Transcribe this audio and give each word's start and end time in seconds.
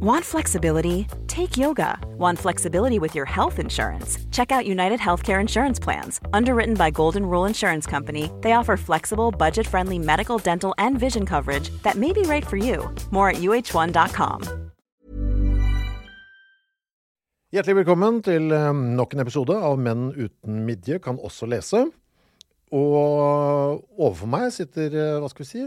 Want 0.00 0.24
flexibility? 0.24 1.06
Take 1.26 1.56
yoga. 1.56 1.98
Want 2.18 2.38
flexibility 2.38 2.98
with 2.98 3.14
your 3.14 3.24
health 3.26 3.58
insurance? 3.58 4.18
Check 4.30 4.52
out 4.52 4.66
United 4.66 5.00
Healthcare 5.00 5.40
Insurance 5.40 5.78
Plans. 5.78 6.20
Underwritten 6.32 6.74
by 6.74 6.90
Golden 6.90 7.24
Rule 7.26 7.46
Insurance 7.46 7.86
Company, 7.86 8.30
they 8.42 8.52
offer 8.52 8.76
flexible, 8.76 9.30
budget 9.30 9.66
friendly 9.66 9.98
medical, 9.98 10.38
dental, 10.38 10.74
and 10.78 10.98
vision 10.98 11.26
coverage 11.26 11.70
that 11.82 11.96
may 11.96 12.12
be 12.12 12.22
right 12.22 12.46
for 12.46 12.56
you. 12.56 12.90
More 13.10 13.30
at 13.30 13.36
uh1.com. 13.36 14.42
Hjertelig 17.52 17.82
velkommen 17.82 18.22
til 18.24 18.46
eh, 18.48 18.70
nok 18.72 19.12
en 19.12 19.20
episode 19.20 19.52
av 19.52 19.74
Menn 19.76 20.06
uten 20.16 20.62
midje 20.64 20.96
kan 21.04 21.18
også 21.20 21.44
lese. 21.52 21.82
Og 22.72 23.82
overfor 23.98 24.30
meg 24.32 24.46
sitter, 24.54 24.94
eh, 24.96 25.18
hva 25.20 25.28
skal 25.28 25.44
vi 25.44 25.48
si, 25.50 25.64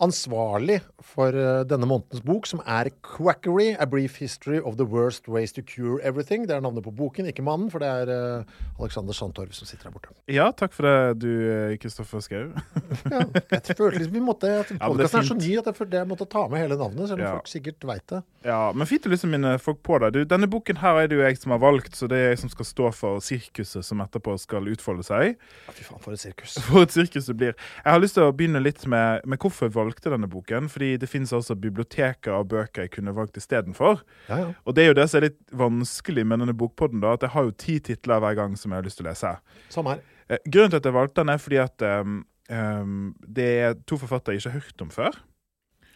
ansvarlig 0.00 0.78
for 1.02 1.34
eh, 1.34 1.62
denne 1.68 1.86
månedens 1.88 2.22
bok, 2.24 2.46
som 2.46 2.60
er 2.66 2.90
'Quackery 3.02 3.74
A 3.80 3.86
Brief 3.86 4.16
History 4.20 4.60
of 4.60 4.76
the 4.76 4.84
Worst 4.86 5.28
Ways 5.28 5.52
to 5.52 5.62
Cure 5.62 5.98
Everything'. 6.04 6.46
Det 6.46 6.54
er 6.56 6.60
navnet 6.60 6.84
på 6.84 6.90
boken, 6.94 7.26
ikke 7.26 7.42
mannen, 7.42 7.70
for 7.70 7.78
det 7.82 7.88
er 7.88 8.12
eh, 8.38 8.44
Alexander 8.80 9.12
Sandtorv 9.12 9.52
som 9.52 9.66
sitter 9.66 9.84
her 9.88 9.90
borte. 9.96 10.14
Ja, 10.28 10.50
takk 10.52 10.72
for 10.72 10.86
det, 10.86 11.18
du 11.22 11.76
Kristoffer 11.82 12.20
Schou. 12.20 12.52
Ja, 13.10 13.24
jeg 13.50 13.76
følte 13.76 13.98
liksom 13.98 14.12
vi 14.14 14.20
måtte 14.20 14.48
men 14.70 14.96
det 14.98 15.08
er 15.14 15.22
så 15.26 15.34
ny 15.34 15.56
at 15.58 15.66
jeg 15.66 15.76
følte 15.76 15.96
jeg 15.98 16.08
måtte 16.08 16.26
ta 16.30 16.46
med 16.48 16.60
hele 16.62 16.76
navnet, 16.78 17.08
selv 17.08 17.20
om 17.20 17.26
Ja. 17.26 17.32
folk 17.38 17.48
sikkert 17.48 17.84
veit 17.84 18.06
det. 18.10 18.22
Ja, 18.44 18.72
men 18.72 18.86
fint 18.86 19.06
å 19.06 19.10
liksom 19.10 19.30
minne 19.30 19.58
folk 19.58 19.82
på 19.82 19.98
det. 20.00 20.12
Du, 20.14 20.24
denne 20.24 20.46
boken 20.50 20.76
her 20.78 21.02
er 21.02 21.06
det 21.08 21.16
jo 21.18 21.24
jeg 21.24 21.38
som 21.38 21.52
har 21.52 21.58
valgt, 21.58 21.96
så 21.96 22.06
det 22.08 22.18
er 22.18 22.28
jeg 22.32 22.38
som 22.38 22.48
skal 22.52 22.64
stå 22.64 22.90
for 22.94 23.20
sirkuset 23.24 23.84
som 23.84 24.00
etterpå 24.04 24.36
skal 24.38 24.68
utfolde 24.70 25.02
seg. 25.06 25.34
Ja, 25.66 25.72
Fy 25.74 25.84
faen, 25.84 26.00
for 26.00 26.12
et 26.12 26.20
sirkus. 26.22 26.56
For 26.68 26.82
et 26.82 26.92
sirkus 26.94 27.26
det 27.26 27.36
blir. 27.36 27.54
Jeg 27.84 27.92
har 27.92 28.00
lyst 28.00 28.14
til 28.18 28.24
å 28.28 28.32
begynne 28.32 28.62
litt 28.62 28.86
med, 28.86 29.24
med 29.26 29.38
hvorfor 29.42 29.68
valgte 29.88 30.12
denne 30.12 30.28
boken. 30.30 30.68
Fordi 30.70 30.92
det 31.00 31.08
finnes 31.08 31.32
altså 31.32 31.56
biblioteker 31.58 32.36
av 32.36 32.46
bøker 32.52 32.84
jeg 32.86 32.92
kunne 32.98 33.14
valgt 33.16 33.40
istedenfor. 33.40 34.04
Ja, 34.28 34.38
ja. 34.44 34.52
Og 34.68 34.76
det 34.76 34.84
er 34.84 34.92
jo 34.92 34.98
det 35.00 35.08
som 35.10 35.22
er 35.22 35.28
litt 35.30 35.40
vanskelig 35.56 36.26
med 36.28 36.44
denne 36.44 36.54
bokpodden, 36.60 37.00
da, 37.02 37.16
at 37.16 37.24
jeg 37.26 37.34
har 37.34 37.48
jo 37.48 37.56
ti 37.64 37.78
titler 37.90 38.20
hver 38.22 38.36
gang 38.38 38.56
som 38.60 38.70
jeg 38.74 38.82
har 38.82 38.86
lyst 38.86 39.00
til 39.00 39.08
å 39.08 39.10
lese. 39.10 39.34
Samme 39.72 39.96
her. 39.96 40.04
Eh, 40.28 40.38
Grunnen 40.46 40.70
til 40.76 40.82
at 40.82 40.88
jeg 40.90 40.96
valgte 41.00 41.22
den, 41.24 41.32
er 41.32 41.40
fordi 41.40 41.60
at 41.64 41.84
um, 42.04 42.20
um, 42.52 43.14
det 43.24 43.50
er 43.64 43.76
to 43.88 43.96
forfattere 44.00 44.36
jeg 44.36 44.44
ikke 44.44 44.52
har 44.54 44.60
hørt 44.60 44.84
om 44.86 44.90
før. 44.94 45.20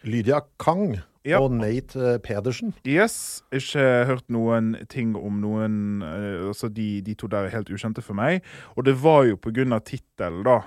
Lydia 0.03 0.41
Kang 0.59 0.97
Ja. 1.23 1.37
og 1.39 1.53
Nate 1.55 1.95
eh, 2.15 2.17
Pedersen. 2.19 2.73
Yes, 2.83 3.43
ikke 3.55 3.85
hørt 4.09 4.25
noen 4.33 4.73
ting 4.91 5.13
om 5.15 5.37
noen 5.39 6.01
eh, 6.03 6.41
Altså, 6.49 6.67
de, 6.67 6.99
de 7.05 7.13
to 7.15 7.29
der 7.31 7.47
er 7.47 7.53
helt 7.55 7.71
ukjente 7.71 8.03
for 8.03 8.17
meg. 8.19 8.43
Og 8.75 8.83
det 8.83 8.97
var 8.99 9.23
jo 9.29 9.37
på 9.39 9.53
grunn 9.55 9.71
av 9.71 9.85
tittelen, 9.87 10.41
da. 10.43 10.57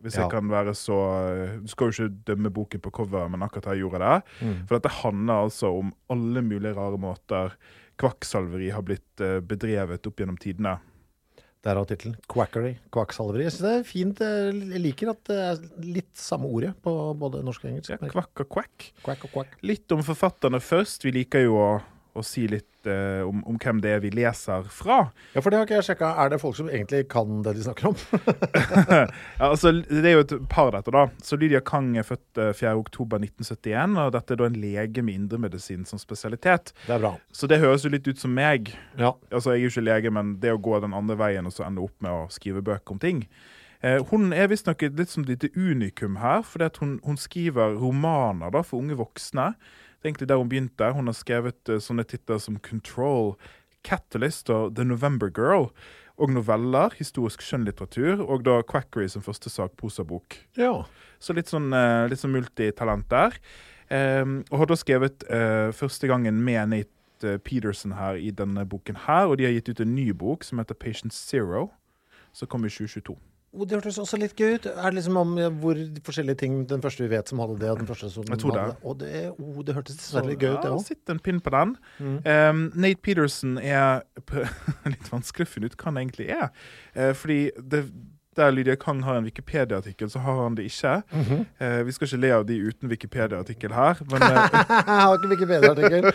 Hvis 0.00 0.16
Ja. 0.16 0.22
jeg 0.24 0.30
kan 0.32 0.48
være 0.48 0.72
så 0.74 0.96
eh, 1.28 1.58
Du 1.60 1.68
skal 1.68 1.90
jo 1.90 1.92
ikke 2.08 2.24
dømme 2.30 2.50
boken 2.56 2.80
på 2.80 2.90
cover, 2.90 3.28
men 3.28 3.42
akkurat 3.44 3.66
her 3.74 3.80
gjorde 3.82 4.00
jeg 4.00 4.22
det. 4.40 4.54
For 4.68 4.78
dette 4.78 4.94
handler 5.02 5.42
altså 5.44 5.72
om 5.78 5.92
alle 6.08 6.42
mulige 6.42 6.72
rare 6.76 6.96
måter 6.98 7.52
kvakksalveri 8.00 8.70
har 8.72 8.82
blitt 8.86 9.20
eh, 9.20 9.40
bedrevet 9.44 10.06
opp 10.08 10.16
gjennom 10.22 10.38
tidene. 10.40 10.78
Derav 11.60 11.84
tittelen. 11.90 12.14
Quackery. 12.32 12.78
Kvakksalveri. 12.94 13.44
Jeg 13.44 13.52
synes 13.52 13.66
det 13.66 13.72
er 13.76 13.82
fint. 13.84 14.20
Jeg 14.24 14.80
liker 14.80 15.10
at 15.12 15.20
det 15.28 15.36
er 15.44 15.58
litt 15.84 16.14
samme 16.16 16.48
ordet 16.48 16.70
på 16.80 16.94
både 17.20 17.42
norsk 17.44 17.66
og 17.66 17.74
engelsk. 17.74 17.92
Ja, 17.92 17.98
kvakk 18.00 18.40
og 18.46 18.48
kvakk. 18.54 18.86
Quack 19.04 19.26
og 19.28 19.34
quack. 19.34 19.58
Litt 19.68 19.92
om 19.92 20.00
forfatterne 20.06 20.62
først. 20.64 21.04
Vi 21.04 21.12
liker 21.18 21.44
jo 21.44 21.58
å, 21.60 21.68
å 22.16 22.24
si 22.24 22.46
litt 22.48 22.69
eh, 22.88 23.20
om, 23.26 23.42
om 23.48 23.58
hvem 23.60 23.80
det 23.84 23.90
er 23.96 24.00
vi 24.04 24.10
leser 24.14 24.64
fra. 24.72 25.00
Ja, 25.34 25.42
for 25.42 25.50
det 25.50 25.58
har 25.60 25.66
ikke 25.68 25.78
jeg 25.78 25.86
sjekka. 25.90 26.12
Er 26.22 26.32
det 26.32 26.40
folk 26.42 26.56
som 26.58 26.70
egentlig 26.70 27.02
kan 27.12 27.42
det 27.44 27.56
de 27.58 27.66
snakker 27.66 27.90
om? 27.92 27.98
Ja, 28.90 29.48
altså, 29.50 29.72
det 29.72 30.04
er 30.06 30.16
jo 30.18 30.24
et 30.24 30.34
par, 30.52 30.70
dette, 30.74 30.92
da. 30.94 31.06
Så 31.24 31.36
Lydia 31.40 31.60
Kang 31.64 31.92
er 31.98 32.06
født 32.06 32.40
eh, 32.40 32.50
4.10.1971, 32.56 33.96
og 34.00 34.12
dette 34.16 34.34
er 34.34 34.40
da 34.40 34.48
en 34.50 34.58
lege 34.60 35.04
med 35.04 35.20
indremedisin 35.22 35.86
som 35.88 36.00
spesialitet. 36.00 36.74
Det 36.86 36.96
er 36.96 37.02
bra. 37.02 37.14
Så 37.32 37.48
det 37.50 37.60
høres 37.62 37.84
jo 37.86 37.92
litt 37.92 38.08
ut 38.08 38.20
som 38.20 38.34
meg. 38.36 38.72
Ja. 38.98 39.14
Altså, 39.30 39.54
Jeg 39.54 39.60
er 39.60 39.68
jo 39.68 39.72
ikke 39.74 39.86
lege, 39.88 40.14
men 40.14 40.36
det 40.42 40.54
å 40.54 40.60
gå 40.62 40.80
den 40.82 40.96
andre 40.96 41.18
veien 41.20 41.48
og 41.48 41.54
så 41.54 41.66
ende 41.66 41.82
opp 41.84 41.96
med 42.04 42.12
å 42.12 42.28
skrive 42.32 42.62
bøker 42.64 42.96
om 42.96 43.02
ting. 43.02 43.24
Eh, 43.80 44.00
hun 44.10 44.32
er 44.36 44.50
visstnok 44.52 44.82
litt 44.92 45.12
som 45.12 45.24
et 45.24 45.32
lite 45.34 45.52
unikum 45.56 46.18
her, 46.20 46.42
fordi 46.44 46.68
hun, 46.82 46.98
hun 47.06 47.16
skriver 47.20 47.78
romaner 47.80 48.52
da, 48.52 48.60
for 48.66 48.82
unge 48.82 48.98
voksne. 49.00 49.54
Det 50.00 50.08
er 50.08 50.12
egentlig 50.14 50.28
der 50.28 50.40
hun 50.40 50.48
begynte. 50.48 50.92
Hun 50.96 51.10
har 51.12 51.16
skrevet 51.16 51.68
eh, 51.68 51.80
sånne 51.84 52.06
titler 52.08 52.38
som 52.40 52.56
Control, 52.64 53.34
Catalyst 53.84 54.48
og 54.48 54.74
The 54.76 54.86
November 54.88 55.28
Girl. 55.28 55.68
Og 56.20 56.32
noveller, 56.32 56.96
historisk 56.96 57.44
skjønnlitteratur, 57.44 58.20
og 58.24 58.44
da 58.44 58.62
Quackery 58.64 59.08
som 59.08 59.24
første 59.24 59.52
sakprosabok. 59.52 60.40
ja. 60.56 60.84
Så 61.20 61.34
litt 61.36 61.52
sånn, 61.52 61.68
eh, 61.76 62.08
litt 62.08 62.20
sånn 62.20 62.32
multitalent 62.32 63.04
der. 63.12 63.36
Um, 63.90 64.44
og 64.52 64.60
har 64.62 64.68
da 64.70 64.76
skrevet 64.78 65.24
uh, 65.28 65.72
første 65.74 66.06
gangen 66.06 66.38
med 66.46 66.70
Nate 66.70 67.32
Peterson 67.42 67.92
her 67.98 68.14
i 68.14 68.30
denne 68.30 68.62
boken 68.64 69.02
her. 69.04 69.26
Og 69.26 69.36
de 69.36 69.44
har 69.44 69.52
gitt 69.52 69.68
ut 69.68 69.82
en 69.82 69.92
ny 69.96 70.12
bok 70.16 70.46
som 70.46 70.62
heter 70.62 70.78
Patient 70.78 71.12
Zero, 71.12 71.66
som 72.32 72.48
kom 72.48 72.64
i 72.64 72.70
2022. 72.70 73.18
Oh, 73.50 73.64
det 73.66 73.80
hørtes 73.80 73.96
også 73.98 74.18
litt 74.20 74.36
gøy 74.38 74.60
ut. 74.60 74.66
Er 74.70 74.92
det 74.92 75.00
liksom 75.00 75.16
om 75.18 75.32
hvor 75.58 75.78
forskjellige 76.06 76.38
ting 76.44 76.60
Den 76.70 76.82
første 76.84 77.02
vi 77.02 77.08
vet 77.10 77.26
som 77.26 77.40
hadde 77.42 77.56
det, 77.58 77.70
og 77.72 77.80
den 77.80 77.88
første 77.88 78.10
som 78.14 78.28
Jeg 78.30 78.38
tror 78.38 78.54
det. 78.54 78.66
hadde 78.84 78.98
det. 79.00 79.22
Oh, 79.42 79.58
det 79.66 79.74
hørtes 79.74 79.98
dessverre 79.98 80.30
litt 80.30 80.38
gøy 80.38 80.52
ut, 80.52 80.60
det 80.62 80.70
ja, 80.70 80.76
òg. 80.76 80.84
sitt 80.86 81.10
en 81.10 81.18
pinn 81.18 81.40
på 81.42 81.50
den. 81.56 81.74
Ehm, 82.30 82.62
Nate 82.78 83.02
Peterson 83.02 83.58
er 83.58 84.04
litt 84.94 85.10
vanskelig 85.10 85.48
å 85.48 85.50
finne 85.50 85.66
ut 85.66 85.74
hva 85.74 85.90
han 85.90 85.98
egentlig 86.04 86.30
er. 86.30 86.52
Uh, 86.94 87.10
fordi 87.18 87.40
det, 87.58 87.82
der 88.36 88.50
Lydia 88.52 88.76
Kang 88.76 89.02
har 89.02 89.16
en 89.18 89.24
Wikipedia-artikkel, 89.24 90.10
så 90.10 90.18
har 90.18 90.42
han 90.42 90.54
det 90.54 90.64
ikke. 90.70 91.02
Mhm. 91.12 91.46
Eh, 91.58 91.82
vi 91.86 91.92
skal 91.92 92.06
ikke 92.06 92.20
le 92.20 92.30
av 92.34 92.46
de 92.46 92.58
uten 92.62 92.88
Wikipedia-artikkel 92.88 93.72
her. 93.74 93.98
Men 94.10 94.22
eh, 94.22 94.28
Jeg 94.30 94.84
har 95.02 95.16
ikke 95.16 95.30
Wikipedia-artikkel. 95.32 96.12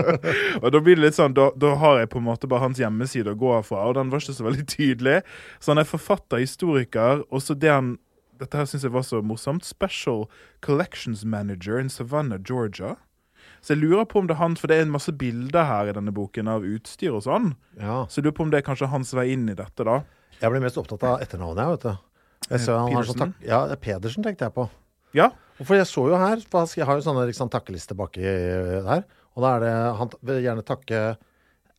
Og 0.62 0.72
da 0.72 0.80
blir 0.80 0.96
det 0.98 1.04
litt 1.04 1.18
sånn, 1.18 1.34
da, 1.38 1.50
da 1.56 1.74
har 1.78 2.00
jeg 2.02 2.10
på 2.10 2.18
en 2.18 2.26
måte 2.26 2.50
bare 2.50 2.66
hans 2.66 2.80
hjemmeside 2.82 3.30
å 3.30 3.38
gå 3.38 3.54
fra, 3.68 3.84
og 3.88 3.94
den 3.94 4.10
var 4.10 4.22
ikke 4.24 4.34
så 4.34 4.46
veldig 4.48 4.66
tydelig. 4.66 5.20
Så 5.60 5.72
han 5.72 5.78
er 5.82 5.86
forfatter, 5.88 6.42
historiker, 6.42 7.22
og 7.30 7.42
så 7.42 7.54
det 7.58 7.70
han 7.72 7.98
Dette 8.42 8.58
her 8.58 8.64
syns 8.66 8.82
jeg 8.82 8.90
var 8.90 9.04
så 9.06 9.20
morsomt. 9.22 9.62
Special 9.62 10.24
Collections 10.66 11.20
Manager 11.24 11.78
in 11.78 11.86
Savannah, 11.92 12.40
Georgia. 12.42 12.96
Så 13.62 13.76
jeg 13.76 13.84
lurer 13.84 14.08
på 14.10 14.18
om 14.18 14.26
det 14.26 14.34
er 14.34 14.40
han, 14.40 14.56
for 14.58 14.66
det 14.66 14.80
er 14.80 14.82
en 14.82 14.90
masse 14.90 15.12
bilder 15.14 15.68
her 15.68 15.86
i 15.86 15.94
denne 15.94 16.10
boken 16.10 16.50
av 16.50 16.66
utstyr 16.66 17.14
og 17.14 17.22
sånn. 17.22 17.52
Ja. 17.78 18.00
Så 18.10 18.18
jeg 18.18 18.26
lurer 18.26 18.34
på 18.40 18.42
om 18.48 18.50
det 18.50 18.58
er 18.58 18.66
kanskje 18.66 18.88
hans 18.90 19.14
vei 19.14 19.28
inn 19.36 19.46
i 19.46 19.54
dette, 19.54 19.86
da. 19.86 20.00
Jeg 20.42 20.50
ble 20.50 20.60
mest 20.64 20.78
opptatt 20.80 21.04
av 21.06 21.22
etternavnet, 21.22 21.62
jeg, 21.62 21.76
vet 21.76 21.84
du. 21.86 22.46
Jeg 22.50 22.62
så 22.64 22.76
han 22.80 22.96
har 22.96 23.06
sånn 23.06 23.20
Peterson? 23.20 23.34
tak 23.38 23.48
ja, 23.48 23.80
Pedersen 23.84 24.24
tenkte 24.26 24.48
jeg 24.48 24.54
på. 24.56 24.64
Ja. 25.14 25.28
For 25.62 25.78
jeg 25.78 25.86
så 25.86 26.06
jo 26.10 26.18
her, 26.18 26.40
jeg 26.42 26.88
har 26.88 26.98
jo 26.98 27.04
sånne 27.04 27.26
liksom, 27.28 27.50
takkeliste 27.52 27.94
baki 27.98 28.24
der. 28.88 29.04
Og 29.36 29.44
da 29.44 29.52
er 29.54 29.62
det 29.62 29.74
Han 30.00 30.10
vil 30.28 30.40
gjerne 30.44 30.64
takke 30.66 31.02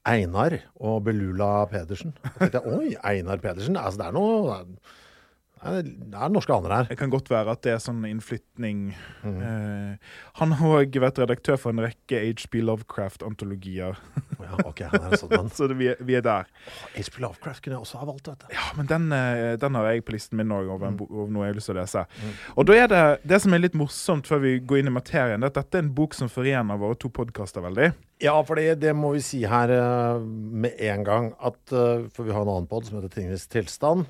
Einar 0.07 0.55
og 0.79 1.03
Belula 1.05 1.65
Pedersen. 1.71 2.15
Og 2.23 2.39
tenkte 2.39 2.61
jeg, 2.61 2.77
Oi, 2.77 2.93
Einar 3.03 3.43
Pedersen. 3.43 3.77
Altså, 3.79 3.99
det 4.01 4.07
er 4.07 4.15
noe 4.15 4.61
Det 5.63 5.79
er, 6.13 6.29
norske 6.33 6.53
aner 6.53 6.73
her. 6.75 6.87
Det 6.89 6.97
kan 6.99 7.11
godt 7.13 7.29
være 7.31 7.53
at 7.55 7.61
det 7.63 7.71
er 7.73 7.79
sånn 7.81 8.01
innflytning. 8.09 8.93
Mm. 9.23 9.37
Eh, 9.47 10.11
han 10.41 10.55
har 10.59 10.73
òg 10.81 10.97
vært 10.99 11.21
redaktør 11.23 11.57
for 11.61 11.71
en 11.71 11.79
rekke 11.85 12.19
HB 12.19 12.59
Lovecraft-antologier. 12.67 13.95
Ja, 14.43 14.57
ok, 14.67 14.81
han 14.91 15.07
er 15.07 15.15
sånn. 15.21 15.47
Så 15.55 15.69
det, 15.71 15.77
vi, 15.79 15.87
er, 15.93 16.01
vi 16.03 16.17
er 16.19 16.25
der. 16.25 16.49
H.P. 16.97 17.19
Lovecraft 17.23 17.63
kunne 17.63 17.77
jeg 17.77 17.85
også 17.87 18.01
ha 18.01 18.07
valgt, 18.09 18.25
Dette. 18.27 18.49
Ja, 18.53 18.65
men 18.77 18.89
den, 18.89 19.07
eh, 19.15 19.53
den 19.61 19.77
har 19.79 19.87
jeg 19.91 20.03
på 20.07 20.15
listen 20.17 20.39
min 20.41 20.51
òg, 20.53 20.67
over, 20.73 20.91
Mm. 20.93 20.99
over 21.07 21.29
noe 21.31 21.45
jeg 21.47 21.53
har 21.53 21.59
lyst 21.61 21.69
til 21.71 21.77
å 21.77 21.79
lese. 21.79 22.03
Og 22.59 22.65
da 22.67 22.75
er 22.83 22.89
det 22.91 23.03
det 23.31 23.39
som 23.41 23.53
er 23.55 23.61
litt 23.63 23.77
morsomt 23.79 24.27
før 24.27 24.41
vi 24.43 24.57
går 24.59 24.81
inn 24.83 24.91
i 24.91 24.95
materien, 24.97 25.39
det 25.39 25.47
er 25.47 25.53
at 25.53 25.61
dette 25.61 25.79
er 25.79 25.85
en 25.85 25.93
bok 25.95 26.13
som 26.17 26.27
forener 26.29 26.81
våre 26.81 26.97
to 26.99 27.09
podkaster 27.13 27.63
veldig. 27.63 27.93
Ja, 28.23 28.35
for 28.43 28.59
det, 28.59 28.79
det 28.83 28.91
må 28.95 29.13
vi 29.15 29.23
si 29.23 29.41
her 29.47 29.71
eh, 29.73 30.19
med 30.19 30.75
en 30.91 31.07
gang. 31.07 31.31
At, 31.39 31.61
eh, 31.71 32.03
for 32.13 32.27
vi 32.27 32.35
har 32.35 32.43
en 32.45 32.51
annen 32.57 32.67
pod 32.69 32.85
som 32.87 32.99
heter 32.99 33.11
Tingenes 33.15 33.47
tilstand. 33.51 34.05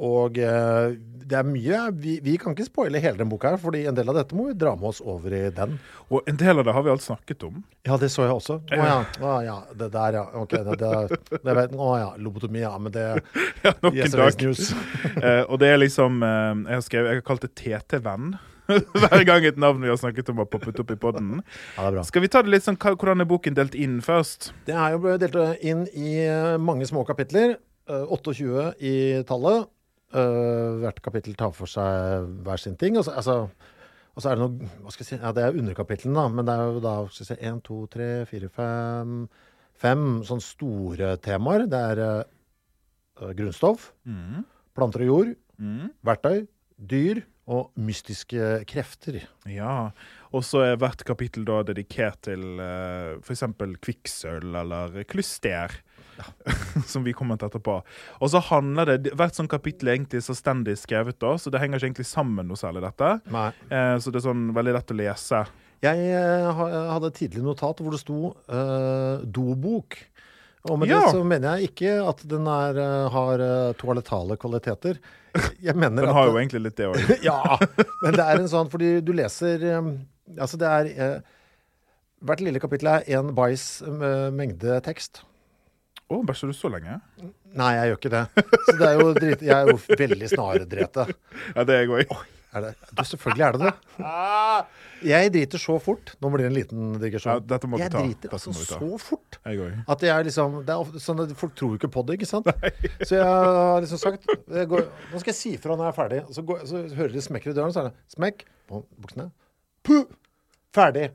Og 0.00 0.38
eh, 0.40 0.96
det 1.30 1.36
er 1.38 1.46
mye 1.46 1.80
vi, 1.94 2.16
vi 2.24 2.32
kan 2.40 2.56
ikke 2.56 2.66
spoile 2.66 2.98
hele 3.02 3.20
den 3.20 3.28
boka 3.30 3.52
her, 3.52 3.60
fordi 3.62 3.84
en 3.86 3.94
del 3.94 4.08
av 4.10 4.16
dette 4.18 4.34
må 4.34 4.48
vi 4.48 4.54
dra 4.58 4.72
med 4.78 4.88
oss 4.90 4.98
over 5.04 5.34
i 5.36 5.42
den. 5.54 5.76
Og 6.10 6.26
en 6.30 6.38
del 6.40 6.58
av 6.58 6.66
det 6.66 6.74
har 6.74 6.82
vi 6.86 6.90
alt 6.90 7.04
snakket 7.04 7.44
om. 7.46 7.60
Ja, 7.86 7.98
det 8.00 8.08
så 8.10 8.24
jeg 8.26 8.34
også. 8.34 8.56
Å 8.66 8.80
ja. 8.80 8.96
Å, 9.20 9.34
ja. 9.46 9.56
Det 9.78 9.90
der, 9.94 10.18
ja. 10.18 10.24
Ok. 10.40 10.56
Det, 10.56 10.78
det, 10.80 11.20
det 11.44 11.56
vet, 11.60 11.76
å 11.76 11.90
ja. 12.00 12.08
Lobotomi, 12.18 12.64
ja. 12.64 12.72
Men 12.82 12.96
det 12.96 13.06
Ja, 13.66 13.74
nok 13.84 13.94
en 13.94 14.16
dag. 14.16 14.44
News. 14.46 14.70
Eh, 15.20 15.42
og 15.52 15.58
det 15.60 15.68
er 15.68 15.76
liksom 15.80 16.22
eh, 16.24 16.60
Jeg 16.70 16.78
har 16.78 16.84
skrevet, 16.86 17.10
jeg 17.10 17.20
har 17.20 17.26
kalt 17.26 17.42
det 17.44 17.50
TT-venn. 17.60 18.30
Hver 19.02 19.24
gang 19.26 19.44
et 19.48 19.58
navn 19.60 19.82
vi 19.82 19.90
har 19.90 19.98
snakket 20.00 20.30
om, 20.32 20.40
har 20.40 20.48
poppet 20.50 20.78
opp 20.80 20.92
i 20.94 20.96
poden. 21.00 21.40
Ja. 21.76 22.04
Skal 22.06 22.24
vi 22.24 22.30
ta 22.32 22.42
det 22.46 22.52
litt 22.54 22.64
sånn, 22.66 22.78
hvordan 22.80 23.22
er 23.24 23.28
boken 23.28 23.56
delt 23.58 23.74
inn 23.78 23.98
først? 24.04 24.52
Det 24.68 24.76
er 24.76 24.94
jo 24.94 25.16
delt 25.20 25.36
inn 25.66 25.84
i 25.92 26.14
eh, 26.24 26.54
mange 26.62 26.86
små 26.88 27.04
kapitler. 27.08 27.58
eh, 27.90 28.06
28 28.14 28.72
i 28.80 28.94
tallet. 29.28 29.68
Eh, 30.10 30.78
hvert 30.82 30.98
kapittel 31.04 31.36
tar 31.38 31.52
for 31.54 31.70
seg 31.70 32.24
hver 32.42 32.58
sin 32.58 32.74
ting. 32.76 32.96
Og 32.98 33.04
så, 33.06 33.14
altså, 33.20 33.36
og 34.16 34.22
så 34.24 34.32
er 34.32 34.38
det 34.40 34.42
noe 34.42 34.70
hva 34.82 34.90
skal 34.90 35.04
jeg 35.06 35.10
si, 35.12 35.18
ja, 35.22 35.30
Det 35.36 35.44
er 35.46 35.58
underkapitlene, 35.60 36.16
da. 36.18 36.28
Men 36.34 36.48
det 36.48 36.56
er 36.58 36.72
jo 36.74 36.80
da 36.82 36.94
skal 37.08 37.26
jeg 37.26 37.30
si, 37.30 37.46
1, 37.46 37.60
2, 37.68 37.80
3, 37.94 38.10
4, 38.32 38.50
5 38.58 39.14
Fem 39.80 40.02
sånne 40.28 40.44
store 40.44 41.14
temaer. 41.24 41.62
Det 41.72 41.78
er 41.94 42.00
uh, 42.04 43.30
grunnstoff, 43.32 43.92
Mm. 44.04 44.42
planter 44.76 45.00
og 45.06 45.06
jord, 45.08 45.30
Mm. 45.58 45.86
verktøy, 46.04 46.46
dyr 46.76 47.22
og 47.48 47.70
mystiske 47.80 48.64
krefter. 48.68 49.22
Ja. 49.48 49.90
Og 50.32 50.44
så 50.44 50.60
er 50.66 50.76
hvert 50.76 51.02
kapittel 51.08 51.44
da 51.48 51.62
dedikert 51.62 52.20
til 52.28 52.60
uh, 52.60 53.16
f.eks. 53.24 53.42
kvikksølv 53.80 54.54
eller 54.60 55.02
klyster. 55.08 55.72
som 56.92 57.04
vi 57.06 57.14
kommer 57.16 57.38
til 57.40 57.50
etterpå. 57.50 57.78
Og 58.20 58.32
så 58.32 58.42
handler 58.50 58.94
det 58.96 59.14
Hvert 59.18 59.38
sånn 59.38 59.50
kapittel 59.50 59.90
er 59.90 59.98
egentlig 59.98 60.22
så 60.26 60.36
stendig 60.36 60.76
skrevet, 60.80 61.18
da, 61.22 61.34
så 61.40 61.52
det 61.52 61.62
henger 61.62 61.80
ikke 61.80 61.90
egentlig 61.90 62.10
sammen 62.10 62.48
noe 62.50 62.60
særlig, 62.60 62.84
dette. 62.86 63.16
Eh, 63.70 63.96
så 64.02 64.12
det 64.12 64.20
er 64.22 64.28
sånn 64.28 64.50
veldig 64.56 64.76
lett 64.78 64.94
å 64.94 64.98
lese. 65.00 65.42
Jeg 65.80 66.10
eh, 66.12 66.64
hadde 66.92 67.08
et 67.08 67.20
tidlig 67.22 67.44
notat 67.44 67.80
hvor 67.80 67.94
det 67.96 68.02
sto 68.02 68.34
eh, 68.52 69.24
dobok. 69.24 69.96
Og 70.68 70.76
med 70.78 70.90
Ja. 70.90 71.06
det 71.06 71.14
så 71.16 71.24
mener 71.24 71.56
jeg 71.56 71.70
ikke 71.70 71.94
at 72.04 72.20
den 72.28 72.46
er, 72.46 72.76
eh, 72.76 73.08
har 73.14 73.40
uh, 73.40 73.72
toalettale 73.80 74.36
kvaliteter. 74.36 74.98
Den 75.62 75.98
har 75.98 76.26
jo 76.26 76.36
egentlig 76.36 76.62
litt 76.66 76.76
det 76.76 76.88
òg. 76.90 76.98
Ja, 77.24 77.56
men 78.02 78.16
det 78.16 78.24
er 78.24 78.40
en 78.40 78.50
sånn 78.50 78.70
fordi 78.72 78.98
du 79.04 79.12
leser 79.16 79.62
eh, 79.62 79.92
Altså, 80.38 80.58
det 80.60 80.68
er 80.68 80.90
eh, 80.94 81.20
Hvert 82.22 82.42
lille 82.44 82.60
kapittel 82.62 82.90
er 82.92 83.06
én 83.08 83.32
bæsj 83.34 83.64
eh, 83.88 84.28
mengde 84.36 84.80
tekst. 84.84 85.22
Å, 86.10 86.18
bæsjer 86.26 86.50
du 86.50 86.56
så 86.58 86.68
lenge? 86.72 86.98
Nei, 87.54 87.70
jeg 87.76 87.92
gjør 87.92 87.98
ikke 88.00 88.10
det. 88.16 88.24
Så 88.66 88.74
det 88.80 88.88
er 88.88 88.98
jo 88.98 89.08
drit, 89.14 89.42
jeg 89.46 89.54
er 89.54 89.70
jo 89.70 89.78
veldig 90.02 90.28
snarredrete. 90.32 91.06
Ja, 91.54 91.64
det 91.66 91.76
er 91.76 91.84
jeg 91.84 91.92
òg. 91.94 92.20
Det? 92.50 92.70
Du, 92.90 93.02
selvfølgelig 93.06 93.44
er 93.46 93.54
det 93.54 93.68
det. 93.68 94.06
Jeg 95.06 95.30
driter 95.36 95.60
så 95.62 95.76
fort. 95.82 96.10
Nå 96.18 96.32
blir 96.32 96.42
det 96.42 96.48
en 96.50 96.56
liten 96.56 96.88
digresjon. 96.98 97.44
Ja, 97.46 97.58
jeg 97.78 97.92
ta. 97.94 98.00
driter 98.02 98.34
altså 98.34 98.50
så 98.58 98.88
fort. 98.98 99.38
Jeg. 99.46 99.70
At 99.94 100.02
jeg 100.02 100.26
liksom, 100.26 100.56
ofte 100.74 101.02
sånn 101.04 101.22
at 101.22 101.36
Folk 101.38 101.54
tror 101.58 101.76
jo 101.76 101.78
ikke 101.78 101.92
på 101.94 102.02
det, 102.08 102.18
ikke 102.18 102.28
sant? 102.32 102.50
Nei. 102.50 102.72
Så 103.06 103.14
jeg 103.20 103.22
har 103.22 103.78
liksom 103.84 104.02
sagt 104.02 104.26
går, 104.50 104.82
Nå 105.12 105.22
skal 105.22 105.30
jeg 105.30 105.38
si 105.38 105.54
fra 105.62 105.78
når 105.78 105.86
jeg 105.86 105.94
er 105.94 105.98
ferdig. 106.00 106.20
Så, 106.34 106.44
går, 106.50 106.66
så 106.66 106.82
hører 106.98 107.14
de 107.14 107.24
smekker 107.28 107.54
i 107.54 107.56
døren, 107.60 107.76
så 107.76 107.84
er 107.84 107.92
det 107.92 108.16
smekk 108.18 108.44
på 108.70 108.82
buksene. 108.98 109.30
Puh! 109.86 110.02
Ferdig. 110.74 111.06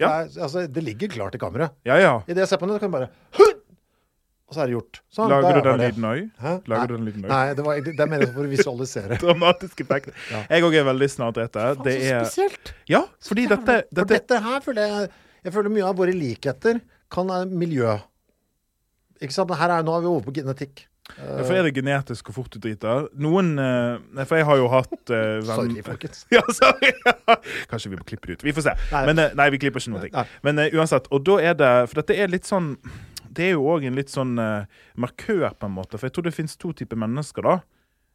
Ja. 0.00 0.10
Det, 0.24 0.34
er, 0.34 0.42
altså, 0.48 0.66
det 0.66 0.86
ligger 0.90 1.14
klart 1.14 1.38
i 1.38 1.42
kammeret. 1.42 1.78
Ja 1.86 2.02
ja. 2.02 2.12
Idet 2.26 2.48
jeg 2.48 2.50
ser 2.50 2.62
på 2.62 2.66
den, 2.66 2.82
kan 2.82 2.90
jeg 2.90 2.98
bare! 2.98 3.49
Og 4.50 4.56
så 4.56 4.64
er 4.64 4.66
det 4.66 4.74
gjort. 4.74 4.98
Sånn, 5.14 5.30
er 5.30 5.44
Lager 5.44 5.60
du 5.60 5.66
den 5.68 5.76
lyden 5.78 6.06
òg? 6.08 6.22
Lager 6.42 6.72
Nei. 6.72 6.86
du 6.90 6.94
den 6.96 7.04
lyden? 7.06 7.26
Nei, 7.30 7.42
det, 7.54 7.64
var, 7.68 7.76
det, 7.86 7.92
det 7.94 8.02
er 8.02 8.08
mer 8.10 8.24
for 8.34 8.42
å 8.42 8.50
visualisere. 8.50 9.18
Dramatisk 9.22 9.82
effekt. 9.84 10.10
Ja. 10.26 10.40
Jeg 10.50 10.66
òg 10.66 10.76
er 10.80 10.88
veldig 10.88 11.08
snart 11.12 11.38
etter. 11.38 11.78
Det 11.86 11.94
er 12.00 12.24
så 12.24 12.32
spesielt. 12.32 12.72
Ja, 12.90 13.04
fordi 13.28 13.46
dette, 13.52 13.76
For 13.86 14.00
dette 14.00 14.16
dette 14.16 14.40
her 14.42 14.64
føler 14.64 14.88
jeg 14.90 15.10
Jeg 15.46 15.54
føler 15.54 15.72
mye 15.72 15.86
av 15.86 16.02
våre 16.02 16.12
likheter 16.12 16.80
kan 17.14 17.30
være 17.30 17.46
miljø. 17.62 17.94
Ikke 19.22 19.36
sant? 19.38 19.54
Her 19.60 19.76
er, 19.76 19.86
nå 19.86 19.94
er 19.94 20.02
vi 20.02 20.10
over 20.10 20.26
på 20.26 20.34
genetikk. 20.40 20.88
Ja, 21.14 21.44
For 21.44 21.54
er 21.54 21.66
det 21.66 21.72
genetisk 21.78 22.28
hvor 22.28 22.40
fort 22.40 22.52
du 22.54 22.58
driter? 22.62 23.06
Noen 23.18 23.54
uh, 23.58 24.24
For 24.26 24.38
jeg 24.38 24.46
har 24.50 24.58
jo 24.60 24.66
hatt 24.70 25.12
uh, 25.14 25.38
Sorry, 25.46 25.78
folkens. 25.86 26.24
Ja, 26.34 26.42
sorry. 26.54 26.90
Kanskje 27.70 27.94
vi 27.94 28.02
må 28.02 28.06
klippe 28.06 28.30
det 28.30 28.40
ut. 28.40 28.44
Vi 28.50 28.54
får 28.58 28.66
se. 28.66 28.74
Nei. 28.90 29.06
Men, 29.12 29.22
uh, 29.22 29.38
nei, 29.38 29.48
vi 29.54 29.62
klipper 29.62 29.82
ikke 29.82 29.94
noe. 29.94 30.26
Men 30.46 30.66
uansett. 30.74 31.06
Og 31.14 31.22
da 31.26 31.38
er 31.52 31.56
det 31.58 31.72
For 31.90 32.02
dette 32.02 32.18
er 32.18 32.34
litt 32.34 32.50
sånn 32.50 32.74
Det 33.32 33.44
er 33.50 33.52
jo 33.54 33.66
òg 33.70 33.84
en 33.86 33.94
litt 33.94 34.10
sånn 34.10 34.38
eh, 34.42 34.64
markør, 34.98 35.50
på 35.54 35.68
en 35.68 35.76
måte. 35.76 35.98
For 35.98 36.08
jeg 36.08 36.16
tror 36.16 36.26
det 36.26 36.34
finnes 36.34 36.56
to 36.58 36.72
typer 36.72 36.98
mennesker, 36.98 37.42
da. 37.46 37.60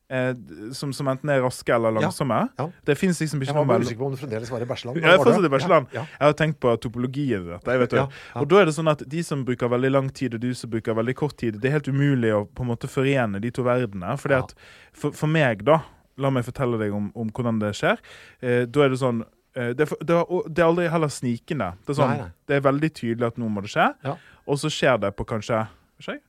eh, 0.09 0.33
som, 0.75 0.91
som 0.94 1.07
enten 1.07 1.29
er 1.33 1.39
raske 1.41 1.71
eller 1.73 1.91
langsomme. 1.95 2.50
ja. 2.59 2.67
Det 2.85 2.97
fins 3.00 3.21
liksom 3.23 3.41
ikke 3.41 3.53
Jeg 3.53 3.57
var 3.57 3.65
noe 3.79 3.85
usikker 3.88 4.01
på 4.03 4.06
om 4.06 4.13
du 4.13 4.19
fremdeles 4.21 4.51
var 4.51 4.62
i 4.62 4.67
Bæsjeland. 4.69 5.00
ja, 5.01 5.15
jeg 5.15 5.51
Bæsjeland. 5.56 5.88
Ja, 5.94 6.03
Jeg 6.19 6.25
har 6.27 6.33
tenkt 6.33 6.59
på 6.59 6.75
topologien 6.83 7.47
i 7.47 7.51
dette. 7.56 7.77
Vet 7.79 7.89
du. 7.95 7.97
Ja, 7.97 8.07
ja. 8.35 8.41
Og 8.41 8.47
da 8.51 8.59
er 8.62 8.65
det 8.69 8.75
sånn 8.75 8.91
at 8.91 9.01
de 9.09 9.23
som 9.23 9.45
bruker 9.47 9.71
veldig 9.71 9.91
lang 9.91 10.09
tid, 10.13 10.35
og 10.35 10.41
du 10.41 10.53
som 10.53 10.69
bruker 10.69 10.94
veldig 10.94 11.15
kort 11.15 11.38
tid, 11.38 11.57
det 11.61 11.71
er 11.71 11.77
helt 11.79 11.88
umulig 11.89 12.33
å 12.35 12.44
på 12.45 12.61
en 12.68 12.69
måte 12.73 12.88
forene 12.91 13.41
de 13.41 13.51
to 13.56 13.63
verdenene. 13.65 14.18
Fordi 14.21 14.35
Ja. 14.38 14.44
at 14.44 14.53
for, 14.94 15.11
for 15.11 15.27
meg, 15.27 15.63
da, 15.65 15.79
la 16.18 16.29
meg 16.29 16.45
fortelle 16.45 16.77
deg 16.77 16.94
om, 16.94 17.09
om 17.15 17.31
hvordan 17.31 17.59
det 17.59 17.73
skjer. 17.75 17.97
Eh, 18.41 18.65
da 18.65 18.85
er 18.85 18.89
det 18.94 19.00
sånn 19.01 19.23
det, 19.56 19.86
er, 19.88 19.96
det, 20.04 20.16
er, 20.19 20.44
det 20.52 20.60
er 20.60 20.68
aldri 20.68 20.88
heller 20.92 21.07
snikende. 21.13 21.72
Det 21.86 21.94
er, 21.96 21.98
sånn, 22.02 22.10
Nei, 22.12 22.18
nei. 22.25 22.31
det 22.52 22.56
er 22.57 22.63
veldig 22.68 22.90
tydelig 22.94 23.28
at 23.31 23.38
nå 23.40 23.48
må 23.50 23.62
det 23.63 23.72
skje, 23.72 23.88
Ja. 24.04 24.16
og 24.46 24.60
så 24.60 24.68
skjer 24.74 25.00
det 25.06 25.13
på 25.16 25.25
kanskje 25.25 25.62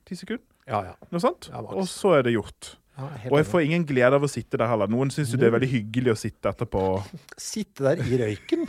ti 0.07 0.15
sekunder. 0.15 0.43
ja, 0.67 0.79
ja. 0.87 0.93
Noe 1.11 1.19
sånt. 1.19 1.49
Og 1.53 1.85
så 1.91 2.15
er 2.17 2.23
det 2.23 2.33
gjort. 2.37 2.75
Og 2.97 3.35
jeg 3.37 3.45
får 3.45 3.61
ingen 3.67 3.83
glede 3.85 4.15
av 4.17 4.23
å 4.25 4.29
sitte 4.31 4.57
der 4.57 4.67
heller. 4.71 4.87
Noen 4.89 5.11
syns 5.13 5.29
jo 5.29 5.37
det 5.37 5.47
er 5.51 5.53
veldig 5.59 5.69
hyggelig 5.69 6.15
å 6.15 6.17
sitte 6.17 6.49
etterpå. 6.49 6.81
Sitte 7.37 7.83
der 7.85 7.99
i 8.01 8.17
røyken. 8.23 8.63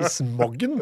I 0.00 0.08
smoggen. 0.12 0.80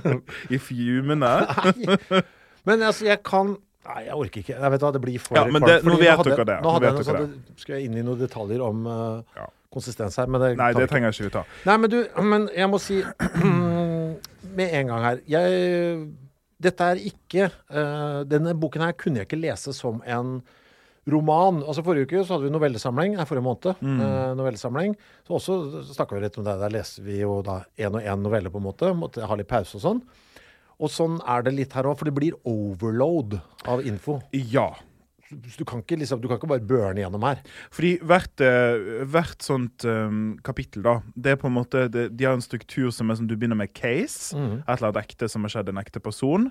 I 0.54 0.58
fjumene. 0.62 1.32
Nei. 1.44 2.22
Men 2.68 2.82
altså, 2.86 3.06
jeg 3.10 3.22
kan 3.26 3.56
Nei, 3.90 4.02
jeg 4.06 4.12
orker 4.14 4.42
ikke. 4.42 4.54
Jeg 4.60 4.70
vet 4.74 4.82
hva, 4.84 4.90
Det 4.92 5.00
blir 5.00 5.18
for 5.24 5.36
Ja, 5.38 5.44
men 5.48 5.64
det- 5.64 5.78
nå 5.84 5.94
vet 5.98 6.10
hadde- 6.12 6.34
dere 6.36 6.44
det. 6.44 6.56
Nå 6.60 6.68
Nå 6.68 6.72
hadde 6.76 6.90
noe 6.92 7.02
dere 7.02 7.20
sånn, 7.24 7.56
Skal 7.56 7.76
jeg 7.78 7.86
inn 7.88 7.96
i 7.96 8.02
noen 8.04 8.18
detaljer 8.20 8.60
om 8.62 8.82
uh, 8.86 9.22
Ja. 9.36 9.46
Konsistens 9.72 10.16
her? 10.20 10.26
Men 10.30 10.42
det 10.42 10.52
Nei, 10.58 10.72
det 10.76 10.88
trenger 10.90 11.10
jeg 11.10 11.16
ikke 11.18 11.28
vi 11.28 11.34
ta. 11.38 11.44
Nei, 11.68 11.76
men 11.82 11.92
du, 11.92 11.98
men 12.26 12.48
jeg 12.56 12.70
må 12.72 12.80
si 12.82 13.00
med 14.58 14.74
en 14.80 14.90
gang 14.90 15.04
her 15.04 15.20
jeg, 15.30 16.00
Dette 16.60 16.88
er 16.92 17.02
ikke 17.08 17.46
uh, 17.72 18.22
Denne 18.28 18.52
boken 18.58 18.82
her 18.84 18.96
kunne 18.98 19.22
jeg 19.22 19.28
ikke 19.30 19.40
lese 19.40 19.72
som 19.76 20.02
en 20.04 20.40
roman. 21.10 21.62
Altså 21.64 21.82
Forrige 21.82 22.06
uke 22.06 22.20
så 22.22 22.36
hadde 22.36 22.46
vi 22.46 22.52
novellesamling. 22.52 23.14
Nei, 23.16 23.24
forrige 23.26 23.42
måned. 23.46 23.80
eh, 23.80 24.32
novellesamling. 24.36 24.92
Så 25.26 25.38
også 25.38 25.54
snakka 25.88 26.14
vi 26.14 26.20
litt 26.26 26.36
om 26.38 26.44
det. 26.46 26.58
Der 26.60 26.74
leser 26.74 27.02
vi 27.02 27.16
jo 27.22 27.38
da 27.42 27.62
én 27.80 27.96
og 27.96 28.04
én 28.04 28.20
novelle, 28.22 28.52
på 28.52 28.60
en 28.60 28.66
måte. 28.68 28.90
Måtte 28.94 29.24
ha 29.26 29.38
litt 29.40 29.48
pause 29.50 29.78
og 29.80 29.82
sånn. 29.82 30.02
Og 30.78 30.92
sånn 30.92 31.16
er 31.26 31.42
det 31.48 31.54
litt 31.56 31.72
her 31.74 31.88
òg, 31.88 31.96
for 31.98 32.06
det 32.06 32.14
blir 32.14 32.36
overload 32.46 33.38
av 33.68 33.82
info. 33.88 34.20
Ja. 34.32 34.68
Du 35.30 35.64
kan 35.68 35.82
ikke, 35.84 35.98
liksom, 36.00 36.20
du 36.22 36.28
kan 36.28 36.40
ikke 36.40 36.50
bare 36.50 36.66
burne 36.66 37.02
gjennom 37.02 37.24
her. 37.28 37.40
Fordi 37.74 37.94
hvert, 38.02 38.42
eh, 38.42 39.04
hvert 39.10 39.44
sånt 39.46 39.86
um, 39.86 40.38
kapittel, 40.46 40.82
da, 40.86 40.98
det 41.14 41.34
er 41.34 41.40
på 41.40 41.50
en 41.50 41.56
måte 41.56 41.86
det, 41.92 42.08
De 42.18 42.26
har 42.26 42.34
en 42.36 42.44
struktur 42.44 42.90
som 42.94 43.10
er 43.10 43.20
som 43.20 43.28
du 43.30 43.36
begynner 43.36 43.58
med 43.58 43.72
case. 43.76 44.36
Mm. 44.36 44.62
Et 44.64 44.76
eller 44.76 44.90
annet 44.90 45.02
ekte 45.04 45.30
som 45.30 45.46
har 45.46 45.54
skjedd 45.54 45.70
en 45.72 45.82
ekte 45.82 46.02
person. 46.02 46.50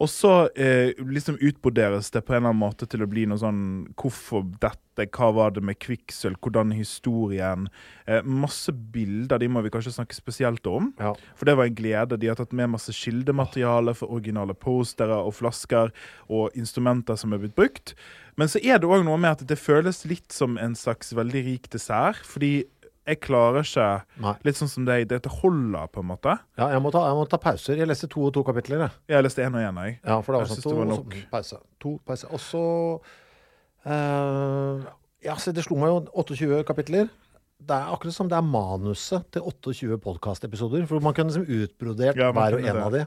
Og 0.00 0.08
så 0.10 0.32
eh, 0.56 0.92
liksom 0.98 1.38
utbroderes 1.40 2.10
det 2.14 2.24
på 2.26 2.34
en 2.34 2.42
eller 2.42 2.52
annen 2.52 2.62
måte 2.62 2.88
til 2.90 3.04
å 3.04 3.10
bli 3.10 3.26
noe 3.28 3.40
sånn 3.40 3.60
Hvorfor 3.98 4.46
dette? 4.62 5.06
Hva 5.12 5.30
var 5.32 5.54
det 5.56 5.62
med 5.64 5.78
kvikksølv? 5.80 6.36
Hvordan 6.44 6.74
historien? 6.76 7.68
Eh, 8.04 8.24
masse 8.24 8.72
bilder, 8.72 9.40
de 9.40 9.48
må 9.48 9.62
vi 9.64 9.72
kanskje 9.72 9.94
snakke 9.94 10.16
spesielt 10.16 10.66
om. 10.68 10.90
Ja. 11.00 11.14
For 11.38 11.48
det 11.48 11.56
var 11.58 11.68
en 11.68 11.78
glede. 11.78 12.18
De 12.20 12.28
har 12.28 12.36
tatt 12.40 12.52
med 12.56 12.74
masse 12.74 12.92
kildemateriale 12.96 13.94
for 13.96 14.12
originale 14.12 14.56
postere 14.58 15.16
og 15.16 15.36
flasker 15.38 15.94
og 16.28 16.58
instrumenter 16.58 17.16
som 17.16 17.32
er 17.32 17.40
blitt 17.44 17.56
brukt. 17.56 17.96
Men 18.36 18.52
så 18.52 18.60
er 18.60 18.80
det 18.80 18.88
òg 18.88 19.04
noe 19.06 19.20
med 19.20 19.36
at 19.36 19.46
det 19.48 19.60
føles 19.60 20.04
litt 20.08 20.32
som 20.32 20.60
en 20.60 20.76
slags 20.78 21.12
veldig 21.16 21.44
rik 21.48 21.72
dessert. 21.72 22.20
Fordi 22.28 22.62
jeg 23.06 23.18
klarer 23.24 23.64
ikke 23.66 23.86
Nei. 24.22 24.32
Litt 24.46 24.58
sånn 24.60 24.70
som 24.70 24.84
deg. 24.86 25.08
Dette 25.10 25.30
holder, 25.40 25.88
på 25.90 26.04
en 26.04 26.06
måte. 26.12 26.36
Ja, 26.60 26.68
jeg 26.70 26.82
må, 26.84 26.92
ta, 26.94 27.02
jeg 27.08 27.16
må 27.18 27.24
ta 27.30 27.38
pauser. 27.42 27.80
Jeg 27.80 27.88
leste 27.90 28.06
to 28.12 28.28
og 28.28 28.32
to 28.36 28.44
kapitler. 28.46 28.84
Jeg. 28.86 28.90
Jeg 29.16 29.26
leste 29.26 29.42
én 29.42 29.56
og 29.58 29.64
én, 29.64 29.80
jeg. 29.86 29.98
Ja, 30.04 30.20
for 30.22 30.32
det 30.36 30.42
var 30.42 30.46
Jeg 30.46 30.54
sånn 30.54 30.62
to, 30.62 30.70
det 30.70 30.78
var 30.78 30.90
nok. 30.92 31.16
pause. 31.32 31.58
To 31.82 31.96
pause. 32.06 32.30
Og 32.30 32.42
så 32.44 32.62
uh, 33.86 34.86
Ja, 35.22 35.36
så 35.38 35.52
det 35.54 35.64
slo 35.66 35.78
meg 35.78 35.92
jo 35.92 35.98
28 36.24 36.62
kapitler. 36.68 37.10
Det 37.62 37.74
er 37.76 37.92
akkurat 37.94 38.14
som 38.16 38.30
det 38.30 38.34
er 38.38 38.46
manuset 38.46 39.28
til 39.34 39.44
28 39.46 39.98
podkastepisoder. 40.02 40.86
For 40.90 41.02
man 41.04 41.14
kunne 41.14 41.30
liksom 41.30 41.46
utbrodert 41.46 42.18
Ja, 42.18 42.32
hver 42.34 42.58
og 42.58 42.64
en 42.64 42.74
det. 42.74 42.86
av 42.86 42.96
de. 42.96 43.04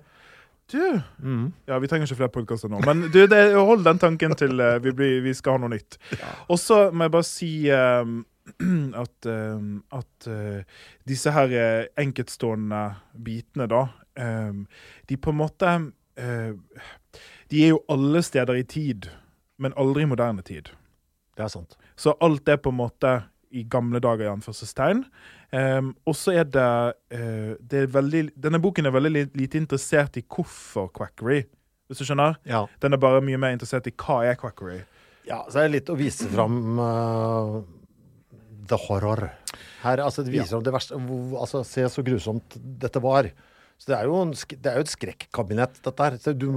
Du! 0.71 1.01
Mm. 1.21 1.49
Ja, 1.69 1.77
vi 1.77 1.87
trenger 1.91 2.07
ikke 2.07 2.17
flere 2.23 2.33
podkaster 2.33 2.71
nå. 2.71 2.79
Men 2.87 3.03
du, 3.13 3.19
det, 3.29 3.41
hold 3.53 3.83
den 3.85 3.99
tanken 4.01 4.33
til 4.39 4.55
uh, 4.59 4.77
vi, 4.81 4.95
blir, 4.97 5.19
vi 5.21 5.33
skal 5.37 5.59
ha 5.59 5.65
noe 5.65 5.75
nytt. 5.75 5.99
Og 6.49 6.57
så 6.61 6.87
må 6.91 7.05
jeg 7.05 7.13
bare 7.13 7.27
si 7.27 7.49
eh, 7.69 8.15
at, 9.03 9.25
eh, 9.25 9.61
at 9.97 10.27
eh, 10.29 10.81
disse 11.09 11.31
her 11.33 11.53
eh, 11.57 11.87
enkeltstående 11.97 12.81
bitene, 13.25 13.65
da 13.71 13.83
eh, 14.15 14.53
De 15.09 15.17
på 15.17 15.33
en 15.33 15.39
måte 15.39 15.71
eh, 16.17 16.53
De 17.49 17.63
er 17.65 17.71
jo 17.73 17.79
alle 17.89 18.21
steder 18.25 18.59
i 18.61 18.63
tid, 18.69 19.07
men 19.57 19.73
aldri 19.77 20.03
i 20.05 20.09
moderne 20.11 20.41
tid. 20.45 20.69
Det 21.35 21.43
er 21.45 21.51
sant. 21.51 21.75
Så 21.99 22.13
alt 22.23 22.47
er 22.49 22.57
på 22.61 22.69
en 22.73 22.79
måte 22.79 23.11
i 23.55 23.63
gamle 23.71 23.99
dager, 24.03 24.25
i 24.25 24.31
anførselstegn. 24.33 25.03
Um, 25.55 25.93
og 26.09 26.15
så 26.19 26.33
er 26.41 26.47
det, 26.51 26.65
uh, 27.15 27.53
det 27.61 27.83
er 27.85 27.91
veldig, 27.93 28.23
Denne 28.43 28.59
boken 28.59 28.89
er 28.89 28.91
veldig 28.95 29.11
li- 29.13 29.29
lite 29.39 29.59
interessert 29.61 30.17
i 30.19 30.23
hvorfor 30.27 30.89
quackery, 30.97 31.45
hvis 31.87 32.01
du 32.01 32.07
skjønner. 32.09 32.35
Ja. 32.49 32.65
Den 32.83 32.97
er 32.97 32.99
bare 32.99 33.21
mye 33.23 33.39
mer 33.39 33.53
interessert 33.55 33.87
i 33.87 33.93
hva 33.95 34.17
er 34.27 34.35
quackery. 34.41 34.81
ja, 35.29 35.43
så 35.47 35.61
er 35.61 35.69
det 35.69 35.75
litt 35.77 35.89
å 35.93 35.95
vise 35.95 36.27
fram 36.33 36.79
eh, 36.83 37.55
the 38.69 38.79
horror. 38.87 39.29
Her, 39.83 40.01
altså, 40.03 40.23
det 40.25 40.33
viser 40.33 40.57
om 40.57 40.65
det 40.65 40.73
verste 40.73 40.97
Altså, 40.97 41.63
se 41.67 41.85
så 41.91 42.03
grusomt 42.05 42.57
dette 42.81 43.01
var. 43.03 43.29
Så 43.77 43.91
det 43.91 43.97
er 43.97 44.09
jo, 44.09 44.19
en, 44.23 44.33
det 44.33 44.71
er 44.71 44.79
jo 44.79 44.85
et 44.85 44.93
skrekkabinett, 44.93 45.81
dette 45.83 46.07
her. 46.07 46.17
Så 46.21 46.33
du, 46.37 46.47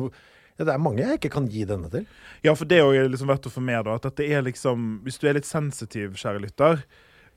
ja, 0.59 0.65
det 0.65 0.73
er 0.75 0.83
mange 0.83 1.03
jeg 1.03 1.19
ikke 1.19 1.33
kan 1.37 1.49
gi 1.51 1.65
denne 1.69 1.91
til. 1.93 2.07
Ja, 2.47 2.55
for 2.55 2.69
det 2.71 2.79
er 2.79 2.87
jo 2.87 3.11
liksom 3.11 3.31
verdt 3.31 3.51
å 3.51 3.53
få 3.53 3.63
med, 3.65 3.83
da. 3.87 3.99
At 3.99 4.09
dette 4.11 4.27
er 4.27 4.47
liksom 4.47 5.01
Hvis 5.07 5.21
du 5.21 5.29
er 5.29 5.39
litt 5.39 5.49
sensitiv, 5.49 6.17
kjære 6.19 6.45
lytter, 6.47 6.83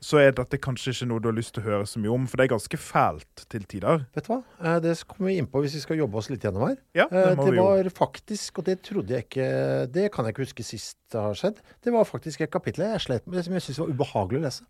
så 0.02 0.18
er 0.18 0.32
dette 0.34 0.58
kanskje 0.58 0.90
ikke 0.90 1.06
noe 1.06 1.22
du 1.22 1.28
har 1.30 1.36
lyst 1.36 1.54
til 1.54 1.62
å 1.62 1.66
høre 1.68 1.86
så 1.86 2.00
mye 2.02 2.10
om, 2.10 2.24
for 2.26 2.40
det 2.40 2.48
er 2.48 2.50
ganske 2.56 2.78
fælt 2.82 3.44
til 3.52 3.62
tider. 3.70 4.02
Vet 4.16 4.26
du 4.26 4.32
hva? 4.32 4.40
Eh, 4.58 4.80
Det 4.82 4.96
kommer 5.06 5.30
vi 5.30 5.36
inn 5.38 5.46
på 5.46 5.62
hvis 5.62 5.76
vi 5.78 5.82
skal 5.84 6.00
jobbe 6.02 6.18
oss 6.18 6.28
litt 6.32 6.42
gjennom 6.42 6.64
her. 6.66 6.76
Ja, 6.98 7.06
det 7.12 7.22
Eh, 7.22 7.36
må 7.38 7.44
det 7.46 7.52
vi 7.54 7.60
jo. 7.60 7.66
var 7.70 7.90
faktisk, 7.94 8.58
og 8.58 8.64
det 8.66 8.80
trodde 8.82 9.14
jeg 9.14 9.28
ikke 9.28 9.46
Det 9.94 10.08
kan 10.12 10.26
jeg 10.26 10.34
ikke 10.34 10.46
huske 10.48 10.64
sist 10.66 10.98
det 11.14 11.20
har 11.22 11.34
skjedd. 11.38 11.62
Det 11.84 11.92
var 11.94 12.04
faktisk 12.04 12.40
et 12.42 12.50
kapittel 12.50 12.84
jeg 12.90 13.00
slet 13.06 13.26
med, 13.30 13.44
som 13.46 13.54
jeg 13.54 13.62
syntes 13.62 13.78
var 13.84 13.94
ubehagelig 13.94 14.40
å 14.42 14.44
lese. 14.48 14.64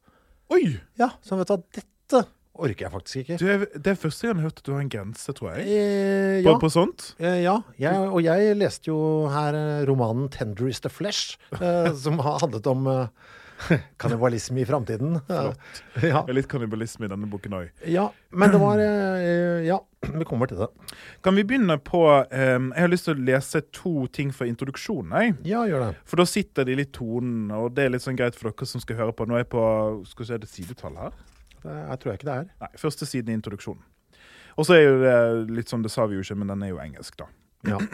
Oi! 0.53 0.63
Ja, 1.01 1.11
så 1.25 1.39
vet 1.41 1.49
du 1.49 1.55
hva, 1.57 1.63
dette 1.81 2.23
orker 2.53 2.85
jeg 2.85 2.93
faktisk 2.93 3.17
ikke. 3.23 3.37
Du, 3.41 3.79
det 3.81 3.91
er 3.95 3.97
første 3.97 4.27
gang 4.29 4.37
jeg 4.37 4.43
har 4.43 4.51
hørt 4.51 4.59
at 4.61 4.67
du 4.69 4.73
har 4.75 4.81
en 4.85 4.91
grense, 4.93 5.33
tror 5.33 5.55
jeg. 5.57 5.65
Eh, 5.73 6.43
På, 6.45 6.51
ja. 6.53 6.59
på 6.61 6.69
sånt. 6.75 7.07
Eh, 7.19 7.39
ja, 7.47 7.55
jeg, 7.81 7.97
og 8.13 8.21
jeg 8.27 8.57
leste 8.61 8.91
jo 8.93 8.99
her 9.33 9.57
eh, 9.57 9.87
romanen 9.89 10.29
'Tender 10.29 10.69
is 10.69 10.81
the 10.85 10.91
Flesh', 10.93 11.39
eh, 11.57 11.89
som 12.05 12.19
har 12.21 12.41
handlet 12.45 12.67
om 12.69 12.85
eh, 12.87 13.07
kannibalisme 14.03 14.61
i 14.63 14.67
framtiden. 14.69 15.21
ja. 15.29 16.23
Det 16.27 16.37
litt 16.37 16.49
kannibalisme 16.51 17.07
i 17.07 17.13
denne 17.13 17.29
boken 17.31 17.57
òg. 17.59 17.71
ja, 17.89 18.09
men 18.31 18.55
det 18.55 18.61
var 18.63 18.83
eh, 18.83 19.65
Ja, 19.67 19.79
vi 20.03 20.27
kommer 20.29 20.51
til 20.51 20.63
det. 20.63 20.69
Kan 21.23 21.37
vi 21.39 21.45
begynne 21.47 21.77
på 21.79 22.03
um, 22.09 22.71
Jeg 22.73 22.81
har 22.85 22.91
lyst 22.91 23.07
til 23.09 23.15
å 23.17 23.27
lese 23.29 23.63
to 23.75 24.07
ting 24.13 24.33
fra 24.35 24.49
introduksjonen. 24.51 25.13
Jeg. 25.19 25.37
Ja, 25.53 25.67
gjør 25.69 25.87
det. 25.89 25.93
For 26.09 26.23
da 26.23 26.27
sitter 26.29 26.67
de 26.69 26.79
litt 26.81 26.95
tonen, 26.97 27.53
og 27.55 27.75
det 27.77 27.87
er 27.87 27.95
litt 27.95 28.05
sånn 28.05 28.19
greit 28.19 28.39
for 28.39 28.51
dere 28.51 28.69
som 28.69 28.83
skal 28.83 28.99
høre 28.99 29.15
på. 29.17 29.29
Nå 29.29 29.39
er 29.39 29.45
jeg 29.45 29.53
på 29.55 29.67
Skal 30.11 30.25
vi 30.25 30.31
se, 30.31 30.41
er 30.41 30.43
det 30.43 30.51
sidetall 30.53 30.99
her? 30.99 31.21
det 31.63 31.79
jeg 31.79 31.99
tror 32.03 32.11
jeg 32.11 32.19
ikke 32.19 32.27
det 32.27 32.37
er. 32.41 32.47
Nei, 32.65 32.71
første 32.81 33.07
siden 33.07 33.31
i 33.31 33.39
introduksjonen. 33.39 33.85
Og 34.59 34.67
så 34.69 34.77
er 34.77 34.83
jo 34.83 34.97
det 35.01 35.17
litt 35.55 35.71
sånn, 35.71 35.85
det 35.85 35.93
sa 35.95 36.09
vi 36.11 36.19
jo 36.19 36.25
ikke, 36.25 36.37
men 36.41 36.51
den 36.53 36.65
er 36.67 36.73
jo 36.75 36.81
engelsk, 36.83 37.17
da. 37.23 37.31
Ja. 37.69 37.81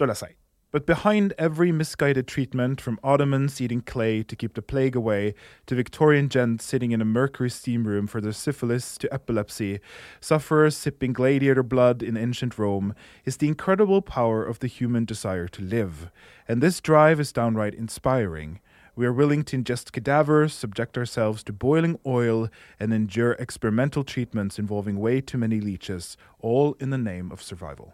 Da 0.00 0.06
leser 0.08 0.30
jeg. 0.32 0.38
But 0.72 0.86
behind 0.86 1.34
every 1.36 1.70
misguided 1.70 2.26
treatment, 2.26 2.80
from 2.80 2.98
Ottomans 3.04 3.60
eating 3.60 3.82
clay 3.82 4.22
to 4.22 4.34
keep 4.34 4.54
the 4.54 4.62
plague 4.62 4.96
away, 4.96 5.34
to 5.66 5.74
Victorian 5.74 6.30
gents 6.30 6.64
sitting 6.64 6.92
in 6.92 7.02
a 7.02 7.04
mercury 7.04 7.50
steam 7.50 7.86
room 7.86 8.06
for 8.06 8.22
their 8.22 8.32
syphilis 8.32 8.96
to 8.96 9.12
epilepsy, 9.12 9.80
sufferers 10.18 10.74
sipping 10.74 11.12
gladiator 11.12 11.62
blood 11.62 12.02
in 12.02 12.16
ancient 12.16 12.58
Rome, 12.58 12.94
is 13.26 13.36
the 13.36 13.48
incredible 13.48 14.00
power 14.00 14.42
of 14.42 14.60
the 14.60 14.66
human 14.66 15.04
desire 15.04 15.46
to 15.48 15.60
live. 15.60 16.10
And 16.48 16.62
this 16.62 16.80
drive 16.80 17.20
is 17.20 17.34
downright 17.34 17.74
inspiring. 17.74 18.58
We 18.96 19.04
are 19.04 19.12
willing 19.12 19.42
to 19.44 19.58
ingest 19.58 19.92
cadavers, 19.92 20.54
subject 20.54 20.96
ourselves 20.96 21.42
to 21.44 21.52
boiling 21.52 21.98
oil, 22.06 22.48
and 22.80 22.94
endure 22.94 23.32
experimental 23.32 24.04
treatments 24.04 24.58
involving 24.58 24.98
way 24.98 25.20
too 25.20 25.36
many 25.36 25.60
leeches, 25.60 26.16
all 26.40 26.78
in 26.80 26.88
the 26.88 26.96
name 26.96 27.30
of 27.30 27.42
survival. 27.42 27.92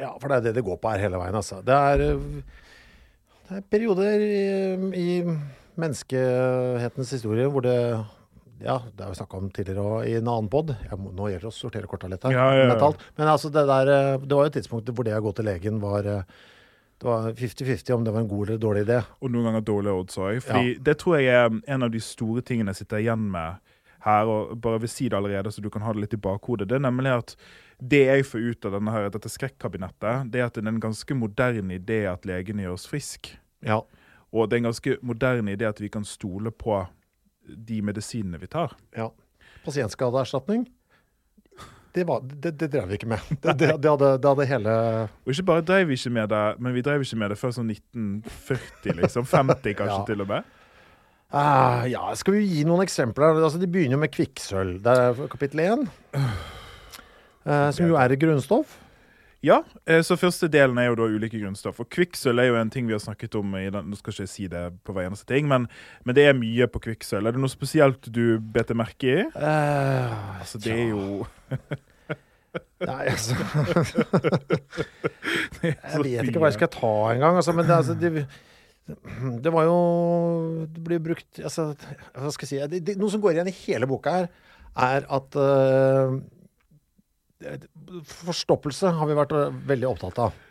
Ja, 0.00 0.12
for 0.20 0.30
det 0.30 0.38
er 0.38 0.48
det 0.48 0.56
det 0.58 0.66
går 0.66 0.78
på 0.82 0.92
her 0.92 1.04
hele 1.04 1.20
veien, 1.20 1.36
altså. 1.38 1.60
Det 1.64 1.74
er, 1.74 2.02
eh, 2.06 2.66
det 3.48 3.58
er 3.60 3.66
perioder 3.70 4.24
i, 4.24 4.40
i 4.98 5.08
menneskehetens 5.76 7.12
historie 7.16 7.48
hvor 7.52 7.64
det 7.66 7.78
Ja, 8.56 8.78
det 8.96 9.04
har 9.04 9.10
vi 9.12 9.18
snakka 9.18 9.36
om 9.36 9.50
tidligere 9.52 9.82
òg 9.84 10.06
i 10.08 10.14
en 10.16 10.28
annen 10.32 10.46
pod. 10.48 10.70
Nå 10.88 11.26
gjelder 11.28 11.44
det 11.44 11.50
å 11.50 11.52
sortere 11.52 11.88
korta 11.90 12.08
litt 12.08 12.22
her. 12.24 12.32
Ja, 12.32 12.46
ja, 12.56 12.70
ja. 12.72 12.90
Men 13.18 13.28
altså, 13.28 13.50
det 13.52 13.66
der 13.68 13.90
eh, 13.92 14.18
Det 14.22 14.32
var 14.32 14.46
jo 14.46 14.52
et 14.52 14.56
tidspunkt 14.56 14.88
hvor 14.88 15.04
det 15.04 15.12
å 15.12 15.24
gå 15.26 15.32
til 15.36 15.44
legen 15.50 15.82
var 15.82 16.08
eh, 16.08 16.22
Det 16.96 17.04
var 17.04 17.28
50-50 17.36 17.92
om 17.92 18.06
det 18.06 18.14
var 18.14 18.24
en 18.24 18.30
god 18.30 18.48
eller 18.48 18.62
dårlig 18.62 18.86
idé. 18.86 19.02
Og 19.20 19.30
noen 19.30 19.50
ganger 19.50 19.66
dårlige 19.68 20.00
odds 20.00 20.16
òg. 20.16 20.40
Fordi 20.46 20.78
det 20.80 20.96
tror 21.02 21.18
jeg 21.18 21.36
er 21.36 21.60
en 21.74 21.84
av 21.84 21.92
de 21.92 22.00
store 22.00 22.40
tingene 22.48 22.72
jeg 22.72 22.86
sitter 22.86 23.04
igjen 23.04 23.28
med 23.36 23.60
her, 24.06 24.30
og 24.30 24.56
bare 24.62 24.80
vil 24.80 24.90
si 24.90 25.10
det 25.10 25.18
allerede, 25.18 25.52
så 25.52 25.60
du 25.60 25.68
kan 25.70 25.84
ha 25.84 25.92
det 25.92 26.04
litt 26.04 26.16
i 26.16 26.22
bakhodet. 26.22 26.68
Det 26.70 26.78
er 26.78 26.84
nemlig 26.86 27.12
at 27.12 27.36
det 27.78 28.04
jeg 28.06 28.24
får 28.26 28.40
ut 28.50 28.64
av 28.68 28.72
denne 28.78 28.92
her, 28.94 29.08
dette 29.12 29.28
skrekkabinettet, 29.28 30.30
det 30.32 30.40
er 30.40 30.46
at 30.48 30.54
det 30.56 30.64
er 30.64 30.70
en 30.72 30.80
ganske 30.80 31.14
moderne 31.18 31.76
idé 31.76 32.04
at 32.10 32.24
legene 32.28 32.64
gjør 32.64 32.76
oss 32.78 32.86
friske. 32.88 33.36
Ja. 33.66 33.82
Og 34.32 34.48
det 34.48 34.56
er 34.56 34.62
en 34.64 34.70
ganske 34.70 34.96
moderne 35.06 35.52
idé 35.52 35.68
at 35.68 35.80
vi 35.80 35.88
kan 35.92 36.04
stole 36.08 36.50
på 36.52 36.80
de 37.46 37.82
medisinene 37.82 38.40
vi 38.42 38.48
tar. 38.50 38.72
ja. 38.96 39.10
Pasientskadeerstatning, 39.66 40.64
det, 41.96 42.04
var, 42.06 42.20
det, 42.22 42.52
det 42.60 42.68
drev 42.70 42.86
vi 42.88 42.94
ikke 43.00 43.08
med. 43.10 43.22
Det, 43.42 43.54
det, 43.58 43.70
det, 43.82 43.90
hadde, 43.90 44.10
det 44.22 44.28
hadde 44.30 44.44
hele 44.46 44.74
Og 45.24 45.32
ikke 45.32 45.46
bare 45.48 45.64
drev 45.66 45.88
vi 45.88 45.96
ikke 45.98 46.12
med 46.14 46.28
det, 46.30 46.42
men 46.62 46.74
vi 46.76 46.82
drev 46.86 47.02
ikke 47.02 47.18
med 47.18 47.32
det 47.32 47.38
før 47.40 47.54
sånn 47.56 47.72
1940, 47.72 48.94
liksom. 49.00 49.26
50 49.26 49.74
kanskje 49.80 49.96
Ja. 49.96 50.04
til 50.06 50.22
og 50.22 50.28
med. 50.30 50.52
Uh, 51.34 51.82
ja, 51.90 52.04
skal 52.14 52.36
vi 52.36 52.44
gi 52.46 52.62
noen 52.68 52.84
eksempler? 52.84 53.40
Altså, 53.42 53.58
de 53.58 53.66
begynner 53.66 53.96
jo 53.96 54.02
med 54.04 54.12
kvikksølv. 54.14 54.76
Det 54.84 54.94
er 55.02 55.24
kapittel 55.32 55.64
én. 55.64 55.82
Eh, 57.46 57.70
som 57.76 57.86
jo 57.86 57.94
er 57.98 58.12
et 58.12 58.20
grunnstoff. 58.20 58.80
Ja, 59.44 59.60
eh, 59.86 60.00
så 60.02 60.16
første 60.18 60.48
delen 60.50 60.78
er 60.80 60.86
jo 60.88 60.96
da 60.98 61.04
ulike 61.12 61.38
grunnstoff. 61.38 61.78
Og 61.82 61.88
kvikksølv 61.92 62.40
er 62.42 62.48
jo 62.48 62.56
en 62.58 62.70
ting 62.72 62.88
vi 62.88 62.94
har 62.96 63.02
snakket 63.02 63.36
om 63.38 63.54
i 63.58 63.68
den, 63.70 63.90
Nå 63.90 63.96
skal 63.98 64.12
ikke 64.14 64.24
jeg 64.24 64.32
si 64.32 64.46
det 64.50 64.62
på 64.82 64.92
hver 64.96 65.06
eneste 65.06 65.28
ting, 65.30 65.44
men, 65.50 65.68
men 66.04 66.16
det 66.16 66.24
er 66.26 66.38
mye 66.38 66.66
på 66.72 66.82
kvikksølv. 66.88 67.28
Er 67.28 67.32
det 67.36 67.42
noe 67.42 67.52
spesielt 67.52 68.02
du 68.10 68.24
bet 68.40 68.68
deg 68.72 68.80
merke 68.80 69.06
i? 69.12 69.18
Uh, 69.36 70.40
Altså, 70.40 70.58
det 70.64 70.74
er 70.74 70.88
jo 70.90 71.02
Nei, 72.86 73.04
altså 73.12 73.34
Jeg 75.66 76.00
vet 76.00 76.28
ikke 76.30 76.40
hva 76.40 76.48
jeg 76.48 76.56
skal 76.56 76.72
ta 76.72 76.92
engang. 77.12 77.34
Altså, 77.36 77.52
men 77.54 77.64
det, 77.68 77.76
altså, 77.76 77.94
det, 78.00 78.08
det 79.44 79.50
var 79.52 79.62
jo 79.68 79.76
Det 80.72 80.80
blir 80.88 81.00
brukt 81.04 81.32
altså, 81.42 81.62
Hva 82.14 82.30
skal 82.32 82.46
jeg 82.46 82.50
si 82.50 82.56
det, 82.72 82.78
det, 82.86 82.92
Noe 83.00 83.12
som 83.12 83.20
går 83.22 83.32
igjen 83.36 83.52
i 83.52 83.60
hele 83.66 83.86
boka 83.90 84.08
her, 84.16 84.26
er 84.76 85.00
at 85.12 85.30
eh, 85.40 86.08
Forstoppelse 88.24 88.90
har 88.96 89.08
vi 89.08 89.16
vært 89.18 89.32
veldig 89.68 89.88
opptatt 89.90 90.18
av. 90.26 90.42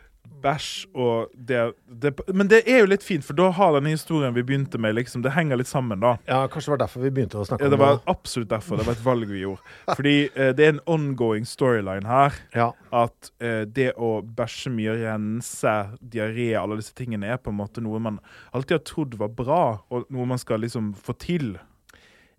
bæsj 0.42 0.88
og 0.98 1.30
det, 1.34 1.60
det 1.86 2.12
Men 2.34 2.48
det 2.50 2.64
er 2.66 2.80
jo 2.82 2.88
litt 2.90 3.04
fint, 3.06 3.24
for 3.26 3.38
da 3.38 3.52
har 3.54 3.76
denne 3.76 3.92
historien 3.94 4.34
vi 4.34 4.44
begynte 4.46 4.78
med, 4.82 4.96
liksom 4.98 5.22
Det 5.22 5.34
henger 5.36 5.58
litt 5.58 5.70
sammen, 5.70 6.00
da. 6.02 6.16
Ja, 6.26 6.48
Kanskje 6.50 6.72
det 6.72 6.74
var 6.76 6.82
derfor 6.84 7.06
vi 7.06 7.12
begynte 7.14 7.38
å 7.42 7.46
snakke 7.46 7.66
Ja, 7.66 7.70
det 7.70 7.78
om 7.80 7.84
var 7.84 8.00
absolutt 8.10 8.50
derfor. 8.50 8.78
Det 8.78 8.88
var 8.88 8.98
et 8.98 9.06
valg 9.06 9.30
vi 9.30 9.44
gjorde. 9.44 9.62
Fordi 9.92 10.16
eh, 10.34 10.52
det 10.58 10.66
er 10.66 10.74
en 10.76 10.82
ongoing 10.86 11.46
storyline 11.46 12.10
her. 12.10 12.38
Ja. 12.58 12.72
At 12.94 13.32
eh, 13.40 13.64
det 13.66 13.92
å 13.98 14.20
bæsje 14.26 14.74
mye, 14.74 14.98
rense, 15.04 15.76
diaré, 16.02 16.52
alle 16.60 16.82
disse 16.82 16.98
tingene 16.98 17.30
er 17.34 17.42
på 17.42 17.54
en 17.54 17.62
måte 17.62 17.86
noe 17.86 18.02
man 18.02 18.20
alltid 18.52 18.80
har 18.80 18.86
trodd 18.86 19.18
var 19.22 19.34
bra, 19.34 19.64
og 19.90 20.10
noe 20.14 20.26
man 20.30 20.42
skal 20.42 20.62
liksom 20.66 20.94
få 20.98 21.18
til. 21.22 21.56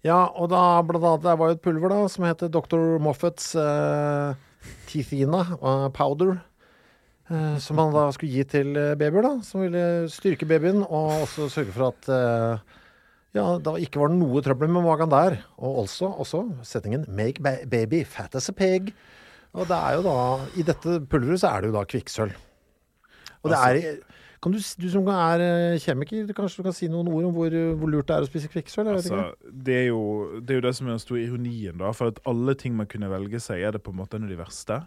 Ja, 0.05 0.27
og 0.37 0.51
da 0.53 0.83
blant 0.87 1.05
annet, 1.05 1.25
det 1.25 1.39
var 1.41 1.51
jo 1.51 1.57
et 1.57 1.63
pulver 1.65 1.93
da, 1.93 2.03
som 2.13 2.27
heter 2.29 2.51
Dr. 2.53 2.99
Moffats 3.03 3.55
uh, 3.59 4.37
Tithina 4.91 5.43
uh, 5.57 5.89
powder. 5.95 6.37
Uh, 7.31 7.57
som 7.59 7.81
han 7.81 7.95
da 7.95 8.05
skulle 8.15 8.37
gi 8.37 8.45
til 8.47 8.77
eh, 8.79 8.93
babyer, 8.95 9.25
da. 9.25 9.33
Som 9.43 9.65
ville 9.65 10.07
styrke 10.13 10.47
babyen, 10.47 10.85
og 10.85 11.25
også 11.25 11.49
sørge 11.51 11.75
for 11.75 11.89
at 11.89 12.11
uh, 12.13 12.77
ja, 13.35 13.47
det 13.59 13.73
ikke 13.83 13.99
var 14.05 14.13
noe 14.15 14.43
trøbbel 14.47 14.71
med 14.71 14.87
magen 14.87 15.11
der. 15.11 15.41
Og 15.59 15.83
også, 15.83 16.13
også 16.23 16.45
setningen 16.63 17.09
'make 17.09 17.43
ba 17.43 17.57
baby 17.67 18.05
fat 18.07 18.35
as 18.39 18.49
a 18.49 18.55
pig'. 18.55 18.93
Og 19.57 19.67
det 19.67 19.77
er 19.77 19.97
jo 19.97 20.03
da 20.05 20.15
I 20.55 20.63
dette 20.63 21.01
pulveret 21.11 21.41
så 21.41 21.49
er 21.51 21.61
det 21.65 21.73
jo 21.73 21.79
da 21.79 21.85
kvikksølv. 21.89 22.33
Og 23.43 23.51
det 23.51 23.59
er 23.59 23.75
i- 23.75 24.01
kan 24.47 24.55
du, 24.55 24.61
du 24.63 24.87
som 24.93 25.09
er 25.11 25.43
eh, 25.43 25.79
kjemiker, 25.83 26.29
kanskje 26.37 26.63
du 26.63 26.69
kan 26.69 26.77
si 26.77 26.87
noen 26.91 27.11
ord 27.11 27.27
om 27.27 27.35
hvor, 27.35 27.57
hvor 27.81 27.91
lurt 27.91 28.07
det 28.07 28.15
er 28.17 28.27
å 28.27 28.31
spise 28.31 28.51
kvikksølv? 28.53 28.93
Altså, 28.95 29.25
det, 29.51 29.81
er 29.83 29.89
jo, 29.89 30.03
det 30.39 30.55
er 30.55 30.61
jo 30.61 30.67
det 30.69 30.75
som 30.79 30.87
er 30.87 30.95
den 30.95 31.03
store 31.03 31.25
ironien, 31.25 31.75
da. 31.83 31.91
For 31.97 32.15
at 32.15 32.23
alle 32.31 32.55
ting 32.59 32.77
man 32.79 32.87
kunne 32.91 33.11
velge 33.11 33.43
seg, 33.43 33.65
er 33.67 33.75
det 33.75 33.83
på 33.83 33.95
en 33.95 33.99
måte 33.99 34.21
en 34.21 34.29
av 34.29 34.31
de 34.31 34.39
verste. 34.39 34.81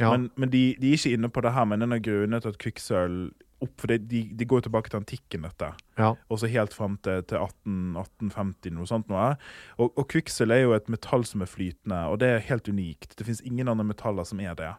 Ja. 0.00 0.10
Men, 0.10 0.28
men 0.36 0.50
de, 0.52 0.68
de 0.80 0.90
er 0.90 0.98
ikke 0.98 1.14
inne 1.16 1.30
på 1.32 1.44
det 1.46 1.54
her, 1.54 1.68
men 1.70 1.86
en 1.86 1.94
av 1.96 2.02
grunnene 2.04 2.42
til 2.42 2.52
at 2.52 2.58
kvikksølv 2.60 3.28
opp, 3.64 3.72
for 3.80 3.88
det, 3.88 4.02
de, 4.10 4.22
de 4.36 4.48
går 4.48 4.66
tilbake 4.66 4.90
til 4.92 5.00
antikken, 5.00 5.46
dette. 5.46 5.70
ja. 5.96 6.10
Og 6.28 6.40
så 6.42 6.50
helt 6.52 6.74
fram 6.76 6.98
til, 7.04 7.22
til 7.30 7.38
18, 7.40 7.96
1850, 7.96 8.74
noe 8.76 8.90
sånt 8.90 9.08
noe. 9.12 9.30
Og, 9.78 9.94
og 9.94 10.08
kvikksølv 10.12 10.52
er 10.52 10.64
jo 10.66 10.74
et 10.76 10.90
metall 10.92 11.24
som 11.28 11.44
er 11.44 11.50
flytende, 11.50 12.02
og 12.10 12.20
det 12.20 12.34
er 12.34 12.44
helt 12.50 12.68
unikt. 12.68 13.16
Det 13.16 13.28
fins 13.28 13.40
ingen 13.46 13.70
andre 13.72 13.86
metaller 13.88 14.28
som 14.28 14.42
er 14.44 14.58
det. 14.58 14.74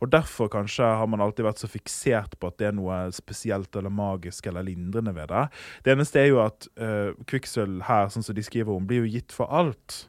Og 0.00 0.10
derfor 0.12 0.50
kanskje 0.52 0.88
har 1.00 1.06
man 1.10 1.22
alltid 1.24 1.46
vært 1.46 1.62
så 1.62 1.70
fiksert 1.70 2.36
på 2.40 2.50
at 2.50 2.58
det 2.60 2.70
er 2.70 2.76
noe 2.76 3.06
spesielt 3.16 3.76
eller 3.76 3.92
magisk 3.92 4.46
eller 4.50 4.66
lindrende 4.66 5.14
ved 5.16 5.30
det. 5.32 5.46
Det 5.84 5.94
eneste 5.94 6.20
er 6.22 6.28
jo 6.32 6.42
at 6.44 6.68
uh, 6.80 7.14
kvikksølv 7.28 7.86
her, 7.88 8.10
sånn 8.12 8.26
som 8.26 8.36
de 8.36 8.44
skriver 8.44 8.74
om, 8.74 8.86
blir 8.88 9.04
jo 9.04 9.16
gitt 9.16 9.34
for 9.34 9.50
alt. 9.52 10.06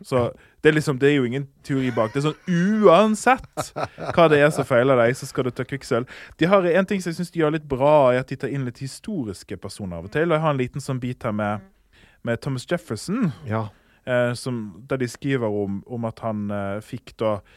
Så 0.00 0.30
det 0.62 0.68
er 0.68 0.72
liksom, 0.72 0.98
det 0.98 1.08
er 1.08 1.16
jo 1.16 1.24
ingen 1.24 1.48
teori 1.66 1.90
bak. 1.94 2.12
Det 2.12 2.20
er 2.20 2.28
sånn 2.28 2.84
uansett 2.84 3.70
hva 4.14 4.28
det 4.30 4.40
er 4.42 4.52
som 4.54 4.66
feiler 4.66 4.98
deg, 5.00 5.14
så 5.18 5.26
skal 5.26 5.48
du 5.48 5.52
ta 5.54 5.66
kvikksølv. 5.66 6.08
De 6.38 6.48
har 6.50 6.66
en 6.70 6.88
ting 6.88 7.02
som 7.02 7.10
jeg 7.10 7.18
syns 7.18 7.32
de 7.34 7.42
gjør 7.42 7.56
litt 7.56 7.66
bra, 7.68 8.12
er 8.12 8.22
at 8.22 8.30
de 8.30 8.38
tar 8.38 8.52
inn 8.52 8.66
litt 8.68 8.82
historiske 8.82 9.58
personer 9.58 9.98
av 9.98 10.08
og 10.08 10.14
til. 10.14 10.28
Og 10.28 10.38
jeg 10.38 10.44
har 10.44 10.54
en 10.54 10.60
liten 10.60 10.84
sånn 10.84 11.02
bit 11.02 11.26
her 11.26 11.34
med, 11.34 11.66
med 12.26 12.42
Thomas 12.44 12.66
Jefferson, 12.70 13.32
ja. 13.48 13.66
eh, 14.06 14.32
som, 14.38 14.60
der 14.90 15.02
de 15.02 15.10
skriver 15.10 15.50
om, 15.64 15.82
om 15.86 16.06
at 16.08 16.22
han 16.26 16.46
eh, 16.54 16.76
fikk 16.84 17.16
da 17.18 17.38
eh, 17.38 17.56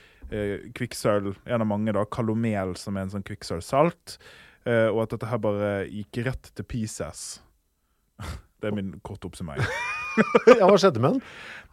kvikksølv, 0.78 1.36
en 1.46 1.62
av 1.62 1.68
mange, 1.68 1.92
da, 1.94 2.06
kalomel, 2.06 2.76
som 2.80 2.96
er 2.98 3.08
en 3.08 3.14
sånn 3.18 3.28
kvikksølvsalt, 3.28 4.18
Uh, 4.62 4.92
og 4.94 5.00
at 5.02 5.14
dette 5.16 5.26
her 5.26 5.40
bare 5.42 5.70
gikk 5.90 6.20
rett 6.28 6.52
til 6.54 6.66
pieces. 6.70 7.40
Det 8.62 8.70
er 8.70 8.76
min 8.78 8.92
korte 9.02 9.26
oppsummering. 9.26 9.66
ja, 10.60 10.68
hva 10.70 10.76
skjedde 10.78 11.02
med 11.02 11.16
den? 11.16 11.24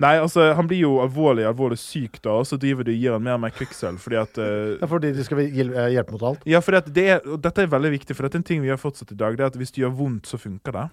Nei, 0.01 0.15
altså, 0.23 0.47
han 0.57 0.65
blir 0.71 0.81
jo 0.87 0.95
alvorlig 1.03 1.45
alvorlig 1.45 1.77
syk, 1.83 2.17
da, 2.25 2.39
og 2.41 2.47
så 2.49 2.57
driver 2.57 2.87
du 2.89 2.95
og 2.95 2.97
gir 2.97 3.13
han 3.13 3.27
mer 3.27 3.37
og 3.37 3.43
mer 3.43 3.53
kvikksølv. 3.53 4.01
fordi 4.01 4.17
at 4.23 4.41
Uh, 4.41 4.79
Ja, 4.81 4.89
fordi 4.89 5.11
de 5.19 5.27
skal 5.27 5.43
hjel- 5.53 5.75
eh, 5.77 5.91
hjelpe 5.99 6.17
mot 6.17 6.25
alt? 6.31 6.47
Ja, 6.49 6.63
for 6.65 6.81
det, 6.81 7.05
er, 7.13 7.21
og 7.29 7.43
dette 7.45 7.67
er 7.67 7.69
veldig 7.77 7.91
viktig, 7.99 8.17
for 8.17 8.25
dette 8.25 8.41
er 8.41 8.41
en 8.41 8.49
ting 8.55 8.65
vi 8.65 8.71
gjør 8.73 8.81
fortsatt 8.87 9.13
i 9.13 9.21
dag. 9.21 9.37
Det 9.37 9.45
er 9.45 9.53
at 9.53 9.61
hvis 9.61 9.75
det 9.77 9.85
gjør 9.85 9.93
vondt, 10.01 10.25
så 10.33 10.41
funker 10.41 10.73
det. 10.79 10.87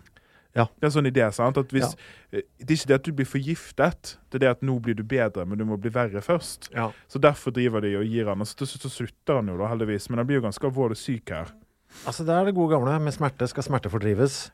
Ja. 0.56 0.70
Det 0.72 0.86
er 0.86 0.88
en 0.88 0.96
sånn 0.96 1.10
idé, 1.10 1.26
sant? 1.36 1.58
At 1.60 1.74
hvis, 1.76 1.92
ja. 2.32 2.42
Det 2.64 2.70
er 2.70 2.78
ikke 2.78 2.90
det 2.92 2.98
at 2.98 3.08
du 3.08 3.12
blir 3.18 3.28
forgiftet, 3.28 4.16
det 4.32 4.40
er 4.40 4.44
det 4.46 4.52
at 4.54 4.62
nå 4.64 4.78
blir 4.84 4.96
du 4.96 5.04
bedre, 5.04 5.44
men 5.44 5.60
du 5.60 5.66
må 5.68 5.76
bli 5.82 5.92
verre 5.92 6.24
først. 6.24 6.70
Ja. 6.76 6.90
Så 7.12 7.20
derfor 7.20 7.54
driver 7.56 7.84
de 7.84 7.96
og 8.00 8.08
gir 8.08 8.32
han. 8.32 8.40
Og 8.40 8.48
så 8.48 8.62
til 8.62 8.72
slutt 8.72 8.88
så 8.88 8.94
slutter 8.94 9.42
han 9.42 9.52
jo, 9.52 9.58
da, 9.60 9.68
heldigvis. 9.74 10.08
Men 10.10 10.24
han 10.24 10.30
blir 10.30 10.40
jo 10.40 10.46
ganske 10.48 10.70
alvorlig 10.70 10.98
syk 11.00 11.34
her. 11.36 11.52
Altså, 12.08 12.24
det 12.28 12.36
er 12.36 12.48
det 12.48 12.56
gode 12.56 12.72
gamle. 12.76 12.96
Med 13.04 13.16
smerte 13.16 13.48
skal 13.52 13.68
smerte 13.68 13.92
fordrives. 13.92 14.46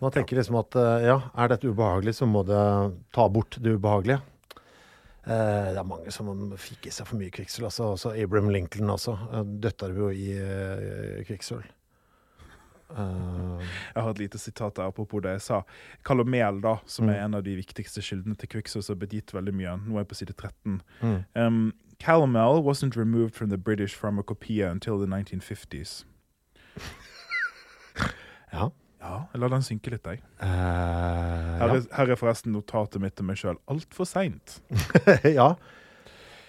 Man 0.00 0.14
tenker 0.14 0.38
liksom 0.38 0.56
at 0.62 0.76
eh, 0.80 1.08
ja, 1.10 1.18
er 1.36 1.52
dette 1.52 1.68
ubehagelig, 1.68 2.16
så 2.16 2.28
må 2.28 2.40
det 2.48 2.60
ta 3.12 3.26
bort 3.28 3.58
det 3.60 3.74
ubehagelige. 3.76 4.22
Eh, 5.28 5.66
det 5.74 5.76
er 5.76 5.84
mange 5.84 6.14
som 6.14 6.30
fikk 6.56 6.88
i 6.88 6.94
seg 6.94 7.08
for 7.08 7.20
mye 7.20 7.32
kvikksølv. 7.36 7.68
Altså, 7.68 8.14
Abraham 8.16 8.48
Lincoln 8.54 8.96
også. 8.96 9.18
Uh, 9.28 9.42
Døtta 9.60 9.92
jo 9.92 10.08
i 10.08 10.32
kvikksølv. 11.28 11.68
Eh, 12.96 13.66
Jeg 13.94 14.02
har 14.02 14.10
et 14.10 14.18
lite 14.18 14.38
sitat 14.38 14.74
der 14.74 14.86
apropos 14.88 15.20
det 15.22 15.30
jeg 15.36 15.40
sa. 15.40 15.62
Kalomel, 16.04 16.60
da, 16.60 16.76
som 16.86 17.06
Mm. 17.06 17.10
er 17.14 17.24
en 17.24 17.34
av 17.34 17.42
de 17.44 17.56
viktigste 17.56 18.00
kildene 18.02 18.36
til 18.36 18.48
kvikksølv, 18.48 18.82
som 18.82 18.94
er 18.96 18.98
blitt 19.06 19.12
gitt 19.12 19.32
veldig 19.34 19.54
mye. 19.54 19.76
Nå 19.86 19.94
er 19.94 20.00
jeg 20.04 20.08
på 20.08 20.14
side 20.16 20.34
13. 20.36 20.82
mm. 21.02 21.24
Um, 21.36 21.72
calomel 21.98 22.62
wasn't 22.62 22.96
removed 22.96 23.34
from 23.34 23.50
the 23.50 23.58
British 23.58 23.94
pharmacopoeia 23.94 24.70
until 24.70 24.98
the 24.98 25.06
1950s. 25.06 26.04
Ja. 28.52 28.70
Ja, 29.00 29.26
La 29.34 29.48
den 29.48 29.62
synke 29.64 29.90
litt, 29.94 30.04
jeg. 30.04 30.20
Uh, 30.42 30.46
Her, 30.46 31.70
er, 31.72 31.84
her 31.96 32.10
er 32.12 32.18
forresten 32.20 32.52
notatet 32.52 33.00
mitt 33.00 33.14
til 33.16 33.24
meg 33.24 33.38
sjøl. 33.40 33.56
Altfor 33.70 34.04
seint. 34.04 34.58
ja. 35.24 35.54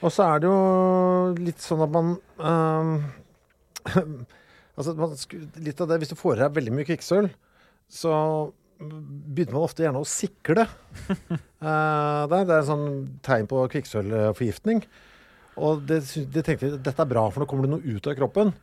Og 0.01 0.11
så 0.11 0.25
er 0.25 0.41
det 0.43 0.49
jo 0.49 1.35
litt 1.37 1.61
sånn 1.63 1.83
at 1.85 1.93
man 1.93 2.09
ehm, 2.41 4.25
Altså, 4.81 4.95
man 4.97 5.13
litt 5.65 5.81
av 5.83 5.91
det 5.91 5.99
Hvis 6.01 6.11
du 6.13 6.17
får 6.19 6.35
i 6.39 6.41
deg 6.43 6.57
veldig 6.57 6.73
mye 6.79 6.87
kvikksølv, 6.89 7.29
så 7.91 8.15
begynner 8.81 9.53
man 9.53 9.67
ofte 9.67 9.83
gjerne 9.85 10.01
å 10.01 10.07
sikle. 10.09 10.65
uh, 11.61 12.25
der. 12.31 12.43
Det 12.49 12.55
er 12.55 12.57
en 12.63 12.69
sånn 12.71 12.87
tegn 13.25 13.47
på 13.51 13.61
kvikksølvforgiftning. 13.75 14.81
Og 15.61 15.83
det, 15.85 16.01
det 16.33 16.43
tenkte 16.47 16.69
jeg, 16.69 16.79
dette 16.81 17.03
er 17.03 17.09
bra, 17.11 17.27
for 17.29 17.43
nå 17.43 17.47
kommer 17.51 17.67
det 17.67 17.75
noe 17.75 17.95
ut 17.97 18.07
av 18.09 18.15
kroppen. 18.17 18.53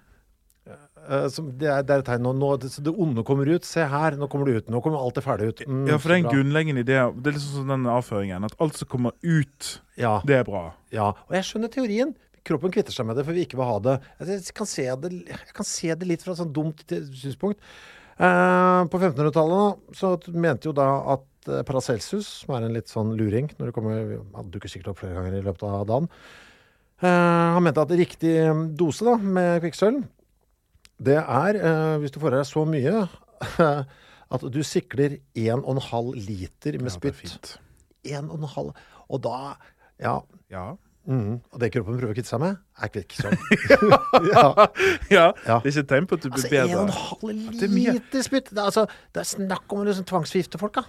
Uh, 0.68 1.28
det, 1.56 1.68
er, 1.70 1.84
det 1.86 1.94
er 1.94 2.02
et 2.02 2.08
tegn 2.08 2.24
nå, 2.26 2.32
nå 2.36 2.50
det, 2.60 2.72
så 2.74 2.82
det 2.84 2.92
onde 2.98 3.22
kommer 3.28 3.48
ut. 3.48 3.64
Se 3.68 3.84
her, 3.88 4.16
nå 4.18 4.26
kommer 4.32 4.50
det 4.50 4.58
ut. 4.64 4.72
Nå 4.74 4.82
kommer 4.84 5.00
alt 5.04 5.20
det 5.20 5.24
ferdig 5.28 5.52
ut. 5.52 5.62
Mm, 5.68 5.84
Ja, 5.92 6.00
for 6.00 6.10
det 6.10 6.16
er 6.18 6.24
en 6.24 6.32
grunnleggende 6.32 6.82
idé. 6.84 6.98
Det 7.14 7.30
er 7.30 7.38
liksom 7.38 7.60
sånn 7.62 7.74
den 7.76 7.86
avføringen. 7.92 8.48
At 8.48 8.58
alt 8.64 8.80
som 8.80 8.90
kommer 8.90 9.14
ut, 9.22 9.76
Ja. 10.00 10.18
det 10.26 10.40
er 10.40 10.48
bra. 10.48 10.64
Ja, 10.94 11.12
og 11.28 11.38
jeg 11.38 11.46
skjønner 11.46 11.70
teorien. 11.72 12.16
Kroppen 12.48 12.72
kvitter 12.74 12.94
seg 12.94 13.06
med 13.08 13.18
det, 13.18 13.24
for 13.28 13.36
vi 13.36 13.44
ikke 13.46 13.58
vil 13.60 13.68
ha 13.68 13.78
det. 13.84 13.94
Altså, 14.18 14.38
Jeg 14.40 14.56
kan 14.56 14.68
se 14.70 14.84
det, 15.04 15.12
jeg 15.28 15.54
kan 15.60 15.68
se 15.68 15.94
det 16.00 16.08
litt 16.08 16.24
fra 16.24 16.32
et 16.34 16.40
sånt 16.42 16.54
dumt 16.56 16.84
synspunkt. 17.20 17.60
Eh, 18.18 18.82
på 18.90 18.98
1500-tallet 18.98 19.94
så 19.94 20.14
mente 20.34 20.66
jo 20.66 20.72
da 20.74 20.88
at 21.14 21.50
eh, 21.52 21.62
Paracelsus, 21.68 22.26
som 22.42 22.56
er 22.56 22.66
en 22.66 22.74
litt 22.74 22.90
sånn 22.90 23.12
luring 23.18 23.46
når 23.60 23.68
det 23.70 23.74
kommer, 23.76 24.14
Han 24.34 24.48
dukker 24.50 24.72
sikkert 24.72 24.90
opp 24.94 25.02
flere 25.04 25.14
ganger 25.20 25.36
i 25.38 25.44
løpet 25.46 25.62
av 25.68 25.84
dagen. 25.86 26.08
Eh, 26.98 27.06
han 27.54 27.62
mente 27.62 27.84
at 27.84 27.94
riktig 27.94 28.32
dose 28.80 29.06
da, 29.06 29.14
med 29.22 29.60
kvikksølv, 29.62 30.02
det 30.98 31.14
er 31.22 31.60
eh, 31.62 31.94
hvis 32.02 32.10
du 32.10 32.18
får 32.18 32.34
i 32.34 32.40
deg 32.40 32.48
så 32.48 32.64
mye 32.66 33.04
at 34.34 34.42
du 34.50 34.58
sikler 34.66 35.14
1,5 35.38 36.08
liter 36.18 36.80
med 36.82 36.90
Ja, 36.90 36.96
spytt. 36.96 37.20
fint. 37.22 37.52
1,5 38.08 38.72
Og 39.14 39.20
da 39.22 39.36
Ja. 40.02 40.16
Ja. 40.50 40.66
Mhm. 41.08 41.38
Og 41.54 41.60
det 41.62 41.70
kroppen 41.72 41.96
prøver 41.96 42.12
å 42.12 42.16
kvitte 42.18 42.28
seg 42.28 42.40
med, 42.42 42.58
er 42.84 42.90
kvikksølv. 42.92 43.38
ja. 44.34 44.42
ja. 45.08 45.22
Ja. 45.48 45.56
Det 45.64 45.70
er 45.70 45.72
ikke 45.72 45.86
tegn 45.94 46.08
på 46.10 46.18
at 46.18 46.26
du 46.26 46.28
blir 46.28 46.42
Altså, 46.44 46.52
bedre. 46.52 46.82
1,5 47.24 47.56
det 47.62 47.64
er 47.64 47.72
mye. 47.72 47.94
liter 47.96 48.26
spytt! 48.26 48.50
Det 48.52 48.60
er, 48.60 48.66
altså, 48.68 48.84
det 49.16 49.22
er 49.24 49.28
snakk 49.30 49.72
om 49.72 49.80
å 49.80 49.88
liksom 49.88 50.04
tvangsforgifte 50.10 50.60
folk, 50.60 50.76
da. 50.76 50.84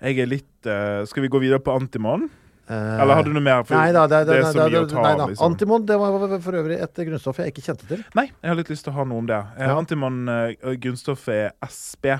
Jeg 0.00 0.18
er 0.24 0.28
litt 0.28 0.68
uh, 0.68 1.04
Skal 1.08 1.24
vi 1.24 1.30
gå 1.32 1.40
videre 1.40 1.60
på 1.64 1.72
Antimon? 1.76 2.26
Uh, 2.66 2.74
Eller 3.00 3.14
har 3.20 3.22
du 3.28 3.30
noe 3.30 3.44
mer? 3.44 3.62
For 3.68 3.76
Nei 3.78 3.92
da, 3.94 4.02
det, 4.10 4.24
det, 4.26 4.34
det 4.34 4.40
er 4.42 4.56
så 4.56 4.64
mye 4.66 4.80
å 4.82 4.88
ta 4.90 5.04
av. 5.06 5.20
Liksom. 5.30 5.44
Antimon 5.46 5.84
det 5.86 5.96
var 6.00 6.16
for 6.42 6.58
øvrig 6.58 6.80
et 6.82 6.98
grunnstoff 7.06 7.38
jeg 7.44 7.52
ikke 7.54 7.62
kjente 7.68 7.86
til. 7.92 8.02
Nei, 8.18 8.26
jeg 8.32 8.50
har 8.50 8.58
litt 8.58 8.72
lyst 8.72 8.84
til 8.88 8.92
å 8.92 8.96
ha 8.98 9.04
noe 9.08 9.20
om 9.22 9.28
det. 9.30 9.38
Eh, 9.60 9.68
Ja. 9.68 9.76
Antimon-grunnstoffet 9.78 11.52
uh, 11.52 11.52
er 11.68 11.70
SB, 11.76 12.16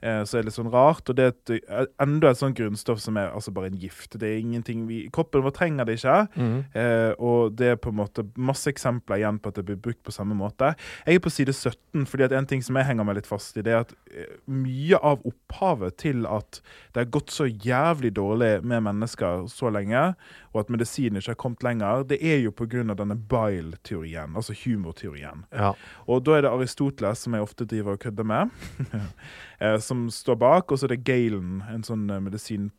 eh, 0.00 0.22
det 0.24 0.34
er 0.38 0.46
litt 0.46 0.56
sånn 0.56 0.70
rart. 0.72 1.08
Og 1.08 1.16
det 1.18 1.24
er 1.24 1.32
et, 1.34 1.52
eh, 1.68 1.86
enda 2.02 2.30
et 2.30 2.40
sånt 2.40 2.56
grunnstoff 2.58 3.00
som 3.00 3.16
er 3.16 3.30
altså 3.32 3.52
bare 3.54 3.70
en 3.70 3.78
gift. 3.78 4.18
Det 4.18 4.28
er 4.28 4.38
ingenting 4.40 4.86
vi 4.88 5.08
Kroppen 5.12 5.42
vår 5.42 5.54
trenger 5.56 5.84
det 5.88 5.98
ikke. 5.98 6.18
Eh, 6.74 7.12
og 7.18 7.56
det 7.56 7.72
er 7.72 7.76
på 7.76 7.90
en 7.90 7.98
måte 8.00 8.26
masse 8.36 8.70
eksempler 8.70 9.18
igjen 9.20 9.38
på 9.40 9.48
at 9.48 9.58
det 9.60 9.66
blir 9.68 9.80
brukt 9.80 10.02
på 10.06 10.14
samme 10.14 10.36
måte. 10.38 10.74
Jeg 11.06 11.18
er 11.18 11.24
på 11.24 11.30
side 11.32 11.54
17, 11.54 12.06
fordi 12.06 12.24
at 12.28 12.32
en 12.32 12.46
ting 12.46 12.62
som 12.62 12.76
jeg 12.76 12.86
henger 12.90 13.04
meg 13.04 13.16
litt 13.20 13.30
fast 13.30 13.56
i, 13.56 13.62
det 13.62 13.72
er 13.74 13.84
at 13.86 13.94
eh, 14.12 14.34
mye 14.46 14.98
av 15.02 15.24
opphavet 15.28 15.98
til 15.98 16.26
at 16.26 16.60
det 16.94 17.04
har 17.04 17.12
gått 17.14 17.30
så 17.34 17.48
jævlig 17.48 18.14
dårlig 18.14 18.62
med 18.64 18.84
mennesker 18.86 19.48
så 19.50 19.70
lenge, 19.72 20.14
og 20.52 20.60
at 20.60 20.70
medisinen 20.72 21.20
ikke 21.20 21.34
har 21.34 21.40
kommet 21.40 21.62
lenger, 21.66 22.02
det 22.08 22.18
er 22.24 22.40
jo 22.42 22.50
pga. 22.50 22.82
denne 22.94 23.16
Bile-teorien, 23.16 24.36
altså 24.36 24.54
humorteorien. 24.64 25.44
Ja. 25.52 25.72
Og 26.06 26.24
da 26.26 26.36
er 26.36 26.42
det 26.42 26.50
Aristoteles, 26.50 27.18
som 27.18 27.34
jeg 27.34 27.42
ofte 27.42 27.64
driver 27.64 27.92
og 27.92 27.98
kødder 28.00 28.24
med, 28.24 28.50
eh, 29.60 29.78
som 29.78 30.08
står 30.10 30.34
bak. 30.34 30.72
Og 30.72 30.78
så 30.78 30.86
er 30.86 30.96
det 30.96 31.04
Galen, 31.04 31.62
en 31.68 31.84
sånn 31.84 32.08
eh, 32.10 32.20
medisin 32.20 32.70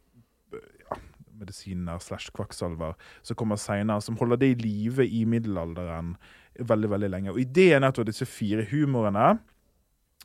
medisiner 1.40 2.02
slash 2.04 2.34
kvakksalver 2.36 2.98
som 3.24 3.38
kommer 3.40 3.56
seinere, 3.56 4.02
som 4.04 4.18
holder 4.20 4.42
det 4.42 4.50
i 4.52 4.58
live 4.60 5.06
i 5.08 5.24
middelalderen 5.24 6.18
veldig, 6.60 6.90
veldig 6.92 7.10
lenge. 7.14 7.32
Og 7.32 7.40
ideen 7.40 7.86
er 7.86 7.94
at 7.94 8.10
disse 8.10 8.28
fire 8.28 8.66
humorene 8.68 9.38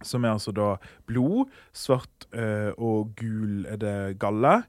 som 0.02 0.24
er 0.24 0.34
altså 0.34 0.50
da 0.54 0.72
blod, 1.06 1.52
svart 1.76 2.26
øh, 2.34 2.72
og 2.74 3.14
gul 3.18 3.62
er 3.70 3.78
det 3.78 4.18
galle, 4.18 4.64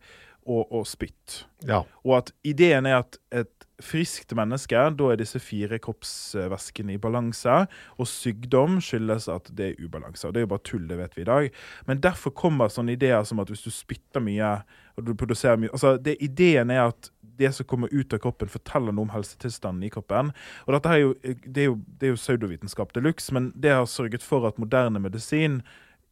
og, 0.46 0.72
og 0.72 0.88
spytt. 0.88 1.46
ja. 1.68 1.84
Og 2.06 2.18
at 2.20 2.32
ideen 2.46 2.86
er 2.86 3.02
at 3.02 3.20
et 3.34 3.52
friskt 3.84 4.32
menneske, 4.38 4.80
da 4.96 5.08
er 5.12 5.20
disse 5.20 5.40
fire 5.44 5.80
kroppsvæskene 5.84 6.96
i 6.96 7.02
balanse, 7.02 7.66
og 8.00 8.08
sykdom 8.08 8.80
skyldes 8.84 9.28
at 9.32 9.50
det 9.58 9.72
er 9.74 9.84
ubalanse. 9.84 10.28
Og 10.28 10.34
det 10.34 10.42
er 10.42 10.46
jo 10.46 10.52
bare 10.54 10.66
tull, 10.68 10.86
det 10.88 11.00
vet 11.00 11.18
vi 11.18 11.26
i 11.26 11.30
dag. 11.30 11.50
Men 11.90 12.04
derfor 12.04 12.32
kommer 12.36 12.72
sånne 12.72 12.96
ideer 12.96 13.26
som 13.28 13.42
at 13.44 13.52
hvis 13.52 13.66
du 13.66 13.72
spytter 13.74 14.24
mye, 14.24 14.54
og 14.96 15.08
du 15.08 15.12
produserer 15.18 15.60
mye 15.60 15.74
altså 15.76 15.98
det, 16.00 16.16
Ideen 16.24 16.72
er 16.72 16.86
at 16.88 17.10
det 17.36 17.50
som 17.52 17.68
kommer 17.68 17.92
ut 17.92 18.14
av 18.16 18.22
kroppen, 18.24 18.48
forteller 18.48 18.96
noe 18.96 19.10
om 19.10 19.12
helsetilstanden 19.12 19.84
i 19.84 19.92
kroppen. 19.92 20.32
Og 20.64 20.76
dette 20.78 20.92
her 20.92 21.02
er 21.02 21.04
jo, 21.04 21.16
det 21.44 21.66
er 21.66 21.68
jo, 21.68 21.80
det 22.00 22.08
er 22.08 22.14
jo 22.14 22.20
pseudovitenskap 22.22 22.94
de 22.96 23.04
luxe, 23.04 23.34
men 23.36 23.50
det 23.60 23.74
har 23.76 23.90
sørget 23.92 24.24
for 24.24 24.48
at 24.48 24.62
moderne 24.62 25.02
medisin 25.04 25.60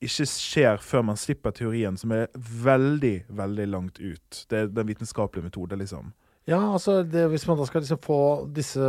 ikke 0.02 0.26
skjer 0.28 0.78
før 0.84 1.04
man 1.06 1.18
slipper 1.20 1.52
teorien, 1.56 1.98
som 1.98 2.12
er 2.12 2.28
veldig, 2.36 3.26
veldig 3.30 3.68
langt 3.72 4.00
ut. 4.02 4.44
Det 4.50 4.58
er 4.64 4.68
den 4.68 4.88
vitenskapelige 4.90 5.46
metode, 5.46 5.78
liksom. 5.80 6.14
ja, 6.48 6.60
altså 6.74 7.04
det, 7.08 7.28
hvis 7.32 7.48
man 7.48 7.58
da 7.58 7.66
skal 7.70 7.82
liksom 7.86 8.02
få 8.04 8.18
disse 8.52 8.84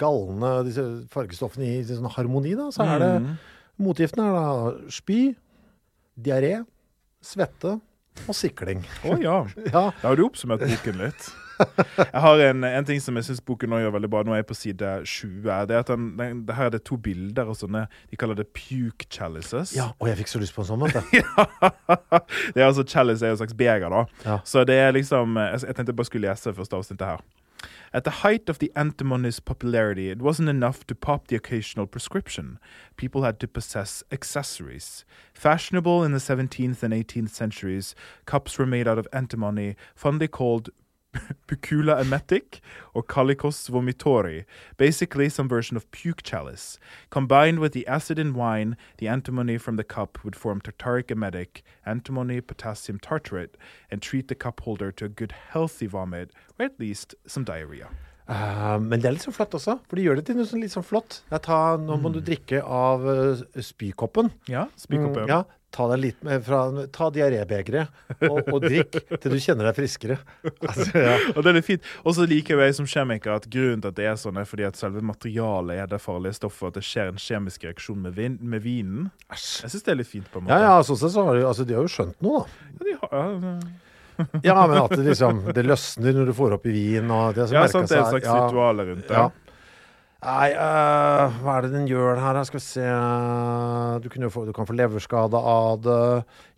gallene, 0.00 0.52
disse 0.64 0.84
fargestoffene 1.12 1.66
i 1.66 1.82
sånn 1.88 2.08
harmoni, 2.14 2.54
da, 2.58 2.70
så 2.74 2.86
er 2.86 2.98
det 3.02 3.14
Mm. 3.20 3.32
Motgiftene 3.80 4.26
er 4.28 4.34
da 4.36 4.90
spy, 4.92 5.34
diaré, 6.20 6.64
svette 7.24 7.78
og 8.28 8.34
sikling. 8.36 8.82
Å 9.08 9.14
ja. 9.22 9.36
Ja, 9.72 9.86
Da 10.02 10.08
har 10.10 10.16
du 10.16 10.26
oppsummert 10.26 10.60
boken 10.60 10.98
litt. 11.00 11.30
Jeg 12.14 12.22
har 12.24 12.42
en, 12.48 12.64
en 12.64 12.84
ting 12.88 13.00
som 13.02 13.16
jeg 13.18 13.26
syns 13.28 13.42
boken 13.44 13.70
nå 13.72 13.80
gjør 13.82 13.94
veldig 13.96 14.10
bra. 14.12 14.22
Nå 14.26 14.34
er 14.34 14.42
jeg 14.42 14.48
på 14.48 14.56
side 14.58 14.92
20. 15.04 15.48
Det 15.68 15.76
er 15.76 15.82
at 15.84 15.90
den, 15.92 16.06
den, 16.18 16.44
det 16.48 16.56
her 16.56 16.70
er 16.70 16.74
det 16.76 16.82
to 16.88 16.96
bilder 17.00 17.50
og 17.52 17.58
sånne 17.60 17.86
De 18.10 18.18
kaller 18.20 18.38
det 18.38 18.48
puke 18.56 19.08
chalices. 19.10 19.74
ja. 19.76 19.90
Og 20.00 20.08
jeg 20.08 20.20
fikk 20.22 20.32
så 20.32 20.40
lyst 20.42 20.56
på 20.56 20.64
en 20.64 20.70
sånn, 20.70 20.86
vet 20.86 20.96
det 22.54 22.62
er 22.62 22.68
altså 22.68 22.86
Chalice 22.86 23.24
er 23.24 23.32
jo 23.34 23.38
en 23.38 23.42
slags 23.42 23.56
beger, 23.58 23.90
da. 23.92 24.06
Ja. 24.24 24.40
Så 24.44 24.64
det 24.64 24.78
er 24.80 24.94
liksom 24.96 25.36
Jeg, 25.36 25.60
jeg 25.66 25.76
tenkte 25.76 25.90
jeg 25.92 26.00
bare 26.00 26.10
skulle 26.10 26.28
lese 26.30 26.54
første 26.56 26.80
avsnittet 26.80 27.06
her. 27.14 27.22
At 27.92 28.04
the 28.04 28.22
height 28.22 28.48
of 28.48 28.58
the 28.58 28.70
antimony's 28.76 29.40
popularity, 29.40 30.10
it 30.10 30.22
wasn't 30.22 30.48
enough 30.48 30.86
to 30.86 30.94
pop 30.94 31.26
the 31.26 31.36
occasional 31.36 31.86
prescription. 31.86 32.58
People 32.96 33.22
had 33.22 33.38
to 33.40 33.48
possess 33.48 34.02
accessories. 34.12 35.04
Fashionable 35.34 36.04
in 36.04 36.12
the 36.12 36.18
17th 36.18 36.82
and 36.82 36.94
18th 36.94 37.30
centuries, 37.30 37.94
cups 38.26 38.58
were 38.58 38.66
made 38.66 38.86
out 38.88 38.98
of 38.98 39.08
antimony, 39.12 39.76
fondly 39.94 40.28
called 40.28 40.70
Pucula 41.46 42.00
emetic 42.00 42.60
or 42.94 43.02
Calicos 43.02 43.68
vomitori, 43.68 44.44
basically 44.76 45.28
some 45.28 45.48
version 45.48 45.76
of 45.76 45.90
puke 45.90 46.22
chalice. 46.22 46.78
Combined 47.10 47.58
with 47.58 47.72
the 47.72 47.86
acid 47.86 48.18
in 48.18 48.34
wine, 48.34 48.76
the 48.98 49.08
antimony 49.08 49.58
from 49.58 49.76
the 49.76 49.84
cup 49.84 50.18
would 50.24 50.36
form 50.36 50.60
tartaric 50.60 51.10
emetic, 51.10 51.62
antimony 51.84 52.40
potassium 52.40 52.98
tartarate, 52.98 53.56
and 53.90 54.00
treat 54.00 54.28
the 54.28 54.34
cup 54.34 54.60
holder 54.60 54.92
to 54.92 55.06
a 55.06 55.08
good 55.08 55.32
healthy 55.50 55.86
vomit, 55.86 56.30
or 56.58 56.66
at 56.66 56.78
least 56.78 57.14
some 57.26 57.44
diarrhea. 57.44 57.88
Uh, 58.30 58.78
men 58.78 59.00
det 59.02 59.08
er 59.08 59.16
litt 59.16 59.24
sånn 59.26 59.34
flott 59.34 59.54
også, 59.58 59.74
for 59.90 59.98
de 59.98 60.04
gjør 60.04 60.20
det 60.20 60.28
til 60.28 60.36
noe 60.38 60.46
sånn 60.46 60.60
litt 60.62 60.70
sånn 60.70 60.86
flott. 60.86 61.16
Tar, 61.42 61.80
nå 61.82 61.96
må 61.98 62.12
du 62.14 62.20
drikke 62.22 62.60
av 62.62 63.02
uh, 63.02 63.40
spykoppen. 63.58 64.30
Ja, 64.46 64.68
spykoppen. 64.78 65.24
Mm, 65.26 65.32
ja, 65.32 65.40
Ta, 65.70 65.86
deg 65.92 66.00
litt 66.02 66.24
med 66.26 66.42
fra, 66.42 66.64
ta 66.90 67.08
diarébegeret 67.14 68.24
og, 68.26 68.40
og 68.50 68.64
drikk 68.64 68.96
til 69.22 69.34
du 69.34 69.38
kjenner 69.38 69.68
deg 69.68 69.76
friskere. 69.76 70.16
Altså, 70.66 70.86
ja. 70.98 71.12
Og 71.36 71.44
det 71.44 71.52
er 71.52 71.56
litt 71.60 71.68
fint. 71.68 71.90
Og 72.02 72.16
så 72.16 72.26
liker 72.26 72.58
jeg 72.64 72.74
som 72.80 72.88
kjemiker 72.90 73.36
at 73.36 73.46
grunnen 73.52 73.84
til 73.84 73.92
at 73.92 73.98
det 74.00 74.08
er 74.10 74.16
sånn, 74.18 74.40
er 74.40 74.48
fordi 74.50 74.66
at 74.66 74.80
selve 74.80 75.02
materialet 75.06 75.84
er 75.84 75.92
det 75.92 76.00
farlige 76.02 76.40
stoffet, 76.40 76.72
at 76.72 76.80
det 76.80 76.86
skjer 76.88 77.12
en 77.12 77.20
kjemisk 77.22 77.68
reaksjon 77.68 78.00
med, 78.02 78.16
vin, 78.18 78.40
med 78.42 78.64
vinen. 78.66 79.12
Æsj. 79.30 79.46
Jeg 79.62 79.74
syns 79.76 79.86
det 79.86 79.94
er 79.94 80.00
litt 80.02 80.10
fint, 80.10 80.26
på 80.32 80.42
en 80.42 80.48
måte. 80.48 80.58
Ja, 80.58 80.72
ja, 80.74 80.88
sånn 80.90 80.98
sett 81.00 81.14
så 81.14 81.28
har 81.28 81.38
de, 81.38 81.46
altså, 81.52 81.68
de 81.68 81.78
har 81.78 81.86
jo 81.86 81.94
skjønt 81.94 82.26
noe, 82.26 82.42
da. 82.42 82.66
Ja, 82.74 82.88
de 82.90 82.96
har, 83.04 83.14
ja, 83.14 83.54
Ja, 84.44 84.56
men 84.68 84.76
at 84.76 84.92
det 84.92 85.04
liksom 85.06 85.38
Det 85.56 85.62
løsner 85.64 86.12
når 86.18 86.26
du 86.28 86.34
får 86.36 86.58
opp 86.58 86.66
i 86.68 86.74
vin 86.74 87.08
og 87.14 87.38
det 87.38 87.46
som 87.48 87.56
ja, 87.56 87.62
sant, 87.72 87.88
det 87.88 87.96
er 87.96 88.02
et 88.02 88.10
slags 88.18 88.26
ja, 88.28 88.34
ritual 88.42 88.82
rundt 88.90 89.06
det. 89.08 89.16
Ja. 89.16 89.30
Nei, 90.20 90.50
uh, 90.52 91.32
hva 91.40 91.54
er 91.56 91.64
det 91.64 91.70
den 91.72 91.86
gjør 91.88 92.18
her? 92.20 92.36
Skal 92.44 92.60
vi 92.60 92.64
se 92.66 92.88
Du, 94.04 94.08
få, 94.28 94.42
du 94.44 94.52
kan 94.52 94.66
få 94.68 94.74
leverskade 94.76 95.38
av 95.38 95.78
det, 95.80 95.94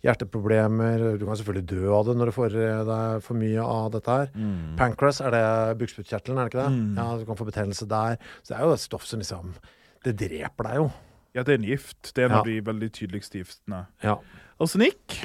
hjerteproblemer 0.03 1.05
Du 1.15 1.23
kan 1.23 1.39
selvfølgelig 1.39 1.69
dø 1.71 1.93
av 1.95 2.09
det 2.09 2.17
når 2.19 2.31
du 2.31 2.35
får 2.35 2.57
deg 2.89 3.23
for 3.23 3.39
mye 3.39 3.63
av 3.63 3.87
dette 3.95 4.17
her. 4.17 4.33
Mm. 4.35 4.73
Pancras 4.81 5.21
er 5.23 5.31
det 5.37 5.45
bukspyttkjertelen, 5.79 6.41
er 6.41 6.49
det 6.49 6.51
ikke 6.51 6.65
det? 6.65 6.83
Ja, 6.99 7.07
du 7.21 7.23
kan 7.29 7.39
få 7.39 7.47
betennelse 7.47 7.87
der. 7.87 8.19
Så 8.43 8.51
det 8.51 8.59
er 8.59 8.67
jo 8.67 8.75
et 8.75 8.83
stoff 8.83 9.07
som 9.07 9.23
liksom 9.23 9.55
Det 10.03 10.17
dreper 10.19 10.67
deg 10.67 10.81
jo. 10.81 10.91
Ja, 11.33 11.41
det 11.47 11.55
er 11.55 11.61
en 11.63 11.71
gift. 11.71 12.11
Det 12.11 12.19
er 12.21 12.27
en 12.27 12.35
Ja. 12.35 12.43
av 12.43 12.51
de 12.51 12.59
veldig 12.67 12.91
tydeligste 12.99 13.39
giftene. 13.39 13.85
Ja. 14.03 14.17
Arsenikk? 14.61 15.21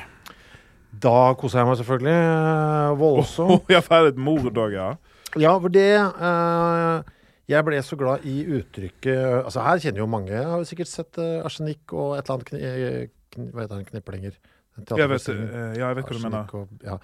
Da 0.95 1.35
koser 1.35 1.59
jeg 1.61 1.69
meg 1.69 1.77
selvfølgelig 1.83 2.99
voldsomt. 3.03 3.51
Oh, 3.51 3.59
oh, 3.67 3.71
ja, 3.75 3.83
for 3.83 3.99
det 3.99 4.07
er 4.07 4.15
et 4.15 4.27
mord 4.31 4.55
òg, 4.63 4.73
ja. 4.79 4.89
Ja, 5.37 5.59
for 5.59 5.69
det 5.69 5.91
øh, 6.01 7.03
Jeg 7.49 7.65
ble 7.65 7.79
så 7.81 7.97
glad 7.97 8.27
i 8.29 8.43
uttrykket 8.59 9.23
Altså 9.39 9.65
Her 9.65 9.81
kjenner 9.81 10.03
jo 10.03 10.11
mange. 10.11 10.35
Jeg 10.35 10.45
har 10.45 10.61
jo 10.61 10.69
sikkert 10.69 10.91
sett 10.91 11.19
uh, 11.21 11.41
arsenikk 11.49 11.95
og 11.97 12.19
et 12.19 12.29
eller 12.29 12.35
annet 12.37 12.51
kni, 12.51 13.09
kni, 13.33 13.49
Hva 13.55 13.65
heter 13.65 13.79
den 13.79 13.89
knipplinger? 13.89 14.39
Den 14.77 15.01
Jeg 15.01 15.11
vet, 15.11 15.29
eh, 15.33 15.73
ja, 15.79 15.89
jeg 15.89 15.97
vet 15.99 16.11
hva 16.11 16.17
du 16.19 16.23
mener. 16.23 16.53
Og, 16.55 16.75
ja. 16.85 16.99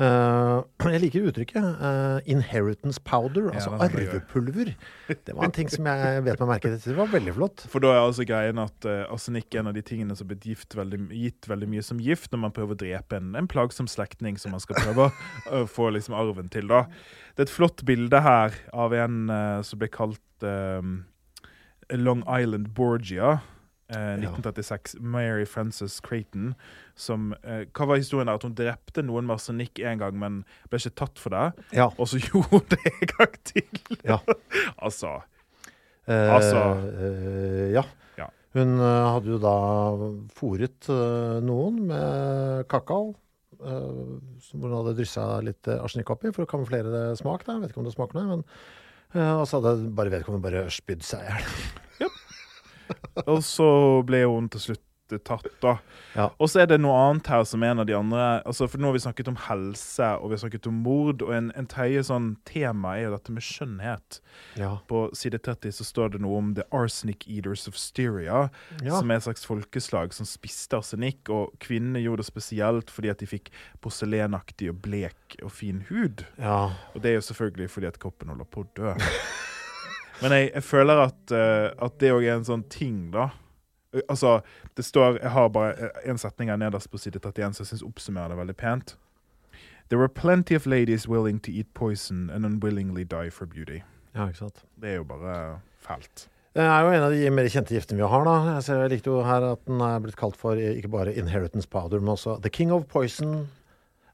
Eh, 0.00 0.58
jeg 0.94 1.02
liker 1.02 1.28
uttrykket. 1.28 1.66
Uh, 1.82 2.18
inheritance 2.30 3.00
powder, 3.04 3.50
Ja, 3.50 3.58
altså 3.58 3.74
er 3.76 3.84
arvepulver. 3.88 4.72
Det 5.08 5.34
var 5.36 5.44
en 5.44 5.54
ting 5.54 5.70
som 5.72 5.86
jeg 5.88 6.24
vet 6.26 6.40
meg 6.40 6.52
merket. 6.54 6.78
Det 6.84 6.96
var 6.96 7.10
veldig 7.12 7.34
flott. 7.36 7.66
For 7.72 7.84
da 7.84 7.92
er 7.94 8.02
altså 8.06 8.26
greien 8.28 8.60
at 8.62 8.88
uh, 8.88 9.04
arsenikk 9.12 9.52
er 9.52 9.62
en 9.62 9.72
av 9.72 9.76
de 9.76 9.84
tingene 9.86 10.16
som 10.18 10.30
blitt 10.30 10.46
gift 10.48 10.76
veldig, 10.78 11.04
gitt 11.12 11.48
veldig 11.50 11.70
mye 11.74 11.84
som 11.86 12.00
gift 12.02 12.32
når 12.32 12.44
man 12.46 12.56
prøver 12.56 12.76
å 12.76 12.82
drepe 12.84 13.20
en, 13.20 13.34
en 13.38 13.50
plagsom 13.50 13.90
slektning 13.90 14.40
som 14.40 14.54
man 14.56 14.64
skal 14.64 14.80
prøve 14.80 15.10
å 15.52 15.64
få 15.76 15.92
liksom 15.94 16.16
arven 16.18 16.48
til. 16.52 16.70
da. 16.72 16.86
Det 17.36 17.44
er 17.44 17.48
et 17.48 17.56
flott 17.56 17.84
bilde 17.88 18.20
her 18.24 18.56
av 18.76 18.92
en 18.96 19.24
eh, 19.32 19.62
som 19.64 19.80
ble 19.80 19.88
kalt 19.92 20.44
eh, 20.44 20.84
Long 21.96 22.24
Island 22.28 22.72
Borgia. 22.76 23.38
Eh, 23.92 24.16
1936. 24.18 24.96
Mary 25.00 25.44
Frances 25.46 26.00
Creighton. 26.04 26.54
Som, 26.98 27.32
eh, 27.44 27.64
hva 27.72 27.86
var 27.92 28.00
historien 28.00 28.26
der? 28.28 28.40
At 28.40 28.46
hun 28.48 28.56
drepte 28.58 29.04
noen 29.06 29.28
med 29.28 29.36
arsenikk 29.38 29.78
en 29.84 30.00
gang, 30.02 30.18
men 30.20 30.40
ble 30.72 30.80
ikke 30.82 30.94
tatt 31.04 31.20
for 31.22 31.30
det. 31.36 31.46
Ja. 31.76 31.90
Og 31.96 32.08
så 32.10 32.18
gjorde 32.26 32.50
hun 32.52 32.66
det 32.72 32.80
en 32.90 33.12
gang 33.16 33.38
til! 33.52 33.82
Ja. 34.08 34.20
altså 34.88 35.20
Eh, 36.10 36.32
Altså- 36.34 36.62
eh, 36.98 37.68
ja. 37.76 37.84
Ja. 38.18 38.24
Hun 38.58 38.72
eh, 38.82 39.04
hadde 39.14 39.30
jo 39.30 39.36
da 39.38 39.52
fôret 40.34 40.88
eh, 40.90 41.36
noen 41.46 41.76
med 41.86 42.66
kakao. 42.66 43.12
eh, 43.62 44.18
som 44.42 44.64
hun 44.66 44.74
hadde 44.74 44.96
dryssa 44.98 45.28
litt 45.46 45.68
eh, 45.70 45.78
arsenikk 45.78 46.10
oppi 46.10 46.32
for 46.34 46.42
å 46.42 46.50
kamuflere 46.50 47.12
smak. 47.20 47.44
Da. 47.46 47.54
Jeg 47.54 47.62
vet 47.62 47.70
ikke 47.76 47.84
om 47.84 47.86
det 47.86 47.94
smaker 47.94 48.18
noe, 48.18 48.26
men 48.32 48.42
eh, 49.14 49.30
Og 49.38 49.46
så 49.46 49.60
hadde 49.62 49.92
bare 49.94 50.10
vedkommende 50.10 50.42
bare 50.42 50.64
spydd 50.74 51.06
seg 51.06 51.22
i 51.22 51.30
hjel. 51.30 52.10
Og 53.30 53.42
så 53.46 53.68
ble 54.06 54.24
hun 54.28 54.48
til 54.52 54.60
slutt 54.70 54.88
tatt, 55.28 55.44
da. 55.60 55.74
Ja. 56.16 56.30
Og 56.40 56.48
så 56.48 56.62
er 56.62 56.68
det 56.70 56.78
noe 56.80 56.94
annet 56.96 57.26
her 57.28 57.42
som 57.44 57.60
en 57.66 57.82
av 57.82 57.84
de 57.84 57.92
andre 57.92 58.38
altså 58.48 58.64
For 58.64 58.80
nå 58.80 58.88
har 58.88 58.94
vi 58.96 59.02
snakket 59.04 59.28
om 59.28 59.34
helse, 59.44 60.06
og 60.16 60.30
vi 60.30 60.38
har 60.38 60.40
snakket 60.40 60.68
om 60.70 60.78
mord, 60.86 61.20
og 61.26 61.34
en, 61.36 61.50
en 61.52 61.68
tredje 61.68 62.06
sånn 62.08 62.30
tema 62.48 62.94
er 62.96 63.02
jo 63.10 63.12
dette 63.18 63.34
med 63.36 63.44
skjønnhet. 63.44 64.22
Ja. 64.56 64.70
På 64.88 65.02
side 65.12 65.42
30 65.44 65.74
så 65.76 65.84
står 65.84 66.14
det 66.14 66.22
noe 66.24 66.38
om 66.40 66.54
The 66.56 66.64
Arsenic 66.72 67.26
Eaters 67.28 67.66
of 67.68 67.76
Styria, 67.76 68.46
Ja. 68.80 68.96
som 68.96 69.12
er 69.12 69.20
et 69.20 69.26
slags 69.28 69.44
folkeslag 69.44 70.16
som 70.16 70.24
spiste 70.24 70.80
arsenikk, 70.80 71.28
og 71.28 71.52
kvinnene 71.60 72.00
gjorde 72.00 72.24
det 72.24 72.30
spesielt 72.32 72.88
fordi 72.96 73.12
at 73.12 73.20
de 73.20 73.28
fikk 73.28 73.52
porselenaktig 73.84 74.72
og 74.72 74.80
blek 74.88 75.36
og 75.42 75.52
fin 75.52 75.84
hud. 75.92 76.24
ja. 76.40 76.70
Og 76.96 77.02
det 77.04 77.12
er 77.12 77.20
jo 77.20 77.28
selvfølgelig 77.28 77.68
fordi 77.76 77.86
at 77.92 78.00
kroppen 78.00 78.32
holder 78.32 78.48
på 78.48 78.64
å 78.64 78.70
dø. 78.80 78.94
Men 80.22 80.32
jeg, 80.36 80.50
jeg 80.54 80.62
føler 80.62 81.00
at, 81.06 81.20
uh, 81.32 81.86
at 81.86 81.94
det 82.00 82.10
òg 82.12 82.26
er 82.26 82.34
en 82.36 82.44
sånn 82.48 82.64
ting, 82.68 83.10
da. 83.14 83.30
Eh, 83.94 84.00
Altså, 84.08 84.40
det 84.76 84.84
står 84.84 85.18
Jeg 85.20 85.30
har 85.30 85.48
bare 85.52 85.74
én 86.04 86.10
en 86.14 86.18
setning 86.18 86.48
her 86.48 86.56
nederst 86.56 86.90
på 86.90 86.98
side 86.98 87.20
31 87.20 87.54
som 87.54 87.64
jeg 87.64 87.68
syns 87.68 87.82
oppsummerer 87.84 88.32
det 88.32 88.38
veldig 88.38 88.56
pent. 88.56 88.96
There 89.88 89.98
were 89.98 90.08
plenty 90.08 90.54
of 90.56 90.66
ladies 90.66 91.06
willing 91.08 91.40
to 91.40 91.52
eat 91.52 91.68
poison 91.74 92.30
and 92.30 92.46
unwillingly 92.46 93.04
die 93.04 93.30
for 93.30 93.46
beauty. 93.46 93.82
ja, 94.14 94.26
ikke 94.26 94.38
sant. 94.38 94.64
Det 94.80 94.90
er 94.90 94.94
jo 94.96 95.04
bare 95.04 95.60
fælt. 95.80 96.28
Det 96.54 96.62
er 96.62 96.80
jo 96.84 96.90
en 96.92 97.02
av 97.02 97.12
de 97.12 97.30
mer 97.30 97.48
kjente 97.48 97.72
giftene 97.72 97.96
vi 98.00 98.08
har. 98.08 98.24
da. 98.24 98.54
Jeg, 98.54 98.62
ser, 98.62 98.80
jeg 98.80 98.90
likte 98.90 99.10
jo 99.10 99.22
her 99.24 99.44
at 99.52 99.60
den 99.66 99.80
er 99.80 100.00
blitt 100.00 100.16
kalt 100.16 100.36
for 100.36 100.52
eh, 100.56 100.76
ikke 100.76 100.88
bare 100.92 101.14
Inheritance 101.14 101.68
Powder, 101.68 102.00
men 102.00 102.08
også 102.12 102.38
The 102.42 102.50
King 102.50 102.72
of 102.72 102.84
Poison. 102.88 103.48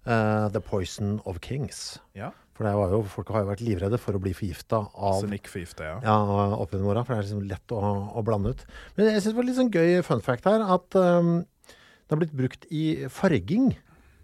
uh, 0.06 0.48
the 0.48 0.60
Poison 0.60 1.20
of 1.24 1.40
Kings. 1.40 2.00
Ja. 2.14 2.30
For 2.58 2.66
det 2.66 2.72
var 2.74 2.90
jo, 2.90 2.98
folk 3.06 3.28
har 3.30 3.44
jo 3.44 3.50
vært 3.52 3.60
livredde 3.62 3.98
for 4.02 4.18
å 4.18 4.20
bli 4.22 4.32
forgifta 4.34 4.80
av 4.90 5.20
Arsenikk-forgifta, 5.20 5.84
ja. 5.86 5.98
ja, 6.02 6.14
opp 6.58 6.72
gjennom 6.74 6.88
åra, 6.90 7.04
for 7.06 7.14
det 7.14 7.20
er 7.22 7.26
liksom 7.28 7.44
lett 7.46 7.74
å, 7.76 7.82
å 8.18 8.22
blande 8.26 8.50
ut. 8.50 8.64
Men 8.96 9.12
jeg 9.12 9.20
syns 9.22 9.30
det 9.30 9.38
var 9.38 9.46
litt 9.46 9.58
sånn 9.60 9.70
gøy 9.70 10.00
fun 10.02 10.24
fact 10.26 10.48
her 10.50 10.64
at 10.74 10.98
um, 10.98 11.30
det 11.70 12.10
har 12.16 12.18
blitt 12.24 12.34
brukt 12.34 12.66
i 12.74 12.82
farging. 13.14 13.68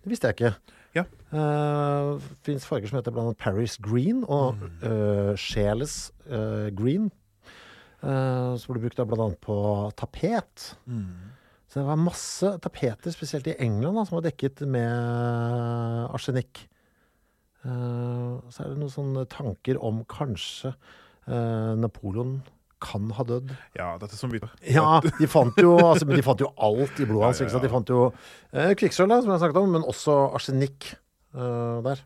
Det 0.02 0.10
visste 0.10 0.32
jeg 0.32 0.38
ikke. 0.40 0.50
Ja. 0.98 1.04
Uh, 1.30 2.18
det 2.18 2.42
fins 2.50 2.66
farger 2.66 2.90
som 2.90 2.98
heter 2.98 3.14
annet 3.22 3.38
Paris 3.38 3.78
Green 3.82 4.24
og 4.26 4.58
Mm. 4.58 4.74
uh, 4.82 5.32
Sjeles 5.38 5.96
uh, 6.26 6.68
Green. 6.74 7.12
Uh, 8.04 8.58
som 8.60 8.74
ble 8.74 8.82
brukt 8.84 8.98
bl.a. 9.00 9.30
på 9.46 9.54
tapet. 9.96 10.72
Mm. 10.90 11.30
Så 11.70 11.80
det 11.80 11.86
var 11.88 11.96
masse 12.02 12.50
tapeter, 12.62 13.14
spesielt 13.14 13.46
i 13.48 13.54
England, 13.64 13.96
da, 13.96 14.04
som 14.10 14.18
var 14.18 14.26
dekket 14.26 14.60
med 14.68 16.10
arsenikk. 16.14 16.66
Eh, 17.64 18.50
så 18.52 18.64
er 18.64 18.72
det 18.72 18.80
noen 18.80 18.92
sånne 18.92 19.24
tanker 19.32 19.80
om 19.80 20.02
kanskje 20.10 20.74
eh, 20.74 21.72
Napoleon 21.80 22.42
kan 22.84 23.06
ha 23.16 23.24
dødd. 23.24 23.54
Ja, 23.78 23.94
dette 24.00 24.12
er 24.12 24.20
som 24.20 24.32
vi 24.32 24.42
Ja, 24.68 24.98
de 25.04 25.28
fant 25.30 25.56
jo, 25.60 25.78
altså, 25.80 26.04
men 26.08 26.18
de 26.20 26.26
fant 26.26 26.42
jo 26.42 26.50
alt 26.60 27.00
i 27.00 27.06
blodet 27.08 27.30
hans. 27.30 27.40
Ja, 27.40 27.48
ja, 27.48 27.56
ja. 27.56 27.62
De 27.64 27.72
fant 27.72 27.92
jo 27.94 28.02
eh, 28.52 28.74
kvikksølv, 28.76 29.14
som 29.24 29.32
jeg 29.32 29.40
snakket 29.40 29.60
om, 29.62 29.72
men 29.78 29.86
også 29.88 30.18
arsenikk 30.36 30.92
eh, 31.34 31.82
der. 31.82 32.00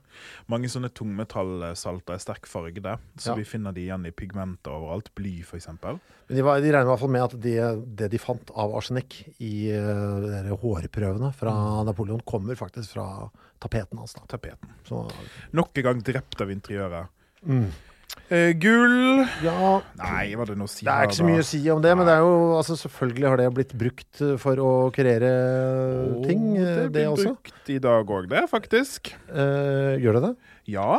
Mange 0.49 0.69
sånne 0.73 0.89
tungmetallsalter 0.91 2.15
er 2.15 2.23
sterk 2.23 2.47
farge 2.47 2.81
der, 2.83 2.99
så 3.17 3.31
Ja. 3.33 3.35
vi 3.37 3.45
finner 3.45 3.73
de 3.73 3.81
igjen 3.87 4.07
i 4.07 4.11
pigmenter 4.11 4.71
overalt. 4.73 5.11
Bly, 5.15 5.43
eksempel. 5.57 6.01
De, 6.29 6.43
var, 6.43 6.61
de 6.61 6.73
regner 6.73 6.83
i 6.89 6.91
hvert 6.93 7.01
fall 7.01 7.11
med 7.15 7.23
at 7.25 7.37
de, 7.41 7.55
det 7.97 8.11
de 8.11 8.19
fant 8.19 8.51
av 8.55 8.75
arsenikk 8.77 9.21
i 9.41 9.71
uh, 9.73 10.55
hårprøvene 10.61 11.33
fra 11.35 11.53
Mm. 11.53 11.87
Napoleon, 11.87 12.21
kommer 12.27 12.55
faktisk 12.57 12.93
fra 12.97 13.31
tapeten 13.61 13.99
hans. 13.99 14.15
da. 14.15 14.21
Tapeten. 14.29 14.69
Så, 14.85 15.11
Nok 15.53 15.77
en 15.79 15.83
gang 15.85 16.03
drept 16.03 16.41
av 16.41 16.51
interiøret. 16.51 17.09
mm. 17.47 17.71
Eh, 18.29 18.51
gull 18.61 19.23
ja, 19.41 19.79
Nei, 19.97 20.35
var 20.37 20.51
det 20.51 20.57
noe 20.61 20.69
å 20.69 20.71
si 20.71 20.85
Det 20.85 20.93
er 20.93 21.07
ikke 21.09 21.17
så 21.17 21.25
mye 21.25 21.41
å 21.41 21.47
si 21.49 21.61
om 21.73 21.81
det, 21.85 21.95
men 21.97 22.09
det 22.09 22.17
jo, 22.21 22.33
altså, 22.59 22.75
selvfølgelig 22.77 23.29
har 23.29 23.41
det 23.41 23.47
blitt 23.57 23.73
brukt 23.81 24.21
eh, 24.25 24.35
for 24.41 24.61
å 24.61 24.73
kreere 24.93 25.31
oh, 26.11 26.19
ting, 26.27 26.43
det 26.59 26.67
det, 26.67 26.91
blir 26.93 27.09
også. 27.15 27.33
brukt 27.33 27.73
i 27.73 27.79
dag 27.85 28.13
òg, 28.19 28.29
det, 28.29 28.43
faktisk. 28.51 29.15
Uh, 29.31 29.97
gjør 30.01 30.19
det 30.19 30.23
det? 30.27 30.33
Ja. 30.75 30.91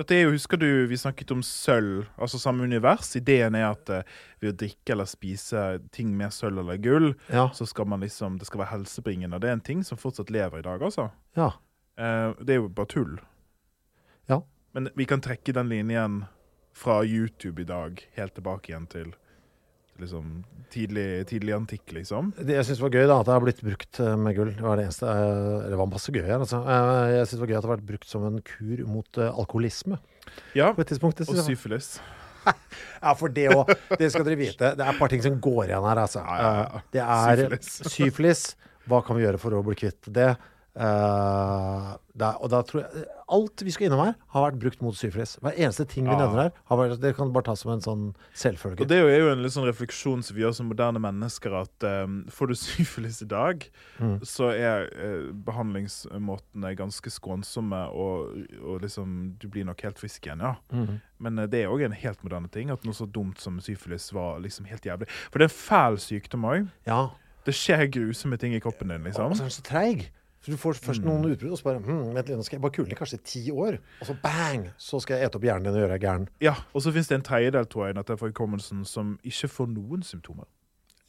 Dette 0.00 0.16
er 0.16 0.24
jo, 0.24 0.32
Husker 0.32 0.60
du 0.60 0.68
vi 0.88 0.96
snakket 1.00 1.36
om 1.36 1.44
sølv, 1.44 2.08
altså 2.16 2.40
samme 2.40 2.64
univers? 2.68 3.12
Ideen 3.20 3.56
er 3.56 3.68
at 3.74 3.92
uh, 3.92 4.18
ved 4.40 4.54
å 4.54 4.58
drikke 4.64 4.96
eller 4.96 5.12
spise 5.12 5.68
ting 5.92 6.16
med 6.16 6.32
sølv 6.36 6.64
eller 6.64 6.80
gull, 6.80 7.12
Ja. 7.32 7.50
så 7.56 7.68
skal 7.68 7.88
man 7.92 8.04
liksom, 8.04 8.40
det 8.40 8.48
skal 8.48 8.64
være 8.64 8.78
helsebringende. 8.78 9.36
Og 9.36 9.44
det 9.44 9.52
er 9.52 9.58
en 9.60 9.68
ting 9.72 9.84
som 9.84 10.00
fortsatt 10.00 10.32
lever 10.32 10.64
i 10.64 10.68
dag, 10.68 10.84
altså. 10.84 11.10
ja. 11.36 11.52
Det 11.96 12.52
er 12.52 12.58
jo 12.60 12.66
bare 12.76 12.92
tull. 12.92 13.14
Men 14.76 14.90
vi 14.98 15.06
kan 15.08 15.22
trekke 15.24 15.54
den 15.56 15.70
linjen 15.72 16.18
fra 16.76 16.98
YouTube 17.08 17.62
i 17.62 17.68
dag 17.68 18.02
helt 18.18 18.34
tilbake 18.36 18.68
igjen 18.74 18.84
til 18.92 19.14
liksom 19.96 20.42
tidlig, 20.68 21.24
tidlig 21.30 21.54
antikk, 21.56 21.94
liksom. 21.96 22.34
Det 22.36 22.58
jeg 22.58 22.66
syns 22.68 22.82
var 22.84 22.92
gøy, 22.92 23.06
da, 23.08 23.14
at 23.22 23.28
det 23.30 23.32
har 23.32 23.44
blitt 23.46 23.62
brukt 23.64 24.00
eh, 24.04 24.16
med 24.20 24.36
gull. 24.36 24.50
Det 24.52 24.66
var 24.66 24.76
det 24.76 24.84
eneste 24.90 25.06
Eller 25.08 25.70
Det 25.72 25.78
var 25.80 25.88
masse 25.88 26.12
gøy 26.12 26.20
her, 26.26 26.42
altså. 26.44 26.60
Eh, 26.60 27.14
Jeg 27.14 27.22
syns 27.30 27.32
det 27.38 27.40
var 27.46 27.52
gøy 27.52 27.56
at 27.56 27.64
det 27.64 27.70
har 27.70 27.76
vært 27.78 27.86
brukt 27.88 28.10
som 28.10 28.26
en 28.28 28.36
kur 28.44 28.82
mot 28.92 29.20
eh, 29.24 29.30
alkoholisme 29.40 29.96
Ja, 30.58 30.68
på 30.76 30.84
et 30.84 30.92
tidspunkt. 30.92 31.24
Og 31.24 31.40
syfilis. 31.46 31.94
Ja, 32.46 33.10
for 33.18 33.32
det 33.32 33.48
òg. 33.50 33.72
Det 33.98 34.06
skal 34.12 34.22
dere 34.28 34.36
vite. 34.38 34.68
Det 34.78 34.84
er 34.84 34.92
et 34.92 35.00
par 35.00 35.10
ting 35.10 35.22
som 35.24 35.34
går 35.42 35.64
igjen 35.72 35.82
her, 35.88 35.98
altså. 36.04 36.20
Ja, 36.22 36.36
ja, 36.44 36.52
ja. 36.60 36.66
Eh, 36.76 36.84
Det 36.92 37.02
er 37.56 37.56
syfilis. 37.96 38.44
Hva 38.86 39.00
kan 39.02 39.16
vi 39.18 39.24
gjøre 39.24 39.40
for 39.42 39.56
å 39.56 39.64
bli 39.66 39.74
kvitt 39.80 40.06
det? 40.14 40.28
Eh, 40.76 41.92
da, 42.20 42.30
og 42.40 42.50
da 42.52 42.58
tror 42.68 42.82
jeg 42.84 43.06
Alt 43.32 43.62
vi 43.66 43.72
skal 43.74 43.88
innom 43.88 43.98
her, 44.04 44.12
har 44.30 44.44
vært 44.44 44.58
brukt 44.62 44.82
mot 44.84 44.94
syfilis. 44.94 45.32
Hver 45.42 45.56
eneste 45.58 45.82
ting 45.90 46.04
vi 46.06 46.12
Ja. 46.12 46.18
nevner 46.20 46.42
her, 46.44 46.52
har 46.68 46.76
vært, 46.78 47.00
det 47.02 47.16
kan 47.16 47.32
bare 47.34 47.42
tas 47.48 47.58
som 47.64 47.72
en 47.72 47.80
sånn 47.82 48.04
selvfølge. 48.38 48.82
Og 48.84 48.88
det 48.88 48.98
er 49.02 49.18
jo 49.18 49.30
en 49.32 49.42
litt 49.42 49.50
sånn 49.50 49.66
refleksjon 49.66 50.22
som 50.22 50.36
vi 50.36 50.42
gjør 50.44 50.54
som 50.54 50.68
moderne 50.70 51.00
mennesker, 51.02 51.50
at 51.58 51.86
um, 52.06 52.20
får 52.30 52.46
du 52.46 52.54
syfilis 52.54 53.22
i 53.22 53.26
dag, 53.26 53.66
Mm. 53.98 54.20
så 54.22 54.52
er 54.54 54.86
uh, 54.94 55.32
behandlingsmåtene 55.32 56.70
ganske 56.78 57.10
skånsomme, 57.10 57.82
og, 57.90 58.36
og 58.62 58.80
liksom 58.84 59.34
du 59.40 59.48
blir 59.48 59.64
nok 59.66 59.80
helt 59.82 59.98
frisk 59.98 60.22
igjen, 60.28 60.40
ja. 60.44 60.54
Mm. 60.70 61.00
Men 61.18 61.38
uh, 61.42 61.46
det 61.50 61.64
er 61.64 61.72
òg 61.72 61.82
en 61.84 61.92
helt 61.98 62.22
moderne 62.22 62.48
ting, 62.52 62.70
at 62.70 62.84
noe 62.86 62.94
så 62.94 63.08
dumt 63.10 63.40
som 63.42 63.58
syfilis 63.58 64.12
var 64.14 64.38
liksom 64.44 64.66
helt 64.70 64.86
jævlig. 64.86 65.08
For 65.32 65.40
det 65.42 65.48
er 65.48 65.50
en 65.50 65.58
fæl 65.58 65.98
sykdom 65.98 66.46
òg. 66.46 66.68
Ja. 66.86 67.08
Det 67.44 67.54
skjer 67.54 67.88
grusomme 67.90 68.38
ting 68.38 68.54
i 68.54 68.60
kroppen 68.62 68.88
din, 68.88 69.02
liksom. 69.02 69.32
Og 69.32 69.36
så 69.36 69.42
er 69.46 69.50
den 69.50 69.58
så 69.58 69.66
treig. 69.66 70.06
Så 70.46 70.52
du 70.54 70.56
får 70.62 70.76
først 70.78 71.02
noen 71.02 71.24
Mm. 71.26 71.32
utbrudd, 71.34 71.50
og 71.52 71.58
så 71.58 71.64
bare 71.66 71.80
hm, 71.82 72.14
Vent 72.14 72.28
litt, 72.30 72.36
nå 72.38 72.44
skal 72.46 72.56
jeg 72.56 72.62
bare 72.62 72.76
kule 72.76 72.92
i 72.94 72.94
kanskje 72.94 73.18
ti 73.26 73.40
år. 73.50 73.80
Og 74.00 74.06
så 74.06 74.14
bang! 74.22 74.68
Så 74.78 75.00
skal 75.02 75.18
jeg 75.18 75.26
ete 75.26 75.40
opp 75.40 75.42
hjernen 75.48 75.64
din 75.66 75.74
og 75.74 75.80
gjøre 75.82 75.96
deg 75.98 76.04
gæren. 76.06 76.28
Ja, 76.40 76.54
Og 76.72 76.82
så 76.86 76.92
finnes 76.94 77.08
det 77.10 77.16
en 77.18 77.26
tredjedel 77.26 77.66
tror 77.66 77.86
jeg, 77.88 77.96
dette 77.98 78.16
for 78.20 78.30
hukommelsen 78.30 78.84
som 78.86 79.16
ikke 79.26 79.48
får 79.50 79.66
noen 79.74 80.04
symptomer. 80.06 80.46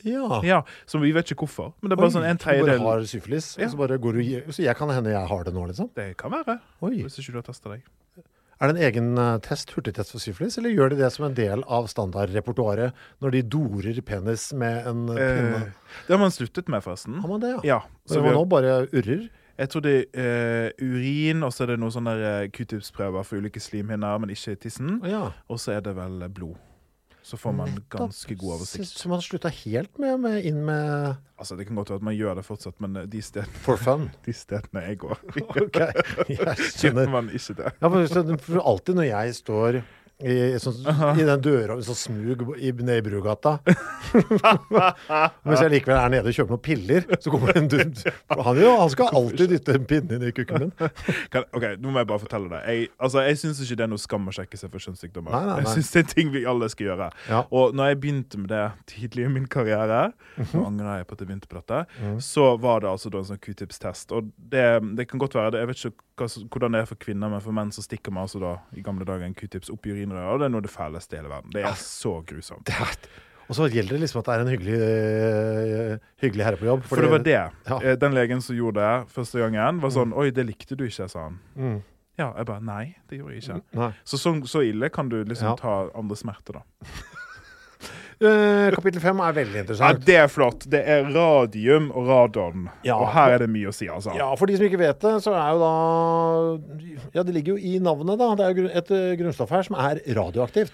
Ja. 0.06 0.42
Ja, 0.46 0.62
Som 0.86 1.02
vi 1.02 1.12
vet 1.12 1.26
ikke 1.30 1.46
hvorfor. 1.46 1.74
Men 1.82 1.90
det 1.90 1.98
er 1.98 2.02
bare 2.02 2.12
sånn 2.18 2.26
en 2.30 2.38
tredjedel. 2.38 2.78
Du 2.80 2.84
bare 2.86 3.00
har 3.00 3.06
syfilis, 3.06 3.58
Ja. 3.58 3.66
og 3.66 3.72
så 3.72 3.78
bare 3.78 3.98
går 4.00 4.14
du 4.18 4.52
Så 4.52 4.64
jeg 4.64 4.76
kan 4.76 4.90
hende 4.90 5.10
jeg 5.14 5.28
har 5.28 5.44
det 5.44 5.54
nå, 5.54 5.68
liksom? 5.68 5.90
Det 5.94 6.18
kan 6.18 6.32
være. 6.32 6.60
Oi. 6.82 7.02
Hvis 7.04 7.20
ikke 7.20 7.32
du 7.32 7.38
har 7.38 7.42
testa 7.44 7.70
deg. 7.70 7.82
Er 8.58 8.72
det 8.72 8.78
en 8.78 8.86
egen 8.88 9.10
eh, 9.22 9.34
test, 9.46 9.72
hurtigtest 9.76 10.16
for 10.16 10.24
syfilis, 10.24 10.58
eller 10.58 10.74
gjør 10.74 10.94
de 10.94 11.02
det 11.04 11.12
som 11.14 11.28
en 11.28 11.36
del 11.38 11.62
av 11.70 11.90
standardrepertoaret 11.92 12.96
når 13.22 13.36
de 13.36 13.44
dorer 13.56 14.00
penis 14.06 14.50
med 14.58 14.88
en 14.90 15.04
eh, 15.14 15.20
pinne? 15.22 15.60
Eh, 15.68 16.00
det 16.08 16.16
har 16.16 16.24
man 16.24 16.34
sluttet 16.34 16.72
med, 16.72 16.82
forresten. 16.86 17.20
Har 17.22 17.30
man 17.30 17.44
det, 17.44 17.54
ja? 17.58 17.62
Ja, 17.76 17.82
Så 18.10 18.22
man 18.22 18.32
har, 18.32 18.40
nå 18.40 18.48
bare 18.50 18.80
urrer? 18.90 19.28
jeg 19.58 19.70
tror 19.70 19.82
det 19.82 19.94
er 20.14 20.70
uh, 20.70 20.86
urin, 20.86 21.44
og 21.44 21.54
så 21.54 21.66
er 21.66 21.74
det 21.74 21.80
noen 21.82 21.94
sånne 21.96 22.16
q-tips-prøver 22.54 23.26
for 23.26 23.42
ulike 23.42 23.62
slimhinner, 23.62 24.20
men 24.22 24.34
ikke 24.34 24.54
tissen. 24.68 25.00
Ja. 25.08 25.32
Og 25.50 25.62
så 25.62 25.78
er 25.78 25.86
det 25.86 25.96
vel 25.98 26.22
eh, 26.22 26.30
blod. 26.30 26.60
Så 27.28 27.36
får 27.40 27.56
man 27.58 27.74
ganske 27.92 28.36
god 28.40 28.54
oversikt. 28.56 28.88
så 28.96 29.10
man 29.12 29.22
slutta 29.26 29.50
helt 29.52 29.98
med, 30.00 30.20
med 30.24 30.46
inn 30.48 30.62
med 30.68 31.18
Altså, 31.38 31.58
Det 31.60 31.68
kan 31.68 31.76
godt 31.76 31.92
være 31.92 32.00
at 32.00 32.06
man 32.08 32.16
gjør 32.16 32.40
det 32.40 32.46
fortsatt, 32.48 32.78
men 32.82 32.96
eh, 32.96 33.06
de 33.12 33.22
stedene, 33.22 33.60
for 33.66 33.78
fun? 33.78 34.08
de 34.26 34.34
stedene 34.34 34.86
jeg 34.88 34.98
går, 35.04 35.20
OK. 35.66 35.80
Jeg 36.32 36.56
skjønner. 36.78 37.12
man 37.12 37.30
ikke 37.30 37.58
det. 37.60 37.74
Ja, 37.82 37.92
for 37.92 38.64
alltid 38.72 38.98
når 39.02 39.10
jeg 39.12 39.36
står 39.42 39.82
i, 40.18 40.58
sånn, 40.58 40.80
i 41.20 41.26
den 41.28 41.42
døra 41.46 41.76
med 41.78 41.86
sånn 41.86 41.98
smug 42.00 42.40
i, 42.58 42.72
nede 42.74 42.96
i 42.98 43.04
Brugata 43.06 43.60
Mens 45.46 45.62
jeg 45.62 45.72
likevel 45.74 46.00
er 46.00 46.10
nede 46.16 46.32
og 46.32 46.36
kjøper 46.38 46.56
noen 46.56 46.64
piller, 46.66 47.06
så 47.22 47.32
kommer 47.34 47.54
det 47.54 47.62
en 47.62 47.70
dund. 47.72 48.02
Han, 48.34 48.60
jo, 48.62 48.72
han 48.82 48.92
skal 48.94 49.12
alltid 49.20 49.52
dytte 49.54 49.76
en 49.78 49.86
pinne 49.90 50.18
inn 50.18 50.26
i 50.30 50.32
kukken 50.36 50.66
min. 50.66 50.74
Ok, 51.58 51.66
Nå 51.82 51.92
må 51.94 52.02
jeg 52.02 52.10
bare 52.10 52.22
fortelle 52.24 52.50
det. 52.52 52.62
Jeg, 52.66 52.90
altså, 53.04 53.22
jeg 53.28 53.38
syns 53.44 53.62
ikke 53.64 53.78
det 53.80 53.86
er 53.88 53.92
noe 53.92 54.02
skam 54.02 54.28
å 54.30 54.34
sjekke 54.36 54.58
seg 54.60 54.74
for 54.74 54.84
kjønnssykdommer. 54.88 55.34
Nei, 55.34 55.42
nei, 55.44 55.54
nei. 55.54 55.62
Jeg 55.68 55.76
synes 55.78 55.92
det 55.94 56.02
er 56.04 56.10
ting 56.16 56.34
vi 56.34 56.44
alle 56.50 56.70
skal 56.74 56.90
gjøre. 56.90 57.10
Ja. 57.30 57.44
Og 57.62 57.78
når 57.78 57.92
jeg 57.94 58.00
begynte 58.04 58.42
med 58.42 58.52
det 58.54 58.64
tidlig 58.94 59.28
i 59.28 59.32
min 59.38 59.48
karriere, 59.54 60.02
Mhm. 60.38 60.50
nå 60.54 60.66
angrer 60.68 61.00
jeg 61.02 61.08
på 61.10 61.16
at 61.18 61.22
jeg 61.24 61.28
begynte 61.32 61.50
på 61.52 61.62
dette, 61.62 61.80
så 62.26 62.50
var 62.62 62.82
det 62.84 62.90
altså 62.92 63.10
da 63.14 63.22
en 63.22 63.30
sånn 63.32 63.40
q-tips-test. 63.42 64.12
Og 64.18 64.32
det, 64.38 64.66
det 64.98 65.08
kan 65.10 65.22
godt 65.22 65.34
være 65.38 65.52
det, 65.56 65.62
Jeg 65.64 65.68
vet 65.72 65.82
ikke 65.86 66.04
hvordan 66.18 66.74
det 66.74 66.82
er 66.82 66.86
for 66.90 66.96
kvinner, 66.96 67.30
men 67.30 67.42
for 67.42 67.52
menn 67.56 67.70
så 67.72 67.84
stikker 67.86 68.12
man 68.12 68.24
altså 68.26 68.40
da 68.42 68.56
i 68.74 68.82
gamle 68.82 69.06
dager 69.06 69.26
en 69.28 69.36
q-tips 69.38 69.70
opp 69.74 69.86
i 69.86 69.94
urinrøret, 69.94 70.34
og 70.34 70.40
det 70.42 70.46
er 70.46 70.54
noe 70.56 70.64
av 70.64 70.68
det 70.68 70.74
fæleste 70.74 71.14
i 71.16 71.20
hele 71.22 71.30
verden. 71.30 71.52
Det 71.54 71.64
er 71.64 71.78
så 71.80 72.18
grusomt. 72.26 72.66
Det 72.66 72.76
og 73.48 73.56
så 73.56 73.68
gjelder 73.72 73.96
det 73.96 74.02
liksom 74.02 74.20
at 74.20 74.26
det 74.28 74.34
er 74.34 74.42
en 74.44 74.50
hyggelig, 74.52 74.78
øh, 74.84 76.00
hyggelig 76.20 76.44
herre 76.46 76.58
på 76.60 76.66
jobb. 76.68 76.82
For 76.84 77.00
det 77.00 77.12
var 77.12 77.22
det. 77.24 77.36
Ja. 77.70 77.78
Eh, 77.80 77.96
Den 77.96 78.14
legen 78.14 78.42
som 78.44 78.56
gjorde 78.58 78.82
det 78.84 79.12
første 79.14 79.40
gangen, 79.40 79.80
var 79.82 79.94
sånn 79.96 80.12
Oi, 80.14 80.32
det 80.36 80.44
likte 80.50 80.76
du 80.76 80.84
ikke, 80.84 81.08
sa 81.08 81.30
han. 81.30 81.38
Mm. 81.56 81.78
Ja, 82.18 82.32
jeg 82.36 82.46
bare 82.50 82.60
Nei, 82.66 82.96
det 83.10 83.20
gjorde 83.22 83.38
jeg 83.38 83.44
ikke. 83.46 83.94
Så, 84.04 84.18
så, 84.20 84.34
så 84.50 84.64
ille 84.66 84.90
kan 84.90 85.08
du 85.10 85.24
liksom 85.24 85.54
Ja. 85.54 85.56
ta 85.56 85.90
andre 85.96 86.16
smerter, 86.20 86.60
da. 86.60 86.66
Eh, 88.18 88.72
kapittel 88.74 89.02
fem 89.04 89.20
er 89.22 89.34
veldig 89.36 89.54
Ja, 89.60 89.62
interessant. 89.62 90.06
Det 90.08 90.16
er 90.18 90.28
flott. 90.32 90.66
Det 90.66 90.80
er 90.82 91.06
radium 91.14 91.92
og 91.94 92.08
radon. 92.10 92.68
Ja. 92.84 92.96
Og 92.98 93.12
her 93.14 93.36
er 93.36 93.44
det 93.46 93.50
mye 93.54 93.70
å 93.70 93.76
si, 93.76 93.86
altså. 93.94 94.16
Ja, 94.18 94.32
for 94.40 94.50
de 94.50 94.58
som 94.58 94.66
ikke 94.66 94.80
vet 94.82 95.00
det, 95.06 95.14
så 95.22 95.36
er 95.38 95.52
jo 95.54 95.60
da 95.62 95.74
Ja, 97.14 97.24
det 97.24 97.36
ligger 97.36 97.54
jo 97.56 97.62
i 97.62 97.78
navnet, 97.78 98.18
da. 98.18 98.32
Det 98.40 98.46
er 98.48 98.62
jo 98.64 98.70
et 98.74 98.92
øh, 98.92 99.18
grunnstoff 99.22 99.54
her 99.54 99.68
som 99.68 99.78
er 99.78 100.02
radioaktivt. 100.18 100.74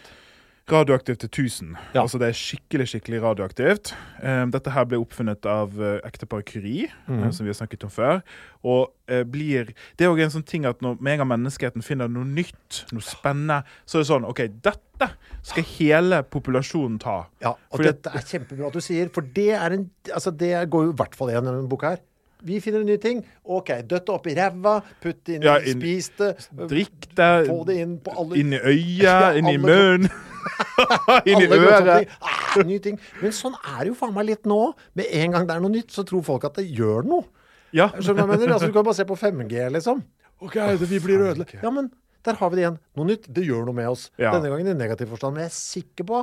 Radioaktivt 0.71 1.19
til 1.19 1.30
1000. 1.30 1.76
Ja. 1.93 2.02
Altså 2.02 2.17
det 2.21 2.30
er 2.30 2.38
skikkelig 2.39 2.86
skikkelig 2.88 3.19
radioaktivt. 3.23 3.89
Um, 4.23 4.52
dette 4.54 4.71
her 4.71 4.86
ble 4.88 4.99
oppfunnet 5.02 5.43
av 5.49 5.73
uh, 5.76 5.97
ekteparet 6.08 6.47
Curie, 6.47 6.88
mm. 7.04 7.17
eh, 7.19 7.32
som 7.36 7.43
vi 7.43 7.52
har 7.52 7.58
snakket 7.58 7.84
om 7.84 7.91
før. 7.91 8.21
Og 8.63 8.93
uh, 9.12 9.23
blir 9.28 9.73
Det 9.99 10.08
er 10.08 10.13
òg 10.13 10.21
en 10.23 10.32
sånn 10.38 10.47
ting 10.47 10.63
at 10.69 10.80
når 10.80 11.04
meg 11.04 11.19
og 11.19 11.28
menneskeheten 11.34 11.84
finner 11.84 12.08
noe 12.08 12.23
nytt, 12.23 12.86
noe 12.95 13.04
spennende, 13.04 13.60
så 13.84 13.99
er 13.99 14.06
det 14.06 14.12
sånn 14.13 14.30
OK, 14.30 14.39
dette 14.63 15.12
skal 15.43 15.67
hele 15.73 16.21
populasjonen 16.32 16.95
ta. 17.04 17.17
Ja, 17.43 17.58
og 17.58 17.82
Fordi 17.82 17.91
dette 17.91 18.15
er 18.15 18.28
kjempebra 18.32 18.71
at 18.71 18.80
du 18.80 18.88
sier, 18.88 19.12
for 19.12 19.36
det 19.36 19.52
er 19.60 19.76
en 19.76 19.89
Altså, 20.13 20.32
det 20.32 20.56
går 20.71 20.88
jo 20.88 20.91
i 20.93 20.97
hvert 20.99 21.15
fall 21.15 21.32
igjen 21.32 21.43
i 21.43 21.52
denne 21.52 21.67
boka 21.71 21.91
her. 21.91 22.04
Vi 22.43 22.60
finner 22.63 22.82
en 22.84 22.89
ny 22.91 22.97
ting. 22.99 23.21
OK, 23.45 23.69
døtt 23.88 24.06
det 24.08 24.13
opp 24.13 24.25
i 24.27 24.36
ræva, 24.36 24.73
putt 25.03 25.21
det 25.25 25.38
inn, 25.38 25.45
Ja, 25.47 25.58
inn- 25.63 25.79
spis 25.79 26.10
det. 26.19 26.32
Drikk 26.69 27.08
det 27.15 27.29
Få 27.47 27.62
det 27.69 27.77
inn 27.84 27.97
på 28.03 28.13
alle 28.19 28.39
inn 28.41 28.53
i 28.53 28.60
øyet, 28.60 29.03
Ja, 29.08 29.32
inn 29.39 29.47
i 29.47 29.58
munnen, 29.62 30.10
inn 31.29 31.39
i 31.45 31.47
øret. 31.47 32.12
Ah, 32.21 32.58
ny 32.67 32.79
ting. 32.84 32.99
Men 33.21 33.32
sånn 33.36 33.56
er 33.62 33.86
det 33.86 33.93
jo 33.93 33.95
faen 33.99 34.13
meg 34.15 34.27
litt 34.27 34.45
nå. 34.49 34.60
Med 34.99 35.08
en 35.21 35.32
gang 35.38 35.47
det 35.47 35.56
er 35.56 35.63
noe 35.63 35.71
nytt, 35.73 35.91
så 35.95 36.03
tror 36.08 36.23
folk 36.27 36.43
at 36.49 36.60
det 36.60 36.67
gjør 36.69 37.08
noe. 37.08 37.23
Ja. 37.73 37.88
Skjønner 37.95 38.21
du 38.21 38.27
hva 38.27 38.36
jeg 38.36 38.41
mener? 38.43 38.53
Altså, 38.58 38.67
du 38.69 38.75
kan 38.75 38.86
bare 38.86 38.97
se 38.99 39.06
på 39.10 39.17
5G, 39.17 39.63
liksom. 39.79 40.03
OK, 40.43 40.53
det, 40.77 40.89
vi 40.91 40.99
blir 41.01 41.23
ødelagt. 41.29 41.56
Ja, 41.63 41.71
men 41.73 41.88
der 42.27 42.38
har 42.39 42.51
vi 42.51 42.60
det 42.60 42.65
igjen. 42.67 42.77
Noe 42.99 43.08
nytt. 43.10 43.25
Det 43.34 43.45
gjør 43.47 43.63
noe 43.69 43.77
med 43.79 43.88
oss. 43.89 44.10
Ja. 44.21 44.34
Denne 44.36 44.51
gangen 44.51 44.69
i 44.69 44.75
negativ 44.77 45.10
forstand. 45.15 45.38
Men 45.39 45.47
jeg 45.47 45.53
er 45.53 45.58
sikker 45.58 46.08
på 46.12 46.19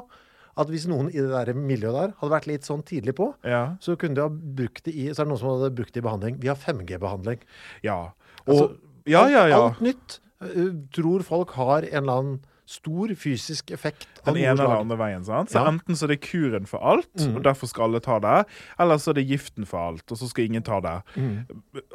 at 0.57 0.69
hvis 0.69 0.87
noen 0.91 1.09
i 1.09 1.19
det 1.21 1.31
der 1.31 1.53
miljøet 1.55 1.95
der 1.95 2.15
hadde 2.21 2.33
vært 2.33 2.47
litt 2.51 2.63
sånn 2.67 2.83
tidlig 2.85 3.15
på, 3.17 3.35
Ja. 3.45 3.77
så 3.81 3.97
kunne 3.97 4.15
de 4.15 4.21
ha 4.23 4.29
brukt 4.29 4.85
det 4.85 4.95
i 4.95 5.09
Så 5.13 5.23
er 5.23 5.25
det 5.25 5.29
noen 5.33 5.39
som 5.39 5.49
hadde 5.61 5.75
brukt 5.75 5.93
det 5.95 6.03
i 6.03 6.07
behandling. 6.09 6.41
Vi 6.41 6.49
har 6.49 6.57
5G-behandling. 6.57 7.39
ja. 7.83 8.13
Og 8.47 8.49
Altså, 8.49 8.77
Ja, 9.07 9.27
ja, 9.29 9.47
ja. 9.49 9.61
Alt 9.69 9.81
nytt 9.81 10.21
uh, 10.43 10.73
tror 10.93 11.23
folk 11.23 11.51
har 11.53 11.83
en 11.83 12.03
eller 12.03 12.13
annen 12.19 12.41
stor 12.71 13.11
fysisk 13.19 13.73
effekt 13.75 14.07
Den 14.25 14.37
ene 14.39 14.53
eller 14.55 14.77
andre 14.81 14.97
veien. 15.01 15.25
sant? 15.27 15.51
Så 15.51 15.59
Ja. 15.59 15.67
Enten 15.71 15.97
så 15.99 16.05
er 16.07 16.13
det 16.15 16.21
kuren 16.23 16.67
for 16.71 16.79
alt, 16.79 17.09
Mm. 17.19 17.37
og 17.37 17.43
derfor 17.43 17.67
skal 17.67 17.85
alle 17.89 18.01
ta 18.01 18.19
det. 18.23 18.47
Eller 18.79 18.95
så 19.03 19.11
er 19.11 19.15
det 19.19 19.27
giften 19.29 19.67
for 19.67 19.79
alt, 19.89 20.05
og 20.13 20.17
så 20.19 20.29
skal 20.31 20.45
ingen 20.45 20.63
ta 20.63 20.79
det. 20.81 21.03
Mm. 21.17 21.47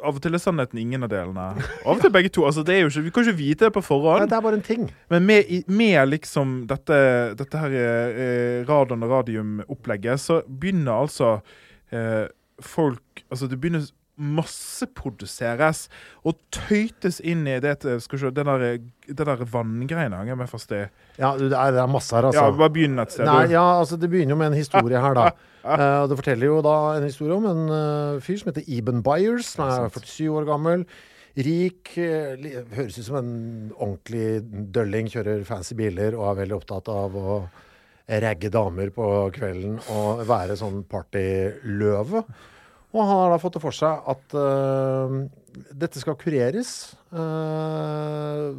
Av 0.04 0.14
og 0.16 0.20
til 0.22 0.34
er 0.34 0.38
sannheten 0.38 0.78
ingen 0.78 1.02
av 1.02 1.08
delene. 1.08 1.46
Av 1.86 1.96
og 1.96 2.00
til 2.02 2.10
begge 2.10 2.28
to. 2.30 2.42
altså 2.44 2.62
det 2.64 2.74
er 2.76 2.80
jo 2.84 2.88
ikke, 2.92 3.04
Vi 3.04 3.10
kan 3.10 3.24
ikke 3.24 3.36
vite 3.38 3.64
det 3.66 3.72
på 3.72 3.82
forhånd. 3.82 4.28
det 4.28 4.36
er 4.36 4.40
bare 4.42 4.54
en 4.54 4.62
ting. 4.62 4.90
Men 5.10 5.24
med, 5.26 5.44
med 5.68 6.08
liksom 6.10 6.66
dette, 6.66 7.34
dette 7.36 7.58
her 7.58 7.70
eh, 7.72 8.64
radon- 8.64 9.02
og 9.02 9.10
radiumopplegget, 9.10 10.18
så 10.20 10.42
begynner 10.46 10.92
altså 11.02 11.40
eh, 11.92 12.28
folk 12.60 13.00
Altså 13.30 13.48
det 13.48 13.58
begynner 13.60 13.82
masseproduseres 14.16 15.86
og 16.26 16.38
tøytes 16.54 17.18
inn 17.20 17.44
i 17.48 17.58
det 17.60 17.76
skal 18.02 18.20
se, 18.20 18.30
den 18.34 18.48
der, 18.48 18.78
det 19.08 19.26
der 19.28 20.46
fast 20.48 20.72
i. 20.72 20.86
Ja, 21.20 21.34
det 21.36 21.50
er, 21.52 21.74
det 21.76 21.82
er 21.82 21.90
masse 21.90 22.16
her, 22.16 22.28
altså. 22.30 22.46
Ja, 22.46 22.54
bare 22.56 22.72
begynn 22.72 22.98
et 23.02 23.12
sted. 23.12 23.28
Nei, 23.28 23.50
ja, 23.52 23.64
altså 23.80 23.98
Det 24.00 24.08
begynner 24.12 24.36
jo 24.36 24.40
med 24.40 24.52
en 24.52 24.60
historie 24.62 25.02
her, 25.02 25.18
da. 25.18 25.28
Uh, 25.66 26.06
Det 26.06 26.14
forteller 26.20 26.46
jo 26.46 26.60
da 26.62 26.94
en 26.94 27.02
historie 27.02 27.34
om 27.34 27.46
en 27.50 27.62
uh, 27.66 28.20
fyr 28.22 28.36
som 28.38 28.52
heter 28.52 28.68
Eben 28.70 29.00
Byers, 29.02 29.48
som 29.56 29.64
er 29.66 29.88
47 29.90 30.28
år 30.30 30.44
gammel. 30.46 30.84
Rik. 31.36 31.90
eh, 31.98 32.62
høres 32.72 33.00
ut 33.00 33.08
som 33.08 33.18
en 33.18 33.32
ordentlig 33.74 34.44
dølling. 34.72 35.10
Kjører 35.10 35.42
fancy 35.44 35.74
biler 35.74 36.14
og 36.14 36.28
er 36.30 36.38
veldig 36.44 36.56
opptatt 36.56 36.86
av 36.92 37.18
å 37.18 37.40
ragge 38.06 38.52
damer 38.54 38.92
på 38.94 39.08
kvelden 39.34 39.80
og 39.90 40.22
være 40.28 40.54
sånn 40.56 40.84
partyløve. 40.86 42.22
Og 42.96 43.02
han 43.04 43.18
har 43.20 43.34
da 43.34 43.40
fått 43.40 43.58
det 43.58 43.62
for 43.64 43.76
seg 43.76 44.06
at 44.12 44.36
uh, 44.36 45.16
dette 45.76 46.00
skal 46.00 46.16
kureres. 46.20 46.70
Uh, 47.12 48.56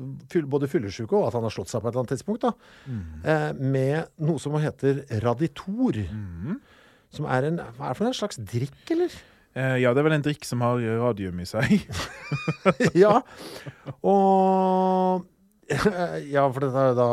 både 0.50 0.70
fyllesyke 0.70 1.18
og 1.18 1.30
at 1.30 1.38
han 1.38 1.48
har 1.48 1.54
slått 1.54 1.72
seg 1.72 1.82
på 1.82 1.90
et 1.90 1.96
eller 1.96 2.06
annet 2.06 2.14
tidspunkt. 2.16 2.46
da, 2.46 2.54
eh, 3.26 3.50
Med 3.58 4.12
noe 4.22 4.42
som 4.42 4.58
heter 4.62 5.04
Raditor. 5.24 5.98
Som 7.14 7.26
er 7.32 7.50
en 7.50 7.62
Hva 7.78 7.90
er 7.90 7.96
det 7.96 7.98
for 7.98 8.10
en 8.10 8.18
slags 8.18 8.38
drikk, 8.38 8.84
eller? 8.94 9.18
Ja, 9.58 9.90
det 9.90 10.04
er 10.04 10.06
vel 10.06 10.18
en 10.20 10.26
drikk 10.26 10.46
som 10.46 10.62
har 10.62 10.78
radium 11.02 11.40
i 11.42 11.48
seg. 11.50 11.88
ja. 13.04 13.24
Og 14.06 15.26
Ja, 16.34 16.44
for 16.52 16.64
dette 16.64 16.78
har 16.78 16.92
jo 16.94 16.98
da 16.98 17.08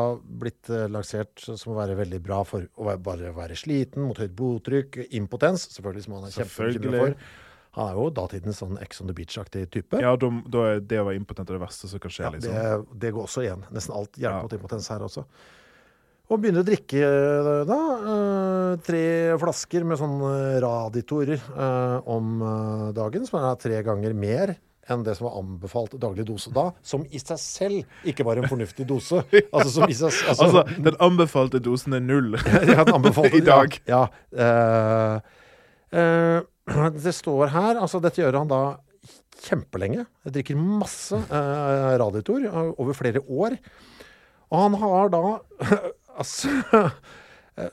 blitt 0.44 0.68
eh, 0.72 0.86
lansert 0.92 1.42
som 1.44 1.72
å 1.72 1.78
være 1.78 1.96
veldig 1.98 2.20
bra 2.24 2.42
for 2.46 2.66
å 2.78 2.86
være, 2.88 3.00
bare 3.04 3.32
være 3.36 3.56
sliten, 3.58 4.04
mot 4.08 4.18
høyt 4.20 4.34
blodtrykk, 4.38 5.00
impotens, 5.18 5.66
selvfølgelig, 5.74 6.04
som 6.06 6.14
han 6.18 6.28
er 6.28 6.36
kjempebekymra 6.36 7.00
for. 7.02 7.16
Han 7.74 7.88
er 7.90 7.98
jo 7.98 8.04
datidens 8.14 8.60
sånn 8.62 8.76
Ex 8.84 9.00
on 9.02 9.08
the 9.10 9.16
Beach-aktig 9.16 9.64
type. 9.74 9.98
Ja, 9.98 10.12
da, 10.20 10.28
da 10.46 10.60
er 10.76 10.84
det 10.86 11.00
å 11.02 11.08
være 11.08 11.18
impotent 11.18 11.50
det 11.50 11.58
verste 11.58 11.90
som 11.90 12.02
kan 12.02 12.12
skje. 12.14 12.22
Ja, 12.28 12.30
liksom. 12.36 12.54
det, 12.54 13.00
det 13.02 13.10
går 13.16 13.26
også 13.26 13.42
igjen. 13.42 13.64
Nesten 13.74 13.96
alt 13.98 14.14
hjelper 14.14 14.36
Ja. 14.38 14.42
mot 14.46 14.54
impotens 14.60 14.86
her 14.94 15.02
også. 15.02 15.24
Og 16.30 16.38
begynner 16.40 16.62
å 16.62 16.68
drikke 16.68 17.00
eh, 17.02 17.64
da 17.68 17.80
eh, 18.12 18.76
tre 18.86 19.02
flasker 19.42 19.88
med 19.90 19.98
sånn 20.00 20.14
raditorer 20.62 21.42
Raditor 21.42 22.06
om 22.14 22.30
dagen, 22.94 23.26
som 23.26 23.42
er 23.42 23.58
tre 23.60 23.82
ganger 23.84 24.14
mer 24.16 24.54
enn 24.90 25.04
det 25.06 25.16
som 25.18 25.28
var 25.28 25.38
anbefalt 25.40 25.94
daglig 26.00 26.26
dose 26.28 26.52
da, 26.54 26.68
som 26.84 27.04
i 27.08 27.20
seg 27.20 27.40
selv 27.40 28.08
ikke 28.08 28.26
var 28.26 28.40
en 28.40 28.48
fornuftig 28.50 28.86
dose. 28.88 29.22
Altså 29.54 29.70
som 29.76 29.88
i 29.88 29.96
seg 29.96 30.10
altså, 30.28 30.48
Altså, 30.48 30.82
den 30.86 30.98
anbefalte 31.02 31.60
dosen 31.62 31.96
er 31.96 32.02
null. 32.04 32.34
ja, 32.74 32.84
I 33.40 33.44
dag. 33.44 33.78
Ja. 33.88 34.06
ja 34.34 35.22
Uh, 35.94 36.40
uh, 36.74 36.88
det 36.96 37.12
står 37.14 37.52
her 37.52 37.78
Altså, 37.78 38.00
dette 38.02 38.18
gjør 38.18 38.40
han 38.40 38.48
da 38.50 38.62
kjempelenge. 39.44 40.06
Jeg 40.26 40.34
drikker 40.34 40.58
masse 40.58 41.14
uh, 41.14 41.94
eh, 41.94 42.56
over 42.80 42.96
flere 42.96 43.20
år. 43.28 43.54
Og 44.50 44.58
han 44.58 44.78
har 44.80 45.12
da 45.12 45.22
altså 46.18 46.50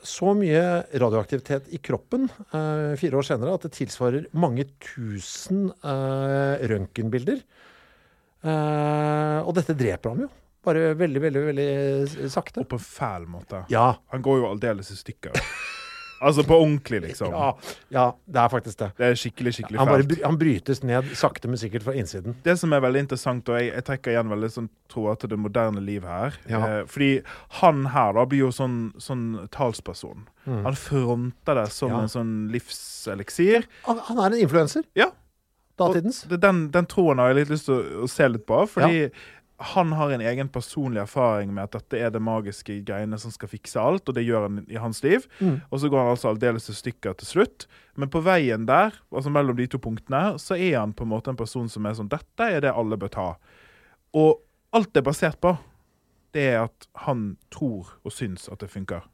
så 0.06 0.30
mye 0.38 0.62
radioaktivitet 0.94 1.72
i 1.74 1.80
kroppen 1.82 2.28
eh, 2.54 2.92
fire 3.00 3.18
år 3.18 3.26
senere 3.26 3.56
at 3.56 3.64
det 3.66 3.72
tilsvarer 3.74 4.28
mange 4.38 4.68
tusen 4.78 5.66
eh, 5.74 6.62
røntgenbilder. 6.70 7.42
Eh, 8.42 9.38
og 9.42 9.52
dette 9.58 9.74
dreper 9.78 10.14
ham 10.14 10.24
jo. 10.26 10.30
Bare 10.62 10.92
veldig, 10.94 11.22
veldig, 11.24 11.42
veldig 11.48 12.30
sakte. 12.30 12.62
Og 12.62 12.70
på 12.70 12.78
en 12.78 12.86
fæl 12.86 13.26
måte. 13.26 13.64
Ja. 13.72 13.88
Han 14.14 14.22
går 14.22 14.42
jo 14.42 14.50
aldeles 14.52 14.92
i 14.94 14.98
stykker. 15.00 15.34
altså 16.22 16.44
på 16.46 16.56
ordentlig, 16.62 17.00
liksom. 17.08 17.32
Ja, 17.34 17.48
ja, 17.94 18.04
det 18.26 18.40
er 18.44 18.48
faktisk 18.52 18.78
det. 18.80 18.88
Det 18.98 19.06
er 19.10 19.18
skikkelig, 19.18 19.52
skikkelig 19.58 19.78
Han, 19.82 19.88
bare, 19.90 20.18
han 20.24 20.38
brytes 20.40 20.82
ned 20.86 21.10
sakte, 21.18 21.48
men 21.50 21.58
sikkert 21.60 21.82
fra 21.86 21.94
innsiden. 21.98 22.36
Det 22.46 22.54
som 22.60 22.72
er 22.72 22.80
veldig 22.84 23.02
interessant, 23.04 23.48
og 23.52 23.58
jeg, 23.60 23.72
jeg 23.74 23.84
trekker 23.90 24.14
igjen 24.14 24.30
veldig 24.32 24.50
sånn 24.54 24.68
tråder 24.92 25.20
til 25.24 25.32
det 25.34 25.38
moderne 25.42 25.82
liv 25.84 26.06
her 26.06 26.38
Ja. 26.48 26.60
eh, 26.68 26.84
Fordi 26.86 27.10
han 27.60 27.84
her 27.94 28.12
da 28.18 28.24
blir 28.30 28.44
jo 28.46 28.52
sånn, 28.54 28.78
sånn 29.02 29.48
talsperson. 29.54 30.26
Han 30.46 30.74
fronter 30.78 31.54
det 31.60 31.68
som 31.72 31.90
Mm. 31.92 31.96
Ja. 31.96 32.02
en 32.02 32.08
sånn 32.08 32.32
livseliksir. 32.52 33.66
Han, 33.86 33.98
han 34.08 34.18
er 34.18 34.26
en 34.36 34.42
influenser. 34.46 34.84
Ja. 34.98 35.10
Datidens. 35.78 36.22
Den, 36.28 36.66
den 36.70 36.86
troen 36.86 37.18
har 37.18 37.32
jeg 37.32 37.40
litt 37.42 37.52
lyst 37.54 37.66
til 37.66 37.78
å, 37.78 38.02
å 38.04 38.08
se 38.10 38.26
litt 38.28 38.44
på. 38.46 38.58
Fordi 38.68 39.06
han 39.62 39.92
har 39.92 40.10
en 40.10 40.20
egen 40.20 40.48
personlig 40.52 41.00
erfaring 41.02 41.52
med 41.54 41.68
at 41.68 41.76
dette 41.76 41.98
er 41.98 42.10
det 42.10 42.22
magiske 42.22 42.80
greiene 42.86 43.18
som 43.20 43.32
skal 43.34 43.50
fikse 43.52 43.80
alt, 43.80 44.08
og 44.08 44.16
det 44.16 44.24
gjør 44.26 44.48
han 44.48 44.62
i 44.66 44.80
hans 44.80 45.02
liv. 45.04 45.26
Mm. 45.38 45.60
Og 45.70 45.80
så 45.80 45.90
går 45.92 46.02
han 46.02 46.12
altså 46.14 46.32
aldeles 46.32 46.66
til 46.66 46.78
stykker 46.78 47.14
til 47.20 47.30
slutt. 47.30 47.66
Men 47.94 48.10
på 48.10 48.22
veien 48.26 48.66
der, 48.66 48.96
altså 49.12 49.30
mellom 49.32 49.58
de 49.58 49.68
to 49.70 49.78
punktene, 49.82 50.38
så 50.42 50.58
er 50.58 50.80
han 50.80 50.94
på 50.96 51.06
en 51.06 51.12
måte 51.12 51.30
en 51.30 51.38
person 51.38 51.68
som 51.70 51.86
er 51.86 51.94
sånn 51.98 52.10
Dette 52.12 52.48
er 52.48 52.64
det 52.64 52.74
alle 52.74 52.98
bør 52.98 53.12
ta. 53.14 53.28
Og 54.18 54.42
alt 54.74 54.90
det 54.92 55.02
er 55.02 55.08
basert 55.10 55.40
på, 55.42 55.54
det 56.32 56.48
er 56.54 56.62
at 56.66 56.88
han 57.06 57.36
tror 57.52 57.94
og 58.02 58.14
syns 58.14 58.48
at 58.50 58.64
det 58.64 58.72
funker. 58.72 59.04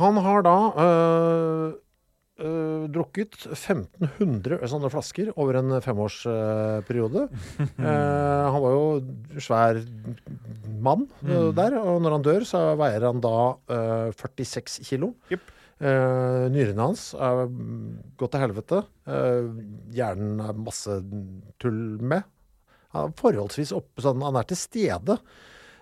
Han 0.00 0.20
har 0.22 0.44
da 0.46 0.56
øh, 0.80 1.70
øh, 2.40 2.88
drukket 2.92 3.36
1500 3.52 4.66
sånne 4.70 4.90
flasker 4.92 5.30
over 5.36 5.60
en 5.60 5.76
femårsperiode. 5.84 7.26
Uh, 7.28 7.84
han 8.54 8.58
var 8.64 8.74
jo 8.74 9.38
svær 9.40 9.80
mann 10.80 11.06
øh, 11.26 11.50
der, 11.56 11.78
og 11.80 12.02
når 12.04 12.16
han 12.16 12.26
dør, 12.26 12.48
så 12.48 12.64
veier 12.80 13.06
han 13.08 13.22
da 13.24 13.36
øh, 13.76 14.12
46 14.16 14.84
kilo. 14.88 15.14
Yep. 15.32 15.56
Uh, 15.80 16.50
nyrene 16.52 16.90
hans 16.90 17.06
er 17.16 17.46
mm, 17.48 18.16
gått 18.20 18.34
til 18.34 18.42
helvete. 18.42 18.82
Uh, 19.08 19.48
hjernen 19.96 20.42
er 20.44 20.58
masse 20.60 20.98
tull 21.62 21.96
med. 22.04 22.26
Han 22.92 23.08
er 23.08 23.16
forholdsvis 23.16 23.72
oppe, 23.76 24.02
sånn, 24.04 24.20
han 24.26 24.36
er 24.36 24.48
til 24.50 24.60
stede. 24.60 25.16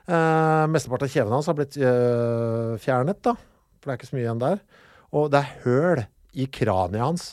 Uh, 0.08 0.68
Mesteparten 0.70 1.08
av 1.08 1.12
kjeven 1.12 1.34
hans 1.34 1.48
har 1.50 1.56
blitt 1.58 1.76
eh, 1.76 2.76
fjernet, 2.80 3.18
da. 3.26 3.34
For 3.78 3.88
det 3.88 3.92
er 3.92 3.98
ikke 3.98 4.08
så 4.08 4.16
mye 4.16 4.24
igjen 4.24 4.40
der. 4.44 4.62
Og 5.18 5.28
det 5.32 5.40
er 5.40 5.58
høl 5.64 6.04
i 6.32 6.46
kraniet 6.52 7.00
hans 7.02 7.26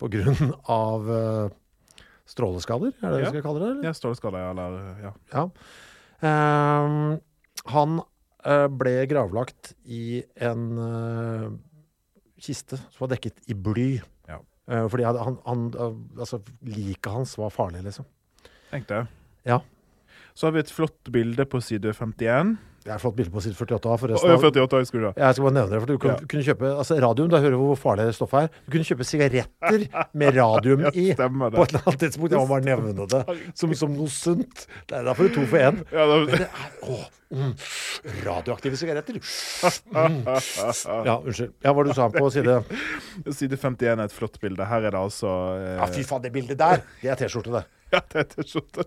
på 0.00 0.08
grunn 0.12 0.52
av 0.70 1.10
eh, 1.10 1.48
stråleskader, 2.28 2.92
er 3.00 3.10
det 3.14 3.20
Ja. 3.20 3.30
vi 3.30 3.32
skal 3.38 3.42
kalle 3.46 3.60
det? 3.62 3.70
Eller? 3.72 3.84
Ja, 3.88 3.92
stråleskader, 3.96 4.50
eller 4.50 4.78
ja. 5.04 5.12
Ja. 5.32 5.44
Ehm, 6.24 7.20
han 7.72 8.00
eh, 8.44 8.66
ble 8.68 8.94
gravlagt 9.10 9.74
i 9.86 10.22
en 10.36 10.64
eh, 10.78 11.46
kiste 12.44 12.76
som 12.78 13.04
var 13.06 13.14
dekket 13.14 13.44
i 13.48 13.54
bly. 13.56 13.88
Ja. 14.28 14.40
Fordi 14.88 15.04
han, 15.04 15.36
han, 15.44 15.66
altså, 16.18 16.38
liket 16.64 17.12
hans 17.12 17.34
var 17.40 17.50
farlig, 17.52 17.82
liksom. 17.84 18.06
Tenkte 18.70 19.02
jeg. 19.02 19.08
Ja. 19.48 19.58
Så 20.34 20.48
har 20.48 20.54
vi 20.56 20.62
et 20.64 20.72
flott 20.72 21.10
bilde 21.12 21.44
på 21.46 21.60
side 21.62 21.92
51. 21.94 22.56
Det 22.84 22.92
er 22.92 22.98
et 22.98 23.00
flott 23.00 23.14
bilde 23.16 23.30
på 23.32 23.40
side 23.40 23.56
48A, 23.56 23.94
forresten. 23.96 24.28
Oh, 24.28 24.34
av- 24.36 24.42
48 24.44 24.76
jeg, 24.82 24.86
skulle. 24.90 25.10
Jeg 25.16 25.34
skal 25.38 25.44
bare 25.46 25.54
nevne 25.56 25.70
det, 25.72 25.78
for 25.80 25.88
du 25.88 25.98
kunne, 26.02 26.16
Ja. 26.20 26.26
kunne 26.28 26.42
kjøpe 26.44 26.72
altså 26.82 26.98
Radium, 27.00 27.30
da 27.32 27.38
hører 27.40 27.54
du 27.56 27.62
hvor 27.62 27.78
farlig 27.80 28.04
stoffet 28.12 28.42
er. 28.44 28.48
Du 28.66 28.72
kunne 28.74 28.84
kjøpe 28.84 29.06
sigaretter 29.08 29.86
med 30.12 30.36
radium 30.36 30.80
i. 30.92 31.06
På 31.16 31.24
et 31.64 31.72
eller 31.72 31.80
annet 31.86 32.00
tidspunkt. 32.04 32.34
Jeg 32.36 32.40
må 32.42 32.46
bare 32.50 32.66
nevne 32.66 33.06
det 33.08 33.22
som, 33.56 33.72
som 33.74 33.94
noe 33.96 34.12
sunt. 34.12 34.66
Det 34.86 34.98
er 35.00 35.08
derfor 35.08 35.32
to 35.32 35.46
for 35.48 35.64
én. 35.64 35.80
Ja, 35.96 36.04
da, 36.10 36.18
Det 36.28 36.40
er, 36.44 36.68
å, 36.84 36.98
mm, 37.32 37.54
radioaktive 38.28 38.76
sigaretter. 38.76 39.16
Mm. 39.88 40.20
Ja, 41.08 41.16
unnskyld. 41.24 41.54
Ja, 41.64 41.72
hva 41.72 41.84
du 41.88 41.92
sa 41.96 42.10
på 42.12 42.28
side 42.36 42.58
Side 43.32 43.56
51 43.56 43.96
er 43.96 44.04
et 44.04 44.12
flott 44.12 44.36
bilde. 44.44 44.60
Her 44.68 44.84
er 44.84 44.92
det 44.92 45.00
altså 45.00 45.32
eh, 45.56 45.78
Ja, 45.80 45.88
fy 45.88 46.04
faen, 46.04 46.20
det 46.28 46.32
bildet 46.36 46.60
der! 46.60 46.84
Det 47.00 47.10
er 47.14 47.16
T-skjorte, 47.24 47.52
det. 47.56 47.64
Ja, 47.94 48.00
det 48.10 48.20
er 48.22 48.28
T-skjorte. 48.30 48.84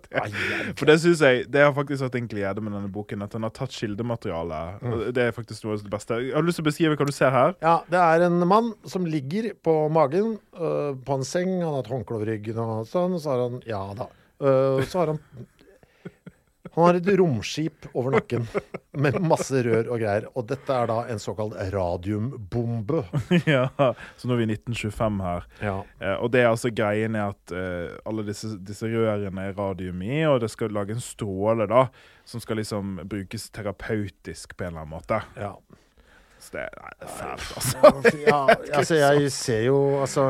For 0.76 0.90
det 0.90 0.98
synes 1.00 1.22
jeg 1.24 1.46
Det 1.52 1.62
har 1.64 1.74
faktisk 1.76 2.04
vært 2.04 2.18
en 2.20 2.30
glede 2.32 2.64
med 2.64 2.74
denne 2.76 2.92
boken. 2.92 3.24
At 3.24 3.36
den 3.36 3.46
har 3.48 3.54
tatt 3.56 3.76
kildemateriale. 3.76 4.62
Mm. 4.82 4.96
Det 5.16 5.28
er 5.28 5.36
faktisk 5.36 5.64
noe 5.66 5.78
av 5.78 5.86
det 5.86 5.94
beste. 5.94 6.20
Jeg 6.26 6.36
har 6.36 6.48
lyst 6.48 6.60
til 6.60 6.66
å 6.66 6.70
beskrive 6.70 7.00
hva 7.00 7.08
du 7.08 7.14
ser 7.16 7.34
her. 7.36 7.56
Ja, 7.64 7.78
det 7.88 8.02
er 8.04 8.28
en 8.28 8.42
mann 8.50 8.74
som 8.90 9.08
ligger 9.08 9.52
på 9.64 9.76
magen 9.94 10.36
øh, 10.58 10.96
på 11.08 11.20
en 11.20 11.28
seng. 11.28 11.54
Han 11.62 11.78
har 11.78 11.86
et 11.86 11.94
håndkle 11.94 12.20
over 12.20 12.34
ryggen 12.34 12.64
og 12.64 12.90
sånn. 12.90 13.16
Og 13.18 13.24
så 13.24 13.34
har 13.34 13.46
han 13.46 13.62
Ja 13.68 13.84
da. 13.98 14.10
Uh, 14.38 14.84
så 14.86 15.02
har 15.02 15.16
han 15.16 15.22
Han 16.78 16.86
har 16.86 16.98
et 17.00 17.08
romskip 17.18 17.88
over 17.98 18.14
nakken 18.14 18.44
med 19.02 19.16
masse 19.26 19.64
rør 19.66 19.88
og 19.90 19.98
greier. 19.98 20.28
Og 20.38 20.46
dette 20.46 20.76
er 20.76 20.90
da 20.92 20.98
en 21.10 21.22
såkalt 21.22 21.56
radiumbombe. 21.74 23.00
ja, 23.50 23.64
Så 24.18 24.30
nå 24.30 24.36
er 24.36 24.44
vi 24.44 24.46
i 24.46 24.58
1925 24.60 25.24
her. 25.26 25.48
Ja. 25.64 25.80
Eh, 25.98 26.14
og 26.22 26.30
det 26.36 26.44
er 26.44 26.52
altså 26.52 26.70
greien 26.70 27.18
er 27.18 27.32
at 27.32 27.56
eh, 27.56 27.98
alle 28.06 28.28
disse, 28.28 28.52
disse 28.62 28.86
rørene 28.94 29.48
er 29.50 29.58
radium 29.58 30.06
i, 30.06 30.22
og 30.30 30.44
det 30.46 30.52
skal 30.54 30.70
lage 30.78 30.94
en 30.94 31.02
stråle 31.02 31.66
da, 31.66 31.88
som 32.30 32.44
skal 32.44 32.62
liksom 32.62 33.00
brukes 33.10 33.50
terapeutisk 33.58 34.54
på 34.54 34.68
en 34.68 34.76
eller 34.76 34.86
annen 34.86 34.96
måte. 35.00 35.22
ja. 35.34 35.56
Så 36.38 36.54
det, 36.54 36.68
nei, 36.78 36.92
det 37.00 37.08
er 37.08 37.14
fælt, 37.18 37.48
altså. 37.58 38.12
ja, 38.22 38.38
altså, 38.78 38.96
jeg 39.02 39.32
ser 39.34 39.64
jo 39.66 39.78
altså 40.04 40.28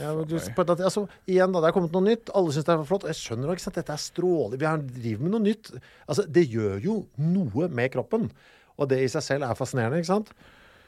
ja, 0.00 0.12
du, 0.24 0.36
at- 0.36 0.80
altså, 0.80 1.06
igjen 1.28 1.52
da, 1.52 1.60
Det 1.60 1.68
er 1.68 1.72
kommet 1.76 1.92
noe 1.92 2.02
nytt. 2.06 2.30
Alle 2.34 2.52
syns 2.54 2.64
det 2.64 2.74
er 2.74 2.84
flott. 2.88 3.06
Jeg 3.08 3.18
skjønner 3.20 3.52
ikke 3.54 3.64
sant, 3.66 3.74
dette 3.80 3.92
er 3.92 4.02
strålig. 4.02 4.58
Vi 4.60 4.66
har- 4.66 4.78
driver 4.78 5.22
med 5.22 5.30
noe 5.36 5.40
nytt. 5.46 5.72
Altså, 6.08 6.26
Det 6.30 6.46
gjør 6.50 6.80
jo 6.82 7.06
noe 7.18 7.68
med 7.68 7.92
kroppen. 7.92 8.30
Og 8.78 8.88
det 8.88 8.98
i 9.02 9.08
seg 9.08 9.22
selv 9.22 9.42
er 9.48 9.54
fascinerende. 9.54 9.98
ikke 9.98 10.06
sant? 10.12 10.30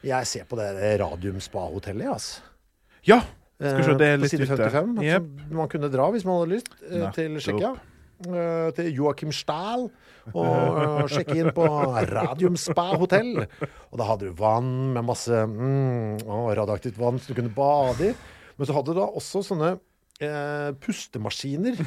Jeg 0.02 0.26
ser 0.26 0.44
på 0.44 0.56
det 0.56 1.00
radium-spa-hotellet, 1.00 2.04
jeg, 2.04 2.12
altså. 2.12 2.40
Ja! 3.04 3.20
Skal 3.58 3.82
se, 3.84 3.94
det 3.98 4.06
er 4.06 4.12
Eh, 4.14 4.16
på 4.18 4.22
litt 4.22 4.30
side 4.30 4.42
ute. 4.46 4.70
55. 4.70 5.02
Jep. 5.02 5.24
som 5.48 5.56
Man 5.56 5.68
kunne 5.68 5.88
dra 5.90 6.10
hvis 6.12 6.24
man 6.24 6.38
hadde 6.38 6.52
lyst 6.54 6.68
Nei, 6.90 7.10
til. 7.12 7.38
Tsjekkia. 7.42 7.72
Eh, 8.28 8.70
til 8.74 8.92
Joakim 8.94 9.30
Stahl 9.32 9.90
og 10.34 10.44
uh, 10.44 11.06
sjekke 11.14 11.36
inn 11.38 11.50
på 11.54 11.64
Radium 12.10 12.56
Spa 12.56 12.96
hotell. 12.98 13.46
Og 13.92 13.98
da 13.98 14.04
hadde 14.04 14.26
du 14.28 14.32
vann 14.38 14.92
med 14.92 15.04
masse 15.06 15.30
mm, 15.30 16.26
radioaktivt 16.58 16.98
vann 16.98 17.18
som 17.18 17.34
du 17.34 17.40
kunne 17.40 17.54
bade 17.54 18.10
i. 18.10 18.14
Men 18.58 18.68
så 18.68 18.74
hadde 18.76 18.94
du 18.94 18.98
da 19.00 19.06
også 19.18 19.44
sånne 19.46 19.74
eh, 20.20 20.70
pustemaskiner. 20.82 21.78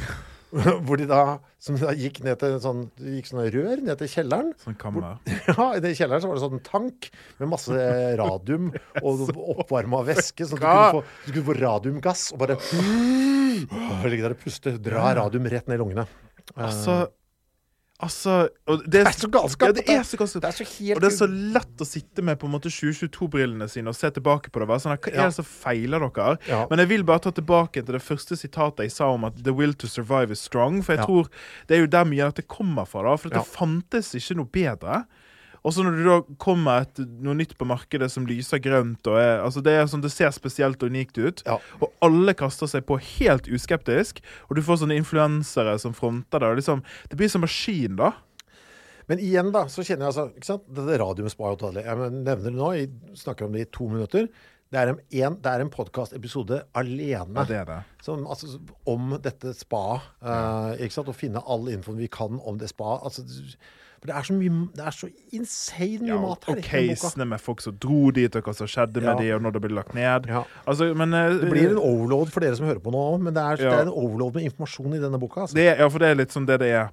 Hvor 0.52 1.00
de 1.00 1.06
da, 1.08 1.38
som 1.64 1.78
da 1.80 1.94
gikk 1.96 2.18
ned 2.26 2.42
til 2.42 2.58
sånn, 2.60 2.82
gikk 3.00 3.30
sånne 3.30 3.46
rør 3.54 3.84
ned 3.88 4.02
til 4.02 4.10
kjelleren. 4.12 4.50
Sånn 4.60 4.76
kammer. 4.80 5.14
Ja, 5.48 5.70
I 5.78 5.84
den 5.84 5.96
kjelleren 5.96 6.24
så 6.24 6.32
var 6.32 6.40
det 6.40 6.44
sånn 6.44 6.64
tank 6.66 7.08
med 7.40 7.52
masse 7.54 7.86
radium 8.20 8.68
og 9.00 9.24
oppvarma 9.56 10.04
væske. 10.10 10.48
Sånn 10.50 10.60
at 10.60 10.66
du 10.66 10.68
kunne, 10.68 10.92
få, 10.98 11.06
du 11.28 11.32
kunne 11.38 11.48
få 11.48 11.58
radiumgass 11.62 12.26
og 12.36 12.44
bare 12.44 12.60
Ligge 14.12 14.26
der 14.26 14.36
og 14.36 14.44
puste. 14.44 14.76
Dra 14.84 15.12
radium 15.22 15.48
rett 15.52 15.72
ned 15.72 15.80
i 15.80 15.84
lungene. 15.84 16.08
Altså 16.60 17.04
Altså 18.02 18.50
det, 18.66 18.90
Det 18.92 19.02
er 19.08 19.12
så 19.14 19.28
galskap, 19.30 19.68
Ja, 19.68 19.74
det 19.78 19.84
er 19.90 20.02
så 20.08 20.18
galskap. 20.18 20.42
Det 20.42 20.50
er 20.50 20.58
så 20.58 20.66
helt 20.66 20.96
Og 20.98 21.02
det 21.04 21.10
er 21.12 21.18
så 21.18 21.28
lett 21.30 21.84
å 21.84 21.86
sitte 21.86 22.24
med 22.26 22.40
på 22.42 22.48
en 22.50 22.54
måte 22.56 22.72
2022-brillene 22.74 23.68
sine 23.70 23.92
og 23.94 23.96
se 23.96 24.10
tilbake 24.16 24.50
på 24.50 24.60
det. 24.64 24.68
være 24.72 24.82
sånn, 24.86 24.98
Hva 24.98 25.12
er 25.14 25.28
det 25.30 25.36
som 25.38 25.46
feiler 25.46 26.00
dere? 26.08 26.38
Ja. 26.50 26.64
Men 26.72 26.80
jeg 26.80 26.90
vil 26.90 27.04
bare 27.04 27.20
ta 27.28 27.32
tilbake 27.32 27.84
til 27.86 27.94
det 27.94 28.02
første 28.02 28.36
sitatet 28.40 28.88
jeg 28.88 28.92
sa 28.92 29.12
om 29.14 29.24
at 29.26 29.36
'the 29.44 29.54
will 29.54 29.74
to 29.74 29.88
survive 29.88 30.32
is 30.32 30.42
strong'. 30.42 30.82
For 30.84 30.94
jeg 30.94 31.00
Ja. 31.02 31.06
tror 31.06 31.30
det 31.68 31.78
er 31.78 31.82
jo 31.82 31.88
der 31.88 32.06
mye 32.06 32.26
av 32.26 32.34
dette 32.34 32.47
kommer 32.47 32.86
fra. 32.88 33.04
da, 33.04 33.16
For 33.18 33.30
det 33.30 33.45
fantes 33.45 34.16
ikke 34.16 34.36
noe 34.38 34.45
bedre. 34.45 35.06
Og 35.62 35.74
så 35.76 35.84
når 35.86 35.97
det 35.99 36.05
da 36.07 36.16
kommer 36.41 36.82
et, 36.88 37.01
noe 37.22 37.36
nytt 37.38 37.51
på 37.59 37.68
markedet 37.70 38.07
som 38.09 38.26
lyser 38.26 38.57
grønt 38.64 39.05
og 39.12 39.20
er, 39.22 39.43
altså 39.45 39.62
det, 39.62 39.76
er 39.78 39.86
sånn, 39.91 40.01
det 40.01 40.09
ser 40.09 40.32
spesielt 40.34 40.82
og 40.82 40.89
unikt 40.89 41.20
ut, 41.22 41.43
Ja. 41.45 41.59
og 41.78 41.91
alle 42.01 42.34
kaster 42.34 42.66
seg 42.72 42.88
på 42.89 42.97
helt 42.97 43.45
uskeptisk, 43.45 44.24
og 44.49 44.57
du 44.57 44.64
får 44.66 44.82
sånne 44.82 44.97
influensere 44.97 45.76
som 45.84 45.93
fronter 45.93 46.41
det. 46.41 46.55
liksom, 46.64 46.82
Det 47.12 47.18
blir 47.20 47.30
som 47.30 47.41
maskin, 47.45 47.95
da. 47.99 48.14
Men 49.09 49.20
igjen, 49.20 49.51
da, 49.53 49.66
så 49.70 49.84
kjenner 49.84 50.07
jeg 50.07 50.14
altså 50.14 50.26
ikke 50.34 50.47
sant? 50.49 50.66
Dette 50.72 50.97
radiumspa-hotellet 51.01 51.86
Jeg 51.86 51.97
nevner 52.24 52.45
det 52.47 52.53
nå, 52.55 52.72
jeg 52.78 52.89
snakker 53.20 53.45
om 53.45 53.53
det 53.57 53.66
i 53.66 53.70
to 53.74 53.88
minutter. 53.91 54.28
Det 54.72 54.80
er 54.80 54.88
en, 54.93 54.99
en, 55.20 55.36
det 55.43 55.51
er 55.51 55.62
en 55.66 55.70
podkastepisode 55.74 56.62
alene 56.80 57.36
Ja, 57.41 57.43
det 57.49 57.57
er 57.59 57.66
det. 57.68 57.80
som, 58.05 58.24
altså, 58.26 58.55
om 58.88 59.18
dette 59.22 59.51
spaet. 59.57 60.05
Uh, 60.24 60.78
ikke 60.80 60.95
sant? 60.95 61.12
Å 61.12 61.18
finne 61.18 61.41
all 61.43 61.68
infoen 61.74 61.99
vi 61.99 62.07
kan 62.07 62.39
om 62.39 62.57
det 62.62 62.70
spaet. 62.72 63.03
Altså, 63.03 63.26
for 64.02 64.10
det 64.10 64.16
er 64.18 64.26
så 64.26 64.34
mye 64.34 64.54
Det 64.74 64.82
er 64.89 64.95
så 64.97 65.08
insane 65.38 65.99
mye 66.02 66.10
Ja, 66.10 66.18
mat 66.24 66.45
her 66.49 66.58
og 66.58 66.64
casene 66.66 67.28
med 67.30 67.41
folk 67.43 67.62
som 67.62 67.76
dro 67.78 68.10
dit, 68.16 68.34
og 68.36 68.47
hva 68.47 68.54
som 68.58 68.68
skjedde 68.72 68.97
med 69.04 69.12
Ja. 69.12 69.16
de, 69.22 69.28
og 69.36 69.43
når 69.45 69.54
det 69.54 69.62
ble 69.62 69.76
lagt 69.78 69.93
ned. 69.93 70.26
Ja. 70.32 70.41
Altså, 70.66 70.88
men 70.97 71.14
eh, 71.14 71.36
Det 71.43 71.49
blir 71.52 71.70
en 71.70 71.78
overload 71.78 72.32
for 72.34 72.41
dere 72.41 72.58
som 72.58 72.66
hører 72.66 72.82
på 72.82 72.91
nå 72.95 73.04
men 73.22 73.34
det 73.36 73.43
er, 73.43 73.62
det 73.62 73.70
er 73.72 73.86
en 73.86 73.93
overload 73.93 74.36
med 74.39 74.47
informasjon 74.49 74.95
i 74.97 75.02
denne 75.04 75.20
boka. 75.22 75.45
Altså. 75.45 75.56
det, 75.60 75.68
Ja, 75.78 75.88
for 75.93 75.99
det 76.02 76.10
er 76.10 76.16
litt 76.24 76.34
sånn 76.34 76.47
det 76.49 76.58
det 76.64 76.72
er. 76.74 76.89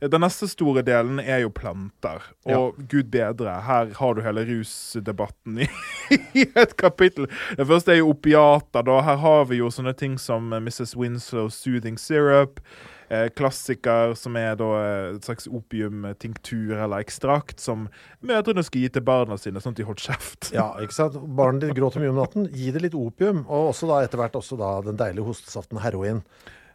Den 0.00 0.20
neste 0.24 0.48
store 0.48 0.82
delen 0.86 1.20
er 1.20 1.40
jo 1.44 1.50
planter. 1.50 2.22
Og 2.46 2.76
gud 2.88 3.10
bedre, 3.12 3.60
her 3.66 3.92
har 3.98 4.14
du 4.16 4.22
hele 4.24 4.44
rusdebatten 4.48 5.60
i, 5.64 5.68
i 6.40 6.46
et 6.54 6.76
kapittel. 6.80 7.28
Det 7.58 7.66
første 7.68 7.92
er 7.92 8.00
jo 8.00 8.10
opiater, 8.14 8.82
da. 8.86 9.00
Her 9.06 9.16
har 9.22 9.44
vi 9.50 9.60
jo 9.60 9.68
sånne 9.74 9.92
ting 9.98 10.16
som 10.22 10.52
eh, 10.54 10.60
Mrs. 10.62 10.96
Winslow 10.96 11.48
Soothing 11.52 11.98
Syrup. 12.00 12.60
Eh, 13.08 13.28
klassiker 13.38 14.16
som 14.18 14.34
er 14.38 14.56
da 14.58 14.68
eh, 14.80 15.08
et 15.14 15.26
slags 15.28 15.46
opiumtinktur 15.46 16.74
eller 16.74 17.04
ekstrakt 17.04 17.62
som 17.62 17.84
mødrene 18.26 18.64
skal 18.66 18.82
gi 18.82 18.90
til 18.96 19.04
barna 19.06 19.38
sine, 19.38 19.62
sånn 19.62 19.76
at 19.76 19.78
de 19.78 19.86
holder 19.86 20.08
kjeft. 20.08 20.50
Ja, 20.56 20.72
ikke 20.82 20.96
sant? 20.96 21.20
Barnet 21.38 21.68
ditt 21.68 21.76
gråter 21.78 22.02
mye 22.02 22.10
om 22.10 22.18
natten. 22.18 22.48
Gi 22.50 22.72
det 22.74 22.82
litt 22.82 22.98
opium. 22.98 23.44
Og 23.46 23.70
også 23.70 23.90
da 23.92 24.00
etter 24.02 24.18
hvert 24.18 24.38
også 24.40 24.58
da 24.58 24.72
den 24.88 24.98
deilige 24.98 25.28
hostesaften 25.28 25.78
heroin. 25.84 26.24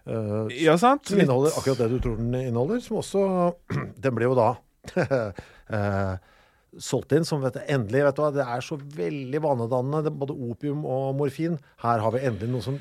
Uh, 0.08 0.48
Ja, 0.56 0.78
sant? 0.82 1.06
som 1.12 1.20
inneholder 1.20 1.54
akkurat 1.60 1.84
det 1.84 1.92
du 1.92 2.00
tror 2.02 2.16
den 2.18 2.34
inneholder. 2.40 2.80
Som 2.82 3.02
også 3.04 3.26
Den 4.04 4.16
ble 4.16 4.32
jo 4.32 4.38
da 4.40 4.54
uh, 4.96 6.16
solgt 6.88 7.12
inn 7.12 7.28
som 7.28 7.44
vet 7.44 7.60
du, 7.60 7.64
endelig 7.68 8.08
vet 8.08 8.16
du 8.18 8.24
hva, 8.24 8.32
Det 8.40 8.48
er 8.48 8.64
så 8.64 8.80
veldig 8.80 9.44
vanedannende, 9.44 10.16
både 10.16 10.40
opium 10.48 10.88
og 10.88 11.12
morfin. 11.20 11.60
Her 11.84 12.00
har 12.08 12.16
vi 12.16 12.24
endelig 12.24 12.56
noe 12.56 12.70
som 12.72 12.80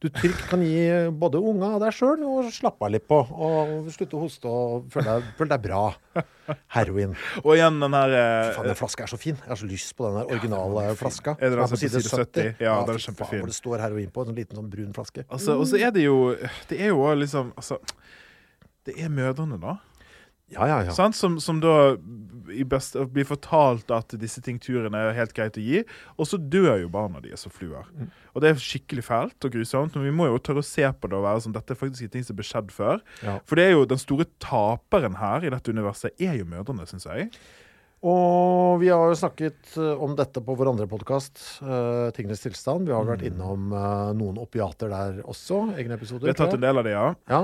du 0.00 0.08
trygt 0.08 0.46
kan 0.48 0.62
gi 0.64 0.84
både 1.12 1.40
unger 1.44 1.74
og 1.76 1.82
deg 1.82 1.92
sjøl 1.92 2.22
og 2.24 2.46
slappe 2.54 2.86
av 2.86 2.92
litt 2.94 3.04
på. 3.10 3.18
Og 3.20 3.90
slutte 3.92 4.16
å 4.16 4.22
hoste 4.22 4.48
og 4.48 4.86
føle 4.94 5.18
deg, 5.18 5.26
føle 5.36 5.50
deg 5.52 5.64
bra. 5.66 5.82
Heroin. 6.74 7.12
Og 7.44 7.52
igjen 7.54 7.76
den 7.82 7.96
her 7.98 8.14
eh, 8.16 8.52
Faen, 8.56 8.70
den 8.70 8.78
flaska 8.78 9.04
er 9.04 9.12
så 9.12 9.18
fin. 9.20 9.36
Jeg 9.36 9.52
har 9.52 9.60
så 9.60 9.68
lyst 9.68 9.92
på 9.98 10.08
den 10.08 10.16
der 10.22 10.32
originale 10.32 10.86
flaska. 10.98 11.36
Er 11.36 11.52
det 11.52 11.58
den 11.58 11.66
er 11.66 11.74
på 11.74 11.80
side 11.82 12.00
70? 12.00 12.48
Ja, 12.64 12.78
den 12.88 12.96
er 12.96 13.04
kjempefin. 13.04 13.28
faen, 13.28 13.44
Hvor 13.44 13.52
det 13.52 13.58
står 13.58 13.84
heroin 13.84 14.10
på. 14.14 14.24
En 14.24 14.32
sånn 14.32 14.40
liten 14.40 14.62
sånn 14.62 14.72
brun 14.72 14.96
flaske. 14.96 15.26
Altså, 15.28 15.58
og 15.60 15.68
så 15.68 15.82
er 15.84 15.92
det 15.94 16.08
jo 16.08 16.16
Det 16.70 16.80
er 16.80 16.94
jo 16.94 17.04
liksom 17.20 17.52
Altså, 17.60 17.78
det 18.88 18.96
er 18.96 19.12
mødrene, 19.12 19.60
da. 19.60 19.76
Ja, 20.50 20.66
ja, 20.66 20.80
ja. 20.88 21.10
Som, 21.14 21.38
som 21.40 21.60
da 21.62 21.96
i 22.50 22.64
best, 22.66 22.96
blir 23.14 23.26
fortalt 23.28 23.92
at 23.94 24.10
disse 24.18 24.40
tinkturene 24.42 24.98
er 24.98 25.12
helt 25.14 25.30
greit 25.36 25.54
å 25.54 25.62
gi, 25.62 25.84
og 26.18 26.26
så 26.26 26.34
dør 26.40 26.80
jo 26.82 26.88
barna 26.90 27.20
deres 27.22 27.44
som 27.46 27.52
fluer. 27.54 27.86
Mm. 27.94 28.08
Og 28.34 28.42
det 28.42 28.50
er 28.50 28.58
skikkelig 28.58 29.04
fælt 29.06 29.46
og 29.46 29.54
grusomt, 29.54 29.94
men 29.94 30.08
vi 30.08 30.14
må 30.18 30.26
jo 30.26 30.40
tørre 30.42 30.64
å 30.64 30.66
se 30.66 30.82
på 30.90 31.10
det 31.12 31.14
og 31.20 31.22
være 31.28 31.44
sånn 31.46 31.54
dette 31.54 31.76
er 31.76 31.78
faktisk 31.78 32.10
ting 32.10 32.26
som 32.26 32.34
ble 32.38 32.46
skjedd 32.48 32.74
før. 32.74 32.98
For 33.46 33.54
det 33.60 33.68
er 33.68 33.76
jo 33.76 33.86
den 33.86 34.02
store 34.02 34.26
taperen 34.42 35.20
her 35.22 35.46
i 35.46 35.52
dette 35.54 35.70
universet 35.70 36.18
er 36.18 36.40
jo 36.40 36.48
mødrene, 36.50 36.88
syns 36.90 37.06
jeg. 37.06 37.30
Og 38.02 38.78
vi 38.80 38.88
har 38.88 39.10
jo 39.12 39.16
snakket 39.20 39.74
eh, 39.76 40.02
om 40.02 40.14
dette 40.16 40.40
på 40.40 40.54
vår 40.56 40.70
andre 40.72 40.86
podkast, 40.88 41.36
Tingenes 42.16 42.40
tilstand. 42.46 42.88
Vi 42.88 42.94
har 42.96 43.04
vært 43.04 43.26
Mm. 43.26 43.34
innom 43.34 43.72
uh, 43.76 44.12
noen 44.16 44.38
opiater 44.40 44.88
der 44.88 45.18
også. 45.28 45.76
Egne 45.76 45.98
episoder. 46.00 46.24
Vi 46.24 46.32
har 46.32 46.38
tatt 46.38 46.56
en 46.56 46.64
del 46.64 46.80
av 46.80 46.86
det, 46.88 46.94
ja. 46.96 47.10
Ja. 47.28 47.42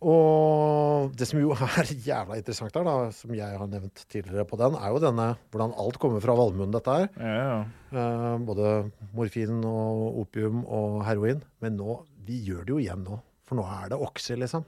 Og 0.00 1.12
det 1.18 1.26
som 1.28 1.40
jo 1.42 1.52
er 1.56 1.90
jævla 2.08 2.38
interessant 2.40 2.76
her, 2.76 2.86
da, 2.86 2.96
som 3.14 3.34
jeg 3.36 3.58
har 3.60 3.68
nevnt 3.70 4.04
tidligere 4.10 4.46
på 4.48 4.58
den, 4.60 4.76
er 4.80 4.94
jo 4.94 5.00
denne 5.02 5.30
hvordan 5.52 5.74
alt 5.80 5.98
kommer 6.00 6.22
fra 6.24 6.36
valmuen, 6.38 6.72
dette 6.74 6.96
her. 7.02 7.08
ja, 7.20 7.40
ja. 7.50 7.60
Eh, 7.90 8.36
både 8.46 8.68
morfin 9.16 9.64
og 9.66 10.20
opium 10.22 10.60
og 10.70 11.00
heroin. 11.08 11.40
Men 11.60 11.74
nå, 11.80 11.98
vi 12.24 12.36
gjør 12.46 12.62
det 12.68 12.74
jo 12.76 12.78
igjen 12.84 13.02
nå. 13.02 13.18
For 13.50 13.58
nå 13.58 13.64
er 13.66 13.88
det 13.90 13.96
Oxy, 13.98 14.36
liksom. 14.38 14.62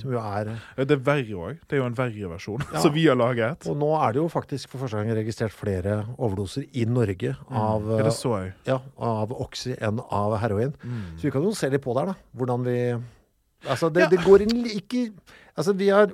Som 0.00 0.14
jo 0.14 0.16
er 0.16 0.54
Det 0.78 0.94
er 0.94 1.02
verre 1.04 1.34
òg. 1.36 1.58
Det 1.68 1.76
er 1.76 1.82
jo 1.82 1.88
en 1.90 1.96
verre 1.98 2.30
versjon 2.30 2.62
Ja. 2.72 2.80
som 2.86 2.94
vi 2.94 3.02
har 3.04 3.18
laget. 3.20 3.66
Og 3.68 3.76
nå 3.76 3.90
er 3.98 4.14
det 4.16 4.22
jo 4.22 4.30
faktisk 4.32 4.72
for 4.72 4.80
første 4.86 5.02
gang 5.02 5.12
registrert 5.18 5.52
flere 5.52 5.98
overdoser 6.16 6.64
i 6.72 6.86
Norge 6.88 7.34
av, 7.50 7.84
Ja, 7.92 7.98
det 8.08 8.14
så 8.16 8.32
jeg. 8.40 8.54
ja, 8.70 8.78
av 8.96 9.34
Oxy 9.36 9.74
enn 9.76 10.00
av 10.08 10.38
heroin. 10.40 10.72
Så 11.20 11.28
vi 11.28 11.34
kan 11.36 11.44
jo 11.44 11.52
se 11.52 11.68
litt 11.68 11.84
på 11.84 11.92
der, 12.00 12.14
da. 12.14 12.16
Hvordan 12.40 12.64
vi 12.64 12.78
Altså, 13.66 13.90
det, 13.94 14.08
det 14.10 14.22
går 14.24 14.46
inn 14.46 14.64
ikke 14.66 15.10
Altså, 15.56 15.72
vi 15.78 15.88
har 15.92 16.10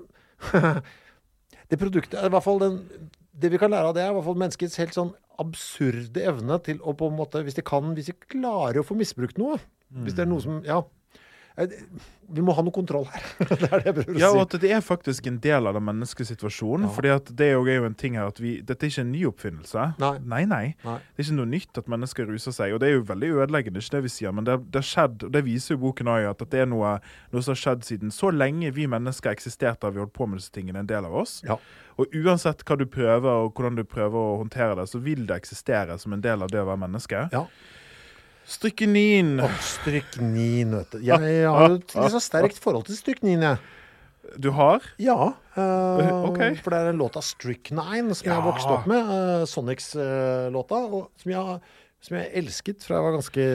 Det 1.70 1.78
produktet 1.80 2.20
i 2.20 2.32
hvert 2.32 2.44
fall 2.44 2.60
den 2.62 2.76
Det 3.32 3.50
vi 3.52 3.60
kan 3.60 3.70
lære 3.72 3.90
av 3.90 3.96
det, 3.96 4.02
er 4.04 4.12
i 4.12 4.16
hvert 4.16 4.26
fall 4.26 4.38
menneskets 4.40 4.78
helt 4.80 4.96
sånn 4.96 5.14
absurde 5.38 6.22
evne 6.26 6.58
til 6.66 6.80
å 6.82 6.94
på 6.98 7.08
en 7.08 7.18
måte 7.18 7.42
Hvis 7.46 7.58
de 7.58 7.64
kan 7.66 7.92
Hvis 7.96 8.10
de 8.10 8.16
klarer 8.28 8.80
å 8.82 8.86
få 8.86 8.96
misbrukt 8.98 9.38
noe 9.40 9.60
Hvis 10.04 10.16
det 10.18 10.26
er 10.26 10.30
noe 10.30 10.44
som 10.44 10.62
Ja. 10.66 10.82
Vi 12.28 12.42
må 12.44 12.52
ha 12.52 12.62
noe 12.62 12.74
kontroll 12.76 13.06
her. 13.08 13.24
det 13.48 13.56
er 13.66 13.80
det 13.80 13.86
jeg 13.88 13.94
prøver 13.96 14.12
å 14.14 14.20
Ja, 14.20 14.28
si. 14.30 14.36
og 14.36 14.42
at 14.44 14.56
det 14.62 14.70
er 14.76 14.82
faktisk 14.84 15.26
en 15.30 15.38
del 15.42 15.66
av 15.66 15.74
den 15.78 15.84
menneskelige 15.86 16.28
situasjonen. 16.34 16.84
Ja. 16.86 16.92
fordi 16.94 17.12
at 17.14 17.30
det 17.40 17.48
er 17.48 17.56
jo 17.56 17.86
en 17.88 17.96
ting 17.98 18.18
her 18.20 18.28
at 18.28 18.38
vi, 18.42 18.58
Dette 18.62 18.84
er 18.86 18.92
ikke 18.92 19.04
en 19.06 19.12
ny 19.14 19.22
oppfinnelse. 19.30 19.86
Nei. 20.02 20.12
nei, 20.22 20.42
nei. 20.50 20.62
Nei. 20.84 20.96
Det 21.16 21.24
er 21.24 21.26
ikke 21.28 21.38
noe 21.40 21.50
nytt 21.54 21.80
at 21.80 21.88
mennesker 21.88 22.28
ruser 22.28 22.54
seg. 22.54 22.74
Og 22.76 22.82
det 22.82 22.90
er 22.90 22.94
jo 22.98 23.06
veldig 23.08 23.32
ødeleggende, 23.42 23.80
ikke 23.82 23.96
det 23.96 24.04
vi 24.06 24.12
sier, 24.12 24.34
men 24.36 24.46
det, 24.48 24.58
det 24.68 24.82
har 24.82 24.88
skjedd, 24.90 25.24
og 25.28 25.32
det 25.34 25.44
viser 25.48 25.74
jo 25.76 25.82
boken 25.88 26.12
òg, 26.14 26.28
at 26.34 26.44
det 26.52 26.62
er 26.66 26.70
noe, 26.70 26.94
noe 27.32 27.42
som 27.42 27.56
har 27.56 27.62
skjedd 27.64 27.88
siden 27.88 28.12
så 28.14 28.30
lenge 28.34 28.70
vi 28.76 28.86
mennesker 28.86 29.32
eksisterte, 29.32 29.48
eksistert, 29.48 29.82
har 29.88 29.94
vi 29.96 30.02
holdt 30.02 30.12
på 30.14 30.26
med 30.28 30.38
disse 30.42 30.52
tingene, 30.52 30.82
en 30.84 30.88
del 30.90 31.06
av 31.08 31.14
oss. 31.22 31.38
Ja. 31.46 31.56
Og 31.98 32.12
uansett 32.14 32.60
hva 32.68 32.76
du 32.78 32.84
prøver, 32.86 33.46
og 33.46 33.54
hvordan 33.56 33.78
du 33.78 33.84
prøver 33.88 34.14
å 34.20 34.36
håndtere 34.42 34.76
det, 34.78 34.84
så 34.92 35.00
vil 35.02 35.24
det 35.26 35.38
eksistere 35.40 35.96
som 35.98 36.12
en 36.14 36.22
del 36.22 36.44
av 36.44 36.52
det 36.52 36.60
å 36.62 36.66
være 36.68 36.82
menneske. 36.84 37.24
Ja. 37.32 37.46
Stryknin. 38.48 39.34
Åh, 39.44 39.58
stryknin, 39.60 40.76
vet 40.78 40.94
du. 40.94 41.02
Jeg 41.04 41.20
har 41.20 41.66
jo 41.68 41.74
et 41.76 41.92
litt 41.98 42.14
så 42.14 42.22
sterkt 42.22 42.60
forhold 42.62 42.86
til 42.88 42.96
stryknin, 42.96 43.44
jeg. 43.44 43.60
Du 44.36 44.50
har? 44.56 44.84
Ja. 45.00 45.34
Uh, 45.56 46.28
Ok. 46.28 46.40
For 46.62 46.72
det 46.72 46.78
er 46.78 46.90
en 46.92 47.00
låt 47.00 47.16
av 47.16 47.24
Strychnine 47.24 48.14
som 48.16 48.28
jeg 48.28 48.34
har 48.34 48.44
vokst 48.44 48.68
opp 48.68 48.86
med. 48.90 49.08
Uh, 49.08 49.44
Sonics-låta. 49.48 50.80
Uh, 50.92 51.04
som, 51.20 51.32
jeg, 51.32 51.58
som 52.04 52.18
jeg 52.18 52.30
elsket 52.42 52.84
fra 52.84 52.98
jeg 52.98 53.06
var 53.06 53.16
ganske 53.16 53.48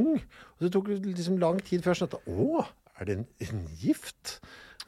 ung. 0.00 0.10
Og 0.18 0.66
det 0.66 0.72
tok 0.74 0.90
liksom 0.94 1.38
lang 1.42 1.60
tid 1.66 1.84
før 1.84 1.94
jeg 1.94 2.02
skjønte 2.02 2.20
Å, 2.30 2.64
er 3.00 3.08
det 3.08 3.16
en, 3.18 3.24
en 3.46 3.62
gift? 3.80 4.38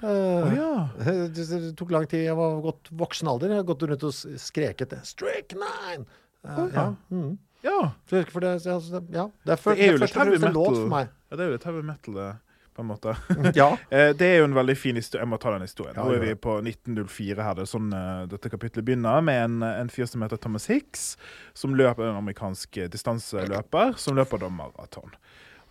Uh, 0.02 0.08
oh, 0.08 0.50
ja. 0.56 0.72
det, 1.34 1.46
det 1.50 1.72
tok 1.78 1.94
lang 1.94 2.08
tid. 2.10 2.26
Jeg 2.28 2.38
var 2.38 2.58
godt 2.64 2.92
voksen 3.02 3.30
alder. 3.32 3.54
Jeg 3.54 3.64
har 3.64 3.70
gått 3.72 3.86
rundt 3.88 4.10
og 4.10 4.42
skreket. 4.42 4.94
Strychnine! 5.08 6.06
Uh, 6.42 6.66
ja. 6.74 6.86
Mm. 7.14 7.34
Ja. 7.62 7.92
For, 8.10 8.22
for 8.30 8.40
det, 8.44 8.54
altså, 8.58 9.00
det- 9.00 9.14
ja, 9.14 9.28
det 9.46 9.52
er, 9.52 9.60
før, 9.60 9.74
Det 9.76 9.84
er 9.88 9.92
jo 9.92 9.98
litt 10.02 10.16
heavy 10.18 10.38
metal. 10.38 10.80
for. 10.88 10.98
Ja, 11.30 11.36
det 11.36 11.44
er 11.44 11.46
jo 11.52 11.52
litt 11.58 11.64
heavy 11.68 11.82
metal, 11.86 12.14
det, 12.14 12.30
på 12.74 12.82
en 12.82 12.88
måte. 12.88 13.14
Ja. 13.54 13.68
Eh, 13.92 14.12
Det 14.18 14.26
er 14.26 14.38
jo 14.40 14.44
en 14.48 14.54
veldig 14.56 14.76
fin 14.76 14.96
historie. 14.96 15.22
Jeg 15.22 15.28
må 15.30 15.38
ta 15.40 15.52
den 15.54 15.62
historien. 15.66 15.94
Ja, 15.96 16.02
Nå 16.04 16.14
er 16.16 16.24
vi 16.24 16.34
på 16.34 16.56
1904 16.62 17.42
her. 17.46 17.54
Det 17.54 17.62
er 17.66 17.70
sånn 17.70 17.92
eh, 17.92 18.26
dette 18.32 18.50
kapitlet 18.50 18.84
begynner, 18.84 19.22
med 19.22 19.44
en, 19.44 19.62
en 19.62 19.88
fyr 19.92 20.06
som 20.10 20.22
heter 20.26 20.40
Thomas 20.42 20.66
Hicks, 20.72 21.16
som 21.54 21.74
løper 21.78 22.08
en 22.10 22.18
amerikansk 22.24 22.76
eh, 22.82 22.88
distanseløper, 22.92 23.94
som 24.00 24.16
løper 24.18 24.42
da 24.42 24.48
maraton. 24.50 25.14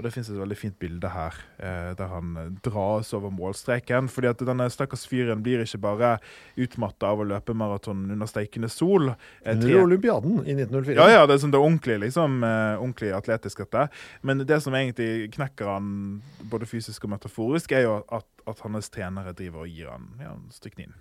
Og 0.02 0.08
Det 0.08 0.16
finnes 0.16 0.30
et 0.34 0.40
veldig 0.42 0.56
fint 0.58 0.78
bilde 0.82 1.10
her, 1.14 1.36
eh, 1.62 1.92
der 1.94 2.08
han 2.10 2.30
eh, 2.42 2.48
dras 2.66 3.12
over 3.14 3.30
målstreken. 3.30 4.08
fordi 4.10 4.32
at 4.32 4.40
denne 4.42 4.66
stakkars 4.74 5.06
fyren 5.06 5.44
blir 5.46 5.62
ikke 5.62 5.78
bare 5.78 6.16
utmatta 6.58 7.12
av 7.14 7.22
å 7.22 7.28
løpe 7.30 7.54
maraton 7.54 8.10
under 8.10 8.26
steikende 8.26 8.70
sol. 8.74 9.12
Eh, 9.46 9.52
Under 9.54 9.84
olympiaden 9.84 10.40
i 10.42 10.56
1904. 10.58 10.96
ja, 10.98 11.20
ja, 11.20 11.26
det 11.28 11.36
er 11.36 11.44
sånn 11.44 11.54
det 11.54 11.60
er 11.60 11.68
ordentlig, 11.68 12.00
liksom, 12.02 12.42
eh, 12.44 12.82
ordentlig 12.82 13.12
atletisk 13.14 13.62
dette. 13.62 13.90
Men 14.24 14.40
det 14.40 14.58
som 14.64 14.74
egentlig 14.74 15.30
knekker 15.36 15.70
han 15.70 16.24
både 16.50 16.66
fysisk 16.66 17.06
og 17.06 17.14
metaforisk, 17.14 17.72
er 17.78 17.86
jo 17.86 18.00
at, 18.10 18.26
at 18.48 18.64
hans 18.66 18.90
trenere 18.90 19.36
driver 19.38 19.68
og 19.68 19.70
gir 19.70 19.92
han 19.94 20.10
ja, 20.20 20.34
stryknin. 20.50 20.98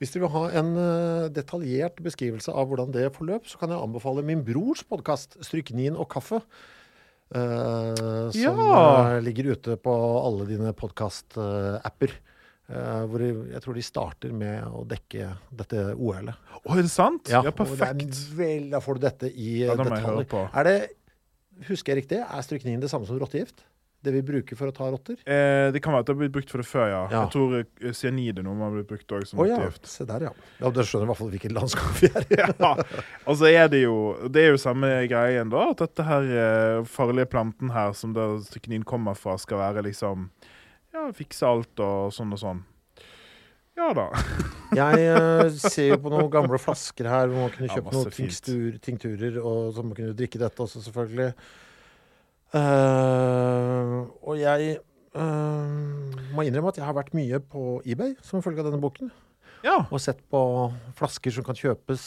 Hvis 0.00 0.10
dere 0.16 0.24
vil 0.26 0.34
ha 0.34 0.44
en 0.58 0.74
eh, 0.80 1.28
detaljert 1.30 2.02
beskrivelse 2.02 2.50
av 2.50 2.66
hvordan 2.66 2.90
det 2.90 3.06
forløp, 3.14 3.46
så 3.46 3.60
kan 3.60 3.70
jeg 3.70 3.78
anbefale 3.78 4.26
min 4.26 4.42
brors 4.42 4.82
podkast 4.82 5.38
'Stryknin 5.38 5.94
og 5.94 6.08
kaffe'. 6.10 6.42
Eh, 7.34 8.30
som 8.34 8.60
Ja! 8.60 9.16
eh, 9.16 9.22
ligger 9.24 9.52
ute 9.54 9.76
på 9.80 9.94
alle 10.24 10.46
dine 10.48 10.72
podkast-apper. 10.76 12.16
hvor 13.10 13.18
jeg, 13.24 13.60
tror 13.64 13.74
de 13.74 13.82
starter 13.82 14.30
med 14.30 14.62
å 14.62 14.84
dekke 14.86 15.32
dette 15.50 15.88
OL-et. 15.96 16.36
Å, 16.60 16.76
er 16.76 16.82
det 16.84 16.92
sant? 16.92 17.26
Ja, 17.26 17.40
ja 17.42 17.50
er 17.50 17.56
perfekt. 17.56 18.20
vel, 18.38 18.68
da 18.70 18.78
får 18.78 18.94
du 18.94 19.00
dette 19.08 19.30
i 19.32 19.64
Ja, 19.64 19.74
eh, 19.74 19.80
detaljer. 19.80 20.50
Er 20.54 20.68
det, 20.68 20.76
husker 21.66 21.94
jeg 21.96 22.04
riktig, 22.04 22.20
er 22.22 22.46
stryknin 22.46 22.78
det 22.80 22.90
samme 22.92 23.08
som 23.08 23.18
rottegift? 23.18 23.64
Det 24.00 24.12
vi 24.14 24.20
bruker 24.24 24.56
for 24.56 24.70
å 24.70 24.72
ta 24.72 24.86
rotter? 24.88 25.18
Eh, 25.28 25.68
det 25.74 25.82
kan 25.84 25.92
være 25.92 26.04
at 26.04 26.08
det 26.08 26.14
har 26.14 26.20
blitt 26.22 26.32
brukt 26.32 26.52
for 26.52 26.62
det 26.62 26.68
før, 26.68 26.86
ja. 26.88 27.00
Ja. 27.12 27.24
Jeg 27.26 27.32
tror 27.34 27.50
cyanide 27.92 27.98
cyanid 27.98 28.38
er 28.40 28.46
noe 28.46 28.56
man 28.56 28.70
har 28.70 28.78
blitt 28.78 28.88
brukt 28.88 29.12
òg 29.12 29.26
som 29.28 29.42
Å 29.42 29.46
ja, 29.48 29.58
se 29.84 30.06
der, 30.08 30.24
ja. 30.28 30.32
ja. 30.62 30.70
da 30.72 30.84
skjønner 30.86 31.04
i 31.04 31.10
hvert 31.10 31.20
fall 31.20 31.32
hvilket 31.34 31.54
landskap 31.56 32.00
vi 32.00 32.08
er 32.08 32.24
i. 32.24 32.38
Ja. 32.40 32.72
Og 33.28 33.36
så 33.36 33.50
er 33.50 33.68
det 33.72 33.82
jo 33.82 33.96
Det 34.32 34.46
er 34.46 34.54
jo 34.54 34.62
samme 34.62 34.88
greien, 35.10 35.52
da. 35.52 35.66
At 35.74 35.84
dette 35.84 36.06
her 36.08 36.32
eh, 36.46 36.80
farlige 36.88 37.28
planten 37.34 37.74
her, 37.74 37.92
som 37.96 38.16
stryknin 38.46 38.86
kommer 38.88 39.18
fra, 39.18 39.36
skal 39.40 39.60
være 39.60 39.84
liksom 39.90 40.30
Ja, 40.96 41.10
fikse 41.14 41.46
alt 41.46 41.84
og 41.84 42.14
sånn 42.16 42.32
og 42.34 42.40
sånn. 42.40 42.64
Ja 43.78 43.92
da. 43.96 44.08
Jeg 44.80 45.06
eh, 45.12 45.48
ser 45.60 45.92
jo 45.92 46.00
på 46.04 46.12
noen 46.12 46.30
gamle 46.32 46.58
flasker 46.62 47.08
her 47.10 47.28
hvor 47.28 47.46
man 47.46 47.52
kunne 47.54 47.68
Ja, 47.68 47.76
kjøpe 47.78 47.94
noen 47.96 48.14
tinktur, 48.14 48.66
tinkturer, 48.84 49.40
og 49.42 49.74
så 49.74 49.84
man 49.84 49.96
kunne 49.98 50.16
drikke 50.16 50.40
dette 50.40 50.64
også, 50.64 50.82
selvfølgelig. 50.88 51.34
Eh, 52.50 53.96
og 54.26 54.38
jeg 54.40 54.78
uh, 55.14 56.34
må 56.34 56.42
innrømme 56.46 56.72
at 56.72 56.80
jeg 56.80 56.86
har 56.86 56.96
vært 56.96 57.14
mye 57.14 57.38
på 57.52 57.78
eBay 57.86 58.16
som 58.26 58.42
følge 58.42 58.64
av 58.64 58.70
denne 58.70 58.82
boken. 58.82 59.12
Ja. 59.62 59.84
Og 59.90 60.00
sett 60.02 60.22
på 60.32 60.40
flasker 60.98 61.34
som 61.36 61.46
kan 61.46 61.58
kjøpes. 61.58 62.04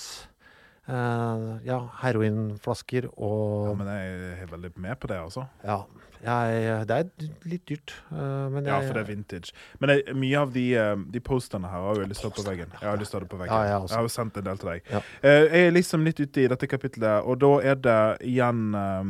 Uh, 0.83 1.63
ja, 1.63 1.77
heroinflasker 2.01 3.05
og 3.13 3.69
ja, 3.69 3.75
men 3.79 3.91
jeg 3.93 4.33
er 4.41 4.49
veldig 4.51 4.73
med 4.83 4.99
på 4.99 5.07
det, 5.07 5.21
altså. 5.23 5.45
Ja. 5.63 5.77
Jeg, 6.23 6.85
det 6.87 6.97
er 6.97 7.29
litt 7.51 7.63
dyrt, 7.67 7.91
eh, 8.13 8.45
men 8.53 8.67
Ja, 8.69 8.77
for 8.79 8.95
det 8.95 9.01
er 9.03 9.07
vintage. 9.09 9.51
Men 9.81 9.91
jeg, 9.91 10.13
mye 10.15 10.39
av 10.39 10.53
de, 10.55 10.63
eh, 10.79 10.93
de 11.11 11.21
posterne 11.23 11.67
her 11.67 11.83
har 11.83 11.99
jo 11.99 12.05
lyst 12.07 12.23
til 12.23 12.29
å 12.29 12.31
ha 12.31 12.37
på 12.37 12.45
veggen. 12.47 12.69
Jeg 12.79 12.87
har 12.87 13.01
lyst 13.01 13.11
til 13.11 13.17
å 13.17 13.19
ha 13.19 13.25
det 13.25 13.31
på 13.33 13.39
veggen. 13.41 13.51
Ja, 13.53 13.63
jeg 13.67 13.89
jeg, 13.89 13.95
har 13.97 14.05
jo 14.07 14.11
sendt 14.13 14.37
en 14.39 14.45
del 14.47 14.61
til 14.61 14.69
deg. 14.71 14.85
Ja. 14.93 15.01
Eh, 15.21 15.39
jeg 15.43 15.67
er 15.67 15.75
liksom 15.75 16.05
litt 16.07 16.21
ute 16.23 16.45
i 16.45 16.47
dette 16.53 16.69
kapitlet, 16.71 17.27
og 17.27 17.41
da 17.43 17.49
er 17.73 17.81
det 17.83 17.97
igjen 18.29 18.61
eh, 18.79 19.09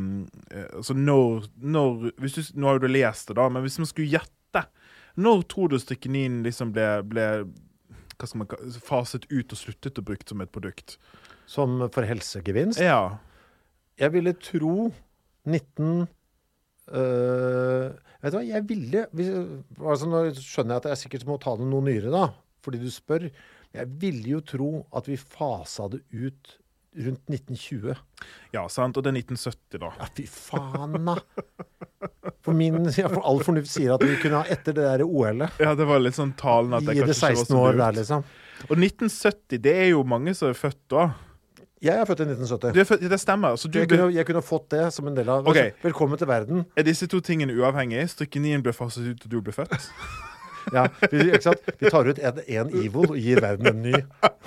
eh, 0.58 0.66
Altså 0.74 0.96
når, 0.98 1.46
når 1.62 2.08
du, 2.18 2.40
Nå 2.58 2.66
har 2.66 2.80
jo 2.80 2.82
du 2.86 2.88
lest 2.90 3.30
det, 3.30 3.36
da, 3.38 3.46
men 3.48 3.62
hvis 3.62 3.78
man 3.78 3.86
skulle 3.90 4.10
gjette 4.16 4.64
Når 5.22 5.46
tror 5.54 5.70
du 5.70 5.78
strykkenin 5.78 6.42
liksom 6.42 6.72
ble, 6.74 6.88
ble 7.06 7.28
man, 8.34 8.48
ka- 8.50 8.58
faset 8.82 9.28
ut 9.30 9.54
og 9.54 9.58
sluttet 9.60 10.02
å 10.02 10.06
brukt 10.06 10.28
som 10.28 10.42
et 10.42 10.50
produkt? 10.50 10.98
Som 11.46 11.78
for 11.94 12.06
helsegevinst. 12.08 12.80
Ja. 12.82 13.18
Jeg 14.00 14.14
ville 14.16 14.32
tro 14.34 14.90
19 15.46 16.08
øh, 16.92 17.92
Vet 18.24 18.32
du 18.32 18.38
hva, 18.38 18.44
jeg 18.48 18.64
ville 18.68 19.06
hvis, 19.12 19.30
altså 19.80 20.08
Nå 20.08 20.20
skjønner 20.38 20.76
jeg 20.76 20.82
at 20.82 20.90
jeg 20.94 21.02
sikkert 21.04 21.26
må 21.28 21.38
ta 21.42 21.52
det 21.60 21.66
noe 21.68 21.84
nyere, 21.84 22.12
da, 22.12 22.26
fordi 22.64 22.80
du 22.80 22.88
spør. 22.92 23.28
Jeg 23.74 23.90
ville 24.00 24.36
jo 24.36 24.40
tro 24.46 24.68
at 24.96 25.08
vi 25.10 25.18
fasa 25.20 25.90
det 25.92 26.00
ut 26.12 26.54
rundt 26.94 27.30
1920. 27.30 27.96
ja, 28.54 28.62
sant. 28.70 28.96
Og 28.96 29.04
det 29.04 29.10
er 29.10 29.18
1970, 29.18 29.80
da. 29.82 29.90
Ja, 29.98 30.08
fy 30.14 30.26
faen, 30.30 30.94
da! 31.08 31.16
For 32.44 32.56
min 32.56 32.84
ja, 32.92 33.08
for 33.08 33.24
all 33.26 33.40
fornuft 33.44 33.72
sier 33.72 33.96
at 33.96 34.04
vi 34.04 34.16
kunne 34.20 34.42
ha 34.42 34.52
etter 34.52 34.76
det 34.76 34.84
der 34.84 35.04
OL-et. 35.04 35.60
Ja, 35.62 35.74
det 35.78 35.86
var 35.88 36.02
litt 36.02 36.16
sånn 36.16 36.34
talen 36.38 36.76
at 36.76 36.84
det 36.86 36.98
kanskje 37.00 37.32
ikke 37.32 37.40
var 37.40 37.48
så 37.48 37.62
lurt. 37.72 37.98
liksom. 37.98 38.26
Og 38.68 38.76
1970, 38.76 39.62
det 39.64 39.74
er 39.84 39.88
jo 39.94 40.04
mange 40.08 40.34
som 40.36 40.52
er 40.52 40.58
født 40.58 40.82
da. 40.92 41.06
Jeg 41.84 42.00
er 42.00 42.06
født 42.08 42.22
i 42.22 42.24
1970. 42.30 42.72
Du 42.72 42.80
er 42.80 42.86
født, 42.88 43.02
det 43.12 43.20
stemmer. 43.20 43.56
Så 43.60 43.68
du 43.68 43.78
jeg, 43.78 43.88
kunne, 43.90 44.08
jeg 44.14 44.24
kunne 44.24 44.40
fått 44.42 44.70
det 44.72 44.86
som 44.94 45.08
en 45.10 45.16
del 45.16 45.28
av 45.28 45.48
okay. 45.50 45.74
Velkommen 45.82 46.16
til 46.16 46.30
verden. 46.30 46.62
Er 46.80 46.86
disse 46.86 47.08
to 47.12 47.20
tingene 47.20 47.52
uavhengige? 47.52 48.06
Strykkenien 48.08 48.64
ble 48.64 48.72
faset 48.72 49.10
ut, 49.10 49.18
da 49.20 49.28
du 49.28 49.42
ble 49.44 49.52
født? 49.52 49.76
Ja, 50.72 50.86
vi, 51.12 51.18
vi 51.28 51.90
tar 51.92 52.06
ut 52.08 52.18
en, 52.24 52.38
en 52.40 52.70
evil 52.72 53.10
og 53.10 53.18
gir 53.20 53.36
verden 53.44 53.68
en 53.68 53.82
ny. 53.84 53.98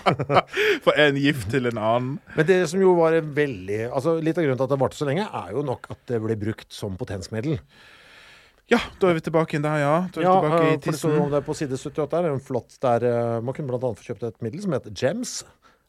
For 0.85 0.97
en 0.97 1.19
gift 1.21 1.51
til 1.53 1.69
en 1.69 1.77
annen? 1.77 2.15
Men 2.33 2.47
det 2.49 2.55
som 2.71 2.81
jo 2.81 2.95
var 2.97 3.13
en 3.19 3.27
veldig 3.35 3.83
altså 3.85 4.15
Litt 4.17 4.39
av 4.39 4.47
grunnen 4.47 4.57
til 4.57 4.65
at 4.65 4.73
det 4.73 4.79
varte 4.81 4.97
så 4.97 5.05
lenge, 5.05 5.27
er 5.29 5.53
jo 5.53 5.61
nok 5.67 5.85
at 5.93 6.01
det 6.09 6.17
ble 6.23 6.39
brukt 6.41 6.73
som 6.73 6.97
potensmiddel. 6.97 7.59
Ja, 8.73 8.81
da 8.97 9.11
er 9.11 9.19
vi 9.19 9.27
tilbake 9.29 9.59
inn 9.59 9.67
der, 9.67 9.77
ja. 9.83 9.93
Da 10.09 10.23
er 10.23 10.25
vi 10.25 10.33
tilbake 10.33 10.63
eh, 10.63 10.73
i 10.73 10.81
for 10.81 10.97
det 10.97 11.03
står 11.03 11.19
om 11.21 11.29
det 11.38 11.43
på 11.45 11.59
side 11.61 11.77
78 11.77 12.17
her. 12.17 12.31
En 12.33 12.43
flott 12.49 12.81
der 12.81 13.05
eh, 13.11 13.38
Man 13.45 13.53
kunne 13.53 13.77
bl.a. 13.77 13.93
få 13.93 14.09
kjøpt 14.09 14.25
et 14.31 14.41
middel 14.41 14.65
som 14.65 14.73
heter 14.73 14.97
GEMS. 14.97 15.38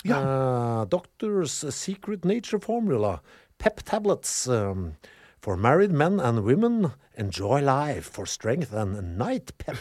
Eh, 0.07 0.85
Doctors 0.93 1.65
Secret 1.75 2.25
Nature 2.25 2.61
Formula. 2.61 3.21
Pep 3.59 3.83
tablets. 3.85 4.47
um, 4.49 4.93
for 5.41 5.57
married 5.57 5.93
men 5.93 6.19
and 6.21 6.43
women, 6.45 6.91
enjoy 7.17 7.61
life 7.63 8.11
for 8.11 8.27
strength 8.27 8.73
and 8.75 9.17
night 9.19 9.53
pep. 9.59 9.77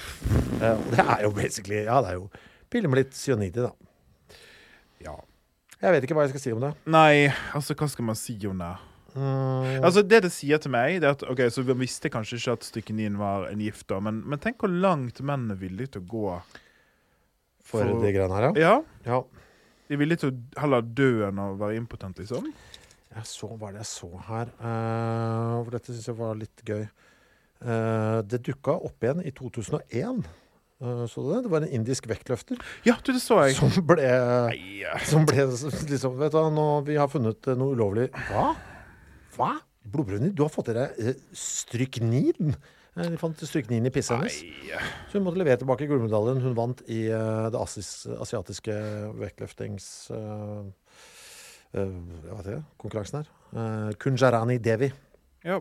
Uh, 0.61 0.77
det 0.93 0.99
er 0.99 1.23
jo 1.23 1.31
basically 1.33 1.83
Ja, 1.83 2.01
det 2.01 2.09
er 2.11 2.19
jo 2.19 2.27
piller 2.69 2.89
med 2.89 2.99
litt 3.01 3.15
cyanid 3.17 3.57
i, 3.57 3.63
da. 3.65 3.71
Ja. 5.01 5.15
Jeg 5.81 5.93
vet 5.93 6.05
ikke 6.05 6.17
hva 6.17 6.25
jeg 6.27 6.33
skal 6.35 6.43
si 6.43 6.53
om 6.53 6.61
det. 6.61 6.71
Nei, 6.89 7.27
altså, 7.57 7.73
hva 7.77 7.87
skal 7.89 8.05
man 8.09 8.17
si 8.19 8.35
om 8.49 8.57
det? 8.61 8.69
Mm. 9.17 9.81
Altså, 9.85 10.03
Det 10.05 10.21
det 10.27 10.31
sier 10.33 10.61
til 10.61 10.71
meg, 10.73 10.99
det 11.01 11.09
er 11.09 11.15
at 11.17 11.25
ok, 11.25 11.41
så 11.53 11.63
vi 11.65 11.73
visste 11.81 12.09
kanskje 12.13 12.37
ikke 12.37 12.55
at 12.57 12.67
strykkenin 12.69 13.17
var 13.17 13.47
en 13.49 13.61
gift, 13.65 13.87
da, 13.89 13.97
men, 14.03 14.21
men 14.29 14.41
tenk 14.43 14.61
hvor 14.61 14.69
langt 14.73 15.21
menn 15.25 15.49
er 15.53 15.57
villige 15.61 15.95
til 15.95 16.05
å 16.05 16.09
gå. 16.11 16.37
For, 17.65 17.81
For- 17.81 18.01
det 18.05 18.13
greiene 18.15 18.37
her, 18.37 18.49
ja. 18.49 18.53
Ja, 18.61 18.75
ja. 19.09 19.23
De 19.87 19.95
er 19.95 20.01
villige 20.01 20.23
til 20.23 20.33
å 20.33 20.61
heller 20.61 20.83
dø 20.83 21.09
enn 21.27 21.39
å 21.39 21.51
være 21.59 21.77
impotent, 21.79 22.19
liksom. 22.19 22.49
Jeg 23.17 23.25
så, 23.29 23.47
hva 23.55 23.71
det 23.71 23.81
jeg 23.81 23.89
så 23.89 24.09
her? 24.27 24.49
Uh, 24.59 25.63
for 25.63 25.71
dette 25.77 25.93
syns 25.93 26.09
jeg 26.11 26.17
var 26.19 26.35
litt 26.37 26.63
gøy. 26.67 26.83
Uh, 27.63 28.19
det 28.27 28.43
dukka 28.45 28.75
opp 28.85 29.07
igjen 29.07 29.23
i 29.25 29.31
2001. 29.33 30.19
Uh, 30.77 31.05
så 31.09 31.23
du 31.23 31.31
det? 31.31 31.39
Det 31.47 31.49
var 31.49 31.63
en 31.65 31.71
indisk 31.73 32.05
vektløfter 32.05 32.59
Ja, 32.85 32.93
du, 33.01 33.09
det 33.09 33.21
så 33.23 33.39
jeg. 33.41 33.55
som 33.57 33.71
ble, 33.87 34.03
eh, 34.05 34.99
som 35.09 35.23
ble 35.25 35.47
liksom, 35.49 36.19
Vet 36.19 36.35
du, 36.35 36.37
nå, 36.53 36.65
vi 36.85 36.99
har 37.01 37.09
funnet 37.09 37.49
eh, 37.49 37.57
noe 37.57 37.73
ulovlig 37.73 38.11
Hva? 38.27 38.51
Hva? 39.33 39.55
Blodbrønner? 39.89 40.29
Du 40.37 40.43
har 40.45 40.51
fått 40.53 40.69
i 40.69 40.75
deg 40.77 40.99
eh, 41.01 41.17
stryknin? 41.33 42.53
De 42.97 43.17
fant 43.21 43.41
strykningen 43.45 43.85
i 43.85 43.91
pisset 43.93 44.17
hennes. 44.17 44.39
Så 45.11 45.19
hun 45.19 45.25
måtte 45.27 45.37
levere 45.37 45.59
tilbake 45.61 45.85
gullmedaljen 45.89 46.41
hun 46.41 46.55
vant 46.57 46.81
i 46.89 47.03
uh, 47.13 47.45
det 47.53 47.59
asis, 47.61 48.07
asiatiske 48.17 48.73
vektløftings... 49.19 49.89
Uh, 50.09 50.65
uh, 51.77 52.39
det? 52.45 52.61
Konkurransen 52.81 53.21
her. 53.21 53.93
Kunjarani 54.01 54.57
Devi. 54.57 54.89
Ja. 55.45 55.59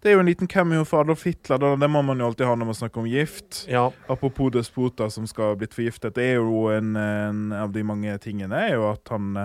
Det 0.00 0.08
er 0.08 0.16
jo 0.16 0.22
en 0.22 0.30
liten 0.30 0.48
cameo 0.48 0.86
for 0.88 1.04
Adolf 1.04 1.26
Hitler. 1.28 1.60
Da. 1.60 1.74
Det 1.76 1.90
må 1.92 2.00
man 2.08 2.22
jo 2.22 2.30
alltid 2.30 2.48
ha 2.48 2.54
når 2.56 2.70
man 2.70 2.78
snakker 2.78 3.02
om 3.02 3.10
gift. 3.10 3.66
Ja. 3.68 3.90
Apropos 4.08 4.48
despoter 4.54 5.12
som 5.12 5.26
skal 5.28 5.52
ha 5.52 5.58
blitt 5.60 5.76
forgiftet. 5.76 6.16
Det 6.16 6.24
er 6.24 6.38
jo 6.40 6.70
en, 6.72 6.94
en 6.96 7.52
av 7.52 7.74
de 7.74 7.84
mange 7.84 8.16
tingene 8.24 8.64
er 8.70 8.78
jo 8.78 8.88
at 8.94 9.12
han 9.12 9.36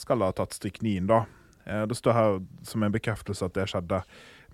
skal 0.00 0.24
ha 0.24 0.30
tatt 0.32 0.56
stryknin, 0.56 1.10
da. 1.10 1.26
Det 1.66 1.98
står 1.98 2.16
her 2.16 2.40
som 2.64 2.86
en 2.86 2.94
bekreftelse 2.94 3.44
at 3.44 3.54
det 3.58 3.68
skjedde. 3.68 4.00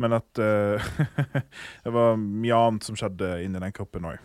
Men 0.01 0.17
at 0.17 0.41
eh, 0.41 0.93
det 1.85 1.93
var 1.93 2.17
mye 2.21 2.63
annet 2.69 2.89
som 2.89 2.97
skjedde 2.99 3.35
inni 3.45 3.61
den 3.63 3.75
kroppen 3.77 4.09
òg. 4.13 4.23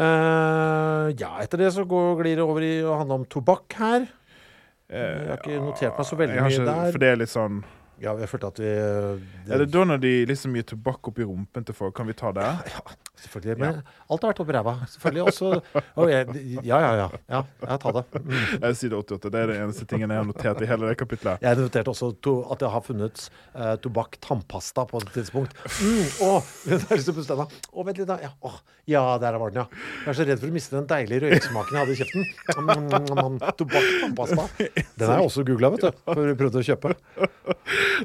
Uh, 0.00 1.10
ja, 1.18 1.34
etter 1.42 1.64
det 1.64 1.72
så 1.74 1.84
går, 1.88 2.14
glir 2.22 2.38
det 2.38 2.46
over 2.46 2.64
i 2.64 2.74
å 2.86 2.94
handle 3.00 3.20
om 3.20 3.26
tobakk 3.28 3.74
her. 3.80 4.06
Jeg 4.90 5.26
har 5.28 5.38
ikke 5.38 5.58
notert 5.62 5.98
meg 5.98 6.06
så 6.08 6.16
veldig 6.18 6.38
mye 6.46 6.64
der. 6.66 6.88
For 6.90 7.02
det 7.02 7.10
er 7.10 7.18
litt 7.20 7.30
sånn 7.30 7.60
Ja, 8.00 8.14
jeg 8.16 8.30
følte 8.32 8.48
at 8.48 8.58
vi 8.62 8.70
det, 8.70 9.52
Er 9.52 9.60
det 9.60 9.68
da 9.74 9.84
når 9.84 10.00
de 10.00 10.12
liksom 10.30 10.54
gir 10.56 10.64
tobakk 10.72 11.10
oppi 11.12 11.26
rumpen 11.28 11.66
til 11.68 11.76
folk? 11.76 11.92
Kan 11.96 12.08
vi 12.08 12.16
ta 12.16 12.32
det? 12.36 12.48
Ja, 12.72 12.82
Selvfølgelig. 13.20 13.58
Men 13.60 13.80
alt 14.08 14.22
har 14.24 14.32
vært 14.32 14.40
oppi 14.40 14.54
ræva. 14.56 14.72
Selvfølgelig 14.88 15.24
også 15.28 15.48
Å, 15.60 16.06
jeg, 16.08 16.44
Ja, 16.64 16.78
ja, 16.80 16.90
ja. 16.96 17.08
ja 17.28 17.40
jeg 17.66 17.82
tar 17.82 17.96
det. 17.98 18.04
Mm. 18.16 18.38
Jeg 18.54 18.78
det 18.80 18.96
88. 18.96 19.32
Det 19.34 19.42
er 19.42 19.50
det 19.50 19.56
eneste 19.60 19.86
tingen 19.90 20.14
jeg 20.14 20.22
har 20.22 20.28
notert 20.28 20.62
i 20.64 20.68
hele 20.70 20.88
det 20.88 20.96
kapitlet. 21.00 21.44
Jeg 21.44 21.60
noterte 21.60 21.92
også 21.92 22.10
to, 22.24 22.34
at 22.52 22.62
det 22.62 22.70
har 22.72 22.84
funnet 22.86 23.26
uh, 23.52 23.74
tobakk 23.84 24.16
tannpasta 24.24 24.86
på 24.88 25.02
et 25.02 25.12
tidspunkt. 25.18 25.56
Mm, 25.80 26.08
å, 26.24 26.30
det 26.70 26.80
er 26.80 27.02
liksom 27.02 27.20
å. 27.20 27.84
Vent 27.84 28.00
litt, 28.00 28.08
da. 28.08 28.16
Ja, 28.24 28.32
å, 28.40 28.54
ja, 28.88 29.04
der 29.20 29.36
var 29.42 29.52
den, 29.52 29.62
ja. 29.62 29.84
Jeg 30.06 30.12
er 30.14 30.18
så 30.22 30.28
redd 30.30 30.40
for 30.40 30.48
å 30.48 30.56
miste 30.56 30.78
den 30.78 30.88
deilige 30.90 31.26
røyksmaken 31.26 31.76
jeg 31.76 31.84
hadde 31.84 31.96
i 31.96 32.00
kjeften. 32.00 32.28
Mm, 32.56 32.88
mm, 33.20 33.38
tobakk 33.60 33.92
tannpasta. 34.06 34.48
Den 34.96 35.06
har 35.10 35.20
jeg 35.20 35.28
også 35.28 35.44
googla, 35.50 35.74
vet 35.76 35.86
du. 35.86 36.02
For 36.08 36.32
å 36.32 36.38
prøve 36.40 36.64
å 36.64 36.68
kjøpe. 36.70 36.96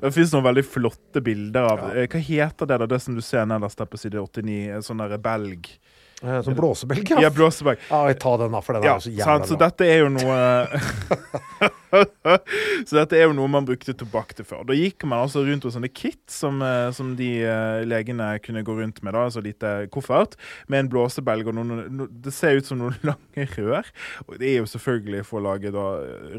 Det 0.02 0.12
fins 0.16 0.34
noen 0.36 0.46
veldig 0.48 0.64
flotte 0.68 1.22
bilder 1.26 1.68
av 1.72 1.84
ja. 1.96 2.06
Hva 2.12 2.22
heter 2.30 2.70
det 2.72 2.78
da, 2.84 2.88
det 2.96 3.02
som 3.04 3.16
du 3.18 3.22
ser 3.26 3.46
nederst 3.50 3.78
der 3.82 3.90
på 3.92 4.00
side 4.02 4.20
89? 4.22 4.82
Sånn 4.86 5.04
derre 5.04 5.18
belg. 5.22 5.70
Eh, 6.24 6.42
Som 6.46 6.56
blåsebelg, 6.56 7.10
Ja, 7.12 7.20
ja. 7.26 7.30
blåsebelg. 7.36 7.78
Ja, 7.90 8.06
jeg 8.08 8.20
tar 8.24 8.38
den 8.40 8.54
da, 8.56 8.62
for 8.64 8.78
den 8.78 8.84
Ja, 8.88 8.96
er 8.96 9.04
så 9.04 9.12
sant? 9.20 9.50
Så 9.52 9.58
dette 9.60 9.84
er 9.86 10.06
jo 10.06 10.12
noe 10.16 10.40
Så 12.88 12.98
dette 12.98 13.18
er 13.18 13.26
jo 13.26 13.36
noe 13.38 13.52
man 13.52 13.68
brukte 13.68 13.96
tobakk 13.98 14.34
til 14.38 14.48
før. 14.48 14.64
Da 14.68 14.76
gikk 14.78 15.06
man 15.08 15.24
altså 15.26 15.44
rundt 15.46 15.66
med 15.66 15.76
sånne 15.76 15.92
kit 15.92 16.22
som, 16.32 16.62
eh, 16.66 16.90
som 16.96 17.14
de 17.20 17.30
eh, 17.46 17.86
legene 17.88 18.28
kunne 18.44 18.66
gå 18.66 18.78
rundt 18.80 19.02
med, 19.06 19.16
da, 19.16 19.26
altså 19.30 19.44
lite 19.46 19.74
koffert, 19.94 20.38
med 20.72 20.84
en 20.86 20.92
blåsebelg 20.94 21.52
og 21.52 21.58
noen 21.60 21.86
no, 21.96 22.10
Det 22.10 22.34
ser 22.36 22.60
ut 22.60 22.70
som 22.70 22.82
noen 22.82 22.98
lange 23.10 23.48
rør. 23.56 23.90
Og 24.28 24.38
det 24.42 24.52
er 24.52 24.62
jo 24.62 24.70
selvfølgelig 24.76 25.26
for 25.30 25.42
å 25.42 25.48
lage 25.50 25.74
da 25.76 25.88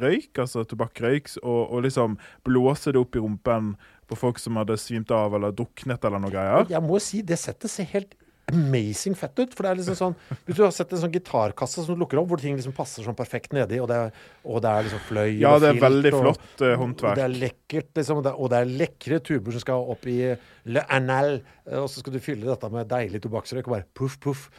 røyk, 0.03 0.33
altså 0.45 0.67
tobakkrøyk, 0.69 1.37
og, 1.43 1.61
og 1.71 1.87
liksom 1.87 2.19
blåse 2.47 2.95
det 2.95 3.03
opp 3.03 3.17
i 3.17 3.25
rumpen 3.25 3.75
på 4.07 4.19
folk 4.19 4.39
som 4.39 4.59
hadde 4.61 4.79
svimt 4.79 5.11
av 5.15 5.35
eller 5.35 5.55
druknet 5.57 6.05
eller 6.07 6.23
noe 6.23 6.33
greier. 6.35 6.69
Jeg 6.71 6.85
må 6.85 7.01
si, 7.03 7.23
det 7.27 7.39
settet 7.43 7.73
ser 7.73 7.89
helt 7.91 8.15
amazing 8.53 9.15
fett 9.19 9.39
ut. 9.43 9.55
For 9.55 9.67
det 9.67 9.71
er 9.73 9.79
liksom 9.81 9.97
sånn 9.99 10.15
Hvis 10.47 10.57
du 10.59 10.63
har 10.63 10.71
sett 10.75 10.93
en 10.95 11.01
sånn 11.03 11.13
gitarkasse 11.15 11.83
som 11.85 11.95
du 11.97 12.01
lukker 12.05 12.21
opp, 12.21 12.29
hvor 12.31 12.41
ting 12.43 12.55
liksom 12.57 12.75
passer 12.77 13.03
sånn 13.07 13.17
perfekt 13.19 13.53
nedi, 13.57 13.81
og 13.83 13.89
det 13.91 13.97
er, 13.97 14.13
og 14.45 14.61
det 14.63 14.71
er 14.71 14.87
liksom 14.87 15.03
fløy 15.09 15.39
Ja, 15.41 15.57
det 15.59 15.73
er 15.75 15.81
veldig 15.83 16.13
og- 16.15 16.23
flott 16.23 16.63
eh, 16.63 16.79
Og 16.87 16.97
det 17.19 17.25
er 17.27 17.35
lekkert, 17.41 17.91
liksom. 17.99 18.19
Og 18.19 18.25
det, 18.25 18.35
og 18.39 18.51
det 18.51 18.59
er 18.63 18.73
lekre 18.85 19.21
tuber 19.25 19.51
som 19.57 19.61
skal 19.67 19.91
opp 19.97 20.07
i 20.07 20.19
le 20.67 20.87
anal. 20.89 21.41
eh, 21.67 21.79
Og 21.79 21.89
så 21.91 21.99
skal 22.05 22.13
du 22.13 22.21
fylle 22.21 22.47
dette 22.47 22.71
med 22.71 22.89
deilig 22.89 23.23
tobakksrøyk, 23.23 23.67
og 23.67 23.75
bare 23.79 23.85
puff, 23.95 24.19
puff. 24.21 24.51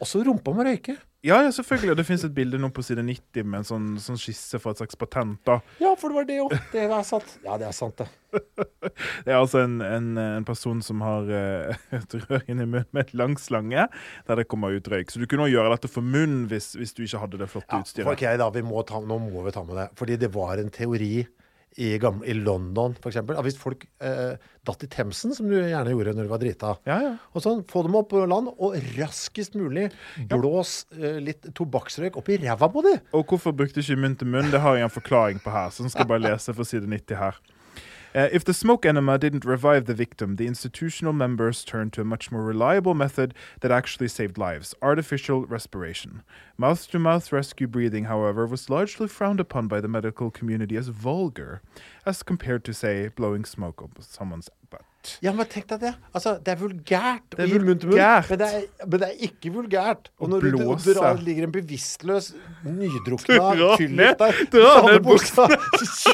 Også 0.00 0.20
rumpa 0.26 0.52
må 0.52 0.64
røyke. 0.66 0.98
Ja, 1.24 1.40
ja, 1.42 1.50
selvfølgelig. 1.50 1.90
Og 1.90 1.96
det 1.98 2.04
fins 2.06 2.22
et 2.26 2.34
bilde 2.36 2.58
nå 2.60 2.68
på 2.70 2.82
side 2.86 3.02
90 3.02 3.46
med 3.48 3.62
en 3.62 3.66
sånn, 3.66 3.86
sånn 3.98 4.18
skisse 4.20 4.60
for 4.62 4.70
et 4.76 4.78
slags 4.82 4.98
patent. 5.00 5.38
da. 5.48 5.56
Ja, 5.82 5.94
for 5.98 6.12
det 6.12 6.18
var 6.20 6.26
det 6.28 6.36
jo. 6.38 6.48
Det 6.72 6.84
er 6.84 6.92
sant. 7.08 7.32
Ja, 7.42 7.56
det 7.58 7.66
er 7.66 7.74
sant, 7.74 7.96
det. 7.98 8.06
Det 9.24 9.32
er 9.32 9.38
altså 9.40 9.62
en, 9.64 9.78
en, 9.82 10.10
en 10.20 10.44
person 10.46 10.82
som 10.84 11.00
har 11.02 11.30
eh, 11.32 11.78
et 11.96 12.14
rør 12.26 12.42
inni 12.52 12.66
munnen 12.68 12.86
med 12.94 13.06
et 13.06 13.14
langslange 13.16 13.86
der 14.28 14.36
det 14.42 14.44
kommer 14.52 14.76
ut 14.76 14.90
røyk. 14.92 15.10
Så 15.10 15.18
du 15.22 15.26
kunne 15.26 15.46
også 15.48 15.54
gjøre 15.56 15.72
dette 15.72 15.90
for 15.90 16.04
munnen 16.04 16.44
hvis, 16.50 16.74
hvis 16.78 16.92
du 16.94 17.02
ikke 17.06 17.22
hadde 17.24 17.40
det 17.40 17.48
flotte 17.50 17.72
Ja, 17.74 17.80
utstyret. 17.82 18.12
ok, 18.12 18.26
da, 18.42 18.50
vi 18.54 18.62
må 18.66 18.84
ta, 18.86 19.00
nå 19.00 19.18
må 19.24 19.42
vi 19.48 19.54
ta 19.56 19.64
med 19.66 19.80
det. 19.80 19.88
Fordi 19.98 20.18
det 20.20 20.30
var 20.36 20.60
en 20.62 20.70
teori 20.70 21.24
i, 21.76 21.90
gamle, 22.00 22.24
i 22.28 22.34
London, 22.36 22.94
f.eks. 23.02 23.18
Hvis 23.44 23.58
folk 23.60 23.84
eh, 24.00 24.36
datt 24.66 24.84
i 24.86 24.88
Themsen, 24.90 25.34
som 25.36 25.48
du 25.50 25.56
gjerne 25.58 25.92
gjorde 25.92 26.14
når 26.16 26.28
du 26.28 26.32
var 26.32 26.40
drita, 26.42 26.74
Ja, 26.88 26.96
ja. 27.04 27.10
og 27.36 27.44
sånn, 27.44 27.60
få 27.68 27.82
dem 27.86 27.98
opp 28.00 28.08
på 28.14 28.22
land, 28.28 28.48
og 28.56 28.78
raskest 28.96 29.58
mulig 29.60 29.90
blås 30.32 30.86
eh, 30.96 31.18
litt 31.22 31.50
tobakksrøyk 31.56 32.16
opp 32.20 32.30
i 32.32 32.38
ræva 32.46 32.70
på 32.72 32.84
dem. 32.86 33.02
Og 33.16 33.26
hvorfor 33.28 33.52
brukte 33.56 33.84
ikke 33.84 33.98
munn 34.00 34.16
til 34.16 34.30
munn? 34.32 34.48
Det 34.52 34.62
har 34.64 34.78
jeg 34.80 34.88
en 34.88 34.96
forklaring 34.96 35.42
på 35.44 35.52
her. 35.52 35.68
Så 35.74 35.84
nå 35.84 35.92
skal 35.92 36.06
jeg 36.06 36.12
bare 36.14 36.24
lese 36.30 36.56
fra 36.56 36.66
side 36.66 36.88
90 36.88 37.20
her. 37.20 37.38
Uh, 38.16 38.30
if 38.32 38.42
the 38.46 38.54
smoke 38.54 38.86
enema 38.86 39.18
didn't 39.18 39.44
revive 39.44 39.84
the 39.84 39.92
victim, 39.92 40.36
the 40.36 40.46
institutional 40.46 41.12
members 41.12 41.62
turned 41.62 41.92
to 41.92 42.00
a 42.00 42.04
much 42.04 42.32
more 42.32 42.42
reliable 42.42 42.94
method 42.94 43.34
that 43.60 43.70
actually 43.70 44.08
saved 44.08 44.38
lives 44.38 44.74
artificial 44.80 45.44
respiration. 45.44 46.22
Mouth 46.56 46.90
to 46.90 46.98
mouth 46.98 47.30
rescue 47.30 47.66
breathing, 47.66 48.04
however, 48.04 48.46
was 48.46 48.70
largely 48.70 49.06
frowned 49.06 49.38
upon 49.38 49.68
by 49.68 49.82
the 49.82 49.88
medical 49.88 50.30
community 50.30 50.78
as 50.78 50.88
vulgar, 50.88 51.60
as 52.06 52.22
compared 52.22 52.64
to, 52.64 52.72
say, 52.72 53.08
blowing 53.08 53.44
smoke 53.44 53.82
up 53.82 53.90
someone's 54.00 54.48
Ja, 55.22 55.32
men 55.32 55.46
tenk 55.46 55.66
deg 55.70 55.80
det. 55.80 55.92
Altså, 56.14 56.36
det 56.44 56.52
er 56.54 56.58
vulgært 56.60 57.36
Det 57.36 57.44
er 57.46 57.52
vulgært. 57.58 58.30
men 58.30 58.38
det, 58.40 58.48
er, 58.48 58.86
men 58.86 59.00
det 59.02 59.08
er 59.08 59.24
ikke 59.28 59.52
vulgært. 59.54 60.10
Og 60.20 60.28
når 60.32 60.40
du- 60.40 60.56
blåse. 60.56 60.84
du 60.84 61.00
drar- 61.00 61.20
ligger 61.22 61.44
en 61.48 61.52
bevisstløs, 61.52 62.32
nydrukna 62.64 63.76
fyllik 63.80 64.18
der 64.18 64.32
dra 64.52 64.72
ned 64.90 65.00
buksa, 65.06 65.46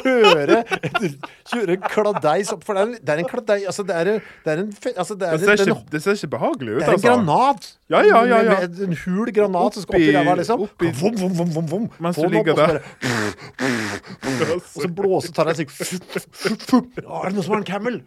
kjøre, 0.03 0.63
kjøre 1.51 1.77
en 1.77 1.81
kladeis 1.89 2.51
opp 2.53 2.63
For 2.67 2.73
det 2.77 2.81
er 2.83 2.87
en, 2.87 2.97
det 3.01 3.09
er 3.15 3.21
en 3.23 3.29
kladeis 3.31 3.65
Altså, 3.73 3.83
det 3.87 3.95
er, 3.95 4.03
det 4.45 4.51
er 4.53 4.61
en 4.63 4.71
altså, 4.97 5.15
det 5.15 5.27
er, 5.29 5.37
ser, 5.37 5.55
den- 5.63 5.73
ikke, 5.75 5.91
det 5.91 6.03
ser 6.03 6.17
ikke 6.19 6.31
behagelig 6.37 6.75
ut, 6.75 6.79
det 6.79 6.83
er 6.83 6.87
en 6.87 6.93
altså. 6.99 7.07
granat. 7.07 7.69
Ja, 7.93 8.01
ja, 8.01 8.23
ja, 8.25 8.37
ja. 8.43 8.59
Med, 8.59 8.77
med 8.79 8.87
en 8.87 8.97
hul 9.05 9.31
granat 9.35 9.73
som 9.77 9.83
skal 9.85 9.95
opp 9.99 10.01
i 10.07 10.13
ræva, 10.15 10.35
liksom. 10.39 10.63
oppi- 10.67 10.93
Vom, 11.03 11.17
vom, 11.17 11.33
vom, 11.41 11.51
vom, 11.57 11.67
vom. 11.73 11.89
Mens 11.99 12.15
du 12.17 12.27
ligger 12.29 12.55
der. 12.57 12.79
Og 14.73 14.81
så 14.81 14.89
blåser 14.89 15.33
tar 15.35 15.49
jeg 15.51 15.67
sånn 15.69 16.89
Er 17.03 17.29
det 17.29 17.35
noen 17.35 17.43
som 17.45 17.53
har 17.55 17.61
en 17.61 17.67
camel? 17.67 17.99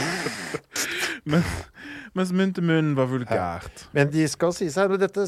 Men, 1.30 1.44
mens 2.12 2.32
munn 2.36 2.52
til 2.52 2.66
munn 2.68 2.92
var 2.98 3.08
vulgært. 3.08 3.86
Men 3.96 4.10
de 4.12 4.26
skal 4.28 4.52
sies 4.56 4.76
her, 4.76 4.92
dette, 5.00 5.24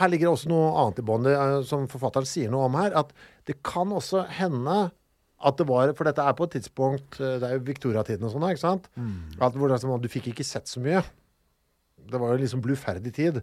her 0.00 0.10
ligger 0.10 0.28
det 0.28 0.32
også 0.34 0.50
noe 0.50 0.72
annet 0.82 0.98
i 0.98 1.04
båndet 1.06 1.36
er, 1.38 1.60
som 1.68 1.86
forfatteren 1.90 2.26
sier 2.26 2.50
noe 2.50 2.66
om 2.66 2.78
her, 2.80 2.96
at 2.98 3.12
det 3.46 3.60
kan 3.66 3.94
også 3.94 4.24
hende 4.40 4.88
at 5.38 5.54
det 5.54 5.68
var 5.68 5.92
For 5.94 6.02
dette 6.08 6.18
er 6.26 6.34
på 6.34 6.48
et 6.48 6.56
tidspunkt 6.56 7.20
eh, 7.22 7.36
Det 7.38 7.46
er 7.46 7.52
jo 7.54 7.60
Victoria-tiden 7.68 8.26
og 8.26 8.32
sånn, 8.32 8.46
ikke 8.50 8.64
sant? 8.64 8.88
At 9.38 9.54
hvor 9.54 9.70
det 9.70 9.78
du 10.02 10.08
fikk 10.10 10.32
ikke 10.32 10.46
sett 10.46 10.66
så 10.66 10.82
mye. 10.82 11.04
Det 12.10 12.18
var 12.18 12.32
jo 12.32 12.40
liksom 12.42 12.62
bluferdig 12.64 13.12
tid. 13.14 13.38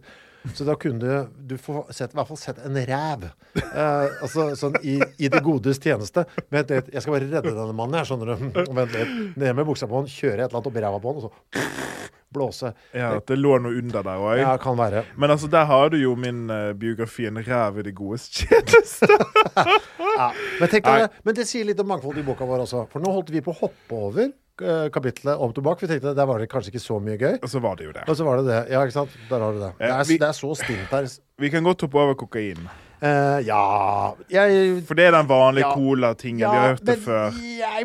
Så 0.54 0.64
da 0.64 0.74
kunne 0.78 1.00
du, 1.00 1.34
du 1.54 1.56
få 1.58 1.86
sett, 1.90 2.12
i 2.14 2.18
hvert 2.18 2.28
fall 2.28 2.38
sett 2.40 2.58
en 2.64 2.76
ræv. 2.88 3.26
Eh, 3.56 4.22
altså 4.22 4.48
sånn 4.58 4.78
i, 4.82 4.98
i 5.18 5.30
det 5.32 5.42
godes 5.44 5.80
tjeneste. 5.82 6.26
Vent 6.52 6.72
litt, 6.72 6.92
jeg 6.94 7.04
skal 7.04 7.16
bare 7.16 7.28
redde 7.28 7.52
denne 7.52 7.74
mannen 7.76 7.98
her, 8.00 8.08
skjønner 8.08 8.34
du. 8.34 8.46
Vent 8.78 8.94
litt. 8.94 9.16
Ned 9.36 9.58
med 9.58 9.66
buksa 9.68 9.88
på 9.90 10.00
han, 10.00 10.10
kjøre 10.10 10.44
et 10.44 10.46
eller 10.46 10.60
annet 10.60 10.70
oppi 10.72 10.84
ræva 10.84 11.02
på 11.02 11.12
han, 11.12 11.20
og 11.20 11.28
så 11.28 11.66
blåse. 12.36 12.72
Ja, 12.96 13.12
at 13.16 13.28
det 13.30 13.38
lå 13.40 13.56
noe 13.62 13.76
under 13.80 14.06
der 14.06 14.22
òg. 14.22 14.38
Ja, 14.40 14.54
kan 14.60 14.78
være. 14.78 15.04
Men 15.16 15.32
altså, 15.34 15.50
der 15.50 15.68
har 15.68 15.92
du 15.92 15.98
jo 16.00 16.14
min 16.18 16.46
uh, 16.50 16.72
biografi 16.76 17.26
'En 17.26 17.40
ræv 17.40 17.80
i 17.80 17.86
det 17.88 17.94
godes 17.96 18.28
tjeneste'. 18.36 19.08
Ja. 19.56 20.32
Men, 20.60 20.68
tenk 20.68 20.84
deg, 20.84 21.20
men 21.24 21.36
det 21.36 21.46
sier 21.48 21.68
litt 21.68 21.80
om 21.80 21.88
mangfoldet 21.92 22.24
i 22.24 22.26
boka 22.26 22.48
vår 22.48 22.66
også. 22.66 22.86
For 22.92 23.04
nå 23.04 23.12
holdt 23.12 23.32
vi 23.34 23.44
på 23.44 23.54
å 23.54 23.60
hoppe 23.66 24.02
over 24.10 24.34
kapitlet 24.56 25.36
om 25.38 25.52
tobakk. 25.52 25.80
Vi 25.84 25.86
tenkte 25.90 26.14
der 26.16 26.26
var 26.26 26.38
det 26.40 26.48
kanskje 26.48 26.72
ikke 26.74 26.80
så 26.84 26.96
mye 27.02 27.18
gøy. 27.20 27.38
Og 27.42 27.48
så 27.52 27.60
var 27.60 27.76
det 27.76 27.84
jo 27.86 27.92
det. 27.92 28.04
Og 28.08 28.16
så 28.16 28.24
var 28.24 28.36
det 28.40 28.46
det. 28.48 28.60
Ja, 28.72 28.80
ikke 28.86 28.92
sant. 28.96 29.10
Der 29.30 29.38
har 29.44 29.52
du 29.52 29.60
det. 29.60 29.72
Det 29.78 29.88
Ja, 29.88 29.98
er, 30.00 30.04
vi- 30.04 30.18
det 30.18 30.28
er 30.28 30.32
så 30.32 30.54
stilt 30.56 30.88
her. 30.90 31.08
Vi 31.38 31.50
kan 31.50 31.62
godt 31.64 31.80
hoppe 31.84 31.98
over 32.00 32.14
kokain. 32.14 32.68
Eh, 33.02 33.40
ja 33.44 34.14
Jeg 34.32 34.82
For 34.88 34.94
det 34.96 35.04
er 35.04 35.10
den 35.12 35.26
vanlige 35.28 35.66
Ja. 35.66 35.74
cola-tingen. 35.74 36.38
vi 36.38 36.56
har 36.56 36.68
hørt 36.72 36.84
det 36.86 36.98
før. 37.04 37.30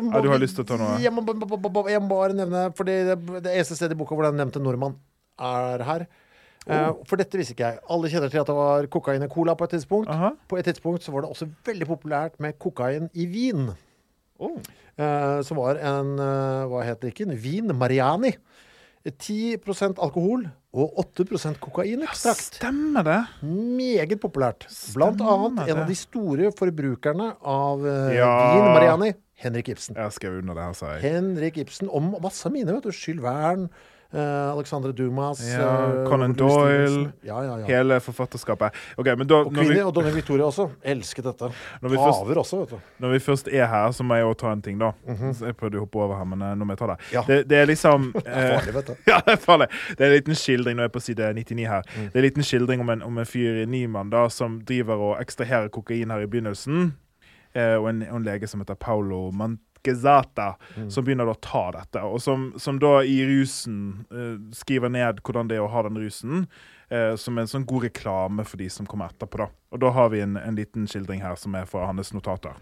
Må, 0.00 0.12
Ja, 0.14 0.20
du 0.22 0.28
har 0.30 0.38
lyst 0.38 0.54
til 0.56 0.64
å 0.64 0.68
ta 0.68 0.76
noe? 0.80 0.98
Jeg 1.02 1.12
må, 1.12 1.20
jeg 1.90 2.00
må 2.00 2.08
bare 2.08 2.32
nevne 2.32 2.72
For 2.74 2.84
det, 2.84 3.18
det 3.44 3.52
eneste 3.52 3.76
stedet 3.76 3.92
i 3.92 3.98
boka 4.00 4.14
hvor 4.16 4.24
den 4.24 4.36
nevnte 4.40 4.56
nordmann 4.62 4.96
er 5.38 5.82
her. 5.84 6.06
Eh, 6.66 6.88
Oh. 6.88 7.02
for 7.04 7.16
dette 7.16 7.36
visste 7.36 7.52
ikke 7.52 7.68
jeg. 7.74 7.78
Alle 7.90 8.08
kjenner 8.08 8.30
til 8.30 8.40
at 8.40 8.46
det 8.46 8.54
var 8.56 8.86
kokain 8.86 9.22
i 9.22 9.28
cola 9.28 9.54
på 9.54 9.64
et 9.64 9.70
tidspunkt. 9.76 10.08
Aha. 10.08 10.30
På 10.48 10.56
et 10.56 10.64
tidspunkt 10.64 11.02
så 11.02 11.12
var 11.12 11.22
det 11.22 11.30
også 11.30 11.48
veldig 11.66 11.86
populært 11.88 12.38
med 12.40 12.56
kokain 12.58 13.10
i 13.12 13.26
vin. 13.26 13.68
Oh. 14.38 14.56
Eh, 14.98 15.38
som 15.46 15.56
var 15.56 15.78
en 15.80 16.18
eh, 16.20 16.64
Hva 16.68 16.82
het 16.84 17.00
drikken? 17.00 17.32
Vin 17.40 17.72
Mariani. 17.76 18.34
10% 19.02 19.98
alkohol 19.98 20.44
og 20.72 20.98
8 21.02 21.56
kokainekstrakt. 21.60 22.54
Stemmer 22.60 23.02
det? 23.02 23.18
Meget 23.42 24.20
populært. 24.22 24.68
Blant 24.94 25.18
Stemmer 25.18 25.32
annet 25.34 25.72
en 25.72 25.80
av 25.82 25.88
de 25.90 25.96
store 25.98 26.52
forbrukerne 26.54 27.32
av 27.42 27.82
eh, 27.86 28.14
Ja. 28.20 28.30
vin 28.54 28.68
Mariani, 28.72 29.10
Henrik 29.42 29.68
Ibsen. 29.74 29.96
Jeg 29.98 30.12
skrev 30.12 30.38
under 30.38 30.54
det 30.54 30.62
her, 30.68 30.72
sa 30.78 30.92
jeg. 30.94 31.02
Henrik 31.10 31.58
Ibsen 31.58 31.90
om 31.90 32.14
masse 32.22 32.48
mine, 32.54 32.72
vet 32.72 32.86
du. 32.86 32.92
Jules 32.94 33.22
Verne, 33.24 33.68
eh, 34.12 34.52
Alexandre 34.52 34.92
Dumas 34.92 35.40
Ja, 35.48 35.68
eh, 36.02 36.08
Conan 36.08 36.32
Doyle. 36.36 37.12
Ja, 37.24 37.42
ja, 37.42 37.56
ja. 37.58 37.66
Hele 37.66 38.00
forfatterskapet. 38.00 38.72
Okay, 38.96 39.14
men 39.16 39.26
da, 39.26 39.34
Og 39.44 39.52
Queenie 39.54 39.74
vi, 39.74 39.80
og 39.82 39.94
dronning 39.94 40.14
Victoria 40.16 40.44
også. 40.44 40.68
Elsket 40.84 41.24
dette. 41.24 41.50
Når 41.82 41.88
vi 41.88 41.96
først- 41.96 42.36
også, 42.42 42.58
vet 42.60 42.70
du. 42.70 42.76
når 42.98 43.10
vi 43.12 43.18
først 43.18 43.48
er 43.52 43.66
her, 43.66 43.90
så 43.92 44.02
må 44.04 44.14
jeg 44.14 44.22
jo 44.22 44.34
ta 44.34 44.52
en 44.52 44.62
ting, 44.62 44.78
da. 44.78 44.92
Så 45.32 45.46
Jeg 45.46 45.56
prøvde 45.56 45.76
å 45.76 45.84
hoppe 45.86 45.96
over 45.98 46.16
her, 46.16 46.24
men 46.24 46.42
eh, 46.42 46.54
nå 46.54 46.64
må 46.64 46.72
jeg 46.76 46.78
ta 46.78 46.86
det. 46.86 47.26
Det, 47.26 47.48
det 47.48 47.58
er 47.58 47.66
liksom 47.66 48.12
Det 48.14 48.26
er 48.26 48.58
farlig, 48.58 48.74
vet 48.74 48.86
du. 48.86 48.94
Ja, 49.12 49.20
det 49.26 49.32
er 49.32 49.36
farlig. 49.36 49.68
Det 49.98 50.00
er 50.00 50.10
en 50.10 50.16
liten 50.18 50.34
skildring 50.34 50.76
nå 50.76 50.82
er 50.82 50.90
jeg 50.90 50.92
på 50.92 51.00
side 51.00 51.32
99 51.34 51.66
her. 51.68 51.82
Mm. 51.96 52.08
Det 52.12 52.14
er 52.14 52.18
en 52.22 52.28
liten 52.28 52.42
skildring 52.42 52.80
om 52.80 52.90
en, 52.90 53.02
om 53.02 53.18
en 53.18 53.26
fyr 53.26 53.62
i 53.62 53.66
Nyman 53.66 54.10
da, 54.10 54.28
som 54.28 54.60
driver 54.68 54.94
og 55.10 55.20
ekstraherer 55.20 55.68
kokain 55.68 56.10
her 56.10 56.20
i 56.20 56.26
begynnelsen. 56.26 56.92
Eh, 57.54 57.76
og, 57.76 57.88
en, 57.90 58.02
en 58.02 58.24
lege 58.24 58.46
som 58.48 58.60
heter 58.60 58.74
Paolo 58.80 59.30
Manquezata, 59.82 60.56
Mm. 60.76 60.90
som 60.90 61.04
begynner 61.04 61.26
å 61.28 61.34
ta 61.40 61.70
dette. 61.72 62.02
Og 62.02 62.20
som, 62.22 62.52
som 62.56 62.78
da 62.78 63.02
i 63.02 63.24
rusen 63.26 64.06
uh, 64.12 64.38
skriver 64.52 64.88
ned 64.90 65.20
hvordan 65.22 65.48
det 65.48 65.56
er 65.56 65.62
å 65.62 65.70
ha 65.70 65.82
den 65.82 65.96
rusen. 65.98 66.46
uh, 66.92 67.16
som 67.16 67.38
en 67.38 67.46
sånn 67.46 67.64
god 67.64 67.84
reklame 67.84 68.44
for 68.44 68.58
de 68.58 68.68
som 68.68 68.84
kommer 68.86 69.08
etterpå. 69.08 69.38
da. 69.38 69.46
Og 69.72 69.80
da 69.80 69.90
har 69.90 70.10
vi 70.10 70.20
en, 70.20 70.36
en 70.36 70.54
liten 70.54 70.86
skildring 70.86 71.22
her 71.22 71.34
som 71.36 71.54
er 71.54 71.64
fra 71.64 71.86
hans 71.86 72.12
notater. 72.12 72.52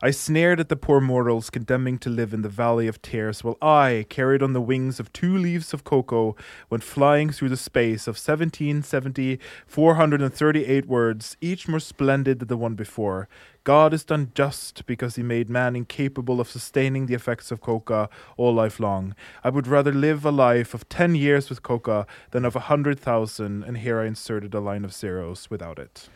I 0.00 0.12
sneered 0.12 0.60
at 0.60 0.68
the 0.68 0.76
poor 0.76 1.00
mortals 1.00 1.50
condemning 1.50 1.98
to 1.98 2.08
live 2.08 2.32
in 2.32 2.42
the 2.42 2.48
valley 2.48 2.86
of 2.86 3.02
tears, 3.02 3.42
while 3.42 3.58
I, 3.60 4.06
carried 4.08 4.44
on 4.44 4.52
the 4.52 4.60
wings 4.60 5.00
of 5.00 5.12
two 5.12 5.36
leaves 5.36 5.74
of 5.74 5.82
cocoa, 5.82 6.36
went 6.70 6.84
flying 6.84 7.30
through 7.30 7.48
the 7.48 7.56
space 7.56 8.06
of 8.06 8.14
1770, 8.14 9.40
438 9.66 10.86
words, 10.86 11.36
each 11.40 11.66
more 11.66 11.80
splendid 11.80 12.38
than 12.38 12.46
the 12.46 12.56
one 12.56 12.76
before. 12.76 13.28
God 13.64 13.92
is 13.92 14.04
done 14.04 14.30
just 14.36 14.86
because 14.86 15.16
he 15.16 15.24
made 15.24 15.50
man 15.50 15.74
incapable 15.74 16.40
of 16.40 16.48
sustaining 16.48 17.06
the 17.06 17.14
effects 17.14 17.50
of 17.50 17.60
coca 17.60 18.08
all 18.36 18.54
life 18.54 18.78
long. 18.78 19.16
I 19.42 19.50
would 19.50 19.66
rather 19.66 19.92
live 19.92 20.24
a 20.24 20.30
life 20.30 20.74
of 20.74 20.88
10 20.88 21.16
years 21.16 21.50
with 21.50 21.64
coca 21.64 22.06
than 22.30 22.44
of 22.44 22.54
a 22.54 22.70
100,000, 22.70 23.64
and 23.64 23.78
here 23.78 23.98
I 23.98 24.06
inserted 24.06 24.54
a 24.54 24.60
line 24.60 24.84
of 24.84 24.92
zeros 24.92 25.50
without 25.50 25.80
it. 25.80 26.08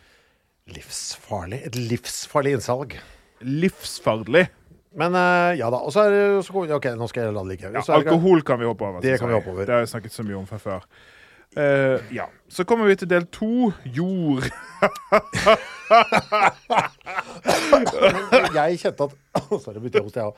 Livsfarlig. 0.69 1.65
Et 1.65 1.73
livsfarlig 1.73 2.53
innsalg. 2.53 2.95
Livsfarlig. 3.43 4.47
Men 4.93 5.15
uh, 5.17 5.51
ja 5.57 5.69
da. 5.73 5.79
Og 5.81 5.93
så 5.95 6.05
er 6.05 6.13
det 6.13 6.45
så, 6.45 6.53
OK, 6.53 6.91
nå 6.97 7.09
skal 7.09 7.27
jeg 7.27 7.35
la 7.35 7.43
det 7.45 7.55
ligge. 7.55 7.73
Ja, 7.73 7.83
alkohol 7.97 8.43
kan 8.45 8.61
vi 8.61 8.69
hoppe 8.69 8.85
over. 8.85 9.01
Det 9.01 9.17
kan 9.19 9.31
vi 9.31 9.37
hoppe 9.37 9.53
over. 9.53 9.65
Det 9.65 9.73
har 9.73 9.85
jeg 9.85 9.93
snakket 9.95 10.15
så 10.15 10.25
mye 10.27 10.37
om 10.37 10.45
fra 10.49 10.61
før. 10.61 10.85
Eh, 11.57 12.15
ja. 12.15 12.25
Så 12.49 12.63
kommer 12.69 12.85
vi 12.89 12.95
til 12.95 13.09
del 13.09 13.25
to. 13.33 13.71
Jord. 13.85 14.43
jeg 18.53 18.79
kjente 18.81 19.03
at 19.03 19.13
Sorry, 19.63 19.79
begynte 19.79 19.97
jeg 19.97 20.03
å 20.03 20.07
hoste, 20.07 20.19
jeg 20.19 20.27
òg. 20.27 20.35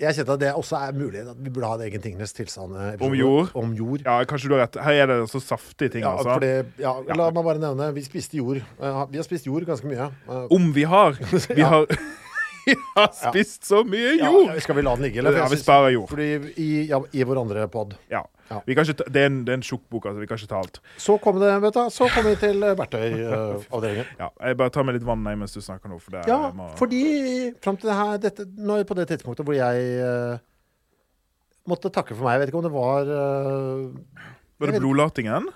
jeg 0.00 0.16
kjente 0.16 0.32
at 0.34 0.40
det 0.40 0.50
også 0.56 0.74
er 0.78 0.92
mulig 0.96 1.20
at 1.20 1.38
vi 1.38 1.50
burde 1.52 1.68
ha 1.68 1.74
en 1.78 1.84
egen 1.86 2.02
tingenes 2.04 2.32
tilstand-episode. 2.36 3.08
Om 3.08 3.14
jord? 3.18 3.46
Om 3.58 3.74
jord. 3.78 4.00
Ja, 4.06 4.14
kanskje 4.28 4.48
du 4.50 4.56
har 4.56 4.62
rett. 4.64 4.78
Her 4.86 5.02
er 5.04 5.06
det 5.12 5.18
så 5.30 5.40
saftige 5.42 5.90
ting, 5.96 6.02
Ja, 6.06 6.14
altså. 6.16 6.38
Fordi, 6.38 6.52
ja, 6.82 6.92
ja, 7.08 7.18
la 7.18 7.30
meg 7.30 7.44
bare 7.46 7.60
nevne 7.62 7.92
Vi 7.96 8.02
spiste 8.06 8.36
jord. 8.40 8.58
Uh, 8.80 9.04
vi 9.12 9.16
har 9.20 9.26
spist 9.28 9.46
jord 9.46 9.66
ganske 9.68 9.86
mye. 9.90 10.10
Uh, 10.28 10.46
Om 10.50 10.72
vi 10.74 10.84
har. 10.88 11.18
Vi 11.58 11.62
har, 11.62 11.86
vi 12.66 12.76
har 12.94 13.08
spist 13.16 13.66
så 13.68 13.82
mye 13.86 14.16
ja, 14.18 14.28
jord! 14.30 14.52
skal 14.64 14.78
vi 14.78 14.84
la 14.84 14.94
den 14.98 15.06
ligge, 15.06 15.20
eller? 15.22 15.38
Ja, 15.40 15.48
vi 15.50 15.58
sparer 15.60 15.94
jord. 15.94 16.08
Fordi 16.10 16.28
i, 16.60 16.68
ja, 16.90 17.00
i 17.12 17.26
vår 17.26 17.40
andre 17.42 17.66
pod. 17.72 17.96
Ja. 18.12 18.22
Ja. 18.50 18.58
Vi 18.66 18.76
kan 18.76 18.84
ikke 18.84 18.98
ta, 19.00 19.06
det 19.08 19.22
er 19.22 19.30
en, 19.30 19.38
det 19.46 19.54
er 19.54 19.58
en 19.60 19.64
tjukk 19.64 19.82
bok, 19.88 20.06
altså. 20.10 20.20
Vi 20.20 20.28
kan 20.28 20.40
ikke 20.40 20.50
ta 20.50 20.60
alt. 20.60 20.78
Så 21.00 21.16
kom 21.24 21.38
det, 21.40 21.50
vet 21.64 21.78
du, 21.78 21.82
så 21.94 22.08
kom 22.12 22.28
vi 22.28 22.34
til 22.42 22.66
verktøyavdelingen. 22.82 24.08
Uh, 24.12 24.18
Ja, 24.22 24.28
jeg 24.48 24.58
bare 24.60 24.74
tar 24.74 24.86
med 24.88 24.98
litt 24.98 25.06
vann 25.08 25.24
mens 25.24 25.56
du 25.56 25.62
snakker 25.64 25.92
nå. 25.92 25.98
For 26.02 26.18
det 26.18 26.26
Ja, 26.28 26.40
må, 26.56 26.68
fordi 26.78 27.02
fram 27.64 27.80
til 27.80 27.92
det 27.92 27.98
her 27.98 28.22
dette, 28.22 28.48
Nå 28.58 28.80
vi 28.82 28.88
på 28.88 28.98
det 28.98 29.08
tidspunktet 29.10 29.48
hvor 29.48 29.56
jeg 29.56 30.04
uh, 30.04 30.36
måtte 31.70 31.92
takke 31.94 32.14
for 32.14 32.26
meg. 32.26 32.36
Jeg 32.36 32.44
vet 32.44 32.52
ikke 32.52 32.60
om 32.60 32.68
det 32.68 32.74
var 32.76 33.12
uh, 33.12 34.24
Var 34.60 34.74
det 34.74 34.82
blodlatingen? 34.82 35.52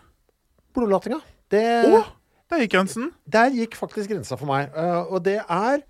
blodlatinga. 0.77 1.21
Det, 1.53 1.65
Å! 1.89 2.05
Der 2.51 2.63
gikk 2.63 2.75
grensen. 2.77 3.11
Der 3.27 3.55
gikk 3.55 3.75
faktisk 3.79 4.13
grensa 4.13 4.39
for 4.39 4.49
meg. 4.51 4.71
Eh, 4.77 5.01
og 5.11 5.23
det 5.27 5.41
er 5.43 5.83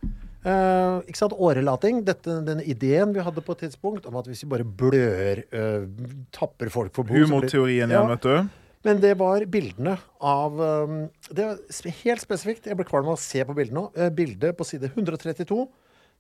eh, 0.47 0.99
ikke 1.11 1.20
sant, 1.20 1.34
årelating. 1.36 2.03
Dette, 2.07 2.38
denne 2.47 2.64
ideen 2.66 3.14
vi 3.14 3.24
hadde 3.24 3.42
på 3.44 3.57
et 3.57 3.64
tidspunkt 3.66 4.07
om 4.09 4.18
at 4.20 4.28
hvis 4.30 4.44
vi 4.44 4.51
bare 4.53 4.66
blør, 4.66 5.42
uh, 5.53 5.88
tapper 6.34 6.70
folk 6.72 6.94
for 6.97 7.09
blod 7.09 7.26
Humorteorien 7.26 7.90
igjen, 7.90 7.97
Ja. 7.97 8.07
vet 8.14 8.22
du. 8.26 8.62
Men 8.86 9.01
det 9.03 9.16
var 9.18 9.42
bildene 9.51 9.97
av 10.22 10.61
um, 10.61 11.09
Det 11.26 11.42
var 11.42 11.90
helt 12.05 12.22
spesifikt. 12.22 12.68
Jeg 12.70 12.78
ble 12.78 12.86
kvalm 12.86 13.09
av 13.11 13.16
å 13.16 13.20
se 13.20 13.42
på 13.42 13.57
bildene 13.57 13.80
nå. 13.80 13.88
Uh, 13.99 14.11
bildet 14.14 14.55
på 14.57 14.66
side 14.68 14.92
132. 14.92 15.66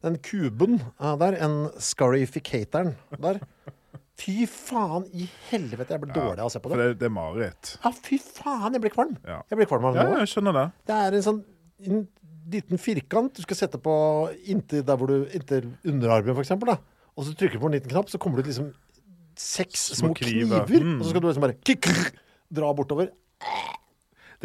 Den 0.02 0.18
kuben 0.18 0.80
uh, 0.98 1.14
der. 1.20 1.38
En 1.46 1.70
scarificatoren 1.78 2.96
der. 3.22 3.38
Fy 4.16 4.46
faen 4.48 5.04
i 5.12 5.26
helvete, 5.50 5.92
jeg 5.92 6.00
ble 6.00 6.14
dårlig 6.16 6.40
av 6.40 6.48
å 6.48 6.52
se 6.54 6.60
på 6.64 6.70
For 6.72 6.80
det. 6.80 6.94
det, 6.94 7.00
det 7.02 7.08
er 7.10 7.12
mareritt. 7.12 7.74
Ja, 7.82 7.90
fy 7.92 8.16
faen, 8.18 8.72
jeg 8.72 8.80
ble 8.86 8.90
kvalm. 8.94 9.12
Ja. 9.28 9.42
Jeg 9.52 9.60
ble 9.60 9.66
kvalm 9.68 9.90
av 9.90 9.98
det 9.98 10.06
Ja, 10.06 10.22
jeg 10.22 10.30
skjønner 10.32 10.56
det. 10.56 10.64
Det 10.88 11.00
er 11.04 11.16
en 11.18 11.26
sånn 11.26 11.42
en 11.84 12.06
liten 12.52 12.78
firkant 12.80 13.34
du 13.36 13.42
skal 13.44 13.58
sette 13.58 13.78
på 13.82 13.94
inntil 14.46 14.84
der 14.86 14.98
hvor 15.00 15.10
du 15.10 15.26
Inntil 15.34 15.70
underarmen, 15.86 16.36
eksempel. 16.42 16.76
Og 17.16 17.24
så 17.26 17.34
trykker 17.34 17.58
du 17.58 17.64
på 17.64 17.70
en 17.70 17.76
liten 17.78 17.90
knapp, 17.92 18.10
så 18.12 18.20
kommer 18.22 18.38
det 18.40 18.46
ut 18.46 18.52
liksom 18.52 18.72
seks 19.36 19.90
Små 19.98 20.12
små 20.12 20.14
kniver. 20.20 20.64
kniver. 20.68 20.84
Mm. 20.84 20.98
Og 21.00 21.04
så 21.04 21.10
skal 21.12 21.22
du 21.24 21.28
liksom 21.28 21.44
bare 21.46 21.58
kikk, 21.66 21.88
dra 22.56 22.72
bortover. 22.76 23.10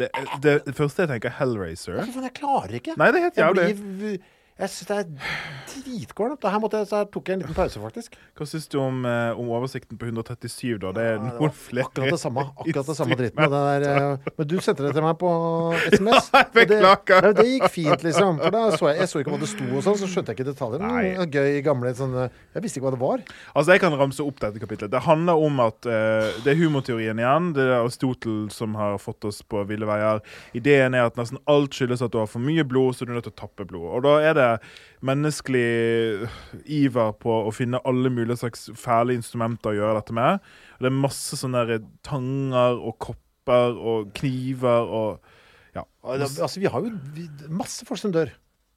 Det, 0.00 0.08
det, 0.42 0.54
det 0.66 0.74
første 0.76 1.04
jeg 1.04 1.10
tenker, 1.12 1.34
Hellraiser. 1.36 1.98
Faen, 2.12 2.24
jeg 2.28 2.34
klarer 2.38 2.78
ikke. 2.78 2.94
Nei, 3.00 3.10
det 3.12 3.20
er 3.20 3.26
helt 3.28 3.40
jævlig. 3.42 4.12
Jeg 4.60 4.68
syns 4.68 4.88
det 4.90 4.96
er 5.00 5.06
dritgående 5.72 6.50
Her, 6.52 6.60
måtte 6.60 6.82
her 6.84 7.06
tok 7.10 7.30
jeg 7.30 7.38
en 7.38 7.42
liten 7.42 7.56
pause, 7.56 7.80
faktisk. 7.80 8.16
Hva 8.36 8.46
syns 8.46 8.68
du 8.68 8.76
om, 8.82 8.98
eh, 9.08 9.38
om 9.40 9.48
oversikten 9.56 9.96
på 9.98 10.10
137, 10.10 10.76
da? 10.82 10.92
Det 10.92 11.02
er 11.02 11.14
Ja, 11.16 11.32
noen 11.38 11.54
flere 11.56 11.86
akkurat 11.86 12.12
det 12.12 12.20
samme. 12.20 12.44
Akkurat 12.60 12.86
det 12.90 12.96
samme 12.98 13.16
dritten. 13.16 13.40
Det 13.42 13.62
der, 13.82 13.86
eh, 13.88 14.16
men 14.38 14.48
du 14.50 14.56
sendte 14.60 14.84
det 14.84 14.92
til 14.92 15.02
meg 15.06 15.16
på 15.18 15.30
SMS. 15.88 16.28
Ja, 16.34 16.44
det. 16.52 16.80
Nei, 16.84 17.32
det 17.38 17.46
gikk 17.48 17.68
fint, 17.72 18.04
liksom. 18.04 18.38
For 18.42 18.54
da 18.54 18.62
så 18.76 18.90
jeg, 18.92 19.00
jeg 19.00 19.08
så 19.12 19.22
ikke 19.22 19.34
hva 19.34 19.40
det 19.40 19.50
sto, 19.54 19.68
og 19.72 19.86
sånn, 19.88 19.98
så 20.02 20.10
skjønte 20.12 20.34
jeg 20.34 20.38
ikke 20.40 20.48
detaljer. 20.52 20.84
Mm, 20.84 21.32
gøy, 21.32 21.50
gamle 21.64 21.94
sånne 21.96 22.28
Jeg 22.52 22.62
visste 22.66 22.78
ikke 22.80 22.90
hva 22.90 22.94
det 22.96 23.02
var. 23.02 23.24
Altså, 23.56 23.72
Jeg 23.72 23.80
kan 23.86 23.96
ramse 23.98 24.20
opp 24.24 24.38
dette 24.44 24.60
kapitlet. 24.62 24.92
Det 24.92 25.02
handler 25.08 25.42
om 25.48 25.64
at 25.64 25.88
eh, 25.88 26.28
det 26.44 26.52
er 26.52 26.60
humorteorien 26.60 27.18
igjen. 27.24 27.50
Det 27.56 27.64
er 27.64 27.78
Aristotel 27.80 28.50
som 28.52 28.76
har 28.76 29.00
fått 29.00 29.24
oss 29.28 29.40
på 29.42 29.64
ville 29.68 29.88
veier. 29.88 30.20
Ideen 30.54 30.94
er 30.94 31.08
at 31.08 31.16
nesten 31.16 31.40
alt 31.48 31.72
skyldes 31.72 32.04
at 32.04 32.12
du 32.12 32.20
har 32.20 32.28
for 32.30 32.44
mye 32.44 32.64
blod, 32.68 32.94
så 32.94 33.08
du 33.08 33.12
er 33.14 33.18
nødt 33.18 33.30
til 33.30 33.34
å 33.34 33.40
tappe 33.46 33.66
blod. 33.68 33.88
Og 33.96 34.04
da 34.04 34.18
er 34.20 34.36
det 34.36 34.41
menneskelig 35.02 36.28
iver 36.70 37.14
på 37.22 37.38
å 37.48 37.52
finne 37.54 37.80
alle 37.88 38.12
mulige 38.14 38.38
slags 38.42 38.68
fæle 38.78 39.16
instrumenter 39.16 39.72
å 39.72 39.78
gjøre 39.80 39.98
dette 40.00 40.16
med. 40.16 40.42
Og 40.76 40.86
det 40.86 40.92
er 40.92 41.00
masse 41.02 41.38
sånne 41.40 41.80
tanger 42.06 42.78
og 42.78 42.98
kopper 43.08 43.78
og 43.78 44.12
kniver 44.18 44.92
og 45.00 45.32
ja. 45.72 45.86
Ja, 46.04 46.28
Altså, 46.44 46.60
vi 46.60 46.68
har 46.68 46.84
jo 46.84 46.92
masse 47.48 47.86
folk 47.88 48.00
som 48.00 48.12
dør. 48.14 48.30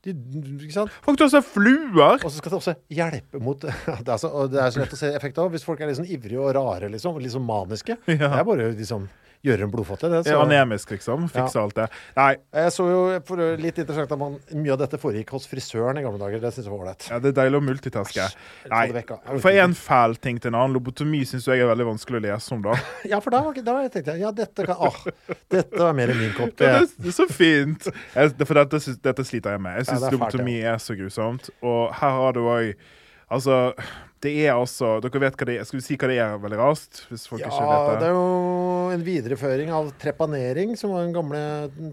De, 0.06 0.14
ikke 0.62 0.76
sant? 0.76 0.94
Folk 1.04 1.18
tar 1.18 1.32
seg 1.34 1.46
fluer! 1.50 2.20
Og 2.22 2.30
så 2.30 2.38
skal 2.38 2.54
det 2.54 2.58
også 2.60 2.76
hjelpe 2.94 3.40
mot 3.42 3.64
Det 4.06 4.12
er 4.14 4.20
så, 4.22 4.30
det 4.52 4.60
er 4.62 4.74
så 4.74 4.84
lett 4.84 4.94
å 4.94 5.00
se 5.00 5.10
effekt 5.18 5.40
av. 5.42 5.50
Hvis 5.54 5.66
folk 5.66 5.82
er 5.82 5.90
litt 5.90 5.98
sånn 5.98 6.10
ivrige 6.10 6.42
og 6.44 6.54
rare, 6.56 6.92
liksom, 6.94 7.18
litt 7.22 7.34
sånn 7.34 7.48
maniske. 7.48 7.98
Det 8.06 8.20
er 8.22 8.46
bare 8.46 8.70
liksom 8.78 9.08
gjøre 9.46 9.68
en 9.68 9.72
blodfattig. 9.74 10.10
Det, 10.12 10.22
så... 10.26 10.34
Ja, 10.36 10.42
anemisk, 10.44 10.92
liksom. 10.96 11.28
Fikse 11.32 11.62
alt 11.62 11.76
det. 11.78 11.88
Nei, 12.18 12.32
Jeg 12.56 12.74
så 12.76 12.86
jo 12.90 13.02
for 13.28 13.42
litt 13.62 13.80
interessant 13.82 14.12
at 14.16 14.20
man, 14.22 14.38
mye 14.58 14.74
av 14.76 14.82
dette 14.82 15.00
foregikk 15.02 15.34
hos 15.36 15.48
frisøren 15.50 16.00
i 16.02 16.04
gamle 16.06 16.22
dager. 16.22 16.42
Det 16.44 16.52
syns 16.56 16.68
jeg 16.68 16.74
var 16.74 16.86
ålreit. 16.86 17.08
ja, 17.12 17.20
det 17.24 17.32
er 17.34 17.38
deilig 17.44 17.62
å 17.62 17.64
multitaske. 17.66 18.28
Nei, 18.74 18.84
det 18.96 19.06
for 19.44 19.52
én 19.52 19.64
en 19.66 19.78
fæl 19.78 20.18
ting 20.22 20.40
til 20.42 20.52
en 20.54 20.60
annen. 20.60 20.76
Lobotomi 20.76 21.24
syns 21.30 21.48
jeg 21.50 21.64
er 21.64 21.70
veldig 21.72 21.88
vanskelig 21.94 22.22
å 22.22 22.26
lese 22.28 22.56
om, 22.58 22.66
da. 22.66 22.76
Ja, 23.12 23.22
for 23.24 23.36
da, 23.36 23.42
da 23.66 23.78
tenkte 23.94 24.16
jeg 24.16 24.26
ja, 24.26 24.32
dette 24.36 24.66
kan 24.68 24.82
ah, 24.90 24.98
Dette 25.52 25.80
var 25.80 25.96
mer 25.98 26.12
enn 26.14 26.22
min 26.22 26.34
kopp 26.38 26.56
Det 26.60 26.70
er, 26.70 26.86
det 26.98 27.12
er 27.14 27.18
så 27.18 27.28
fint! 27.32 27.88
Jeg, 28.16 28.36
for 28.46 28.60
dette, 28.62 28.82
dette 29.06 29.26
sliter 29.28 29.56
jeg 29.58 29.64
med. 29.66 29.80
Jeg 29.80 29.86
Ja, 29.86 29.92
syns 29.94 30.06
ja, 30.08 30.14
lobotomi 30.16 30.58
er 30.74 30.82
så 30.82 30.98
grusomt. 30.98 31.50
Og 31.66 31.90
her 32.02 32.20
har 32.22 32.38
du 32.38 32.44
òg 32.46 32.76
Altså, 33.34 33.56
det 34.24 34.32
er 34.48 34.54
altså 34.56 35.00
Dere 35.04 35.20
vet 35.22 35.36
hva 35.38 35.46
det 35.46 35.58
er. 35.60 35.64
Skal 35.68 35.80
vi 35.80 35.84
si 35.86 35.98
hva 36.00 36.08
det 36.10 36.18
er 36.24 36.38
veldig 36.42 36.58
raskt? 36.58 37.04
Hvis 37.12 37.28
folk 37.30 37.42
ikke 37.44 37.52
Ja, 37.62 37.78
vet 37.86 37.94
det 37.94 38.00
det. 38.00 38.10
er 38.10 38.16
jo 38.16 38.92
en 38.96 39.04
videreføring 39.06 39.70
av 39.76 39.92
trepanering, 40.02 40.76
som 40.80 40.92
var 40.96 41.04
en 41.06 41.14
gamle 41.14 41.42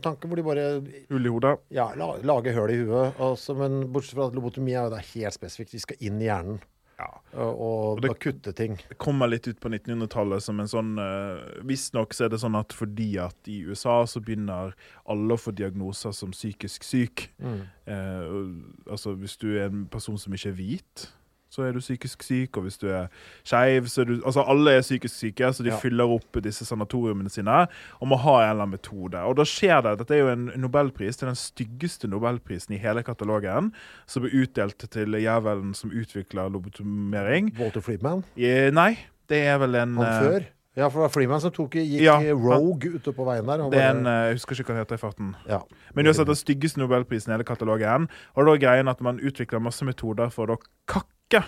tanke, 0.04 0.28
hvor 0.30 0.36
de 0.36 0.42
bare 0.46 0.66
Hull 1.10 1.26
i 1.26 1.32
hodet. 1.34 1.58
ja, 1.70 1.90
la, 1.98 2.12
lage 2.22 2.52
høl 2.54 2.70
i 2.70 2.78
huet. 2.84 3.18
Altså, 3.20 3.56
men 3.58 3.88
bortsett 3.92 4.14
fra 4.16 4.28
at 4.30 4.34
lobotomi 4.38 4.72
er 4.72 4.86
jo 4.86 4.94
da 4.94 5.02
helt 5.02 5.34
spesifikt. 5.34 5.72
Vi 5.74 5.78
skal 5.84 5.96
inn 6.00 6.20
i 6.22 6.28
hjernen 6.30 6.60
Ja. 6.98 7.08
og, 7.34 7.60
og 7.60 8.00
det- 8.02 8.18
kutte 8.20 8.52
ting. 8.54 8.76
Det 8.88 8.96
kommer 8.98 9.26
litt 9.26 9.48
ut 9.48 9.58
på 9.60 9.68
1900-tallet 9.68 10.40
som 10.42 10.60
en 10.60 10.68
sånn 10.70 10.92
uh, 11.00 11.40
Visstnok 11.66 12.14
så 12.14 12.26
er 12.26 12.28
det 12.30 12.38
sånn 12.40 12.54
at 12.58 12.68
fordi 12.72 13.16
at 13.18 13.34
i 13.48 13.64
USA 13.66 14.04
så 14.06 14.20
begynner 14.22 14.72
alle 15.10 15.34
å 15.34 15.40
få 15.40 15.50
diagnoser 15.52 16.12
som 16.14 16.30
psykisk 16.30 16.84
syk. 16.84 17.30
Mm. 17.42 17.64
Uh, 17.88 18.92
altså 18.92 19.16
hvis 19.18 19.36
du 19.36 19.48
er 19.58 19.66
en 19.66 19.86
person 19.90 20.16
som 20.16 20.32
ikke 20.32 20.52
er 20.52 20.56
hvit, 20.60 21.08
så 21.52 21.66
er 21.68 21.74
du 21.76 21.82
psykisk 21.82 22.22
syk. 22.24 22.56
Og 22.56 22.64
hvis 22.64 22.78
du 22.80 22.86
er 22.88 23.10
skeiv, 23.44 23.86
så 23.92 24.00
er 24.02 24.08
du 24.08 24.14
Altså 24.24 24.44
alle 24.48 24.72
er 24.78 24.84
psykisk 24.84 25.14
syke, 25.20 25.50
så 25.52 25.62
de 25.66 25.68
Ja. 25.68 25.76
fyller 25.82 26.08
opp 26.08 26.40
disse 26.42 26.64
sanatoriumene 26.64 27.28
sine 27.30 27.66
og 28.00 28.08
må 28.08 28.16
ha 28.22 28.38
en 28.42 28.50
eller 28.50 28.62
annen 28.64 28.76
metode. 28.78 29.20
Og 29.28 29.36
da 29.36 29.44
skjer 29.44 29.82
det 29.84 29.98
Dette 30.00 30.14
er 30.16 30.22
jo 30.24 30.30
en 30.32 30.46
nobelpris. 30.56 31.16
Det 31.20 31.26
er 31.26 31.32
den 31.34 31.36
styggeste 31.42 32.08
nobelprisen 32.08 32.72
i 32.74 32.78
hele 32.80 33.02
katalogen, 33.04 33.72
som 34.06 34.22
blir 34.24 34.32
utdelt 34.46 34.78
til 34.90 35.12
jævelen 35.20 35.74
som 35.76 35.90
utvikler 35.92 36.48
lobotomering. 36.50 37.52
Walter 37.58 37.80
Friedman. 37.84 38.24
Eh, 38.36 38.70
nei, 38.72 38.96
det 39.28 39.44
er 39.46 39.58
vel 39.62 39.74
en 39.76 39.96
Han 39.96 40.06
eh, 40.06 40.20
før. 40.22 40.46
Ja, 40.76 40.86
for 40.88 41.02
det 41.02 41.04
var 41.04 41.12
Freeman 41.12 41.40
som 41.40 41.52
tok, 41.52 41.74
gikk 41.76 42.00
Ja, 42.00 42.16
rogue 42.32 42.94
ute 42.96 43.12
på 43.12 43.26
veien 43.28 43.44
der. 43.44 43.64
Det 43.70 43.78
er 43.80 43.90
en, 43.90 44.06
eh, 44.06 44.28
Jeg 44.30 44.38
husker 44.38 44.56
ikke 44.56 44.72
hva 44.72 44.78
det 44.80 44.86
heter 44.88 44.94
i 44.94 45.02
farten. 45.04 45.34
ja. 45.46 45.60
Men 45.94 46.06
uansett 46.06 46.26
den 46.26 46.34
styggeste 46.34 46.80
nobelprisen 46.80 47.28
i 47.28 47.36
hele 47.36 47.44
katalogen. 47.44 48.08
Og 48.34 48.46
da 48.46 48.52
er 48.54 48.58
greien 48.58 48.88
at 48.88 49.00
man 49.00 49.18
utvikler 49.20 49.60
masse 49.60 49.84
metoder 49.84 50.30
for 50.32 50.46
å 50.46 50.56
kakke 50.88 51.44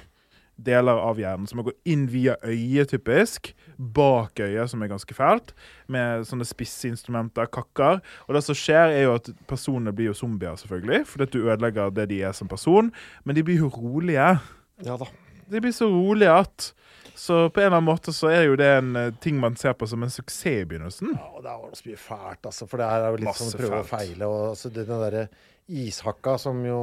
deler 0.62 0.92
av 1.00 1.16
hjernen. 1.16 1.48
som 1.48 1.56
man 1.56 1.64
gå 1.64 1.72
inn 1.86 2.06
via 2.06 2.36
øyet, 2.44 2.88
typisk. 2.90 3.54
Bak 3.78 4.34
øyet, 4.40 4.68
som 4.68 4.82
er 4.82 4.88
ganske 4.88 5.14
fælt. 5.14 5.52
Med 5.88 6.24
sånne 6.26 6.44
spisse 6.44 6.84
instrumenter, 6.88 7.46
kakker. 7.46 8.00
Og 8.28 8.34
det 8.34 8.44
som 8.44 8.54
skjer, 8.54 8.92
er 8.92 9.02
jo 9.04 9.14
at 9.14 9.30
personene 9.48 9.92
blir 9.92 10.12
jo 10.12 10.12
zombier, 10.12 10.54
selvfølgelig. 10.54 11.06
Fordi 11.06 11.22
at 11.22 11.32
du 11.32 11.38
ødelegger 11.48 11.94
det 11.94 12.08
de 12.10 12.22
er 12.22 12.32
som 12.32 12.46
person. 12.48 12.92
Men 13.24 13.34
de 13.36 13.42
blir 13.42 13.58
jo 13.58 13.68
rolige. 13.68 14.38
ja 14.84 14.96
da. 14.96 15.06
De 15.50 15.60
blir 15.60 15.74
så 15.74 15.88
rolige 15.90 16.32
at 16.44 16.72
Så 17.14 17.36
på 17.54 17.60
en 17.60 17.68
eller 17.68 17.76
annen 17.78 17.86
måte 17.86 18.12
så 18.12 18.26
er 18.32 18.48
jo 18.48 18.56
det 18.58 18.66
en 18.80 18.96
eh, 18.98 19.12
ting 19.22 19.36
man 19.38 19.54
ser 19.56 19.76
på 19.78 19.86
som 19.86 20.02
en 20.02 20.10
suksess 20.10 20.48
i 20.50 20.64
begynnelsen. 20.66 21.12
Ja, 21.14 21.28
og 21.30 21.44
det 21.44 21.52
var 21.62 21.76
så 21.78 21.86
mye 21.86 22.00
fælt, 22.02 22.48
altså. 22.50 22.66
For 22.66 22.82
det 22.82 22.88
her 22.90 23.04
er 23.04 23.12
jo 23.14 23.20
litt 23.22 23.28
Masse 23.30 23.46
sånn 23.46 23.60
prøve 23.60 23.78
og 23.84 23.86
feile. 23.86 24.26
Og 24.26 24.40
altså, 24.48 24.72
den 24.74 24.90
derre 24.90 25.22
ishakka 25.70 26.34
som 26.42 26.58
jo 26.66 26.80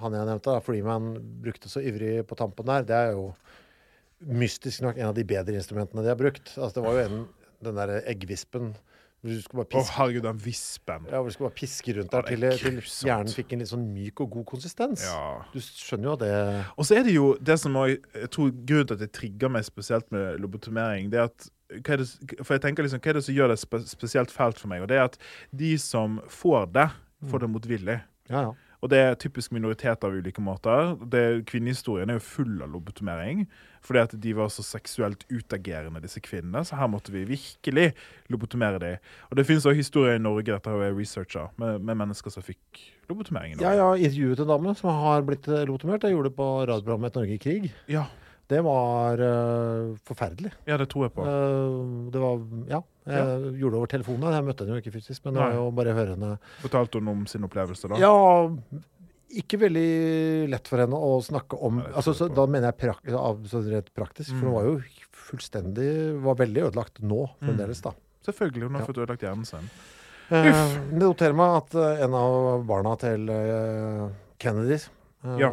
han 0.00 0.16
jeg 0.16 0.30
nevnte, 0.30 0.54
da, 0.56 0.64
Freeman, 0.64 1.12
brukte 1.44 1.70
så 1.70 1.84
ivrig 1.84 2.24
på 2.26 2.38
tampen 2.40 2.66
der, 2.66 2.88
det 2.88 2.96
er 2.96 3.12
jo 3.18 3.28
mystisk 4.32 4.82
nok 4.82 4.96
en 4.96 5.10
av 5.10 5.14
de 5.18 5.26
bedre 5.28 5.60
instrumentene 5.60 6.02
de 6.02 6.10
har 6.10 6.18
brukt. 6.18 6.54
Altså, 6.56 6.78
det 6.78 6.86
var 6.86 6.96
jo 6.96 7.04
en, 7.04 7.22
den 7.68 7.78
derre 7.78 8.00
eggvispen 8.08 8.72
du 9.26 9.42
skulle 9.42 9.64
bare 9.64 9.68
Å, 9.68 9.82
piske, 9.82 9.94
herregud, 9.96 10.22
den 10.26 10.38
vispen. 10.44 11.08
ja, 11.10 11.18
hvor 11.20 11.30
du 11.30 11.34
skulle 11.34 11.50
bare 11.50 11.58
piske 11.60 11.96
rundt 11.96 12.12
der 12.12 12.28
til, 12.28 12.46
er 12.46 12.60
til 12.60 12.80
hjernen 13.08 13.34
fikk 13.34 13.52
en 13.56 13.64
litt 13.64 13.72
sånn 13.72 13.84
myk 13.94 14.22
og 14.24 14.30
god 14.38 14.46
konsistens. 14.54 15.04
Ja. 15.08 15.42
Du 15.52 15.58
skjønner 15.62 16.10
jo 16.10 16.14
at 16.16 16.24
det 16.24 16.32
Og 16.76 16.88
så 16.88 16.98
er 16.98 17.06
det 17.06 17.14
jo 17.16 17.26
det 17.40 17.58
som 17.62 17.76
jeg, 17.82 18.00
jeg 18.14 18.32
tror 18.36 18.50
grunnen 18.54 18.90
til 18.90 18.98
at 18.98 19.04
det 19.04 19.12
trigger 19.16 19.52
meg 19.56 19.66
spesielt 19.68 20.10
med 20.14 20.40
lobotomering, 20.42 21.10
det 21.12 21.22
er 21.22 21.30
at 21.30 21.50
er 21.66 21.98
det, 21.98 22.06
For 22.44 22.54
jeg 22.54 22.62
tenker 22.62 22.86
liksom, 22.86 23.00
hva 23.02 23.10
er 23.10 23.18
det 23.18 23.24
som 23.26 23.34
gjør 23.34 23.50
det 23.50 23.58
spe, 23.58 23.80
spesielt 23.90 24.30
fælt 24.30 24.60
for 24.62 24.70
meg? 24.70 24.84
Og 24.84 24.90
det 24.90 25.00
er 25.00 25.08
at 25.08 25.16
de 25.50 25.72
som 25.82 26.20
får 26.30 26.68
det, 26.76 26.86
får 27.30 27.42
det 27.42 27.50
motvillig. 27.50 27.96
Ja, 28.30 28.42
ja. 28.48 28.52
Og 28.84 28.90
det 28.92 28.98
er 29.00 29.14
typisk 29.20 29.54
minoriteter 29.56 30.08
av 30.08 30.18
ulike 30.18 30.42
måter. 30.44 30.92
Det, 31.12 31.22
kvinnehistorien 31.48 32.10
er 32.12 32.18
jo 32.18 32.26
full 32.26 32.58
av 32.62 32.70
lobotomering. 32.74 33.46
Fordi 33.86 34.02
at 34.02 34.14
de 34.20 34.32
var 34.34 34.50
så 34.50 34.64
seksuelt 34.66 35.22
utagerende, 35.30 36.02
disse 36.02 36.20
kvinnene. 36.20 36.64
Så 36.66 36.76
her 36.76 36.90
måtte 36.90 37.12
vi 37.14 37.22
virkelig 37.28 37.92
lobotomere 38.32 38.80
dem. 38.82 38.98
Og 39.30 39.38
det 39.38 39.46
finnes 39.46 39.66
òg 39.70 39.78
historier 39.78 40.18
i 40.18 40.22
Norge, 40.22 40.50
dette 40.50 40.70
har 40.72 40.82
jeg 40.88 40.96
researcha, 40.98 41.46
med, 41.60 41.80
med 41.86 42.00
mennesker 42.02 42.34
som 42.34 42.44
fikk 42.44 42.82
lobotomering. 43.08 43.56
Ja, 43.60 43.70
Ja, 43.70 43.74
jeg 43.78 43.86
har 43.86 44.04
intervjuet 44.10 44.42
en 44.42 44.52
dame 44.54 44.74
som 44.78 44.90
har 44.90 45.26
blitt 45.26 45.46
lobotomert. 45.46 46.02
Jeg 46.06 46.16
gjorde 46.16 46.32
det 46.32 46.38
på 46.38 46.48
radioprogrammet 46.66 47.12
Et 47.12 47.20
Norge 47.20 47.36
i 47.36 47.42
krig. 47.42 47.68
Ja, 47.90 48.06
Det 48.46 48.60
var 48.62 49.18
uh, 49.18 49.96
forferdelig. 50.06 50.52
ja, 50.66 50.76
det 50.78 50.88
tror 50.90 51.06
jeg 51.06 51.12
på. 51.16 51.22
Uh, 51.26 52.10
det 52.14 52.20
var 52.22 52.42
Ja. 52.68 52.82
Jeg 53.06 53.54
gjorde 53.60 53.72
det 53.76 53.78
over 53.80 53.86
telefonen. 53.92 54.32
Jeg 54.34 54.44
møtte 54.48 54.64
henne 54.66 54.76
jo 54.78 54.82
ikke 54.82 54.94
fysisk, 54.98 55.24
men 55.24 55.34
Nei. 55.38 55.52
jo 55.54 55.70
bare 55.70 55.92
høre 55.94 56.14
henne 56.16 56.38
Fortalte 56.62 56.98
hun 56.98 57.08
om 57.12 57.26
sin 57.30 57.44
opplevelse, 57.46 57.88
da? 57.92 57.96
Ja, 58.02 58.10
ikke 59.36 59.58
veldig 59.60 60.48
lett 60.50 60.68
for 60.70 60.78
henne 60.82 60.98
å 60.98 61.16
snakke 61.22 61.58
om 61.66 61.78
Nei, 61.80 61.90
altså, 61.94 62.14
så. 62.16 62.28
Da 62.32 62.46
mener 62.50 62.70
jeg 62.72 62.78
prak, 62.82 63.02
av, 63.14 63.42
rent 63.66 63.92
praktisk, 63.94 64.30
for 64.30 64.46
Mm. 64.46 64.48
hun 64.48 64.54
var 64.54 64.64
jo 64.64 64.80
fullstendig 65.26 66.22
Var 66.22 66.34
veldig 66.34 66.62
ødelagt 66.70 67.00
nå 67.02 67.28
fremdeles, 67.42 67.82
da. 67.82 67.92
Selvfølgelig. 68.26 68.62
Hun 68.66 68.74
har 68.74 68.80
Ja. 68.80 68.86
fått 68.86 68.98
ødelagt 69.02 69.22
hjernen 69.22 69.46
sin. 69.46 69.70
Uff. 70.30 70.90
Det 70.90 70.98
noterer 71.02 71.34
meg 71.34 71.56
at 71.62 71.74
eh, 71.74 72.02
en 72.04 72.14
av 72.14 72.64
barna 72.66 72.96
til 72.98 73.28
eh, 73.30 74.08
Kennedy 74.38 74.74
eh, 74.74 75.38
Ja. 75.38 75.50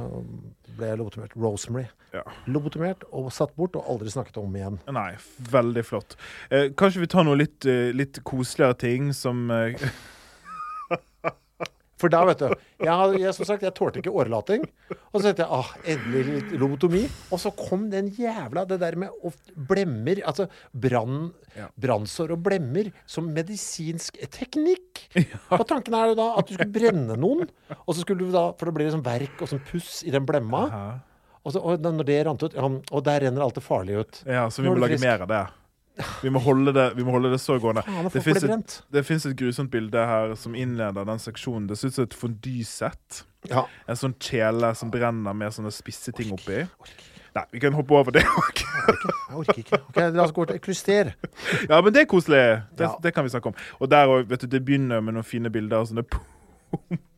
Ble 0.78 0.94
lobotomert. 1.00 1.36
Rosemary. 1.40 1.88
Ja. 2.14 2.24
Lobotomert 2.46 3.06
og 3.12 3.32
satt 3.34 3.56
bort 3.58 3.78
og 3.80 3.88
aldri 3.90 4.12
snakket 4.14 4.38
om 4.42 4.54
igjen. 4.58 4.80
Nei, 4.94 5.12
veldig 5.54 5.86
flott. 5.88 6.18
Eh, 6.50 6.70
kanskje 6.78 7.04
vi 7.04 7.12
tar 7.14 7.26
noe 7.28 7.40
litt, 7.40 7.66
eh, 7.66 7.90
litt 7.96 8.22
koseligere 8.28 8.78
ting 8.86 9.14
som 9.18 9.48
eh, 9.54 9.78
For 12.04 12.12
da, 12.12 12.26
vet 12.28 12.42
du 12.42 12.50
Jeg, 12.84 13.20
jeg, 13.22 13.32
som 13.38 13.48
sagt, 13.48 13.64
jeg 13.64 13.72
tålte 13.78 14.02
ikke 14.02 14.12
årelating. 14.12 14.66
Og 14.92 15.22
så 15.22 15.30
tenkte 15.30 15.46
jeg 15.46 15.56
ah, 15.56 15.70
endelig 15.94 16.24
litt 16.28 16.52
lobotomi. 16.60 17.04
Og 17.32 17.40
så 17.40 17.54
kom 17.56 17.86
den 17.94 18.10
jævla 18.18 18.66
Det 18.68 18.80
der 18.82 18.98
med 19.00 19.32
blemmer 19.70 20.20
Altså 20.28 20.50
brann, 20.74 21.32
Ja. 21.54 21.68
brannsår 21.78 22.32
og 22.34 22.40
blemmer 22.48 22.88
som 23.06 23.28
medisinsk 23.30 24.18
teknikk. 24.34 25.04
Og 25.54 25.64
tanken 25.70 25.94
er 25.94 26.12
jo 26.12 26.16
da 26.18 26.28
at 26.42 26.50
du 26.50 26.56
skulle 26.58 26.74
brenne 26.74 27.18
noen, 27.20 27.46
og 27.78 27.92
så 27.94 28.02
skulle 28.02 28.26
du 28.26 28.34
da 28.34 28.48
For 28.58 28.66
det 28.70 28.74
blir 28.80 28.90
liksom 28.90 29.04
verk 29.06 29.44
og 29.46 29.52
sånn 29.52 29.62
puss 29.70 30.00
i 30.04 30.14
den 30.14 30.26
blemma. 30.26 30.64
Hæ? 30.74 30.86
Og, 31.44 31.52
så, 31.54 31.62
og 31.62 31.84
når 31.84 32.08
det 32.08 32.18
rant 32.26 32.44
ut 32.46 32.54
ja, 32.56 32.70
Og 32.96 33.04
der 33.06 33.26
renner 33.28 33.44
alt 33.46 33.58
det 33.60 33.66
farlige 33.66 34.02
ut. 34.02 34.24
Ja, 34.26 34.48
så 34.50 34.64
vi 34.64 34.72
må 34.72 34.80
lage 34.82 34.98
mer 35.04 35.26
av 35.28 35.30
det. 35.30 35.44
Vi 36.24 36.30
må 36.34 36.40
holde 36.42 36.74
det, 36.74 36.88
vi 36.98 37.04
må 37.06 37.12
holde 37.14 37.30
det 37.32 37.38
så 37.42 37.60
gående. 37.62 37.84
Faen, 37.86 38.08
Det 38.10 38.24
fins 38.26 38.44
et, 38.44 38.78
det 38.92 39.04
et 39.12 39.36
grusomt 39.38 39.70
bilde 39.72 40.06
her 40.10 40.34
som 40.40 40.56
innleder 40.58 41.06
den 41.06 41.20
seksjonen. 41.22 41.68
Det 41.70 41.78
ser 41.78 41.88
ut 41.92 41.94
som 42.00 42.08
et 42.08 42.14
fondysett. 42.18 43.24
Ja. 43.52 43.66
En 43.88 44.00
sånn 44.00 44.16
kjele 44.18 44.74
som 44.76 44.90
brenner 44.94 45.34
med 45.38 45.54
sånne 45.54 45.72
spisse 45.76 46.12
ting 46.16 46.32
oppi. 46.34 46.64
Nei, 47.34 47.44
vi 47.52 47.60
kan 47.62 47.74
hoppe 47.74 47.94
over 47.98 48.12
det 48.14 48.24
òg. 48.42 48.64
Jeg 48.64 49.38
orker 49.38 49.62
ikke. 49.64 49.80
Ok, 49.90 50.02
La 50.16 50.24
oss 50.26 50.34
gå 50.34 50.46
til 50.50 50.60
Kluster. 50.66 51.14
ja, 51.70 51.80
men 51.82 51.94
det 51.94 52.04
er 52.06 52.10
koselig. 52.10 52.44
Det, 52.78 52.88
Ja. 52.88 52.96
det 53.02 53.14
kan 53.14 53.26
vi 53.26 53.30
snakke 53.34 53.54
om. 53.54 53.56
Og 53.80 53.90
der 53.90 54.10
òg, 54.10 54.28
vet 54.30 54.42
du, 54.42 54.48
det 54.48 54.64
begynner 54.66 55.02
med 55.02 55.14
noen 55.18 55.26
fine 55.26 55.50
bilder 55.54 55.82
og 55.82 55.90
sånne 55.94 56.06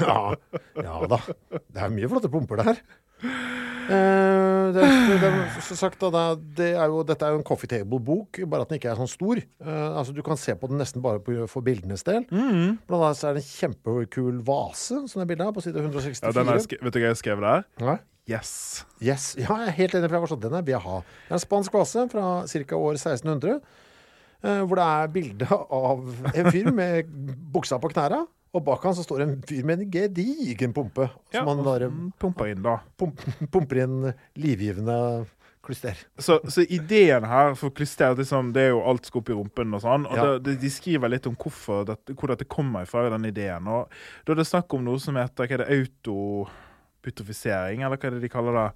Ja, 0.00 0.34
ja 0.80 0.96
da. 1.10 1.20
Det 1.52 1.82
er 1.84 1.92
mye 1.94 2.10
flotte 2.10 2.30
pumper 2.32 2.62
der. 2.62 2.82
Uh, 3.84 4.72
det, 4.72 4.80
det, 4.80 5.16
det, 5.20 5.30
som 5.66 5.76
sagt, 5.76 6.00
da, 6.00 6.08
det, 6.32 6.54
det 6.56 6.68
er 6.72 6.88
jo, 6.88 7.02
dette 7.04 7.26
er 7.26 7.34
jo 7.34 7.40
en 7.42 7.44
coffee 7.44 7.68
table-bok, 7.68 8.40
bare 8.48 8.64
at 8.64 8.70
den 8.72 8.80
ikke 8.80 8.88
er 8.94 9.00
sånn 9.00 9.10
stor. 9.12 9.40
Uh, 9.60 9.98
altså 10.00 10.14
Du 10.16 10.22
kan 10.24 10.40
se 10.40 10.54
på 10.56 10.70
den 10.70 10.80
nesten 10.80 11.04
bare 11.04 11.20
på, 11.24 11.36
for 11.50 11.64
bildenes 11.66 12.06
del. 12.06 12.24
Mm. 12.32 12.80
Blant 12.88 13.04
annet 13.10 13.20
så 13.20 13.28
er 13.28 13.36
det 13.36 13.44
en 13.44 13.50
kjempekul 13.50 14.40
vase 14.46 15.02
som 15.04 15.20
det 15.20 15.26
er 15.26 15.30
bilde 15.34 15.48
av, 15.50 15.54
på 15.56 15.64
side 15.66 15.84
164. 15.84 16.24
ja, 16.24 16.34
den 16.38 16.52
er, 16.54 16.64
Vet 16.64 16.96
du 16.96 17.00
hva 17.02 17.10
jeg 17.10 17.20
skrev 17.20 17.44
der? 17.44 17.66
Ja. 17.84 17.96
Yes. 18.24 18.52
Yes. 19.04 19.34
Ja, 19.36 19.58
jeg 19.60 19.68
er 19.68 19.76
helt 19.82 19.98
enig, 19.98 20.08
for 20.08 20.16
jeg 20.16 20.24
var 20.24 20.32
sånn, 20.32 20.44
den 20.46 20.56
vil 20.62 20.76
jeg 20.78 20.84
ha. 20.86 21.00
Det 21.04 21.34
er 21.34 21.36
en 21.36 21.44
spansk 21.44 21.76
vase 21.76 22.06
fra 22.12 22.28
ca. 22.48 22.78
år 22.78 22.96
1600, 22.96 23.58
uh, 24.48 24.62
hvor 24.64 24.80
det 24.80 24.86
er 24.94 25.12
bilde 25.18 25.50
av 25.52 26.32
en 26.32 26.48
fyr 26.48 26.72
med 26.72 27.12
buksa 27.52 27.76
på 27.82 27.92
knæra, 27.92 28.22
og 28.54 28.64
bak 28.64 28.84
han 28.86 28.94
så 28.94 29.02
står 29.04 29.22
en 29.24 29.36
fyr 29.48 29.64
med 29.66 29.80
en 29.82 29.90
gedigen 29.90 30.72
pumpe, 30.76 31.08
Ja, 31.34 31.40
som 31.42 31.48
han 31.50 31.64
bare 31.66 31.88
pumper 32.22 32.46
inn, 32.52 32.62
da. 32.62 32.78
pump, 32.96 33.20
pumper 33.50 33.82
inn 33.84 34.12
livgivende 34.38 35.26
klyster. 35.64 35.96
Så, 36.20 36.38
så 36.52 36.60
ideen 36.68 37.24
her 37.24 37.54
for 37.56 37.70
klyster 37.72 38.10
er 38.12 38.16
liksom, 38.18 38.52
det 38.52 38.62
er 38.66 38.68
jo 38.74 38.82
alt 38.84 39.06
skal 39.08 39.22
opp 39.22 39.30
i 39.32 39.36
rumpen 39.38 39.72
og 39.74 39.80
sånn. 39.82 40.04
Og 40.06 40.16
Ja. 40.16 40.38
det, 40.38 40.58
de 40.60 40.70
skriver 40.70 41.08
litt 41.08 41.26
om 41.26 41.34
hvorfor 41.40 41.86
dette, 41.88 42.12
hvor 42.14 42.28
dette 42.28 42.44
kommer 42.44 42.84
fra, 42.86 43.06
den 43.10 43.24
ideen. 43.30 43.66
Og 43.66 43.88
da 44.26 44.32
er 44.32 44.36
det 44.42 44.46
snakk 44.46 44.74
om 44.76 44.84
noe 44.84 45.00
som 45.00 45.16
heter 45.16 45.46
hva 45.48 45.56
er 45.56 45.64
det, 45.64 45.70
autobutrofisering, 47.04 47.82
eller 47.84 47.96
hva 47.96 48.10
er 48.10 48.16
det 48.18 48.22
de 48.26 48.32
kaller 48.32 48.58
det? 48.58 48.68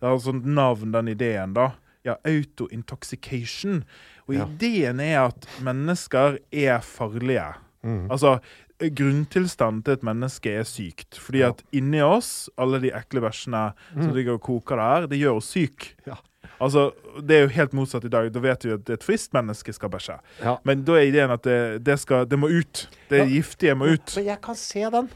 Det 0.00 0.08
har 0.10 0.18
sånt 0.22 0.44
navn, 0.46 0.92
den 0.92 1.08
ideen, 1.08 1.54
da. 1.56 1.70
Ja, 2.06 2.14
autointoxication. 2.28 3.82
Og 4.28 4.34
Ja. 4.34 4.44
ideen 4.46 5.00
er 5.00 5.26
at 5.26 5.46
mennesker 5.62 6.38
er 6.52 6.78
farlige. 6.80 7.54
Mm. 7.82 8.08
Altså, 8.10 8.40
grunntilstanden 8.80 9.82
til 9.84 9.92
et 9.96 10.02
menneske 10.06 10.52
er 10.60 10.64
sykt. 10.68 11.18
Fordi 11.18 11.38
Ja. 11.38 11.48
at 11.48 11.62
inni 11.72 12.00
oss, 12.02 12.50
alle 12.58 12.80
de 12.80 12.90
ekle 12.92 13.20
bæsjene 13.20 13.72
som 13.94 14.12
ligger 14.14 14.32
og 14.34 14.42
koker 14.42 14.76
der, 14.76 15.06
det 15.06 15.18
gjør 15.20 15.36
oss 15.36 15.46
syk. 15.54 15.94
Ja. 16.06 16.14
Altså, 16.60 16.92
Det 17.20 17.30
er 17.36 17.40
jo 17.42 17.48
helt 17.48 17.72
motsatt 17.72 18.04
i 18.04 18.08
dag. 18.08 18.30
Da 18.32 18.38
vet 18.40 18.64
vi 18.64 18.70
at 18.72 18.90
et 18.90 19.02
friskt 19.02 19.32
menneske 19.32 19.72
skal 19.72 19.88
bæsje. 19.88 20.18
Ja. 20.42 20.56
Men 20.64 20.84
da 20.84 20.92
er 20.92 21.06
ideen 21.08 21.30
at 21.30 21.42
det, 21.42 21.82
det, 21.84 21.98
skal, 22.00 22.26
det 22.26 22.38
må 22.38 22.46
ut. 22.48 22.88
Det 23.08 23.18
Ja. 23.18 23.24
giftige 23.24 23.74
må 23.74 23.86
ut. 23.92 24.12
Men 24.16 24.24
jeg 24.26 24.40
kan 24.42 24.54
se 24.54 24.80
den. 24.80 25.08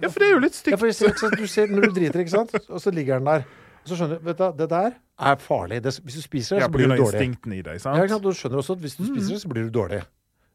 Ja, 0.00 0.08
for 0.08 0.18
det 0.18 0.28
er 0.28 0.32
jo 0.32 0.38
litt 0.40 0.62
Ja, 0.66 0.76
stygt. 0.76 1.18
sant, 1.18 1.36
du 1.38 1.46
ser 1.46 1.66
når 1.68 1.80
du 1.82 2.00
driter, 2.00 2.20
ikke 2.20 2.30
sant? 2.30 2.54
Og 2.70 2.80
så 2.80 2.90
ligger 2.90 3.18
den 3.18 3.24
der. 3.26 3.44
Og 3.84 3.88
så 3.88 3.96
skjønner 3.96 4.18
du, 4.18 4.24
vet 4.24 4.38
du, 4.38 4.52
det 4.58 4.68
der 4.70 4.90
er 5.20 5.36
farlig. 5.36 5.82
Det, 5.82 5.92
hvis 6.04 6.14
du 6.14 6.22
spiser 6.22 6.56
det, 6.56 6.60
Ja, 6.62 6.66
så 6.68 6.72
på 6.72 6.76
blir 6.78 6.86
grunn 6.88 6.96
du 6.96 7.02
av 7.02 7.12
dårlig. 7.12 7.20
instinktene 7.20 7.54
i 7.58 7.62
deg. 7.62 7.80
Ja, 7.84 7.94
ikke 8.02 8.08
sant? 8.08 8.22
Du 8.22 8.28
skjønner 8.32 8.56
også 8.58 8.72
at 8.72 8.78
hvis 8.80 8.96
du 8.96 9.04
spiser 9.04 9.28
det, 9.34 9.42
så 9.42 9.48
blir 9.48 9.70
du 9.70 9.70
dårlig. 9.70 10.02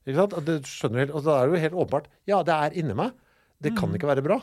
Ikke 0.08 0.22
sant? 0.24 0.36
Det 0.48 0.56
skjønner 0.70 0.96
du 0.96 1.02
helt, 1.04 1.16
og 1.20 1.26
da 1.28 1.36
er 1.42 1.48
det 1.52 1.58
jo 1.58 1.64
helt 1.66 1.78
åpenbart. 1.84 2.06
Ja, 2.30 2.40
det 2.48 2.56
er 2.56 2.78
inni 2.80 2.96
meg. 2.96 3.12
Det 3.62 3.74
kan 3.78 3.92
ikke 3.98 4.08
være 4.10 4.24
bra. 4.24 4.38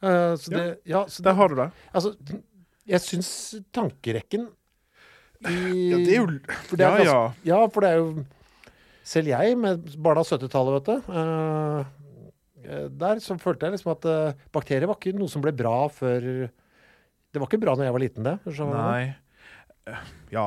Uh, 0.00 0.32
så 0.40 0.52
det, 0.54 0.64
ja, 0.88 1.02
så 1.12 1.22
Der 1.26 1.34
har 1.36 1.48
du 1.52 1.56
det. 1.58 1.66
altså, 1.92 2.14
jeg 2.88 3.00
syns 3.04 3.30
tankerekken 3.76 4.46
i 5.48 5.56
Ja, 5.90 5.96
det 6.00 6.14
er 6.14 6.20
jo 6.22 6.26
for 6.68 6.76
det 6.76 6.84
er 6.86 6.88
Ja, 6.88 6.96
ganske- 6.96 7.10
ja. 7.10 7.32
Ja, 7.44 7.58
for 7.72 7.80
det 7.84 7.90
er 7.90 7.98
jo 8.00 8.24
Selv 9.10 9.26
jeg, 9.28 9.56
med 9.58 9.84
barna 10.00 10.20
av 10.20 10.26
70-tallet, 10.28 10.74
vet 10.78 10.88
du 10.88 11.12
eh, 11.12 11.84
eh, 12.64 12.88
Der 13.00 13.20
så 13.24 13.36
følte 13.40 13.66
jeg 13.68 13.76
liksom 13.76 13.92
at 13.92 14.04
eh, 14.08 14.32
bakterier 14.52 14.86
var 14.88 14.96
ikke 15.00 15.14
noe 15.18 15.28
som 15.32 15.42
ble 15.44 15.52
bra 15.56 15.88
før 15.92 16.20
Det 16.48 17.40
var 17.40 17.46
ikke 17.48 17.60
bra 17.60 17.74
når 17.76 17.84
jeg 17.88 17.92
var 17.96 18.04
liten, 18.04 18.24
det. 18.24 18.36
skjønner 18.46 18.72
du 18.72 18.80
hva 18.80 18.98
jeg 19.00 19.08
mener? 19.08 19.16
Nei. 19.86 19.96
Ja. 20.32 20.46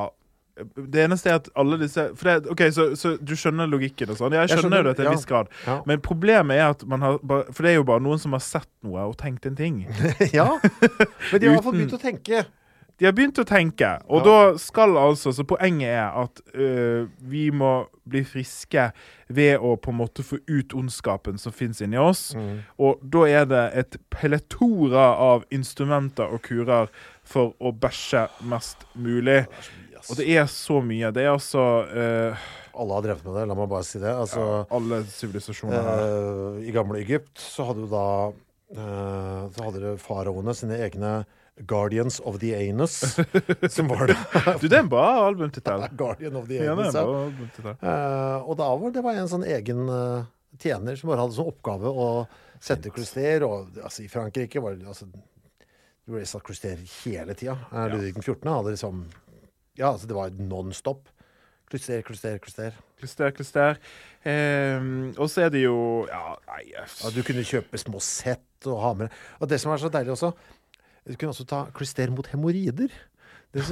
Det 0.76 1.00
eneste 1.02 1.32
er 1.32 1.40
at 1.40 1.48
alle 1.58 1.78
disse 1.80 2.04
det, 2.14 2.34
OK, 2.50 2.60
så, 2.74 2.84
så 2.98 3.16
du 3.18 3.34
skjønner 3.34 3.66
logikken 3.66 4.12
og 4.14 4.20
sånn? 4.20 4.36
Jeg 4.38 4.52
skjønner 4.52 4.84
jo 4.84 4.88
det 4.88 4.96
til 5.00 5.06
en 5.06 5.10
ja. 5.10 5.14
viss 5.16 5.26
grad. 5.26 5.50
Ja. 5.66 5.80
Men 5.88 6.02
problemet 6.04 6.60
er 6.60 6.68
at 6.76 6.84
man 6.86 7.02
har 7.02 7.16
For 7.26 7.66
det 7.66 7.72
er 7.72 7.80
jo 7.80 7.86
bare 7.88 8.04
noen 8.04 8.22
som 8.22 8.36
har 8.36 8.44
sett 8.44 8.70
noe 8.86 9.08
og 9.10 9.16
tenkt 9.18 9.48
en 9.50 9.58
ting. 9.58 9.82
ja. 10.38 10.52
Men 10.62 11.40
de 11.40 11.48
har 11.48 11.50
i 11.50 11.56
hvert 11.56 11.66
fall 11.66 11.80
begynt 11.80 11.98
å 11.98 12.04
tenke. 12.04 12.44
De 12.94 13.08
har 13.08 13.14
begynt 13.16 13.38
å 13.42 13.44
tenke, 13.46 13.88
og 14.06 14.22
Ja. 14.22 14.24
da 14.52 14.58
skal 14.58 14.96
altså 14.96 15.32
Så 15.34 15.42
poenget 15.42 15.88
er 15.88 16.14
at 16.22 16.40
øh, 16.54 17.08
vi 17.18 17.50
må 17.50 17.88
bli 18.08 18.22
friske 18.22 18.92
ved 19.28 19.58
å 19.58 19.76
på 19.76 19.90
en 19.90 19.96
måte 19.96 20.22
få 20.22 20.38
ut 20.46 20.74
ondskapen 20.74 21.38
som 21.38 21.52
fins 21.52 21.80
inni 21.80 21.96
oss. 21.96 22.34
Mm. 22.36 22.62
Og 22.78 23.00
da 23.02 23.24
er 23.26 23.44
det 23.44 23.70
et 23.74 23.96
Pelletora 24.10 25.16
av 25.18 25.44
instrumenter 25.50 26.24
og 26.24 26.42
kurer 26.42 26.86
for 27.24 27.54
å 27.60 27.72
bæsje 27.72 28.28
mest 28.42 28.84
mulig. 28.94 29.46
Og 30.10 30.18
det 30.18 30.26
er 30.34 30.48
så 30.50 30.80
mye. 30.84 31.10
Det 31.14 31.24
er 31.24 31.32
altså 31.32 31.62
uh, 31.88 32.48
Alle 32.74 32.98
har 32.98 33.06
drevet 33.06 33.24
med 33.26 33.38
det, 33.38 33.46
la 33.50 33.56
meg 33.58 33.70
bare 33.70 33.86
si 33.86 34.00
det. 34.02 34.10
Altså, 34.10 34.64
alle 34.74 35.02
sivilisasjoner 35.08 35.88
eh, 35.94 36.60
I 36.68 36.74
gamle 36.74 37.00
Egypt 37.00 37.38
så 37.40 37.68
hadde 37.68 37.86
jo 37.86 37.90
da 37.92 38.06
uh, 38.32 39.40
Så 39.54 39.68
hadde 39.68 39.82
du 39.84 39.90
faraoene 40.02 40.56
sine 40.58 40.80
egne 40.86 41.16
Guardians 41.70 42.18
of 42.26 42.40
the 42.42 42.50
Anus, 42.58 42.96
som 43.70 43.86
var 43.86 44.08
det. 44.10 44.16
Du, 44.58 44.64
det 44.66 44.74
er 44.74 44.80
en 44.80 44.88
bra 44.90 45.04
albumtittel. 45.28 45.84
Guardian 46.00 46.34
of 46.40 46.48
the 46.50 46.58
Ja, 46.58 46.72
Anus, 46.72 46.96
ja. 46.96 48.40
og 48.42 48.56
da 48.58 48.72
var 48.74 48.90
det 48.96 49.04
var 49.06 49.20
en 49.20 49.30
sånn 49.30 49.46
egen 49.46 49.84
tjener 50.58 50.98
som 50.98 51.12
bare 51.12 51.22
hadde 51.22 51.36
som 51.36 51.52
oppgave 51.52 51.92
å 51.94 52.08
sette 52.58 52.90
klyster. 52.90 53.46
Og 53.46 53.78
altså, 53.78 54.02
i 54.02 54.10
Frankrike 54.10 54.62
var 54.64 54.74
det 54.74 54.90
altså, 54.90 55.06
du 56.04 56.12
ble 56.12 56.24
satt 56.28 56.44
klyster 56.44 56.80
hele 57.04 57.36
tida. 57.38 57.56
Uh, 57.70 57.86
Ludvig 57.92 58.14
den 58.16 58.24
14. 58.24 58.50
hadde 58.50 58.74
liksom 58.74 59.04
Ja, 59.78 59.90
altså 59.92 60.06
det 60.10 60.16
var 60.16 60.34
non 60.38 60.72
stop. 60.76 61.08
Klyster, 61.70 62.02
klyster, 62.06 62.36
klyster. 62.38 62.76
Klyster, 63.00 63.32
klyster. 63.34 63.78
Ehm, 64.28 65.14
og 65.18 65.30
så 65.32 65.46
er 65.46 65.50
det 65.52 65.64
jo 65.64 66.04
Ja, 66.08 66.36
nei 66.48 66.62
Ja, 66.70 67.10
du 67.12 67.22
kunne 67.26 67.44
kjøpe 67.44 67.80
små 67.80 68.00
sett 68.04 68.68
og 68.68 68.78
ha 68.80 68.92
med 68.96 69.16
Og 69.40 69.48
det 69.50 69.58
som 69.60 69.72
er 69.72 69.82
så 69.82 69.90
deilig 69.92 70.14
også, 70.14 70.30
du 71.04 71.16
kunne 71.16 71.34
også 71.34 71.44
ta 71.48 71.64
klyster 71.74 72.12
mot 72.14 72.28
hemoroider. 72.32 72.92
Det 73.54 73.64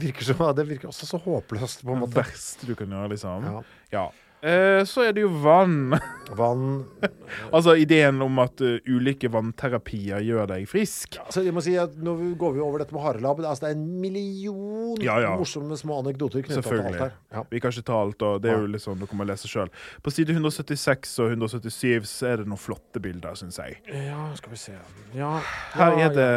virker, 0.00 0.52
det 0.56 0.64
virker 0.68 0.88
også 0.88 1.08
så 1.08 1.18
håpløst, 1.18 1.82
på 1.84 1.96
en 1.96 2.04
Det 2.06 2.14
verste 2.14 2.68
du 2.68 2.74
kan 2.78 2.88
gjøre, 2.88 3.10
liksom. 3.12 3.44
Ja. 3.44 3.62
Ja. 3.92 4.04
Eh, 4.44 4.82
så 4.86 5.02
er 5.06 5.14
det 5.16 5.22
jo 5.24 5.30
vann. 5.42 5.94
Vann 6.36 6.84
altså 7.54 7.72
ideen 7.78 8.18
om 8.22 8.38
at 8.42 8.60
uh, 8.62 8.76
ulike 8.90 9.30
vannterapier 9.32 10.20
gjør 10.26 10.48
deg 10.50 10.66
frisk. 10.70 11.16
Altså, 11.22 11.42
jeg 11.46 11.54
må 11.56 11.62
si 11.64 11.76
at 11.78 11.94
Nå 12.02 12.14
går 12.38 12.56
vi 12.56 12.62
over 12.62 12.82
dette 12.82 12.94
med 12.94 13.02
harelabb. 13.04 13.40
Altså, 13.46 13.64
det 13.66 13.70
er 13.72 13.78
en 13.78 13.86
million 14.02 15.00
Ja, 15.02 15.16
ja. 15.22 15.32
morsomme 15.38 15.78
små 15.78 16.00
anekdoter 16.02 16.42
knyttet 16.44 16.52
til 16.52 16.58
alt 16.60 16.68
Selvfølgelig. 16.68 17.00
her. 17.00 17.16
Ja. 17.32 17.44
Vi 17.50 17.62
kan 17.62 17.74
ikke 17.74 17.86
ta 17.88 18.00
alt, 18.02 18.26
og 18.26 18.42
det 18.44 18.52
er 18.52 18.60
jo 18.60 18.68
liksom, 18.74 18.98
dere 19.02 19.18
må 19.18 19.26
lese 19.28 19.50
sjøl. 19.50 19.72
På 20.04 20.12
side 20.14 20.36
176 20.36 21.16
og 21.24 21.32
177 21.36 22.10
så 22.10 22.30
er 22.34 22.42
det 22.42 22.50
noen 22.50 22.60
flotte 22.60 23.02
bilder, 23.02 23.34
syns 23.38 23.58
jeg. 23.62 23.80
ja, 23.88 24.28
skal 24.38 24.52
vi 24.52 24.60
se 24.60 24.76
Ja, 25.16 25.32
Her 25.78 25.96
ja, 25.98 26.06
er 26.10 26.14
det 26.16 26.30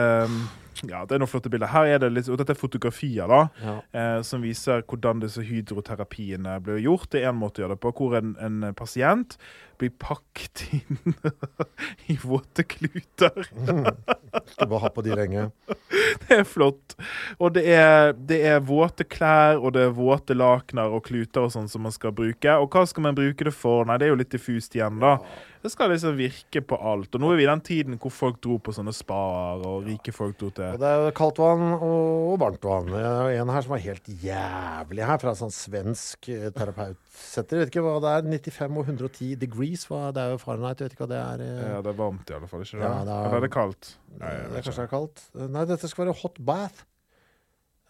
Ja, 0.87 1.03
det 1.05 1.17
er 1.17 1.23
noen 1.23 1.31
flotte 1.31 1.51
bilder. 1.51 1.71
Her 1.73 1.95
er 1.95 2.03
det 2.03 2.11
litt, 2.13 2.29
og 2.31 2.39
dette 2.39 2.53
er 2.55 2.59
fotografier, 2.59 3.27
da. 3.29 3.41
ja. 3.63 3.75
eh, 3.91 4.19
som 4.25 4.43
viser 4.45 4.85
hvordan 4.87 5.23
disse 5.23 5.43
hydroterapiene 5.43 6.59
blir 6.63 6.79
gjort. 6.85 7.09
Det 7.11 7.23
er 7.23 7.33
en 7.33 7.41
måte 7.41 7.59
å 7.59 7.65
gjøre 7.65 7.75
det 7.75 7.83
på, 7.83 7.93
hvor 7.99 8.15
en, 8.19 8.35
en 8.39 8.69
pasient 8.77 9.35
blir 9.79 9.91
pakket 9.99 10.65
inn 10.75 11.13
i 12.11 12.17
våte 12.21 12.63
kluter. 12.67 13.49
Skal 14.53 14.69
bare 14.69 14.83
ha 14.85 14.91
på 14.93 15.03
de 15.05 15.15
lenge. 15.15 15.49
Det 16.29 16.39
er 16.41 16.45
flott. 16.45 16.95
Og 17.41 17.53
det 17.53 17.63
er, 17.73 18.11
det 18.13 18.39
er 18.45 18.59
våte 18.65 19.05
klær, 19.07 19.57
og 19.57 19.73
det 19.73 19.85
er 19.87 19.93
våte 19.95 20.35
lakener 20.37 20.91
og 20.93 21.03
kluter 21.07 21.45
og 21.45 21.53
sånn 21.53 21.69
som 21.71 21.83
man 21.85 21.93
skal 21.93 22.13
bruke. 22.15 22.53
Og 22.61 22.69
hva 22.73 22.83
skal 22.89 23.05
man 23.05 23.17
bruke 23.17 23.45
det 23.47 23.53
for? 23.55 23.85
Nei, 23.87 23.97
det 24.01 24.07
er 24.07 24.13
jo 24.13 24.19
litt 24.19 24.33
diffust 24.33 24.75
igjen, 24.77 24.99
da. 25.01 25.15
Det 25.59 25.67
skal 25.73 25.89
liksom 25.91 26.13
virke 26.15 26.61
på 26.63 26.77
alt. 26.87 27.11
Og 27.17 27.19
nå 27.19 27.33
er 27.33 27.39
vi 27.39 27.43
i 27.43 27.49
den 27.49 27.61
tiden 27.67 27.97
hvor 27.99 28.13
folk 28.15 28.37
dro 28.45 28.55
på 28.63 28.71
sånne 28.71 28.93
spaer, 28.95 29.59
og 29.67 29.83
rike 29.89 30.13
folk 30.15 30.37
dro 30.39 30.47
Og 30.47 30.53
til 30.55 30.77
det 30.79 30.87
er 30.87 31.11
kaldt 31.17 31.41
vann 31.41 31.65
og 31.75 32.37
varmt 32.39 32.63
vann. 32.63 32.87
Det 32.93 33.01
er 33.03 33.41
en 33.41 33.51
her 33.51 33.65
som 33.65 33.75
er 33.75 33.83
helt 33.83 34.07
jævlig 34.23 35.03
her, 35.09 35.19
fra 35.19 35.33
sånn 35.35 35.51
svensk 35.51 36.29
eh, 36.31 36.45
terapeutsenter. 36.55 37.59
Vet 37.65 37.73
ikke 37.73 37.83
hva 37.83 37.97
det 38.05 38.13
er. 38.13 38.29
95 38.39 38.79
og 38.79 38.87
110 38.93 39.33
degrees. 39.43 39.83
Det 39.89 40.23
er 40.23 40.31
jo 40.31 40.39
Fahrenheit. 40.45 40.79
Vet 40.85 40.95
ikke 40.95 41.03
hva 41.03 41.11
det 41.11 41.19
er. 41.25 41.43
eh. 41.43 41.65
Ja, 41.73 41.81
det 41.83 41.91
er 41.91 41.99
varmt 41.99 42.31
i 42.31 42.37
alle 42.39 42.47
fall, 42.53 42.63
ikke 42.63 42.79
det? 42.79 42.85
Ja, 42.87 42.93
det 43.03 43.17
er- 43.17 43.25
Eller 43.27 43.37
er 43.41 43.47
det 43.49 43.51
kaldt? 43.57 43.91
Nei, 44.15 44.31
det 44.39 44.61
er 44.61 44.63
kanskje 44.69 44.79
det 44.79 44.87
er 44.87 44.93
kaldt. 44.95 45.25
Nei, 45.57 45.65
dette 45.73 45.91
skal 45.91 46.05
være 46.05 46.19
hot 46.23 46.39
bath. 46.39 46.85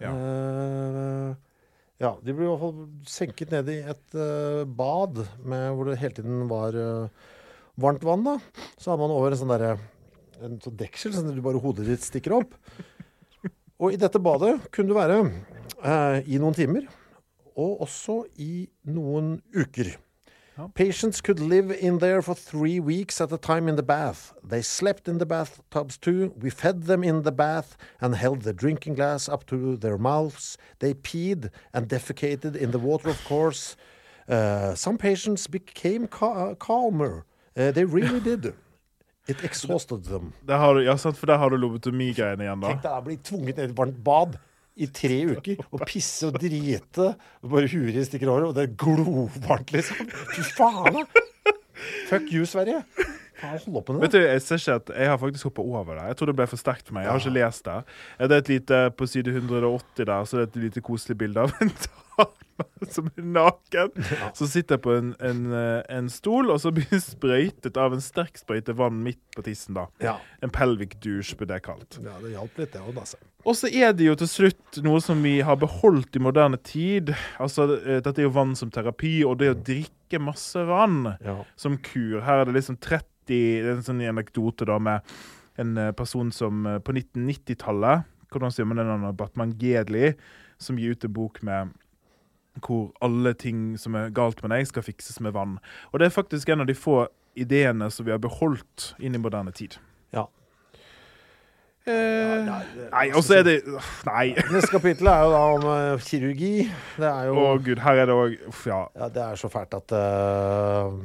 Ja. 0.02 0.10
Uh, 0.16 1.36
ja, 2.00 2.14
de 2.24 2.34
ble 2.34 2.46
i 2.46 2.50
hvert 2.50 2.62
fall 2.64 2.86
senket 3.12 3.52
ned 3.52 3.70
i 3.74 3.82
et 3.92 4.16
uh, 4.16 4.64
bad 4.66 5.20
med, 5.44 5.74
hvor 5.76 5.90
det 5.92 5.98
hele 6.00 6.16
tiden 6.16 6.46
var 6.50 6.72
eh, 6.80 7.28
varmt 7.80 8.04
vann. 8.06 8.26
da. 8.26 8.38
Så 8.78 8.92
hadde 8.92 9.04
man 9.04 9.16
over 9.16 9.34
en 9.34 9.42
sånn 9.42 9.54
derre 9.54 9.78
en 10.40 10.60
sånn 10.64 10.78
deksel, 10.80 11.14
sånn 11.16 11.32
at 11.32 11.38
du 11.38 11.44
bare 11.44 11.62
hodet 11.62 11.88
ditt 11.90 12.06
stikker 12.06 12.38
opp. 12.40 12.54
Og 13.80 13.96
i 13.96 14.00
dette 14.00 14.20
badet 14.20 14.58
kunne 14.76 14.92
du 14.92 14.98
være 14.98 15.22
eh, 15.24 16.28
i 16.28 16.40
noen 16.40 16.56
timer, 16.56 16.88
og 17.60 17.86
også 17.88 18.22
i 18.40 18.68
noen 18.88 19.40
uker. 19.56 19.96
Patients 20.76 21.22
could 21.22 21.40
live 21.40 21.72
in 21.72 22.00
there 22.00 22.22
for 22.22 22.36
three 22.36 22.82
weeks 22.82 23.22
at 23.22 23.32
a 23.32 23.38
time 23.38 23.70
in 23.70 23.78
the 23.78 23.84
bath. 23.84 24.34
They 24.44 24.62
slept 24.62 25.08
in 25.08 25.18
the 25.18 25.26
bathtubs 25.26 25.98
too. 25.98 26.34
We 26.38 26.50
fed 26.50 26.84
them 26.84 27.02
in 27.02 27.22
the 27.22 27.32
bath 27.32 27.78
and 28.02 28.14
held 28.14 28.42
the 28.42 28.52
drinking 28.52 28.96
glass 28.96 29.30
up 29.30 29.46
to 29.48 29.78
their 29.78 29.98
mouths. 29.98 30.58
They 30.80 30.94
peed 30.94 31.50
and 31.74 31.88
defecated 31.88 32.58
in 32.58 32.72
the 32.72 32.80
water, 32.80 33.08
of 33.08 33.24
course. 33.24 33.78
Uh, 34.28 34.76
some 34.76 34.98
patients 34.98 35.48
became 35.48 36.08
ca 36.08 36.56
calmer. 36.56 37.26
Uh, 37.58 37.72
they 37.72 37.86
really 37.86 38.20
did. 38.20 38.54
It 39.30 39.44
exhausted 39.46 40.06
them. 40.10 40.32
Der 40.48 40.58
har 40.58 40.74
du, 40.74 40.84
ja, 40.86 40.96
sant, 40.98 41.18
for 41.18 41.30
der 41.30 41.38
har 41.38 41.50
du 41.54 41.58
lobotomi-greiene 41.62 42.48
igjen, 42.48 42.62
da. 42.64 42.72
Tenk 42.74 42.86
deg 42.86 42.96
å 42.98 43.04
bli 43.06 43.18
tvunget 43.30 43.60
ned 43.60 43.68
i 43.68 43.72
et 43.72 43.78
varmt 43.78 44.00
bad 44.06 44.38
i 44.80 44.88
tre 44.96 45.20
uker 45.36 45.60
og 45.70 45.84
pisse 45.90 46.30
og 46.30 46.40
drite. 46.40 47.12
Og 47.44 47.54
bare 47.54 47.70
huet 47.70 48.00
stikker 48.08 48.32
over, 48.32 48.50
og 48.50 48.58
det 48.58 48.66
er 48.66 48.76
glovarmt, 48.80 49.74
liksom. 49.76 50.10
Fy 50.34 50.46
faen, 50.56 51.02
da! 51.02 51.54
Fuck 52.10 52.32
you, 52.34 52.46
Sverige. 52.50 52.82
Hold 53.42 53.78
opp 53.82 53.90
med 53.94 54.02
Vet 54.02 54.12
du, 54.12 54.20
Jeg 54.22 54.42
ser 54.46 54.56
ikke 54.62 54.76
at 54.82 54.92
jeg 54.98 55.08
har 55.14 55.18
faktisk 55.22 55.44
hoppa 55.50 55.62
over 55.62 55.96
det. 55.96 56.08
Jeg 56.12 56.18
tror 56.20 56.32
det 56.32 56.36
ble 56.40 56.48
for 56.52 56.58
sterkt 56.62 56.88
for 56.88 56.94
meg. 56.98 57.06
Jeg 57.08 57.12
har 57.12 57.20
ikke 57.24 57.38
lest 57.40 57.66
det. 57.70 57.78
Det 58.20 58.32
er 58.32 58.44
et 58.44 58.50
lite, 58.56 58.82
På 59.00 59.08
side 59.08 59.28
180 59.36 60.06
der 60.06 60.26
så 60.30 60.38
det 60.38 60.44
er 60.46 60.52
et 60.52 60.62
lite 60.68 60.82
koselig 60.86 61.18
bilde 61.18 61.46
av 61.48 61.54
en 61.62 61.72
dame 61.86 62.36
som 62.92 63.08
er 63.16 63.24
naken. 63.24 63.94
Som 64.36 64.48
sitter 64.52 64.78
på 64.84 64.92
en, 64.98 65.14
en, 65.24 65.46
eh, 65.56 65.82
en 65.96 66.10
stol, 66.12 66.50
og 66.52 66.60
så 66.60 66.74
blir 66.76 67.00
sprøytet 67.00 67.78
av 67.80 67.94
en 67.96 68.02
sterk 68.04 68.36
sprøyte 68.42 68.76
vann 68.76 68.98
midt 69.06 69.22
på 69.38 69.44
tissen. 69.46 69.78
da. 69.78 69.86
Ja. 70.04 70.18
En 70.44 70.52
pelvic 70.52 70.98
douche, 71.00 71.38
blir 71.40 71.48
det 71.54 71.62
kalt. 71.64 72.00
ja, 72.04 72.18
det 72.20 72.34
hjalp 72.34 72.60
litt, 72.60 72.74
det 72.76 72.82
òg, 72.84 72.98
altså. 73.00 73.18
Og 73.48 73.56
så 73.56 73.70
er 73.72 73.94
det 73.96 74.04
jo 74.10 74.18
til 74.20 74.28
slutt 74.28 74.82
noe 74.84 75.00
som 75.00 75.22
vi 75.24 75.38
har 75.48 75.56
beholdt 75.62 76.18
i 76.20 76.20
moderne 76.20 76.60
tid. 76.60 77.14
Altså, 77.40 77.70
eh, 77.80 78.02
Dette 78.04 78.20
er 78.20 78.28
jo 78.28 78.34
vann 78.36 78.52
som 78.60 78.70
terapi, 78.76 79.22
og 79.24 79.38
det 79.40 79.54
å 79.54 79.56
drikke 79.56 80.20
masse 80.20 80.60
vann 80.68 81.16
Ja. 81.24 81.38
som 81.56 81.78
kur. 81.78 82.20
Her 82.28 82.42
er 82.42 82.46
det 82.52 82.58
liksom 82.60 82.76
30 82.84 83.08
Det 83.30 83.40
er 83.62 83.72
en 83.76 83.84
sånn 83.86 84.02
anekdote 84.10 84.66
da 84.70 84.80
med 84.82 85.06
en 85.60 85.76
eh, 85.78 85.92
person 85.98 86.32
som 86.36 86.66
eh, 86.66 86.80
på 86.82 86.96
1990-tallet 86.96 88.08
Hvordan 88.30 88.52
sier 88.54 88.68
man 88.70 88.78
det 88.78 88.86
navnet? 88.86 89.16
Batman 89.18 89.56
Gedli, 89.58 90.12
som 90.62 90.78
gir 90.78 90.94
ut 90.94 91.06
en 91.08 91.14
bok 91.16 91.40
med 91.46 91.72
hvor 92.62 92.90
alle 93.02 93.32
ting 93.40 93.78
som 93.80 93.96
er 93.98 94.12
galt 94.14 94.42
med 94.44 94.52
deg, 94.54 94.68
skal 94.70 94.84
fikses 94.86 95.18
med 95.24 95.34
vann. 95.34 95.56
Og 95.90 95.98
det 96.02 96.10
er 96.10 96.14
faktisk 96.14 96.50
en 96.54 96.62
av 96.62 96.68
de 96.70 96.76
få 96.78 97.08
ideene 97.40 97.88
som 97.94 98.06
vi 98.06 98.12
har 98.14 98.20
beholdt 98.22 98.92
inn 99.00 99.16
i 99.18 99.22
moderne 99.24 99.54
tid. 99.56 99.80
ja. 100.14 100.28
Eh, 101.88 102.44
nei, 102.46 102.64
det- 102.76 102.90
nei, 102.92 103.06
og 103.16 103.24
så 103.24 103.40
er 103.40 103.44
det 103.48 103.54
Nei. 104.06 104.26
Neste 104.52 104.70
kapittel 104.76 105.08
er 105.10 105.22
jo 105.24 105.30
da 105.32 105.40
om 105.56 105.64
uh, 105.66 105.98
kirurgi. 106.04 106.68
Det 107.00 107.08
er 107.08 107.30
jo 107.32 107.38
Å 107.40 107.56
gud, 107.64 107.80
her 107.82 108.02
er 108.04 108.06
det 108.12 108.14
òg 108.20 108.36
Ja. 108.68 108.82
ja, 109.00 109.08
Det 109.10 109.24
er 109.24 109.40
så 109.40 109.50
fælt 109.50 109.74
at 109.74 109.92
eh, 109.96 111.00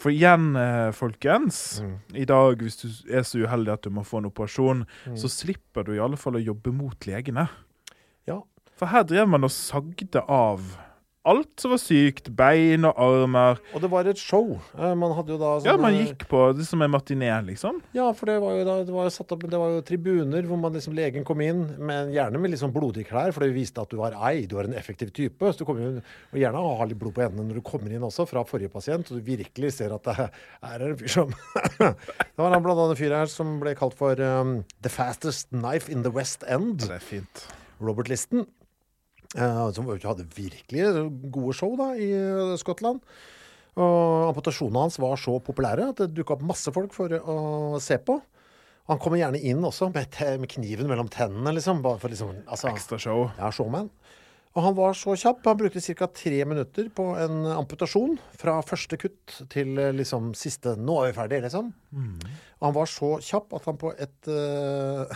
For 0.00 0.08
igjen, 0.14 0.54
eh, 0.56 0.90
folkens. 0.96 1.80
Mm. 1.84 1.96
I 2.16 2.24
dag, 2.24 2.62
hvis 2.64 2.78
du 2.80 2.86
er 3.12 3.22
så 3.28 3.42
uheldig 3.44 3.72
at 3.74 3.82
du 3.84 3.90
må 3.92 4.00
få 4.06 4.18
en 4.22 4.30
operasjon, 4.30 4.86
Mm. 5.06 5.16
så 5.20 5.28
slipper 5.28 5.84
du 5.84 5.92
i 5.92 6.00
alle 6.00 6.16
fall 6.16 6.38
å 6.40 6.44
jobbe 6.44 6.72
mot 6.72 6.98
legene. 7.06 7.48
Ja. 8.26 8.40
For 8.76 8.86
her 8.86 9.02
drev 9.04 9.28
man 9.28 9.44
og 9.44 9.50
sagde 9.52 10.22
av 10.26 10.62
alt 11.28 11.60
som 11.60 11.72
var 11.74 11.80
sykt. 11.82 12.30
Bein 12.36 12.86
og 12.88 12.96
armer. 13.00 13.58
Og 13.74 13.82
det 13.82 13.90
var 13.92 14.08
et 14.08 14.20
show. 14.20 14.54
Eh, 14.76 14.94
Man 14.98 15.12
hadde 15.16 15.34
jo 15.34 15.38
da 15.40 15.50
Ja, 15.66 15.74
man 15.80 15.94
gikk 15.96 16.24
på 16.30 16.40
det 16.56 16.64
som 16.68 16.80
en 16.82 16.92
matiné, 16.92 17.28
liksom. 17.46 17.80
Ja, 17.96 18.10
for 18.16 18.30
det 18.30 18.38
var 18.40 18.56
jo, 18.56 18.64
da, 18.68 18.76
det 18.88 18.94
var 18.94 19.10
satt 19.12 19.32
opp 19.36 19.44
Det 19.50 19.60
var 19.60 19.74
jo 19.76 19.82
tribuner 19.86 20.46
hvor 20.48 20.60
man 20.60 20.72
liksom 20.76 20.94
legen 20.96 21.26
kom 21.28 21.42
inn, 21.44 21.66
men 21.78 22.12
gjerne 22.14 22.40
med 22.40 22.54
litt 22.54 22.62
sånn 22.62 22.72
blodige 22.74 23.08
klær, 23.10 23.34
for 23.36 23.44
det 23.44 23.52
viste 23.56 23.82
at 23.82 23.90
du 23.92 23.98
var 24.00 24.16
ei, 24.30 24.46
du 24.48 24.56
var 24.58 24.68
en 24.70 24.76
effektiv 24.78 25.12
type. 25.16 25.52
Så 25.52 25.62
du 25.62 25.66
kommer 25.68 25.86
jo, 25.86 26.04
og 26.32 26.40
gjerne 26.40 26.64
ha 26.80 26.88
litt 26.88 27.00
blod 27.00 27.16
på 27.18 27.24
hendene 27.26 27.48
når 27.50 27.60
du 27.60 27.66
kommer 27.68 27.92
inn 27.92 28.06
også, 28.08 28.26
fra 28.30 28.44
forrige 28.48 28.72
pasient, 28.72 29.10
og 29.10 29.20
du 29.20 29.26
virkelig 29.28 29.74
ser 29.76 29.92
at 29.96 30.04
det 30.10 30.28
er 30.72 30.86
en 30.88 30.96
fyr 31.00 31.14
som 31.18 31.34
Det 31.80 32.38
var 32.40 32.56
blant 32.60 32.78
annet 32.78 32.94
en 32.94 33.00
fyr 33.00 33.12
her 33.14 33.28
som 33.30 33.58
ble 33.60 33.74
kalt 33.78 33.96
for 33.98 34.16
um, 34.24 34.60
The 34.80 34.92
Fastest 34.92 35.50
Knife 35.52 35.92
in 35.92 36.02
the 36.06 36.12
West 36.14 36.44
End. 36.48 36.80
Det 36.86 36.96
er 36.96 37.04
fint. 37.04 37.44
Robert 37.80 38.08
Listen. 38.08 38.46
Eh, 39.36 39.60
som 39.76 39.90
hadde 39.90 40.28
virkelig 40.36 41.06
gode 41.30 41.54
show 41.56 41.76
da, 41.78 41.92
i 41.98 42.10
eh, 42.14 42.56
Skottland. 42.60 43.02
Og 43.80 44.30
amputasjonene 44.30 44.82
hans 44.86 44.98
var 45.00 45.20
så 45.20 45.36
populære 45.44 45.92
at 45.92 46.02
det 46.02 46.12
dukka 46.16 46.36
opp 46.36 46.46
masse 46.48 46.72
folk 46.74 46.94
for 46.96 47.14
å 47.14 47.36
se 47.82 48.00
på. 48.02 48.18
Han 48.90 48.98
kommer 48.98 49.20
gjerne 49.20 49.38
inn 49.46 49.62
også 49.62 49.92
med, 49.94 50.16
med 50.42 50.50
kniven 50.50 50.88
mellom 50.90 51.08
tennene, 51.12 51.52
liksom. 51.54 51.82
Bare 51.84 52.00
for 52.02 52.10
liksom 52.10 52.32
altså, 52.50 52.72
Ekstra 52.72 52.98
show. 52.98 53.28
ja, 53.38 53.52
showman. 53.54 53.90
Og 54.58 54.64
han 54.64 54.74
var 54.74 54.96
så 54.98 55.14
kjapp. 55.14 55.44
Han 55.46 55.60
brukte 55.60 55.94
ca. 55.94 56.08
tre 56.10 56.40
minutter 56.48 56.88
på 56.90 57.04
en 57.22 57.44
amputasjon. 57.52 58.16
Fra 58.40 58.56
første 58.66 58.98
kutt 58.98 59.36
til 59.52 59.78
eh, 59.78 59.92
liksom 59.94 60.32
siste 60.38 60.74
Nå 60.74 60.98
er 61.04 61.12
vi 61.12 61.18
ferdige, 61.20 61.44
liksom. 61.46 61.70
Og 62.58 62.66
han 62.66 62.74
var 62.74 62.90
så 62.90 63.12
kjapp 63.22 63.54
at 63.60 63.68
han 63.70 63.78
på 63.78 63.92
et 63.94 64.30
eh, 64.34 65.06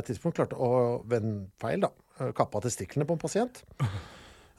tidspunkt 0.06 0.38
klarte 0.38 0.56
å 0.56 1.02
ved 1.10 1.26
en 1.26 1.34
feil 1.60 1.82
da, 1.82 1.90
eh, 2.20 2.32
kappe 2.36 2.60
av 2.60 2.66
testiklene 2.68 3.08
på 3.08 3.16
en 3.16 3.22
pasient. 3.22 3.62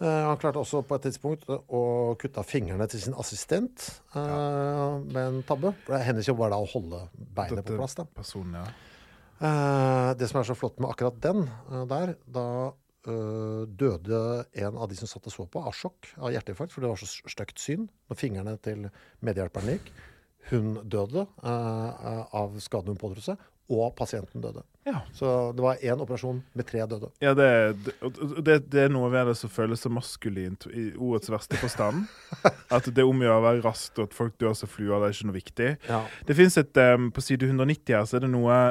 Eh, 0.01 0.21
han 0.25 0.39
klarte 0.41 0.57
også 0.57 0.79
på 0.81 0.97
et 0.97 1.03
tidspunkt 1.05 1.43
å 1.51 1.81
kutte 2.17 2.41
av 2.41 2.47
fingrene 2.49 2.87
til 2.89 3.03
sin 3.03 3.13
assistent 3.21 3.83
ja. 4.15 4.97
med 4.97 5.21
en 5.21 5.43
tabbe. 5.45 5.75
For 5.85 6.01
Hennes 6.01 6.25
jobb 6.25 6.39
var 6.41 6.55
da 6.55 6.57
å 6.57 6.69
holde 6.71 7.03
beinet 7.37 7.67
på 7.67 7.77
plass. 7.77 7.99
Personen, 8.17 8.63
ja. 8.63 8.91
Eh, 9.41 10.11
det 10.17 10.29
som 10.29 10.37
er 10.41 10.45
så 10.45 10.57
flott 10.57 10.77
med 10.81 10.91
akkurat 10.91 11.17
den 11.21 11.47
eh, 11.47 11.85
der, 11.89 12.13
da 12.29 12.47
eh, 13.09 13.63
døde 13.65 14.19
en 14.65 14.77
av 14.77 14.89
de 14.91 14.97
som 14.99 15.09
satt 15.09 15.25
og 15.29 15.33
så 15.33 15.45
på, 15.49 15.63
av 15.65 15.73
sjokk, 15.73 16.11
av 16.21 16.33
hjerteinfarkt, 16.35 16.73
for 16.73 16.85
det 16.85 16.91
var 16.91 17.01
så 17.01 17.09
stygt 17.09 17.61
syn 17.61 17.87
når 18.09 18.19
fingrene 18.19 18.53
til 18.61 18.85
medhjelperen 19.25 19.73
gikk. 19.73 19.89
Hun 20.51 20.75
døde 20.85 21.25
eh, 21.25 22.21
av 22.37 22.57
skaden 22.61 22.93
hun 22.93 23.01
pådro 23.01 23.25
seg, 23.25 23.41
og 23.73 23.95
pasienten 23.97 24.45
døde. 24.45 24.65
Ja. 24.87 25.01
Så 25.13 25.51
det 25.55 25.61
var 25.61 25.81
én 25.85 26.01
operasjon 26.01 26.41
med 26.57 26.67
tre 26.67 26.85
døde. 26.89 27.11
Ja, 27.21 27.35
det, 27.37 27.49
det, 28.41 28.57
det, 28.71 28.85
er 28.87 28.93
noe 28.93 29.11
ved 29.13 29.29
det 29.29 29.35
som 29.37 29.51
føles 29.53 29.83
så 29.85 29.91
maskulint 29.93 30.65
i 30.73 30.89
ordets 30.97 31.29
verste 31.29 31.59
forstand. 31.61 32.07
At 32.75 32.89
det 32.89 33.05
omgjør 33.05 33.37
å 33.37 33.43
være 33.45 33.65
raskt, 33.65 33.99
og 33.99 34.09
at 34.09 34.15
folk 34.17 34.37
dør 34.41 34.55
som 34.57 34.71
fluer. 34.71 34.95
Det 35.03 35.09
er 35.09 35.17
ikke 35.17 35.29
noe 35.29 35.37
viktig. 35.37 35.67
Ja. 35.89 35.99
Det 36.27 36.37
fins 36.37 36.57
et 36.57 36.77
um, 36.95 37.11
På 37.13 37.21
side 37.23 37.45
190 37.49 37.93
her 37.93 38.07
så 38.09 38.17
er 38.17 38.25
det 38.25 38.31
noe 38.33 38.61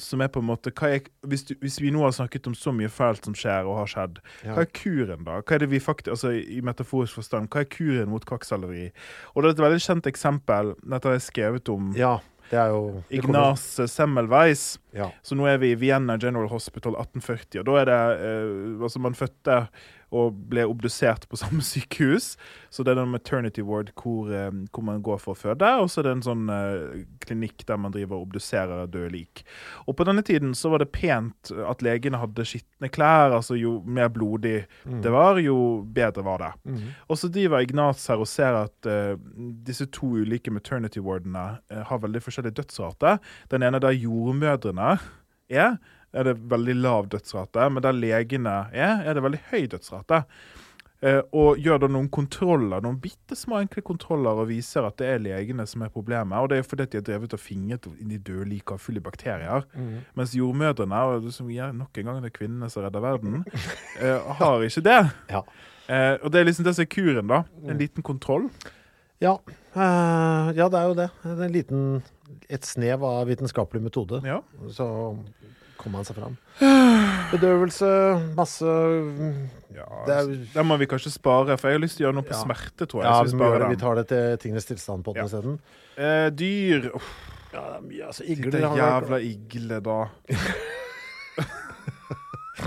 som 0.00 0.22
er 0.24 0.30
på 0.32 0.40
en 0.40 0.46
måte 0.48 0.72
er, 0.88 1.02
hvis, 1.28 1.44
du, 1.44 1.54
hvis 1.60 1.74
vi 1.82 1.90
nå 1.92 2.00
har 2.00 2.14
snakket 2.16 2.46
om 2.48 2.54
så 2.56 2.72
mye 2.72 2.88
fælt 2.88 3.26
som 3.28 3.34
skjer 3.36 3.68
og 3.68 3.76
har 3.82 3.90
skjedd, 3.92 4.20
Ja. 4.40 4.54
hva 4.56 4.64
er 4.64 4.70
kuren 4.72 5.24
da? 5.26 5.40
Hva 5.42 5.56
er 5.56 5.64
det 5.64 5.68
vi 5.68 5.80
faktisk, 5.84 6.14
altså 6.14 6.32
I 6.32 6.62
metaforisk 6.64 7.18
forstand, 7.20 7.50
hva 7.52 7.60
er 7.60 7.68
kuren 7.68 8.08
mot 8.08 8.24
kvakksalveri? 8.24 8.90
Og 9.34 9.42
det 9.42 9.50
er 9.50 9.56
et 9.58 9.64
veldig 9.66 9.82
kjent 9.84 10.08
eksempel. 10.08 10.74
Dette 10.80 11.10
har 11.10 11.18
jeg 11.18 11.26
skrevet 11.28 11.68
om. 11.68 11.92
ja, 11.98 12.14
det 12.52 12.60
er 12.60 12.72
jo 12.74 12.80
det 13.08 13.18
Ignas 13.18 13.64
Semmelweis. 13.88 14.76
Ja. 14.92 15.08
Så 15.24 15.36
nå 15.38 15.46
er 15.48 15.56
vi 15.62 15.72
i 15.72 15.78
Vienna 15.80 16.18
General 16.20 16.50
Hospital 16.52 16.98
1840, 17.00 17.62
og 17.62 17.68
da 17.70 17.78
er 17.80 17.88
det 17.88 18.00
eh, 18.28 18.82
Altså, 18.82 19.00
man 19.00 19.16
fødte 19.16 19.62
og 20.12 20.36
ble 20.52 20.66
obdusert 20.68 21.26
på 21.28 21.38
samme 21.42 21.64
sykehus. 21.64 22.36
Så 22.72 22.84
det 22.84 22.94
er 22.94 23.02
en 23.02 23.12
maternity 23.12 23.64
ward 23.66 23.92
hvor, 23.98 24.30
eh, 24.32 24.50
hvor 24.72 24.86
man 24.86 25.02
går 25.04 25.20
for 25.22 25.34
å 25.34 25.38
føde, 25.38 25.68
og 25.80 25.90
så 25.90 26.00
er 26.00 26.08
det 26.08 26.14
en 26.16 26.24
sånn 26.24 26.46
uh, 26.52 27.02
klinikk 27.24 27.66
der 27.68 27.80
man 27.80 27.94
driver 27.94 28.18
og 28.18 28.28
obduserer 28.28 28.86
døde 28.90 29.12
lik. 29.12 29.44
Og 29.86 29.96
på 29.98 30.06
denne 30.08 30.24
tiden 30.26 30.54
så 30.58 30.72
var 30.72 30.82
det 30.82 30.92
pent 30.94 31.52
at 31.52 31.84
legene 31.84 32.20
hadde 32.20 32.46
skitne 32.48 32.90
klær. 32.92 33.34
altså 33.38 33.56
Jo 33.58 33.78
mer 33.84 34.10
blodig 34.12 34.62
det 34.84 35.12
var, 35.12 35.38
jo 35.42 35.82
bedre 35.94 36.24
var 36.26 36.42
det. 36.42 36.50
Og 37.08 37.18
så 37.18 37.30
driver 37.32 37.62
Ignaz 37.62 38.06
her 38.10 38.22
og 38.22 38.28
ser 38.30 38.56
at 38.64 38.88
uh, 38.88 39.14
disse 39.66 39.86
to 39.94 40.14
ulike 40.22 40.52
maternity 40.54 41.02
wardene 41.02 41.44
uh, 41.72 41.82
har 41.88 42.02
veldig 42.02 42.22
forskjellig 42.24 42.54
dødsrate. 42.56 43.18
Den 43.52 43.66
ene 43.66 43.80
der 43.82 43.96
jordmødrene 43.96 44.96
er, 45.52 45.76
er 46.12 46.28
det 46.28 46.38
veldig 46.52 46.74
lav 46.80 47.08
dødsrate. 47.12 47.68
Men 47.72 47.84
der 47.84 47.96
legene 47.96 48.56
er, 48.72 49.00
er 49.06 49.16
det 49.16 49.24
veldig 49.24 49.40
høy 49.52 49.64
dødsrate. 49.72 50.22
Eh, 51.02 51.18
og 51.34 51.58
gjør 51.58 51.80
da 51.82 51.88
noen 51.90 52.06
kontroller, 52.14 52.78
noen 52.84 53.00
bitte 53.02 53.34
små 53.34 53.58
enkle 53.58 53.82
kontroller 53.82 54.38
og 54.38 54.46
viser 54.52 54.86
at 54.86 55.00
det 55.00 55.08
er 55.10 55.24
legene 55.24 55.64
som 55.66 55.82
er 55.82 55.90
problemet. 55.90 56.36
Og 56.38 56.52
det 56.52 56.60
er 56.60 56.68
fordi 56.68 56.86
at 56.86 56.92
de 56.92 57.00
har 57.00 57.06
drevet 57.08 57.34
og 57.34 57.42
fingret 57.42 57.88
inn 57.96 58.12
i 58.14 58.20
døde 58.22 58.46
lik 58.52 58.70
av 58.70 58.78
fulle 58.82 59.02
bakterier. 59.02 59.66
Mens 60.18 60.36
jordmødrene, 60.38 61.02
og 61.08 61.26
det 61.26 61.34
som 61.34 61.50
er 61.50 61.74
nok 61.74 61.98
en 61.98 62.10
gang 62.10 62.22
det 62.22 62.30
er 62.30 62.36
kvinnene 62.38 62.70
som 62.70 62.86
redder 62.86 63.02
verden, 63.02 63.42
eh, 64.04 64.30
har 64.38 64.62
ikke 64.68 64.84
det. 64.86 65.00
Ja. 65.32 65.42
Eh, 65.90 66.14
og 66.20 66.30
det 66.30 66.38
er 66.38 66.46
liksom 66.46 66.68
det 66.70 66.76
som 66.78 66.86
er 66.86 66.92
kuren, 66.94 67.34
da. 67.34 67.42
En 67.66 67.82
liten 67.82 68.06
kontroll. 68.06 68.46
Ja, 69.22 69.36
ja, 69.74 70.66
det 70.66 70.78
er 70.78 70.86
jo 70.86 70.94
det. 70.98 71.10
En 71.30 71.52
liten, 71.54 71.82
et 72.50 72.66
snev 72.66 73.02
av 73.06 73.26
vitenskapelig 73.30 73.82
metode. 73.82 74.22
Ja. 74.26 74.40
Så 74.74 74.86
kommer 75.82 76.00
han 76.02 76.06
seg 76.08 76.16
fram. 76.16 76.36
Bedøvelse, 77.32 77.88
masse 78.36 78.72
ja 79.72 79.86
Det 80.06 80.14
er 80.16 80.30
jo- 80.54 80.64
må 80.68 80.76
vi 80.78 80.86
kanskje 80.86 81.10
spare, 81.14 81.56
for 81.58 81.68
jeg 81.70 81.78
har 81.78 81.84
lyst 81.84 81.96
til 81.98 82.04
å 82.06 82.08
gjøre 82.10 82.18
noe 82.20 82.28
på 82.28 82.34
Ja. 82.36 82.42
smerte, 82.44 82.86
tror 82.86 83.02
jeg. 83.02 83.10
Ja, 83.10 83.22
vi, 83.22 83.32
vi 83.32 83.58
det. 83.58 83.68
vi 83.70 83.80
tar 83.80 83.94
det 84.00 84.06
til 84.08 84.36
tingenes 84.44 84.66
tilstand 84.68 85.04
på 85.04 85.14
den 85.14 85.22
Ja. 85.24 85.28
isteden. 85.30 85.58
Eh, 85.96 86.30
dyr 86.30 86.90
Uff, 86.94 87.12
Ja, 87.52 87.60
det 87.68 87.76
er 87.76 87.82
mye. 87.88 88.06
Altså, 88.06 88.22
Det 88.24 88.38
igler 88.38 88.68
har 88.68 88.76
jævla 88.80 89.18
igle, 89.20 89.80
da. 89.82 90.08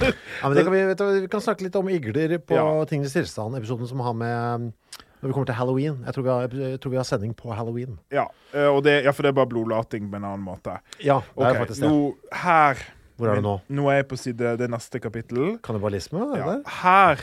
Ja, 0.02 0.50
men 0.50 0.56
det 0.58 0.64
kan 0.66 0.74
vi, 0.74 0.82
vet 0.90 0.98
du, 1.00 1.06
vi 1.22 1.28
kan 1.32 1.42
snakke 1.42 1.64
litt 1.64 1.76
om 1.80 1.88
igler 1.90 2.38
på 2.44 2.56
Ja. 2.58 2.66
Tingenes 2.90 3.14
tilstand-episoden 3.16 3.88
som 3.88 4.00
har 4.04 4.14
med 4.14 4.74
Når 5.22 5.30
vi 5.30 5.34
kommer 5.34 5.46
til 5.48 5.56
halloween. 5.56 6.04
Jeg 6.06 6.14
tror 6.14 6.24
vi 6.24 6.30
har, 6.30 6.78
tror 6.78 6.92
vi 6.92 6.98
har 6.98 7.04
sending 7.08 7.32
på 7.34 7.54
halloween. 7.56 7.98
Ja, 8.12 8.26
eh, 8.54 8.68
og 8.68 8.84
det, 8.84 9.06
ja, 9.06 9.12
for 9.16 9.24
det 9.24 9.30
er 9.32 9.38
bare 9.40 9.48
blodlating 9.50 10.10
på 10.12 10.16
en 10.20 10.26
annen 10.28 10.44
måte. 10.46 10.76
Ja, 11.02 11.22
det 11.38 11.46
er 11.48 11.56
faktisk 11.66 11.82
det. 11.82 11.90
nå, 11.90 12.16
her 12.34 12.78
Hvor 13.16 13.32
er 13.32 13.40
det 13.40 13.46
nå? 13.46 13.56
Nå 13.72 13.88
er 13.92 14.02
jeg 14.02 14.08
på 14.12 14.18
side 14.20 14.54
det 14.60 14.68
neste 14.72 15.00
kapittel. 15.00 15.56
Kannibalisme? 15.64 16.20
Ja. 16.36 16.46
der? 16.52 16.64
Her 16.82 17.22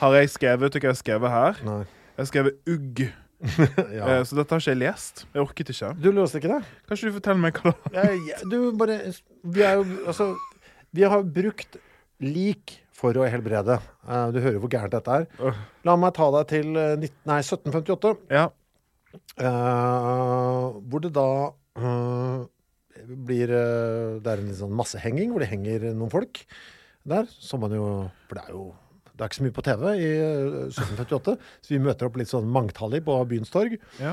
har 0.00 0.14
jeg 0.16 0.30
skrevet 0.32 0.62
Vet 0.64 0.76
du 0.76 0.78
hva 0.78 0.88
jeg 0.88 0.94
har 0.94 1.00
skrevet 1.02 1.34
her? 1.34 1.58
Nei. 1.68 1.80
Jeg 2.16 2.22
har 2.22 2.30
skrevet 2.32 2.76
ugg. 2.76 3.08
Ja. 3.94 4.02
Eh, 4.16 4.24
Så 4.26 4.34
dette 4.34 4.50
har 4.50 4.58
ikke 4.58 4.72
jeg 4.72 4.80
lest. 4.80 5.20
Jeg 5.30 5.42
orket 5.44 5.68
ikke. 5.70 5.92
Du 6.02 6.08
låste 6.10 6.40
ikke 6.40 6.50
det? 6.56 6.62
Kanskje 6.90 7.10
du 7.12 7.14
forteller 7.20 7.42
meg 7.44 7.60
hva 7.62 7.70
det 7.84 8.06
jeg, 8.08 8.38
du 8.50 8.56
bare 8.80 8.96
Vi 9.46 9.62
er 9.62 9.76
jo 9.78 9.84
Altså, 10.10 10.32
vi 10.96 11.04
har 11.06 11.22
brukt 11.22 11.78
lik 12.18 12.78
for 12.98 13.14
å 13.14 13.28
helbrede. 13.30 13.76
Eh, 14.08 14.24
du 14.34 14.40
hører 14.42 14.58
hvor 14.58 14.72
gærent 14.72 14.96
dette 14.96 15.20
er. 15.20 15.60
La 15.86 15.94
meg 16.00 16.16
ta 16.16 16.26
deg 16.34 16.48
til 16.50 16.72
eh, 16.74 16.96
19, 16.98 17.12
nei, 17.30 17.38
1758. 17.44 18.16
Ja. 18.34 18.48
Uh, 19.38 20.74
hvor 20.90 21.00
det 21.04 21.12
da 21.16 21.28
eh, 21.78 22.40
blir 23.08 23.50
eh, 23.54 24.18
Det 24.22 24.32
er 24.34 24.42
en 24.42 24.54
sånn 24.58 24.74
massehenging 24.76 25.32
hvor 25.32 25.44
det 25.44 25.50
henger 25.52 25.88
noen 25.94 26.12
folk 26.12 26.42
der. 27.08 27.28
Som 27.30 27.64
man 27.64 27.72
jo 27.76 27.86
For 28.28 28.38
det 28.40 28.44
er 28.48 28.56
jo 28.56 28.66
det 29.18 29.24
er 29.24 29.30
ikke 29.32 29.38
så 29.40 29.44
mye 29.48 29.54
på 29.56 29.62
TV 29.66 29.84
i 29.98 30.08
eh, 30.14 30.58
1758, 30.70 31.32
så 31.66 31.72
vi 31.72 31.78
møter 31.82 32.06
opp 32.06 32.18
litt 32.20 32.30
sånn 32.30 32.46
mangtallig 32.54 33.00
på 33.06 33.16
byens 33.30 33.50
torg. 33.50 33.78
ja. 33.98 34.12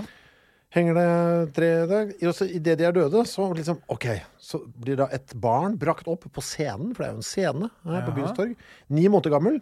Henger 0.73 0.97
det 0.97 1.53
tre 1.55 1.67
der. 1.87 2.09
Idet 2.49 2.73
de 2.81 2.83
er 2.83 2.95
døde, 2.95 3.21
så 3.29 3.45
liksom 3.55 3.77
OK. 3.93 4.07
Så 4.41 4.59
blir 4.81 4.97
da 4.99 5.05
et 5.13 5.31
barn 5.39 5.77
brakt 5.79 6.09
opp 6.11 6.25
på 6.33 6.41
scenen, 6.43 6.89
for 6.91 7.03
det 7.03 7.07
er 7.07 7.13
jo 7.13 7.21
en 7.21 7.27
scene 7.29 7.69
her 7.85 8.03
på 8.03 8.15
byens 8.17 8.33
torg. 8.35 8.57
Ni 8.91 9.05
måneder 9.07 9.31
gammel. 9.37 9.61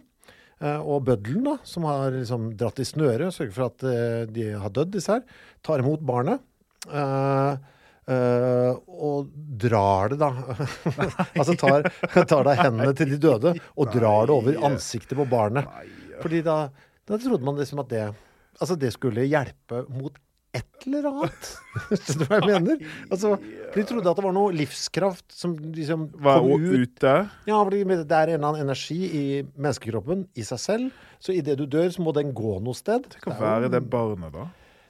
Eh, 0.58 0.80
og 0.80 1.04
bøddelen, 1.06 1.44
da, 1.46 1.54
som 1.68 1.86
har 1.86 2.16
liksom 2.16 2.48
dratt 2.58 2.80
i 2.82 2.88
snøret, 2.88 3.30
sørger 3.36 3.54
for 3.54 3.68
at 3.68 3.86
eh, 3.92 4.24
de 4.32 4.48
har 4.58 4.74
dødd, 4.74 4.90
disse 4.96 5.12
her, 5.14 5.22
tar 5.62 5.84
imot 5.84 6.02
barnet. 6.08 6.42
eh, 6.88 7.52
eh, 8.10 8.72
og 8.88 9.30
drar 9.64 10.12
det, 10.12 10.18
da 10.20 10.30
Altså 11.40 11.56
tar, 11.60 11.88
tar 12.24 12.44
da 12.46 12.56
hendene 12.58 12.92
til 12.96 13.14
de 13.14 13.20
døde 13.22 13.54
og 13.74 13.94
drar 13.94 14.28
det 14.28 14.36
over 14.36 14.60
ansiktet 14.70 15.16
på 15.18 15.26
barnet. 15.30 15.68
Fordi 16.22 16.42
da, 16.46 16.58
da 17.08 17.18
trodde 17.20 17.44
man 17.46 17.58
liksom 17.60 17.82
at 17.84 17.90
det 17.92 18.04
Altså 18.54 18.76
det 18.78 18.92
skulle 18.94 19.24
hjelpe 19.26 19.80
mot 19.90 20.14
et 20.54 20.84
eller 20.86 21.08
annet. 21.10 21.48
Skjønner 22.04 22.20
du 22.20 22.28
hva 22.30 22.38
jeg 22.38 22.62
mener? 22.62 22.82
Altså, 23.10 23.32
De 23.74 23.82
trodde 23.88 24.10
at 24.12 24.18
det 24.20 24.24
var 24.28 24.34
noe 24.36 24.52
livskraft 24.54 25.34
som 25.34 25.56
liksom 25.74 26.04
Var 26.22 26.44
kom 26.44 26.62
ut. 26.68 26.76
ute? 26.84 27.14
Ja, 27.48 27.56
fordi 27.58 27.80
det 27.90 28.04
er 28.14 28.30
en 28.30 28.36
eller 28.36 28.50
annen 28.52 28.62
energi 28.68 29.00
i 29.08 29.24
menneskekroppen 29.50 30.28
i 30.38 30.46
seg 30.46 30.62
selv. 30.62 31.00
Så 31.18 31.34
idet 31.34 31.56
du 31.58 31.66
dør, 31.66 31.88
så 31.90 32.04
må 32.06 32.14
den 32.14 32.30
gå 32.36 32.60
noe 32.62 32.78
sted. 32.78 33.08
Det 33.10 33.22
kan 33.24 33.34
være 33.40 33.72
det 33.72 33.82
barnet, 33.90 34.30
da. 34.36 34.46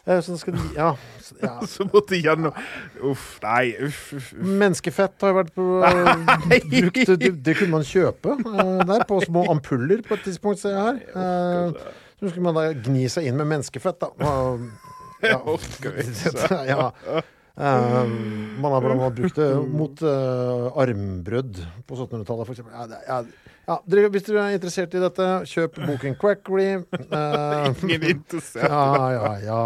Eh, 0.07 0.21
Så 0.21 0.37
skal, 0.37 0.55
ja, 0.77 0.91
ja. 1.43 1.53
Så 1.75 1.87
måtte 1.89 2.19
gjennom 2.21 2.53
Uff, 3.01 3.39
nei, 3.43 3.71
uff, 3.87 4.01
uff. 4.19 4.33
Menneskefett 4.37 5.17
har 5.25 5.33
jo 5.33 5.39
vært 5.39 5.53
på, 5.57 5.69
brukt. 6.75 7.15
Det, 7.21 7.31
det 7.47 7.57
kunne 7.59 7.73
man 7.79 7.87
kjøpe 7.89 8.35
eh, 8.37 8.81
der, 8.89 9.05
på 9.09 9.21
små 9.25 9.47
ampuller 9.53 10.03
på 10.07 10.19
et 10.19 10.27
tidspunkt, 10.29 10.61
ser 10.61 10.77
jeg 10.77 10.83
her. 10.85 10.99
Eh, 11.17 11.95
så 12.21 12.29
skulle 12.31 12.45
man 12.51 12.57
da 12.61 12.67
gni 12.77 13.07
seg 13.13 13.31
inn 13.31 13.37
med 13.41 13.49
menneskefett, 13.55 14.01
da. 14.05 14.13
Og, 14.29 14.69
ja. 15.25 16.91
Eh, 17.55 18.05
man 18.59 18.73
har 18.75 18.81
blant 18.83 19.01
annet 19.01 19.15
brukt 19.21 19.37
det 19.39 19.49
mot 19.79 20.01
uh, 20.03 20.73
armbrudd 20.83 21.61
på 21.87 21.95
1700-tallet, 22.01 22.49
f.eks. 22.49 22.63
Ja, 22.73 22.87
det- 22.91 23.03
ja, 23.07 23.19
ja, 23.69 23.77
dere- 23.87 24.11
hvis 24.11 24.27
dere 24.27 24.47
er 24.49 24.57
interessert 24.59 24.95
i 24.99 25.03
dette, 25.05 25.29
kjøp 25.53 25.79
boken 25.87 26.17
Quackery. 26.19 26.71
Uh, 27.13 27.71
Ingen 27.87 28.09
interessert. 28.17 28.67
ja, 28.67 29.13
ja, 29.15 29.31
ja. 29.47 29.61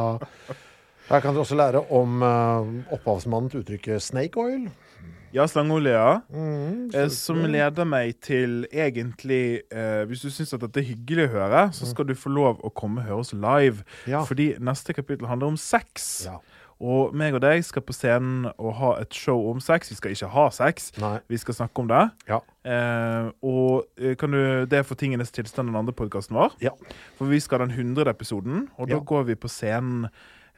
Her 1.08 1.22
kan 1.24 1.32
dere 1.32 1.46
også 1.46 1.56
lære 1.56 1.80
om 1.96 2.20
uh, 2.20 2.68
opphavsmannen 2.92 3.48
til 3.54 3.62
uttrykket 3.64 4.04
'snake 4.04 4.36
oil'. 4.36 4.68
Ja, 5.32 5.44
slangeolje, 5.48 5.92
ja. 5.92 6.20
Mm, 6.32 6.90
Eh, 6.94 7.08
Som 7.12 7.42
leder 7.44 7.84
meg 7.84 8.14
til 8.24 8.62
egentlig 8.72 9.60
eh, 9.70 10.04
Hvis 10.08 10.22
du 10.24 10.30
syns 10.32 10.54
dette 10.56 10.80
er 10.80 10.86
hyggelig 10.88 11.26
å 11.28 11.32
høre, 11.34 11.66
så 11.76 11.84
skal 11.90 12.06
du 12.08 12.14
få 12.16 12.30
lov 12.32 12.62
å 12.64 12.70
komme 12.72 13.02
og 13.02 13.06
høre 13.10 13.18
oss 13.20 13.32
live. 13.36 13.84
Ja. 14.08 14.22
Fordi 14.24 14.54
neste 14.58 14.94
kapittel 14.96 15.28
handler 15.28 15.48
om 15.52 15.56
sex. 15.60 16.24
Ja. 16.24 16.38
Og 16.78 17.14
meg 17.18 17.34
og 17.34 17.40
deg 17.42 17.64
skal 17.66 17.82
på 17.82 17.94
scenen 17.96 18.46
og 18.54 18.74
ha 18.78 18.90
et 19.02 19.14
show 19.18 19.48
om 19.50 19.58
sex. 19.58 19.90
Vi 19.90 19.96
skal 19.98 20.12
ikke 20.14 20.28
ha 20.30 20.44
sex, 20.54 20.92
Nei. 21.02 21.16
vi 21.26 21.40
skal 21.42 21.56
snakke 21.56 21.82
om 21.82 21.88
det. 21.90 22.04
Ja. 22.30 22.38
Eh, 22.62 23.30
og 23.42 23.88
eh, 23.98 24.14
kan 24.20 24.30
du, 24.30 24.40
det 24.70 24.84
for 24.86 24.94
Tingenes 25.00 25.34
tilstand, 25.34 25.72
den 25.72 25.78
andre 25.80 25.94
podkasten 25.98 26.38
vår. 26.38 26.54
Ja. 26.62 26.70
For 27.18 27.26
vi 27.32 27.40
skal 27.42 27.58
ha 27.64 27.66
den 27.66 27.74
100. 27.74 28.06
episoden, 28.14 28.68
og 28.78 28.86
da 28.92 29.00
Ja. 29.00 29.02
går 29.10 29.26
vi 29.32 29.34
på 29.34 29.50
scenen 29.50 30.06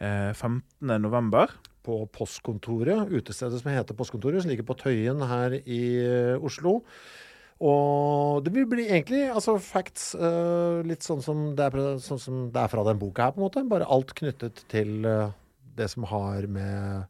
eh, 0.00 0.32
15. 0.36 0.62
november. 1.00 1.56
På 1.80 2.02
postkontoret, 2.12 3.08
utestedet 3.08 3.62
som 3.62 3.70
heter 3.72 3.96
Postkontoret, 3.96 4.42
som 4.44 4.50
ligger 4.52 4.66
på 4.68 4.76
Tøyen 4.76 5.22
her 5.24 5.56
i 5.64 5.80
eh, 6.04 6.36
Oslo. 6.44 6.82
Og 7.60 8.40
det 8.44 8.52
vil 8.54 8.66
bli 8.68 8.86
egentlig 8.88 9.26
altså 9.28 9.58
facts 9.60 10.14
uh, 10.16 10.80
litt 10.88 11.04
sånn 11.04 11.20
som, 11.20 11.42
det 11.56 11.66
er, 11.66 11.98
sånn 12.00 12.20
som 12.20 12.38
det 12.54 12.62
er 12.62 12.70
fra 12.72 12.84
den 12.86 13.00
boka 13.00 13.26
her, 13.26 13.34
på 13.36 13.40
en 13.42 13.44
måte. 13.44 13.64
Bare 13.68 13.88
alt 13.92 14.14
knyttet 14.16 14.62
til 14.72 15.04
eh, 15.04 15.28
det 15.76 15.88
som 15.92 16.04
har 16.10 16.46
med 16.50 17.04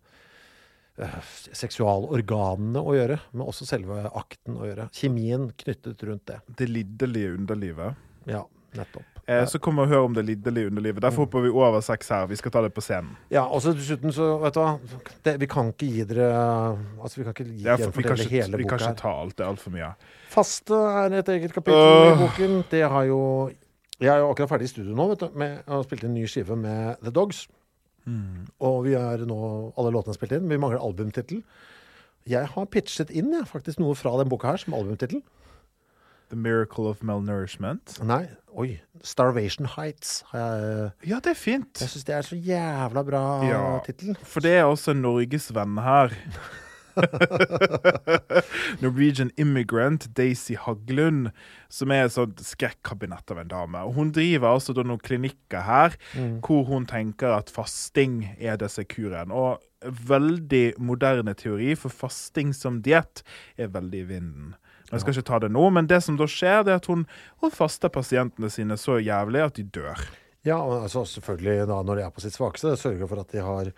eh, 1.01 1.19
seksualorganene 1.57 2.83
å 2.83 2.95
gjøre, 2.97 3.21
men 3.33 3.47
også 3.47 3.67
selve 3.69 4.03
akten 4.11 4.59
å 4.61 4.67
gjøre. 4.69 4.89
Kjemien 4.97 5.51
knyttet 5.63 6.03
rundt 6.09 6.27
det. 6.31 6.41
Det 6.61 6.69
lidderlige 6.71 7.37
underlivet. 7.39 7.97
Ja, 8.29 8.45
nettopp. 8.77 9.07
Eh, 9.31 9.45
så 9.47 9.61
kom 9.63 9.79
og 9.79 9.87
hør 9.91 10.09
om 10.09 10.15
det 10.17 10.25
lidderlige 10.27 10.71
underlivet. 10.73 11.03
Derfor 11.05 11.27
hopper 11.27 11.45
vi 11.45 11.51
over 11.55 11.83
sex 11.85 12.09
her. 12.11 12.25
Vi 12.27 12.39
skal 12.41 12.51
ta 12.55 12.63
det 12.65 12.73
på 12.75 12.83
scenen. 12.83 13.13
Ja, 13.31 13.45
og 13.47 13.61
så 13.63 13.71
dessuten 13.77 14.11
så, 14.15 14.33
vet 14.43 14.57
du 14.57 14.61
hva 14.65 14.73
det, 15.27 15.37
Vi 15.39 15.47
kan 15.53 15.71
ikke 15.71 15.87
gi 15.87 16.07
dere 16.09 16.31
Altså, 16.99 17.21
vi 17.21 17.27
kan 17.29 17.37
ikke 17.37 17.47
gi 17.47 17.61
er, 17.63 17.77
dere 17.79 17.93
for- 17.93 18.01
vi, 18.01 18.09
kan 18.09 18.17
fortelle 18.17 18.27
ikke, 18.27 18.59
vi 18.59 18.69
kan 18.73 18.81
ikke 18.83 18.97
ta 19.03 19.13
alt. 19.21 19.37
Det 19.39 19.45
er 19.47 19.53
altfor 19.53 19.75
mye. 19.77 19.93
Faste 20.33 20.75
er 21.05 21.19
et 21.21 21.31
eget 21.37 21.55
kapittel 21.55 22.11
i 22.11 22.19
boken. 22.25 22.59
Det 22.73 22.83
har 22.91 23.05
jo 23.13 23.21
Jeg 24.01 24.09
er 24.15 24.19
jo 24.25 24.31
akkurat 24.33 24.49
ferdig 24.57 24.67
i 24.71 24.73
studio 24.73 24.95
nå, 24.97 25.09
vet 25.13 25.21
du. 25.27 25.39
Med, 25.39 25.59
har 25.69 25.83
spilt 25.85 26.05
en 26.09 26.15
ny 26.17 26.27
skive 26.27 26.57
med 26.57 26.97
The 27.05 27.11
Dogs. 27.13 27.45
Og 28.61 28.85
vi 28.85 28.95
er 28.99 29.25
nå 29.27 29.39
Alle 29.79 29.93
låtene 29.95 30.15
spilt 30.17 30.33
inn. 30.37 30.49
Vi 30.51 30.57
mangler 30.61 30.81
albumtittel. 30.83 31.43
Jeg 32.29 32.47
har 32.53 32.67
pitchet 32.67 33.11
inn 33.11 33.33
jeg, 33.33 33.47
faktisk 33.49 33.79
noe 33.81 33.95
fra 33.97 34.13
den 34.21 34.29
boka 34.29 34.51
her 34.53 34.57
som 34.61 34.75
albumtittel. 34.77 35.23
The 36.31 36.37
Miracle 36.39 36.87
of 36.87 37.01
Malnourishment. 37.03 37.97
Nei, 38.07 38.29
oi. 38.55 38.81
Starvation 39.03 39.67
Heights. 39.67 40.23
Jeg 40.33 40.93
Ja, 41.09 41.17
det 41.19 41.33
er 41.33 41.35
fint. 41.35 41.81
jeg 41.81 41.89
syns 41.89 42.05
det 42.07 42.15
er 42.15 42.23
så 42.23 42.37
jævla 42.39 43.03
bra 43.05 43.23
Ja. 43.49 43.81
tittel. 43.85 44.15
For 44.23 44.41
det 44.41 44.53
er 44.59 44.65
også 44.65 44.93
en 44.93 45.03
norgesvenn 45.03 45.81
her. 45.83 46.15
Norwegian 48.83 49.31
immigrant 49.37 50.09
Daisy 50.17 50.57
Haglund, 50.59 51.31
som 51.69 51.93
er 51.95 52.07
et 52.07 52.15
sånt 52.15 52.43
skrekkabinett 52.45 53.31
av 53.31 53.43
en 53.43 53.51
dame. 53.51 53.83
Og 53.87 53.97
Hun 53.99 54.13
driver 54.17 54.55
altså 54.55 54.75
noen 54.81 55.01
klinikker 55.03 55.67
her 55.67 55.97
hvor 56.45 56.65
hun 56.69 56.87
tenker 56.91 57.37
at 57.37 57.53
fasting 57.53 58.25
er 58.39 58.59
disse 58.61 58.85
kuren. 58.89 59.35
Og 59.35 59.61
veldig 60.11 60.75
moderne 60.79 61.35
teori, 61.35 61.75
for 61.79 61.93
fasting 61.93 62.53
som 62.57 62.83
diett 62.85 63.23
er 63.57 63.73
veldig 63.73 64.03
i 64.03 64.09
vinden. 64.09 64.55
Jeg 64.91 65.05
skal 65.05 65.15
ikke 65.15 65.29
ta 65.29 65.39
det 65.45 65.53
nå, 65.55 65.69
men 65.71 65.87
det 65.87 66.01
som 66.03 66.17
da 66.19 66.27
skjer, 66.27 66.65
det 66.67 66.75
er 66.75 66.81
at 66.81 66.89
hun, 66.91 67.05
hun 67.43 67.53
faster 67.55 67.93
pasientene 67.95 68.51
sine 68.51 68.77
så 68.81 68.99
jævlig 68.99 69.45
at 69.45 69.61
de 69.61 69.65
dør. 69.79 70.03
Ja, 70.47 70.57
altså 70.59 71.05
selvfølgelig 71.05 71.69
da 71.69 71.83
når 71.85 72.01
de 72.01 72.05
er 72.07 72.15
på 72.15 72.23
sitt 72.25 72.35
svakeste, 72.35 72.73
sørger 72.81 73.11
for 73.11 73.23
at 73.23 73.33
de 73.33 73.45
har 73.45 73.71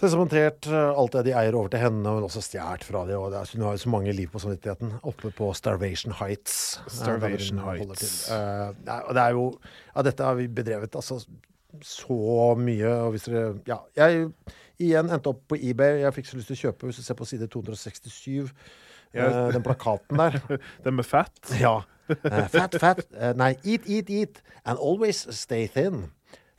testamentert 0.00 0.66
eh, 0.66 0.90
alt 0.98 1.14
det 1.16 1.22
de 1.28 1.34
eier 1.38 1.54
over 1.58 1.70
til 1.72 1.80
henne, 1.84 2.02
men 2.02 2.26
også 2.26 2.42
stjålet 2.44 2.84
fra 2.86 3.04
dem. 3.08 3.20
Og 3.20 3.30
det 3.32 3.40
er, 3.40 3.50
hun 3.54 3.64
har 3.68 3.76
jo 3.76 3.82
så 3.84 3.92
mange 3.92 4.12
liv 4.16 4.28
på 4.32 4.40
samvittigheten. 4.42 4.92
Oppe 5.06 5.30
på 5.36 5.50
Starvation 5.56 6.14
Heights. 6.20 6.56
eh, 6.84 6.92
Starvation 6.98 7.58
holder 7.62 7.94
Heights. 7.94 8.30
og 8.30 9.14
det 9.14 9.22
er 9.24 9.30
jo 9.38 9.46
Ja, 9.94 10.02
dette 10.02 10.24
har 10.24 10.34
vi 10.40 10.48
bedrevet 10.48 10.94
altså 10.98 11.20
så 11.82 12.54
mye. 12.58 12.90
Og 13.06 13.10
hvis 13.14 13.28
dere 13.30 13.54
Ja, 13.66 13.78
jeg 13.96 14.28
igjen 14.82 15.10
endte 15.10 15.30
opp 15.30 15.44
på 15.48 15.56
eBay. 15.56 16.00
Jeg 16.02 16.14
fikk 16.14 16.26
så 16.26 16.36
lyst 16.38 16.50
til 16.50 16.56
å 16.58 16.62
kjøpe, 16.66 16.86
hvis 16.90 16.96
du 16.98 17.02
ser 17.06 17.14
på 17.18 17.26
side 17.30 17.46
267, 17.48 18.50
Ja. 19.14 19.28
uh, 19.46 19.52
den 19.54 19.62
plakaten 19.62 20.18
der. 20.18 20.40
den 20.84 20.96
med 20.98 21.06
fett. 21.06 21.38
Ja. 21.60 21.76
Uh, 22.10 22.48
fat, 22.50 22.74
fat. 22.82 23.04
nei, 23.38 23.54
eat, 23.64 23.86
eat, 23.86 24.10
eat. 24.10 24.42
And 24.66 24.78
always 24.78 25.22
stay 25.30 25.66
thin. 25.68 26.10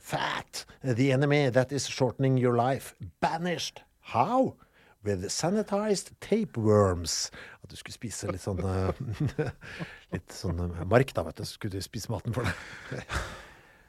Fat. 0.06 0.64
The 0.84 1.10
enemy 1.10 1.50
that 1.50 1.72
is 1.72 1.88
shortening 1.88 2.38
your 2.38 2.54
life. 2.54 2.94
Banished. 3.20 3.82
How? 4.14 4.54
With 5.02 5.24
sanitized 5.24 6.12
tapeworms. 6.20 7.32
At 7.64 7.70
du 7.70 7.76
skulle 7.80 7.96
spise 7.96 8.30
litt 8.30 8.44
sånn 8.44 8.62
eh, 8.62 9.50
Litt 10.14 10.30
sånn 10.30 10.62
eh, 10.62 10.84
mark, 10.86 11.10
da, 11.16 11.24
vet 11.26 11.40
du. 11.40 11.42
Så 11.42 11.58
skulle 11.58 11.74
du 11.74 11.82
spise 11.82 12.12
maten 12.14 12.36
for 12.36 12.46
deg. 12.46 13.02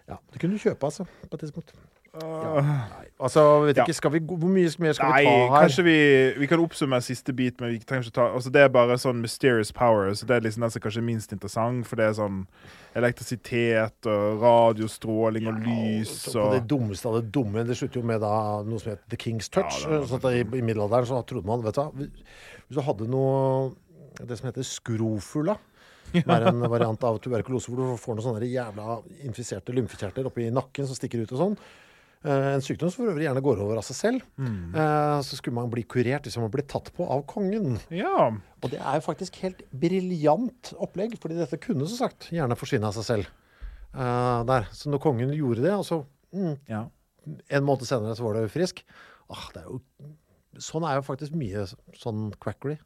Ja, 0.07 0.15
det 0.31 0.39
kunne 0.39 0.55
du 0.55 0.61
kjøpe, 0.63 0.87
altså, 0.87 1.03
på 1.27 1.35
et 1.35 1.41
tidspunkt. 1.43 1.73
Ja, 2.21 2.63
altså, 3.19 3.43
vet 3.65 3.77
ikke, 3.81 3.93
skal 3.93 4.13
vi, 4.13 4.21
Hvor 4.29 4.49
mye 4.51 4.69
mer 4.79 4.95
skal 4.97 5.11
Nei, 5.11 5.21
vi 5.21 5.27
ta 5.27 5.35
her? 5.37 5.65
kanskje 5.65 5.83
vi, 5.87 5.97
vi 6.39 6.49
kan 6.49 6.63
oppsummere 6.63 7.05
siste 7.05 7.33
bit, 7.33 7.61
men 7.61 7.73
vi 7.73 7.79
trenger 7.79 8.07
ikke 8.07 8.15
ta 8.17 8.27
altså 8.37 8.51
Det 8.53 8.63
er 8.63 8.73
bare 8.73 8.97
sånn 9.01 9.21
mysterious 9.23 9.71
power, 9.75 10.13
så 10.17 10.29
det 10.29 10.35
er 10.37 10.45
liksom 10.45 10.65
den 10.65 10.73
som 10.73 10.83
kanskje 10.83 11.01
er 11.03 11.07
minst 11.07 11.33
interessant, 11.35 11.87
for 11.89 11.99
det 11.99 12.09
er 12.09 12.17
sånn 12.17 12.43
elektrisitet 12.97 14.09
og 14.09 14.41
radiostråling 14.41 15.49
og 15.51 15.59
lys 15.65 16.13
og, 16.33 16.55
det 16.55 16.63
dummeste 16.69 17.09
av 17.09 17.19
det 17.19 17.27
dumme. 17.35 17.65
Det 17.67 17.77
slutter 17.77 18.01
jo 18.01 18.07
med 18.09 18.23
da 18.23 18.35
noe 18.65 18.81
som 18.81 18.93
heter 18.93 19.05
The 19.13 19.19
King's 19.21 19.51
Touch. 19.53 19.83
Ja, 19.85 20.01
sånn 20.09 20.23
at 20.23 20.29
i, 20.33 20.41
I 20.41 20.63
middelalderen 20.65 21.09
så 21.09 21.21
trodde 21.27 21.49
man 21.49 21.65
vet 21.65 21.77
du, 21.77 22.07
Hvis 22.67 22.79
du 22.79 22.85
hadde 22.85 23.09
noe 23.11 23.75
det 24.17 24.39
som 24.39 24.49
heter 24.49 24.65
skrofula, 24.65 25.57
det 26.13 26.23
er 26.23 26.47
en 26.49 26.63
variant 26.71 27.03
av 27.05 27.19
tuberkulose, 27.21 27.69
hvor 27.69 27.81
du 27.83 27.99
får 28.01 28.17
noen 28.17 28.25
sånne 28.25 28.49
jævla 28.49 29.01
infiserte 29.27 29.75
lymfekjertler 29.75 30.29
oppi 30.29 30.47
nakken 30.53 30.87
som 30.87 30.97
stikker 30.97 31.25
ut 31.25 31.33
og 31.35 31.43
sånn. 31.43 31.57
Eh, 32.25 32.47
en 32.55 32.63
sykdom 32.65 32.89
som 32.89 33.03
for 33.03 33.11
øvrig 33.11 33.27
gjerne 33.27 33.43
går 33.45 33.59
over 33.61 33.77
av 33.79 33.85
seg 33.85 33.97
selv. 33.99 34.23
Mm. 34.41 34.73
Eh, 34.73 35.19
så 35.27 35.37
skulle 35.37 35.57
man 35.59 35.69
bli 35.71 35.83
kurert 35.85 36.25
hvis 36.25 36.37
man 36.41 36.49
ble 36.53 36.65
tatt 36.65 36.89
på 36.95 37.05
av 37.05 37.21
kongen. 37.29 37.77
Ja. 37.93 38.31
Og 38.63 38.71
det 38.73 38.79
er 38.81 38.97
jo 38.97 39.05
faktisk 39.05 39.37
helt 39.43 39.61
briljant 39.71 40.73
opplegg, 40.81 41.13
fordi 41.21 41.37
dette 41.37 41.59
kunne 41.61 41.85
som 41.87 42.01
sagt 42.07 42.31
gjerne 42.33 42.57
forsvinne 42.57 42.89
av 42.89 42.97
seg 42.97 43.05
selv. 43.11 43.29
eh, 43.93 44.43
der. 44.49 44.67
Så 44.73 44.89
når 44.89 45.03
kongen 45.03 45.33
gjorde 45.35 45.63
det, 45.63 45.75
og 45.77 45.85
så 45.87 46.01
mm, 46.33 46.57
ja. 46.69 46.83
en 47.49 47.63
måned 47.67 47.85
senere 47.87 48.17
så 48.17 48.25
var 48.25 48.37
det 48.39 48.49
frisk 48.53 48.83
ah, 49.29 49.47
det 49.53 49.63
er 49.63 49.69
jo, 49.71 49.81
Sånn 50.57 50.85
er 50.89 50.95
jo 50.97 51.03
faktisk 51.05 51.35
mye 51.37 51.67
sånn 51.99 52.31
quackery 52.41 52.79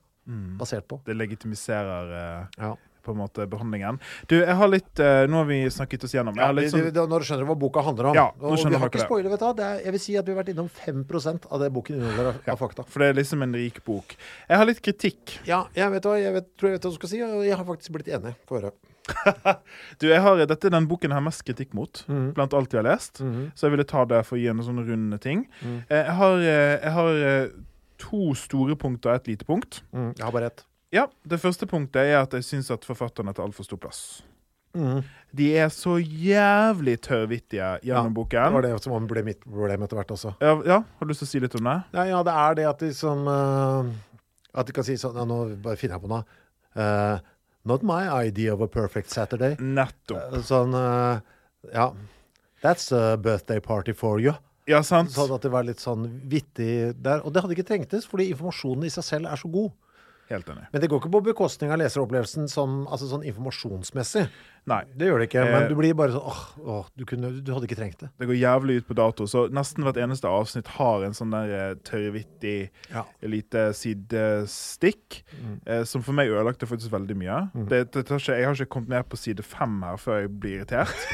basert 0.60 0.86
på. 0.92 0.98
Det 1.08 1.16
legitimiserer 1.16 2.12
eh, 2.18 2.64
Ja. 2.66 2.74
På 3.04 3.12
en 3.16 3.18
måte 3.22 3.48
behandlingen. 3.50 4.00
Du, 4.30 4.36
jeg 4.40 4.56
har 4.56 4.68
litt 4.72 5.00
uh, 5.02 5.26
Nå 5.32 5.42
har 5.42 5.46
vi 5.50 5.60
snakket 5.74 6.04
oss 6.08 6.14
gjennom. 6.14 6.36
Jeg 6.38 6.46
har 6.46 6.54
det, 6.58 6.68
sånn, 6.72 6.88
det, 6.94 7.06
når 7.10 7.24
du 7.26 7.30
skjønner 7.30 7.48
hva 7.50 7.56
boka 7.58 7.82
handler 7.86 8.12
om. 8.12 8.16
Ja, 8.16 8.28
nå 8.40 8.52
og 8.54 8.66
vi 8.70 8.76
har 8.82 8.92
ikke 8.92 9.06
spoiler, 9.06 9.30
vet 9.34 9.40
du. 9.44 9.64
er, 9.64 9.82
jeg 9.86 9.96
vil 9.98 10.04
si 10.06 10.18
at 10.20 10.26
vi 10.28 10.36
har 10.36 10.40
vært 10.44 10.54
innom 10.54 10.70
5% 10.70 11.48
av 11.52 11.60
det 11.66 11.72
boken 11.74 11.98
inneholder 12.00 12.32
av, 12.34 12.40
av 12.56 12.62
fakta. 12.62 12.86
for 12.88 13.00
det 13.04 13.10
er 13.12 13.20
liksom 13.22 13.42
en 13.48 13.54
rik 13.58 13.82
bok. 13.86 14.16
Jeg 14.50 14.58
har 14.62 14.66
litt 14.70 14.82
kritikk. 14.86 15.40
Ja, 15.50 15.64
jeg 15.76 15.92
vet 15.98 16.06
hva, 16.06 16.16
jeg 16.22 16.34
vet, 16.38 16.48
tror 16.58 16.70
jeg 16.72 16.78
vet 16.80 16.86
hva 16.88 16.94
du 16.94 17.00
skal 17.02 17.10
si, 17.16 17.22
og 17.26 17.44
jeg 17.48 17.58
har 17.58 17.66
faktisk 17.68 17.92
blitt 17.98 18.08
enig. 18.14 18.36
Få 18.48 18.60
høre. 18.62 18.72
Du, 20.00 20.06
jeg 20.08 20.22
har, 20.22 20.38
Dette 20.46 20.70
er 20.70 20.74
den 20.76 20.86
boken 20.90 21.10
jeg 21.12 21.18
har 21.18 21.26
mest 21.26 21.42
kritikk 21.48 21.74
mot, 21.78 22.04
Mhm. 22.08 22.32
blant 22.38 22.54
alt 22.54 22.72
jeg 22.74 22.84
har 22.84 22.88
lest. 22.92 23.18
Så 23.58 23.66
jeg 23.68 23.72
ville 23.76 23.84
ta 23.90 24.06
det 24.06 24.22
for 24.28 24.38
å 24.38 24.42
gi 24.42 24.48
en 24.52 24.62
sånn 24.64 24.82
runde 24.86 25.20
ting. 25.22 25.48
Mhm. 25.62 25.80
Eh, 25.90 26.04
Jeg 26.06 26.16
har, 26.22 26.38
eh, 26.38 26.80
jeg 26.86 26.92
har 26.96 27.50
to 28.02 28.34
store 28.38 28.76
punkter 28.76 29.12
og 29.12 29.16
et 29.22 29.28
lite 29.34 29.46
punkt. 29.46 29.82
Mm, 29.94 30.14
jeg 30.18 30.24
har 30.26 30.32
bare 30.34 30.46
ett. 30.50 30.64
Ja, 30.92 31.08
Det 31.24 31.40
første 31.40 31.68
punktet 31.70 32.04
er 32.12 32.20
at 32.22 32.34
jeg 32.36 32.44
syns 32.44 32.72
at 32.74 32.84
forfatterne 32.86 33.34
tar 33.34 33.46
altfor 33.48 33.64
stor 33.68 33.80
plass. 33.80 34.02
Mm. 34.76 35.02
De 35.36 35.48
er 35.60 35.68
så 35.72 35.98
jævlig 36.00 36.94
tørrvittige 37.04 37.82
gjennom 37.84 38.08
Det 38.12 38.16
boken. 38.16 38.54
var 38.54 38.62
det 38.64 38.72
som 38.84 39.08
ble 39.08 39.24
mitt 39.28 39.42
problem 39.44 39.84
etter 39.84 40.00
hvert 40.00 40.12
også. 40.16 40.32
Ja, 40.40 40.54
ja, 40.68 40.78
Har 41.00 41.06
du 41.06 41.12
lyst 41.12 41.20
til 41.24 41.28
å 41.28 41.32
si 41.32 41.40
litt 41.44 41.56
om 41.60 41.64
det? 41.68 41.78
Ja, 41.94 42.06
ja, 42.08 42.22
det 42.24 42.36
er 42.44 42.56
det 42.56 42.68
at 42.70 42.80
de 42.80 42.94
som 42.96 43.28
uh, 43.28 43.92
At 44.56 44.68
de 44.68 44.72
kan 44.76 44.84
si 44.88 44.96
sånn 45.00 45.16
ja, 45.20 45.26
Nå 45.28 45.58
bare 45.64 45.76
finner 45.80 45.96
jeg 46.00 46.04
på 46.06 46.12
noe. 46.12 46.24
Uh, 46.76 47.20
not 47.68 47.84
my 47.84 48.08
idea 48.28 48.54
of 48.54 48.62
a 48.64 48.68
perfect 48.68 49.10
Saturday. 49.12 49.56
Nettopp. 49.60 50.34
Uh, 50.34 50.40
Sånn 50.44 50.76
Ja. 51.74 51.92
That's 52.64 52.92
a 52.92 53.18
birthday 53.18 53.60
party 53.60 53.94
for 53.94 54.20
you. 54.20 54.34
Ja, 54.68 54.84
sant? 54.84 55.10
Sånn 55.12 55.32
at 55.34 55.42
det 55.42 55.50
var 55.52 55.64
litt 55.66 55.80
sånn 55.82 56.06
vittig 56.30 56.94
der. 57.02 57.24
Og 57.26 57.34
det 57.34 57.42
hadde 57.42 57.56
ikke 57.58 57.66
trengtes, 57.68 58.06
fordi 58.08 58.30
informasjonen 58.32 58.86
i 58.86 58.92
seg 58.94 59.04
selv 59.04 59.26
er 59.32 59.36
så 59.42 59.50
god. 59.52 59.72
Helt 60.32 60.48
enig. 60.54 60.64
Men 60.72 60.82
det 60.84 60.88
går 60.92 61.02
ikke 61.02 61.12
på 61.12 61.20
bekostning 61.26 61.74
av 61.76 61.80
leseropplevelsen 61.82 62.48
som, 62.48 62.86
altså 62.88 63.10
sånn 63.12 63.26
informasjonsmessig. 63.28 64.26
Nei. 64.70 64.84
Det 64.96 65.08
gjør 65.10 65.20
det 65.20 65.26
ikke. 65.28 65.42
Eh, 65.44 65.52
Men 65.58 65.66
du 65.72 65.76
blir 65.76 65.96
bare 65.98 66.14
sånn 66.14 66.28
åh, 66.32 66.42
åh 66.78 66.86
du, 66.96 67.04
kunne, 67.10 67.32
du 67.42 67.50
hadde 67.52 67.66
ikke 67.68 67.78
trengt 67.80 68.04
det. 68.04 68.12
Det 68.22 68.28
går 68.30 68.38
jævlig 68.40 68.76
ut 68.80 68.88
på 68.88 68.96
dato, 69.00 69.26
så 69.28 69.48
nesten 69.52 69.84
hvert 69.88 69.98
eneste 70.00 70.30
avsnitt 70.30 70.70
har 70.78 71.04
en 71.08 71.18
sånn 71.18 71.34
der 71.36 71.52
eh, 71.58 71.74
tørrvittig 71.90 72.56
Ja. 72.94 73.04
lite 73.26 73.68
sidestikk, 73.78 75.24
eh, 75.66 75.84
som 75.84 76.04
for 76.06 76.14
meg 76.18 76.30
ødelagte 76.32 76.70
faktisk 76.70 76.94
veldig 76.94 77.18
mye. 77.18 77.40
Det, 77.68 77.84
det 77.92 78.06
tar 78.08 78.22
ikke, 78.22 78.38
jeg 78.38 78.48
har 78.48 78.56
ikke 78.62 78.72
kommet 78.78 78.94
ned 78.96 79.10
på 79.12 79.20
side 79.20 79.44
fem 79.46 79.82
her 79.86 80.00
før 80.02 80.24
jeg 80.24 80.34
blir 80.40 80.62
irritert. 80.62 80.96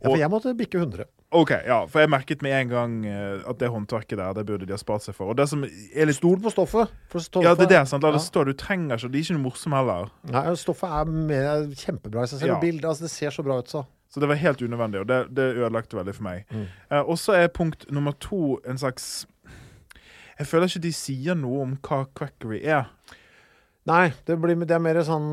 Ja, 0.00 0.08
for 0.08 0.16
jeg 0.16 0.30
måtte 0.32 0.54
bikke 0.56 0.78
100. 0.80 1.04
OK, 1.30 1.50
ja, 1.62 1.84
for 1.86 2.02
jeg 2.02 2.10
merket 2.10 2.40
med 2.42 2.54
en 2.56 2.70
gang 2.70 2.94
eh, 3.06 3.42
at 3.46 3.58
det 3.60 3.68
håndverket 3.70 4.18
der, 4.18 4.32
det 4.34 4.42
burde 4.48 4.66
de 4.66 4.74
ha 4.74 4.78
spart 4.80 5.04
seg 5.04 5.14
for. 5.14 5.30
Og 5.30 5.38
det 5.38 5.46
som 5.46 5.62
er 5.62 6.08
litt 6.08 6.18
Stol 6.18 6.40
på 6.42 6.50
stoffet. 6.50 6.90
For 7.12 7.22
stoffet 7.22 7.46
Ja, 7.46 7.52
det 7.54 7.68
er 7.68 7.74
det, 7.76 7.82
sant? 7.92 8.02
La 8.02 8.10
det 8.16 8.22
stå. 8.24 8.42
Du 8.48 8.52
trenger 8.58 8.98
ikke 8.98 9.12
De 9.12 9.20
er 9.20 9.28
ikke 9.28 9.36
noe 9.36 9.44
morsomme 9.44 9.78
heller. 9.78 10.10
Nei, 10.26 10.42
stoffet 10.58 10.96
er 10.98 11.12
med, 11.14 11.76
kjempebra 11.78 12.26
i 12.26 12.32
seg 12.32 12.42
selv. 12.42 12.56
Ja. 12.56 12.58
Bildet, 12.62 12.88
altså, 12.90 13.06
det 13.06 13.12
ser 13.14 13.36
så 13.36 13.46
bra 13.46 13.60
ut, 13.62 13.70
så. 13.70 13.84
Så 14.10 14.18
det 14.18 14.26
var 14.26 14.40
helt 14.42 14.62
unødvendig, 14.62 15.04
og 15.04 15.06
det, 15.06 15.20
det 15.38 15.46
ødelagte 15.54 16.00
veldig 16.00 16.16
for 16.16 16.26
meg. 16.26 16.50
Eh, 16.50 16.98
og 16.98 17.14
så 17.22 17.38
er 17.38 17.52
punkt 17.54 17.86
nummer 17.94 18.16
to 18.18 18.58
en 18.66 18.80
slags 18.80 19.28
Jeg 20.40 20.48
føler 20.50 20.66
ikke 20.66 20.82
de 20.88 20.92
sier 20.96 21.38
noe 21.38 21.62
om 21.62 21.78
hva 21.78 22.02
quackery 22.18 22.58
er. 22.64 22.90
Nei, 23.90 24.06
det, 24.26 24.36
blir, 24.38 24.58
det 24.62 24.74
er 24.76 24.82
mer 24.82 25.00
sånn 25.06 25.30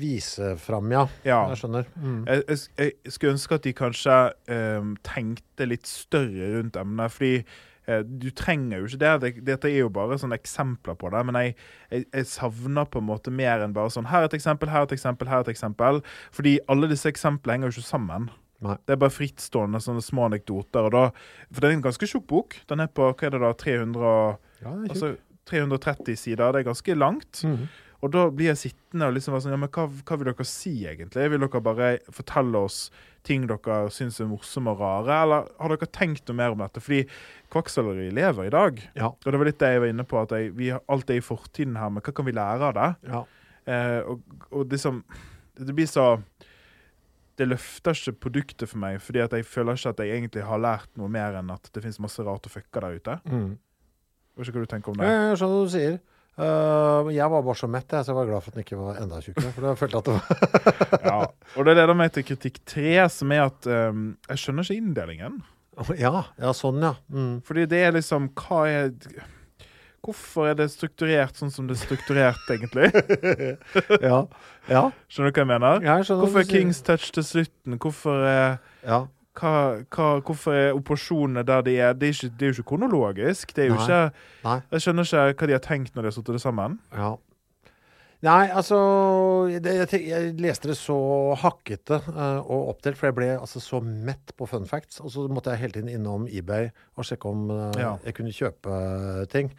vise 0.00 0.54
fram, 0.62 0.90
ja. 0.94 1.04
Ja. 1.28 1.42
Jeg 1.52 1.60
skjønner. 1.62 1.88
Mm. 2.00 2.20
Jeg, 2.24 2.44
jeg, 2.48 2.92
jeg 3.04 3.14
skulle 3.14 3.34
ønske 3.36 3.58
at 3.58 3.66
de 3.66 3.72
kanskje 3.76 4.18
eh, 4.54 4.92
tenkte 5.06 5.68
litt 5.68 5.88
større 5.88 6.52
rundt 6.54 6.78
emnet. 6.80 7.12
Fordi 7.14 7.32
eh, 7.36 8.02
du 8.08 8.28
trenger 8.38 8.80
jo 8.80 8.88
ikke 8.88 9.02
det. 9.02 9.12
det. 9.24 9.32
Dette 9.50 9.70
er 9.70 9.82
jo 9.82 9.92
bare 9.92 10.18
sånne 10.20 10.38
eksempler 10.40 10.96
på 11.00 11.12
det. 11.12 11.22
Men 11.28 11.40
jeg, 11.42 11.54
jeg, 11.92 12.26
savner 12.32 12.88
på 12.88 13.02
en 13.02 13.08
måte 13.10 13.34
mer 13.34 13.64
enn 13.66 13.76
bare 13.76 13.92
sånn 13.92 14.08
Her 14.08 14.24
er 14.24 14.30
et 14.30 14.38
eksempel, 14.40 14.72
her 14.72 14.86
er 14.86 14.90
et 14.90 14.96
eksempel, 14.96 15.30
her 15.30 15.42
er 15.42 15.48
et 15.48 15.54
eksempel. 15.54 16.02
Fordi 16.34 16.58
alle 16.72 16.90
disse 16.90 17.10
eksemplene 17.12 17.58
henger 17.58 17.72
jo 17.72 17.78
ikke 17.78 17.90
sammen. 17.90 18.30
Nei. 18.64 18.74
Det 18.88 18.96
er 18.96 19.02
bare 19.04 19.14
frittstående 19.14 19.78
sånne 19.84 20.02
små 20.02 20.26
anekdoter. 20.30 20.88
Og 20.88 20.94
da, 20.94 21.04
for 21.52 21.62
det 21.62 21.68
er 21.68 21.76
en 21.76 21.84
ganske 21.84 22.08
tjukk 22.10 22.26
bok. 22.30 22.56
Den 22.70 22.82
er 22.82 22.90
på 22.90 23.12
hva 23.12 23.28
er 23.28 23.36
det 23.36 23.42
da, 23.44 23.52
300, 23.54 24.14
og- 24.14 24.62
Ja, 24.64 24.72
det 24.72 24.88
er 24.88 24.94
altså, 24.96 25.12
330 25.46 26.16
sider. 26.16 26.52
Det 26.52 26.60
er 26.64 26.70
ganske 26.72 26.96
langt. 26.98 27.44
Mhm. 27.44 27.68
Og 27.98 28.12
da 28.14 28.28
blir 28.30 28.52
jeg 28.52 28.60
sittende 28.60 29.08
og 29.08 29.16
liksom 29.16 29.34
være 29.34 29.44
sånn 29.44 29.54
Ja, 29.56 29.60
men 29.60 29.70
hva, 29.74 29.86
hva 29.90 30.18
vil 30.18 30.28
dere 30.30 30.46
si, 30.46 30.72
egentlig? 30.86 31.24
Vil 31.32 31.42
dere 31.42 31.62
bare 31.64 31.88
fortelle 32.14 32.60
oss 32.68 32.82
ting 33.26 33.48
dere 33.50 33.78
syns 33.92 34.20
er 34.22 34.28
morsomme 34.30 34.70
og 34.72 34.82
rare, 34.82 35.16
eller 35.24 35.48
har 35.58 35.74
dere 35.74 35.88
tenkt 35.92 36.30
noe 36.30 36.38
mer 36.38 36.54
om 36.54 36.62
dette? 36.62 36.82
Fordi 36.84 37.02
kvakksalveri 37.52 38.12
lever 38.14 38.46
i 38.46 38.52
dag. 38.54 38.78
Ja. 38.94 39.10
Og 39.10 39.26
det 39.26 39.40
var 39.40 39.50
litt 39.50 39.58
det 39.60 39.72
jeg 39.74 39.82
var 39.82 39.92
inne 39.92 40.06
på, 40.08 40.20
at 40.22 40.34
jeg, 40.36 40.52
vi 40.56 40.70
har 40.72 40.84
alt 40.94 41.10
er 41.10 41.18
i 41.18 41.24
fortiden 41.24 41.78
her, 41.80 41.90
men 41.92 42.04
hva 42.06 42.14
kan 42.14 42.28
vi 42.28 42.36
lære 42.38 42.70
av 42.70 42.76
det? 42.78 42.88
Ja. 43.10 43.24
Eh, 43.68 43.98
og, 44.08 44.22
og 44.48 44.70
liksom 44.72 45.02
Det 45.58 45.74
blir 45.76 45.88
så 45.90 46.22
Det 47.36 47.44
løfter 47.44 47.92
ikke 47.98 48.14
produktet 48.22 48.70
for 48.70 48.80
meg, 48.80 48.96
fordi 49.04 49.20
jeg 49.20 49.44
føler 49.44 49.76
ikke 49.76 49.90
at 49.92 50.00
jeg 50.00 50.14
egentlig 50.14 50.46
har 50.46 50.62
lært 50.62 50.88
noe 50.96 51.10
mer 51.12 51.36
enn 51.38 51.50
at 51.52 51.68
det 51.74 51.82
finnes 51.82 52.00
masse 52.02 52.22
rart 52.24 52.46
å 52.46 52.50
fucke 52.50 52.80
der 52.82 52.96
ute. 52.96 53.18
Mm. 53.26 53.58
Jeg 53.58 54.40
vet 54.40 54.48
ikke 54.48 54.62
hva 54.62 54.64
du 54.64 54.72
tenker 54.72 54.94
om 54.94 55.02
det. 55.02 55.10
Jeg 55.10 55.36
skjønner 55.38 55.58
hva 55.58 55.66
du 55.66 55.74
sier. 55.74 55.98
Uh, 56.38 57.08
jeg 57.10 57.26
var 57.32 57.42
bare 57.42 57.58
så 57.58 57.66
mett, 57.70 57.90
jeg, 57.90 58.06
så 58.06 58.12
jeg 58.12 58.18
var 58.20 58.28
glad 58.28 58.44
for 58.44 58.52
at 58.52 58.58
den 58.58 58.62
ikke 58.62 58.78
var 58.78 58.98
enda 59.02 59.18
tjukkere. 59.24 59.50
For 59.56 59.66
jeg 59.66 59.78
følte 59.80 60.02
at 60.02 60.10
det 60.10 60.18
var 60.18 60.26
Ja. 61.10 61.16
Og 61.58 61.66
det 61.66 61.74
leder 61.80 61.98
meg 61.98 62.12
til 62.14 62.26
kritikk 62.28 62.60
tre, 62.68 62.92
som 63.10 63.34
er 63.34 63.48
at 63.48 63.66
um, 63.66 64.12
jeg 64.28 64.44
skjønner 64.44 64.68
ikke 64.68 64.82
inndelingen. 64.82 65.40
Ja, 65.98 66.24
ja 66.38 66.52
sånn, 66.54 66.80
ja. 66.82 66.94
Mm. 67.10 67.36
Fordi 67.46 67.66
det 67.70 67.82
er 67.86 67.92
liksom 67.94 68.32
Hva 68.34 68.64
er 68.66 68.88
Hvorfor 70.02 70.48
er 70.50 70.56
det 70.58 70.68
strukturert 70.72 71.38
sånn 71.38 71.50
som 71.54 71.66
det 71.68 71.74
er 71.74 71.80
strukturert, 71.82 72.50
egentlig? 72.54 72.88
Ja. 74.08 74.20
ja. 74.70 74.82
Skjønner 75.10 75.32
du 75.34 75.38
hva 75.38 75.42
jeg 75.42 75.50
mener? 75.50 75.82
Jeg 75.84 76.06
Hvorfor 76.22 76.42
er. 76.44 76.50
Kings 76.50 76.82
Touch 76.86 77.10
til 77.14 77.26
slutten? 77.26 77.78
Hvorfor 77.82 78.22
er, 78.26 78.58
Ja. 78.86 79.00
Hva, 79.38 79.54
hva, 79.94 80.08
hvorfor 80.26 80.56
er 80.56 80.76
operasjonene 80.76 81.44
der 81.46 81.62
de 81.66 81.76
er? 81.78 81.94
Det 81.94 82.08
er, 82.10 82.16
ikke, 82.16 82.34
det 82.38 82.46
er 82.46 82.52
jo 82.52 82.56
ikke 82.58 82.68
kronologisk. 82.72 83.54
Det 83.56 83.64
er 83.64 83.70
jo 83.72 83.78
Nei. 83.78 83.86
ikke 83.86 84.02
Nei. 84.48 84.58
Jeg 84.74 84.84
skjønner 84.84 85.08
ikke 85.08 85.40
hva 85.42 85.50
de 85.50 85.56
har 85.58 85.64
tenkt 85.64 85.94
når 85.96 86.02
de 86.06 86.10
har 86.10 86.16
satt 86.18 86.30
det 86.34 86.42
sammen. 86.44 86.78
Ja. 86.96 87.14
Nei, 88.26 88.48
altså 88.50 88.76
det, 89.62 89.76
jeg, 89.78 90.00
jeg 90.08 90.32
leste 90.42 90.66
det 90.72 90.74
så 90.74 90.96
hakkete 91.38 92.00
uh, 92.08 92.40
og 92.42 92.72
oppdelt, 92.72 92.98
for 92.98 93.06
jeg 93.06 93.14
ble 93.14 93.28
altså 93.36 93.62
så 93.62 93.78
mett 93.84 94.32
på 94.34 94.48
fun 94.50 94.66
facts. 94.66 94.98
Og 95.04 95.12
så 95.14 95.28
måtte 95.30 95.54
jeg 95.54 95.62
hele 95.62 95.76
tiden 95.76 95.92
innom 95.92 96.26
eBay 96.26 96.66
og 96.98 97.06
sjekke 97.06 97.30
om 97.30 97.44
uh, 97.52 97.68
Ja. 97.78 97.92
jeg 98.02 98.16
kunne 98.18 98.34
kjøpe 98.34 98.80
ting. 99.30 99.52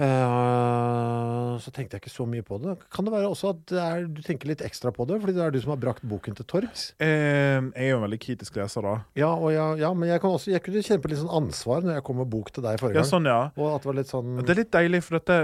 Eh, 0.00 1.58
så 1.60 1.72
tenkte 1.74 1.96
jeg 1.98 2.04
ikke 2.04 2.12
så 2.12 2.26
mye 2.28 2.44
på 2.46 2.58
det. 2.62 2.76
Kan 2.94 3.06
det 3.06 3.12
være 3.14 3.28
også 3.30 3.52
at 3.54 3.62
det 3.72 3.82
er, 3.84 4.06
du 4.08 4.20
tenker 4.24 4.50
litt 4.50 4.64
ekstra 4.64 4.92
på 4.96 5.06
det, 5.10 5.18
fordi 5.22 5.36
det 5.36 5.44
er 5.44 5.54
du 5.54 5.60
som 5.62 5.74
har 5.74 5.80
brakt 5.82 6.04
boken 6.08 6.38
til 6.38 6.48
torgs? 6.50 6.86
Eh, 7.02 7.60
jeg 7.60 7.86
er 7.86 7.92
jo 7.92 8.00
en 8.00 8.06
veldig 8.08 8.20
kritisk 8.24 8.56
leser, 8.60 8.86
da. 8.86 8.96
Ja, 9.18 9.30
og 9.36 9.52
ja, 9.54 9.70
ja, 9.80 9.92
men 9.96 10.08
jeg, 10.10 10.22
kan 10.24 10.36
også, 10.36 10.52
jeg 10.54 10.64
kunne 10.64 10.84
kjenne 10.86 11.04
på 11.04 11.12
litt 11.12 11.20
sånn 11.22 11.34
ansvar 11.42 11.84
når 11.86 11.98
jeg 11.98 12.06
kom 12.08 12.20
med 12.22 12.30
bok 12.32 12.52
til 12.56 12.64
deg 12.66 12.80
forrige 12.80 13.00
gang. 13.00 13.06
Ja, 13.06 13.14
sånn, 13.14 13.30
ja. 13.30 13.40
Og 13.60 13.74
at 13.76 13.84
det 13.84 13.92
var 13.92 13.98
litt 14.00 14.12
sånn 14.12 14.36
Det 14.44 14.54
er 14.56 14.62
litt 14.64 14.72
deilig, 14.74 15.02
for 15.06 15.18
dette, 15.20 15.38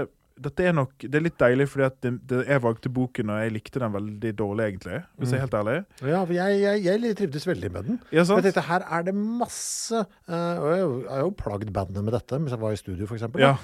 dette 0.47 0.65
er 0.69 0.75
nok 0.77 0.91
Det 1.01 1.17
er 1.17 1.23
litt 1.25 1.37
deilig 1.41 1.65
fordi 1.71 1.85
at 1.87 1.95
det, 2.05 2.11
det, 2.29 2.41
jeg 2.49 2.61
valgte 2.65 2.91
boken, 2.93 3.31
og 3.33 3.39
jeg 3.45 3.53
likte 3.55 3.81
den 3.81 3.95
veldig 3.95 4.33
dårlig, 4.41 4.67
egentlig. 4.73 4.99
Hvis 5.17 5.33
jeg 5.33 5.39
er 5.41 5.45
helt 5.47 5.57
ærlig. 5.61 5.77
Ja, 6.01 6.19
for 6.25 6.35
jeg, 6.37 6.59
jeg, 6.65 6.85
jeg 6.89 7.17
trivdes 7.21 7.47
veldig 7.53 7.71
med 7.77 7.91
den. 7.91 7.99
Ja, 8.11 8.19
Jeg 8.21 8.29
sant? 8.31 8.45
tenkte 8.45 8.65
her 8.69 8.85
er 8.97 9.07
det 9.09 9.15
masse 9.17 10.01
eh, 10.01 10.61
Og 10.61 10.69
jeg 10.73 10.85
jeg 11.07 11.11
har 11.13 11.25
jo 11.27 11.33
plagd 11.45 11.73
bandet 11.73 12.05
med 12.05 12.13
dette 12.17 12.39
mens 12.41 12.53
jeg 12.57 12.61
var 12.65 12.73
i 12.73 12.79
studio, 12.81 13.05
for 13.09 13.17
eksempel 13.19 13.45
Ja. 13.45 13.57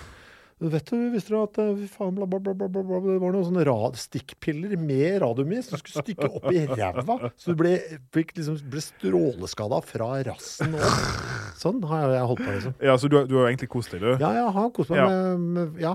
Vet 0.63 0.85
du, 0.93 0.97
visste 1.11 1.33
du 1.33 1.37
at 1.41 1.57
faen, 1.91 2.13
bla, 2.15 2.23
bla, 2.29 2.39
bla, 2.39 2.53
bla, 2.55 2.67
bla, 2.71 2.99
det 3.03 3.17
var 3.19 3.33
noen 3.35 3.43
sånne 3.49 3.65
rad, 3.67 3.97
stikkpiller 3.99 4.77
med 4.79 5.17
radiumis 5.23 5.67
som 5.67 5.81
skulle 5.81 6.03
stikke 6.05 6.29
opp 6.39 6.47
i 6.55 6.61
ræva? 6.69 7.17
Så 7.35 7.51
du 7.51 7.59
ble, 7.59 7.73
liksom, 8.15 8.55
ble 8.71 8.83
stråleskada 8.85 9.81
fra 9.83 10.07
rassen 10.29 10.77
og 10.79 10.87
Sånn 11.63 11.83
har 11.87 12.09
jeg 12.11 12.25
holdt 12.31 12.41
på, 12.43 12.53
liksom. 12.57 12.73
ja, 12.83 12.95
så 12.99 13.07
du, 13.11 13.19
du 13.29 13.35
har 13.41 13.49
egentlig 13.51 13.69
kost 13.71 13.91
deg, 13.93 14.01
du. 14.03 14.09
Ja, 14.23 14.31
jeg 14.39 14.49
har 14.55 14.71
kost 14.75 14.89
meg 14.91 14.99
Ja. 15.03 15.05
med, 15.11 15.45
med 15.59 15.83
Ja. 15.83 15.93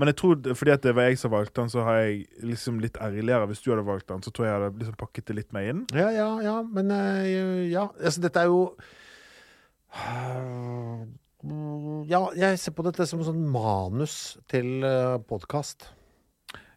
Men 0.00 0.08
jeg 0.10 0.16
tror, 0.18 0.40
fordi 0.58 0.74
det 0.82 0.92
var 0.96 1.06
jeg 1.06 1.18
som 1.20 1.30
valgte 1.30 1.60
den, 1.60 1.68
så 1.70 1.84
har 1.86 2.00
jeg 2.02 2.24
liksom 2.42 2.80
litt 2.82 2.96
ærligere. 2.98 3.46
Hvis 3.46 3.60
du 3.62 3.68
hadde 3.70 3.84
valgt 3.86 4.08
den, 4.10 4.24
så 4.26 4.32
tror 4.34 4.48
jeg 4.48 4.50
jeg 4.56 4.62
hadde 4.64 4.80
liksom 4.82 4.96
pakket 4.98 5.28
det 5.30 5.36
litt 5.38 5.52
mer 5.54 5.68
inn. 5.70 5.84
Ja, 5.94 6.08
ja, 6.16 6.26
ja, 6.42 6.56
men 6.66 6.90
eh, 6.90 7.68
ja. 7.70 7.84
Altså, 8.00 8.24
dette 8.24 8.42
er 8.42 8.50
jo 8.50 8.64
Ja, 12.08 12.24
jeg 12.34 12.58
ser 12.58 12.74
på 12.74 12.82
dette 12.86 13.06
som 13.06 13.22
sånn 13.22 13.44
manus 13.52 14.36
til 14.50 14.82
uh, 14.82 15.20
podkast. 15.22 15.86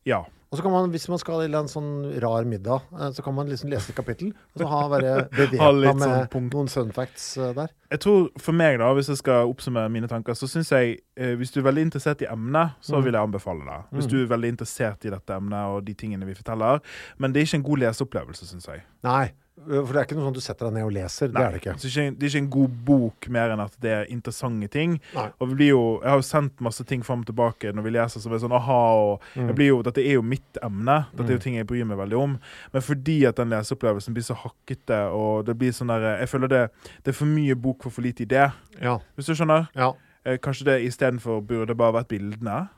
Ja. 0.05 0.21
Og 0.51 0.57
så 0.59 0.65
kan 0.65 0.73
man, 0.73 0.89
hvis 0.91 1.05
man 1.07 1.19
skal 1.21 1.45
til 1.45 1.53
en 1.55 1.69
sånn 1.71 1.91
rar 2.19 2.43
middag, 2.43 2.81
eh, 2.91 3.11
så 3.15 3.23
kan 3.23 3.31
man 3.37 3.47
liksom 3.47 3.69
lese 3.71 3.93
et 3.93 3.95
kapittel, 3.95 4.33
og 4.51 4.59
så 4.59 4.67
ha, 4.67 4.79
være 4.91 5.11
bevæpna 5.37 5.93
med 5.95 6.01
sånn 6.33 6.49
noen 6.51 6.67
fun 6.73 6.91
facts 6.91 7.37
eh, 7.39 7.53
der. 7.55 7.71
Jeg 7.93 8.01
tror 8.03 8.25
For 8.35 8.51
meg, 8.59 8.75
da, 8.81 8.89
hvis 8.97 9.07
jeg 9.13 9.21
skal 9.21 9.47
oppsummere 9.47 9.87
mine 9.93 10.09
tanker, 10.11 10.35
så 10.35 10.49
syns 10.51 10.73
jeg 10.75 10.97
eh, 11.15 11.37
Hvis 11.39 11.53
du 11.55 11.61
er 11.61 11.69
veldig 11.69 11.85
interessert 11.87 12.25
i 12.25 12.27
emnet, 12.27 12.75
så 12.83 12.97
Mm. 12.99 13.05
vil 13.07 13.15
jeg 13.15 13.23
anbefale 13.29 13.63
det. 13.69 13.79
Hvis 13.95 14.09
du 14.11 14.17
er 14.19 14.27
veldig 14.33 14.51
interessert 14.57 15.07
i 15.07 15.13
dette 15.15 15.37
emnet 15.39 15.71
og 15.71 15.85
de 15.87 15.95
tingene 15.95 16.27
vi 16.27 16.35
forteller. 16.35 16.83
Men 17.17 17.31
det 17.31 17.39
er 17.41 17.47
ikke 17.47 17.61
en 17.61 17.69
god 17.71 17.83
leseopplevelse, 17.87 18.51
syns 18.51 18.67
jeg. 18.67 18.83
Nei, 19.07 19.31
for 19.61 19.91
det 19.93 19.99
er 19.99 20.05
ikke 20.07 20.15
noe 20.17 20.25
sånn 20.29 20.35
du 20.37 20.41
setter 20.41 20.65
deg 20.69 20.73
ned 20.77 20.85
og 20.87 20.93
leser. 20.95 21.27
Det 21.29 21.41
er 21.41 21.51
det 21.53 21.59
ikke. 21.61 21.73
Det, 21.77 21.85
er 21.85 21.91
ikke, 21.91 22.15
det 22.17 22.25
er 22.25 22.31
ikke 22.31 22.41
en 22.41 22.49
god 22.55 22.75
bok 22.87 23.27
mer 23.35 23.51
enn 23.53 23.61
at 23.61 23.75
det 23.83 23.91
er 23.93 24.07
interessante 24.09 24.69
ting. 24.73 24.95
Nei. 25.13 25.25
Og 25.37 25.49
vi 25.51 25.57
blir 25.59 25.69
jo, 25.73 25.81
Jeg 26.01 26.09
har 26.09 26.17
jo 26.21 26.25
sendt 26.25 26.63
masse 26.65 26.85
ting 26.89 27.03
fram 27.05 27.21
og 27.21 27.29
tilbake 27.29 27.73
når 27.75 27.85
vi 27.85 27.93
leser 27.93 28.23
som 28.23 28.33
er 28.33 28.41
sånn 28.41 28.55
aha. 28.57 28.79
og 29.03 29.27
Mm. 29.35 29.51
jo, 29.67 29.81
Dette 29.85 30.01
er 30.01 30.13
jo 30.17 30.21
mitt 30.25 30.57
emne. 30.63 31.05
Dette 31.13 31.29
er 31.29 31.37
jo 31.37 31.43
ting 31.43 31.55
jeg 31.59 31.67
bryr 31.67 31.85
meg 31.85 31.97
veldig 31.99 32.17
om. 32.17 32.39
Men 32.73 32.81
fordi 32.81 33.25
at 33.27 33.35
den 33.37 33.49
leseopplevelsen 33.49 34.13
blir 34.13 34.23
så 34.23 34.35
hakkete, 34.35 35.01
og 35.13 35.45
det 35.45 35.57
blir 35.57 35.71
sånn 35.71 35.87
der, 35.93 36.17
jeg 36.19 36.29
føler 36.29 36.47
det, 36.47 36.63
det 37.03 37.11
er 37.13 37.17
for 37.19 37.25
mye 37.29 37.55
bok 37.55 37.83
for 37.83 37.91
for 37.91 38.01
lite 38.01 38.25
idé. 38.25 38.51
Ja. 38.81 38.97
Hvis 39.15 39.27
du 39.27 39.35
skjønner? 39.35 39.67
Ja. 39.75 39.93
Eh, 40.25 40.37
kanskje 40.37 40.65
det 40.65 40.81
istedenfor 40.85 41.41
burde 41.45 41.75
bare 41.75 41.93
vært 42.01 42.07
bildene. 42.09 42.69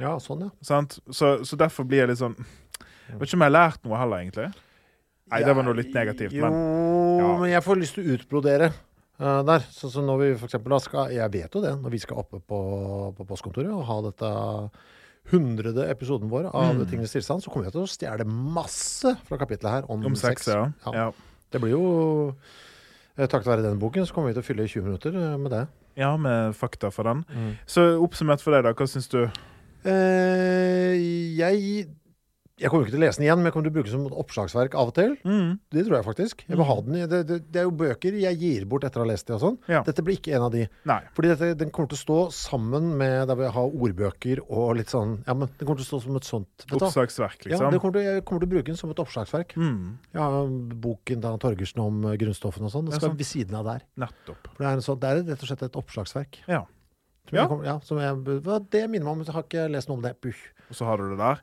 ja, 0.00 0.16
sånn, 0.18 0.50
ja. 0.62 0.80
Så, 1.10 1.44
så 1.44 1.56
derfor 1.56 1.84
blir 1.84 1.98
jeg 2.04 2.08
litt 2.08 2.18
sånn 2.18 2.36
Jeg 3.08 3.18
vet 3.18 3.28
ikke 3.28 3.34
om 3.38 3.42
jeg 3.42 3.52
har 3.52 3.56
lært 3.56 3.84
noe 3.84 3.98
heller, 3.98 4.18
egentlig. 4.22 4.52
Nei, 5.28 5.40
det 5.44 5.54
var 5.56 5.66
noe 5.66 5.76
litt 5.76 5.94
negativt, 5.94 6.32
Jo, 6.32 6.48
men 6.48 6.58
ja. 7.20 7.32
men 7.42 7.50
jeg 7.52 7.64
får 7.64 7.80
lyst 7.80 7.98
til 7.98 8.04
å 8.06 8.14
utbrodere 8.16 8.70
uh, 9.20 9.40
der. 9.46 9.66
Sånn 9.74 9.92
som 9.92 10.06
når 10.08 10.22
vi 10.22 10.28
for 10.38 10.48
eksempel 10.48 10.72
da 10.72 10.78
skal 10.82 11.12
Jeg 11.12 11.32
vet 11.34 11.58
jo 11.58 11.64
det, 11.64 11.74
når 11.82 11.94
vi 11.94 12.00
skal 12.02 12.22
oppe 12.22 12.40
på, 12.40 12.60
på 13.18 13.26
postkontoret 13.28 13.72
og 13.74 13.84
ha 13.88 13.98
dette 14.08 14.30
hundrede 15.28 15.84
episoden 15.92 16.30
vår 16.32 16.48
av 16.48 16.78
Mm. 16.78 16.86
Tingenes 16.88 17.12
tilstand, 17.12 17.42
så 17.44 17.50
kommer 17.52 17.68
jeg 17.68 17.74
til 17.76 17.84
å 17.84 17.90
stjele 17.90 18.24
masse 18.24 19.12
fra 19.28 19.36
kapitlet 19.36 19.70
her 19.70 19.90
om, 19.92 20.04
om 20.08 20.16
sex, 20.16 20.48
ja. 20.48 20.70
Ja. 20.86 20.94
ja. 20.94 21.10
Det 21.52 21.60
blir 21.60 21.74
jo 21.74 21.84
eh, 23.16 23.26
Takket 23.26 23.46
være 23.50 23.66
den 23.66 23.78
boken 23.80 24.06
så 24.08 24.14
kommer 24.16 24.32
vi 24.32 24.38
til 24.38 24.44
å 24.44 24.48
fylle 24.48 24.68
20 24.68 24.86
minutter 24.88 25.12
eh, 25.12 25.36
med 25.36 25.52
det. 25.52 25.66
Ja, 26.00 26.14
med 26.16 26.56
fakta 26.56 26.88
for 26.94 27.08
den. 27.08 27.26
Så 27.66 27.84
oppsummert 28.00 28.40
for 28.40 28.54
deg, 28.54 28.64
da. 28.64 28.72
Hva 28.72 28.86
syns 28.88 29.08
du? 29.12 29.24
Eh, 29.88 30.94
jeg 31.38 31.88
jeg 32.58 32.70
kommer 32.70 32.84
ikke 32.86 32.94
til 32.94 33.00
å 33.00 33.04
lese 33.06 33.18
den 33.20 33.26
igjen, 33.28 33.38
men 33.38 33.48
jeg 33.48 33.54
kommer 33.54 33.68
til 33.68 33.72
å 33.72 33.76
bruke 33.78 33.90
den 33.90 33.94
som 34.08 34.18
oppslagsverk 34.22 34.74
av 34.74 34.90
og 34.90 34.94
til. 34.98 35.14
Mm. 35.24 35.50
Det 35.70 35.84
tror 35.86 35.96
jeg 35.98 36.06
faktisk. 36.08 36.44
Jeg 36.48 36.58
ha 36.68 36.76
den 36.82 36.98
det, 37.10 37.20
det, 37.28 37.38
det 37.52 37.60
er 37.62 37.66
jo 37.68 37.74
bøker 37.78 38.16
jeg 38.18 38.38
gir 38.40 38.64
bort 38.70 38.84
etter 38.88 39.00
å 39.00 39.04
ha 39.06 39.10
lest 39.12 39.26
de 39.28 39.36
og 39.36 39.42
sånn. 39.44 39.58
Ja. 39.70 39.82
Dette 39.86 40.02
blir 40.06 40.18
ikke 40.18 40.34
en 40.36 40.46
av 40.48 40.52
de. 40.54 40.64
Nei. 40.88 40.98
Fordi 41.16 41.32
dette, 41.32 41.50
den 41.60 41.70
kommer 41.74 41.92
til 41.92 41.98
å 41.98 42.02
stå 42.02 42.18
sammen 42.34 42.90
med 43.00 43.28
der 43.30 43.38
vi 43.38 43.50
har 43.54 43.76
ordbøker 43.78 44.42
og 44.48 44.76
litt 44.80 44.90
sånn 44.92 45.18
Ja, 45.26 45.34
men 45.38 45.48
den 45.58 45.64
kommer 45.68 45.78
til 45.82 45.86
å 45.86 45.90
stå 45.92 46.00
som 46.06 46.16
et 46.18 46.28
sånt? 46.28 46.66
Oppslagsverk, 46.72 47.46
Ja, 47.46 47.52
liksom. 47.54 47.70
det 47.74 47.80
kommer 47.82 47.98
til, 47.98 48.08
jeg 48.08 48.24
kommer 48.28 48.42
til 48.44 48.50
å 48.50 48.54
bruke 48.56 48.66
den 48.72 48.80
som 48.80 48.90
et 48.94 49.02
oppslagsverk. 49.04 49.54
mm. 49.56 49.84
Ja, 50.18 50.28
boken 50.88 51.22
til 51.22 51.38
Torgersen 51.44 51.84
om 51.84 52.02
eh, 52.10 52.16
grunnstoffene 52.20 52.66
og 52.68 52.74
sånn. 52.74 52.88
Den 52.88 52.96
Ja, 52.96 53.00
skal 53.00 53.12
sant. 53.12 53.18
ved 53.22 53.26
siden 53.30 53.54
av 53.58 53.64
der. 53.70 53.84
Nettopp. 54.02 54.50
For 54.54 54.64
det 54.64 54.68
er, 54.72 54.74
en 54.80 54.84
sånn, 54.84 54.98
det 55.00 55.08
er 55.12 55.22
rett 55.22 55.42
og 55.46 55.48
slett 55.52 55.62
et 55.68 55.78
oppslagsverk. 55.78 56.40
Ja. 56.48 56.64
Ja. 57.32 57.42
Jeg 57.42 57.48
kommer, 57.48 57.64
ja, 57.66 57.78
som 57.84 57.98
jeg, 57.98 58.22
det 58.72 58.84
minner 58.90 59.04
meg 59.04 59.12
om, 59.16 59.24
jeg 59.26 59.34
har 59.34 59.42
ikke 59.48 59.68
lest 59.72 59.88
noe 59.90 59.96
om 60.00 60.02
det. 60.06 60.14
Puh. 60.20 60.46
Og 60.68 60.76
så 60.76 60.84
har 60.84 61.00
du 61.00 61.08
det 61.14 61.16
der. 61.18 61.38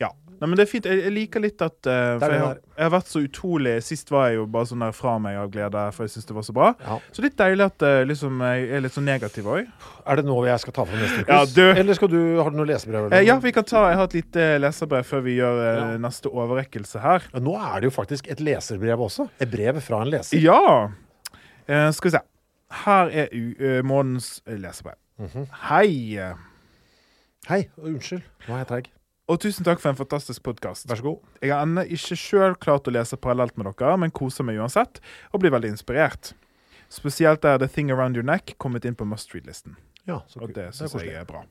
Ja. 0.00 0.08
Nei, 0.40 0.46
men 0.48 0.56
det 0.56 0.62
er 0.64 0.68
fint. 0.70 0.86
Jeg, 0.88 1.02
jeg 1.04 1.12
liker 1.12 1.42
litt 1.44 1.60
at 1.60 1.84
uh, 1.84 2.14
For 2.16 2.32
jeg, 2.32 2.40
har- 2.40 2.60
jeg 2.78 2.84
har 2.86 2.92
vært 2.94 3.10
så 3.12 3.20
utrolig 3.20 3.74
Sist 3.84 4.08
var 4.08 4.30
jeg 4.30 4.38
jo 4.38 4.46
bare 4.48 4.64
sånn 4.70 4.80
der 4.80 4.94
fra 4.96 5.18
meg 5.20 5.36
av 5.36 5.50
glede, 5.52 5.82
for 5.92 6.06
jeg 6.06 6.14
syns 6.14 6.24
det 6.30 6.36
var 6.38 6.46
så 6.46 6.54
bra. 6.56 6.70
Ja. 6.80 6.96
Så 7.12 7.20
litt 7.26 7.36
deilig 7.36 7.66
at 7.66 7.84
uh, 7.84 7.98
liksom, 8.08 8.40
jeg 8.40 8.70
er 8.78 8.80
litt 8.86 8.94
så 8.96 9.02
negativ 9.04 9.50
òg. 9.52 9.68
Er 10.08 10.16
det 10.16 10.24
nå 10.24 10.38
jeg 10.48 10.62
skal 10.64 10.72
ta 10.78 10.86
for 10.88 10.96
neste 10.96 11.26
uke? 11.26 11.36
Ja, 11.36 11.42
du- 11.44 11.74
Eller 11.82 11.98
skal 12.00 12.08
du, 12.14 12.18
har 12.40 12.48
du 12.54 12.56
noe 12.56 12.70
lesebrev? 12.72 13.04
eller 13.10 13.18
Eh, 13.20 13.26
ja, 13.28 13.36
vi 13.44 13.52
kan 13.52 13.68
ta 13.68 13.82
Jeg 13.90 14.00
har 14.00 14.08
et 14.08 14.16
lite 14.16 14.46
leserbrev 14.64 15.04
før 15.12 15.26
vi 15.28 15.36
gjør 15.36 15.60
uh, 15.60 15.68
Ja. 15.76 15.90
neste 16.06 16.32
overrekkelse 16.32 17.04
her. 17.04 17.28
Ja, 17.34 17.44
Nå 17.44 17.58
er 17.60 17.76
det 17.84 17.90
jo 17.90 17.96
faktisk 18.00 18.32
et 18.32 18.40
leserbrev 18.40 19.04
også. 19.10 19.28
Et 19.44 19.52
brev 19.52 19.76
fra 19.84 20.00
en 20.06 20.14
leser. 20.16 20.40
Ja! 20.40 20.88
Skal 21.68 22.08
vi 22.08 22.16
se. 22.16 22.24
Her 22.86 23.12
er 23.12 23.82
månedens 23.84 24.40
eh, 24.48 24.56
leserbrev. 25.20 25.46
Mhm. 25.46 25.46
Hei! 25.68 26.34
Hei, 27.48 27.68
og 27.78 27.84
unnskyld. 27.88 28.22
Nå 28.48 28.54
er 28.54 28.58
jeg 28.64 28.66
treig. 28.68 28.90
Og 29.30 29.38
tusen 29.40 29.64
takk 29.64 29.78
for 29.80 29.90
en 29.92 29.96
fantastisk 29.96 30.42
podkast. 30.42 30.88
Vær 30.90 30.96
så 30.98 31.02
god. 31.02 31.18
Jeg 31.40 31.52
har 31.54 31.62
ennå 31.62 31.84
ikke 31.86 32.16
sjøl 32.18 32.56
klart 32.58 32.88
å 32.90 32.92
lese 32.92 33.16
parallelt 33.16 33.56
med 33.56 33.66
dere, 33.78 33.96
men 33.96 34.10
koser 34.10 34.44
meg 34.44 34.58
uansett, 34.58 34.98
og 35.32 35.40
blir 35.40 35.52
veldig 35.54 35.70
inspirert. 35.70 36.32
Spesielt 36.90 37.44
er 37.44 37.58
The 37.58 37.68
Thing 37.68 37.90
Around 37.90 38.16
Your 38.16 38.26
Neck 38.26 38.56
kommet 38.58 38.84
inn 38.84 38.96
på 38.98 39.06
must 39.06 39.30
read-listen. 39.32 39.76
Ja, 40.06 40.22
Og 40.40 40.52
det 40.52 40.64
er 40.66 40.70
syns 40.72 40.94
jeg 40.98 41.14
er 41.14 41.24
bra. 41.24 41.44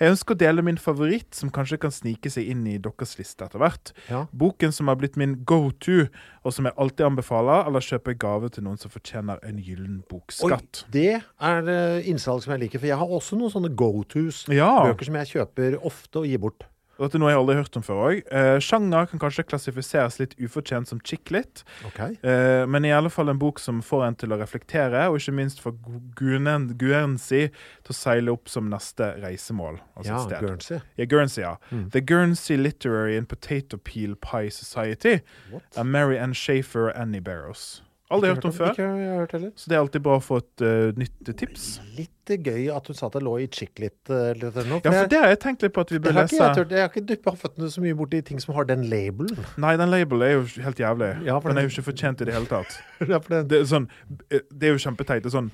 Jeg 0.00 0.14
ønsker 0.14 0.36
å 0.36 0.40
dele 0.40 0.64
min 0.64 0.78
favoritt, 0.80 1.28
som 1.36 1.52
kanskje 1.52 1.78
kan 1.82 1.92
snike 1.94 2.32
seg 2.32 2.48
inn 2.52 2.62
i 2.70 2.78
deres 2.80 3.16
liste 3.18 3.44
etter 3.44 3.60
hvert. 3.60 3.92
Ja. 4.08 4.24
Boken 4.32 4.72
som 4.72 4.88
har 4.88 4.98
blitt 5.00 5.18
min 5.20 5.38
go 5.48 5.70
to, 5.82 6.06
og 6.44 6.56
som 6.56 6.68
jeg 6.68 6.76
alltid 6.80 7.06
anbefaler, 7.10 7.66
eller 7.68 7.84
kjøper 7.84 8.16
gave 8.20 8.50
til 8.54 8.64
noen 8.66 8.80
som 8.80 8.92
fortjener 8.92 9.42
en 9.46 9.60
gyllen 9.60 10.00
bokskatt. 10.10 10.84
Det 10.94 11.20
er 11.20 11.72
eh, 11.74 12.10
innsalg 12.10 12.44
som 12.44 12.54
jeg 12.56 12.64
liker, 12.64 12.82
for 12.82 12.90
jeg 12.92 13.00
har 13.02 13.16
også 13.20 13.38
noen 13.40 13.52
sånne 13.52 13.74
go-tos. 13.76 14.46
Ja. 14.52 14.72
Bøker 14.88 15.10
som 15.10 15.20
jeg 15.20 15.32
kjøper 15.34 15.80
ofte 15.84 16.24
og 16.24 16.30
gir 16.30 16.42
bort. 16.42 16.69
Og 17.00 17.06
dette 17.08 17.16
er 17.16 17.22
noe 17.22 17.30
jeg 17.32 17.38
aldri 17.40 17.54
har 17.56 17.62
hørt 17.64 17.76
om 17.80 17.82
før 17.86 18.00
òg. 18.10 18.18
Eh, 18.30 18.58
sjanger 18.60 19.06
kan 19.08 19.18
kanskje 19.22 19.46
klassifiseres 19.48 20.18
litt 20.20 20.34
ufortjent 20.36 20.86
som 20.86 21.00
chick 21.00 21.30
lit, 21.32 21.62
Ok. 21.88 22.00
eh, 22.22 22.66
men 22.68 22.84
i 22.84 22.90
alle 22.92 23.08
fall 23.08 23.30
en 23.32 23.38
bok 23.40 23.58
som 23.58 23.80
får 23.80 24.04
en 24.06 24.14
til 24.20 24.28
å 24.28 24.38
reflektere, 24.38 25.06
og 25.08 25.16
ikke 25.16 25.32
minst 25.32 25.62
får 25.64 25.78
Guernsey 26.14 27.48
til 27.48 27.94
å 27.94 27.96
seile 27.96 28.34
opp 28.34 28.48
som 28.52 28.68
neste 28.70 29.14
reisemål. 29.22 29.80
Altså 29.96 30.30
Ja. 30.30 30.40
Guernsey. 30.40 30.80
Ja, 30.98 31.04
Guernsey, 31.06 31.42
ja. 31.42 31.56
Mm. 31.72 31.90
The 31.90 32.00
Guernsey 32.02 32.56
Literary 32.56 33.16
and 33.16 33.28
Potato 33.28 33.76
Peel 33.78 34.14
Pie 34.14 34.50
Society 34.50 35.20
What? 35.50 35.62
av 35.76 35.86
Mary 35.86 36.18
Ann 36.18 36.32
Schaefer 36.34 36.88
og 36.90 36.96
Annie 36.96 37.20
Barrows. 37.20 37.82
Aldri 38.10 38.30
hørt 38.32 38.44
om 38.48 38.52
før, 38.52 38.72
Ikke 38.74 38.82
jeg 38.82 39.08
har 39.10 39.18
hørt 39.22 39.32
heller. 39.36 39.50
så 39.54 39.68
det 39.70 39.76
er 39.76 39.80
alltid 39.84 40.02
bra 40.02 40.16
å 40.18 40.22
få 40.24 40.38
et 40.42 40.62
uh, 40.66 40.92
nytt 40.98 41.30
tips. 41.38 41.66
Litt 41.96 42.30
gøy 42.30 42.64
at 42.74 42.86
hun 42.90 42.96
sa 42.98 43.06
at 43.06 43.14
det 43.18 43.22
lå 43.26 43.36
i 43.42 43.46
chick-lit 43.50 44.10
uh, 44.10 44.32
litt 44.38 44.58
nå. 44.66 44.80
Ja, 44.80 44.90
for 44.90 44.96
jeg- 44.98 45.10
det 45.12 45.20
har 45.22 45.28
jeg 45.32 45.40
tenkt 45.44 45.62
litt 45.62 45.74
på 45.76 45.80
at 45.86 45.90
vi 45.94 45.98
bør 46.02 46.16
lese. 46.18 46.34
ikke 46.34 46.64
jeg. 46.64 46.70
Jeg 46.74 46.80
har 46.84 46.90
ikke 46.90 47.04
dyppa 47.06 47.34
føttene 47.38 47.70
så 47.70 47.80
mye 47.86 47.94
borti 47.98 48.20
ting 48.26 48.40
som 48.42 48.54
har 48.58 48.64
den 48.66 48.82
labelen. 48.90 49.38
Nei, 49.62 49.76
den 49.78 49.90
labelen 49.94 50.26
er 50.26 50.32
jo 50.36 50.44
helt 50.66 50.82
jævlig. 50.82 51.10
Ja, 51.26 51.38
for 51.38 51.48
den 51.54 51.58
er 51.62 51.68
jo 51.68 51.72
ikke 51.74 51.86
fortjent 51.92 52.20
i 52.22 52.28
det 52.30 52.34
hele 52.34 52.50
tatt. 52.50 52.78
Ja, 53.14 53.18
det- 53.18 53.60
er, 53.62 53.66
sånn, 53.70 53.88
eh, 54.30 54.42
det 54.50 54.70
er 54.70 54.74
jo 54.76 54.82
kjempeteit. 54.88 55.22
Det 55.22 55.30
er 55.32 55.38
sånn 55.38 55.50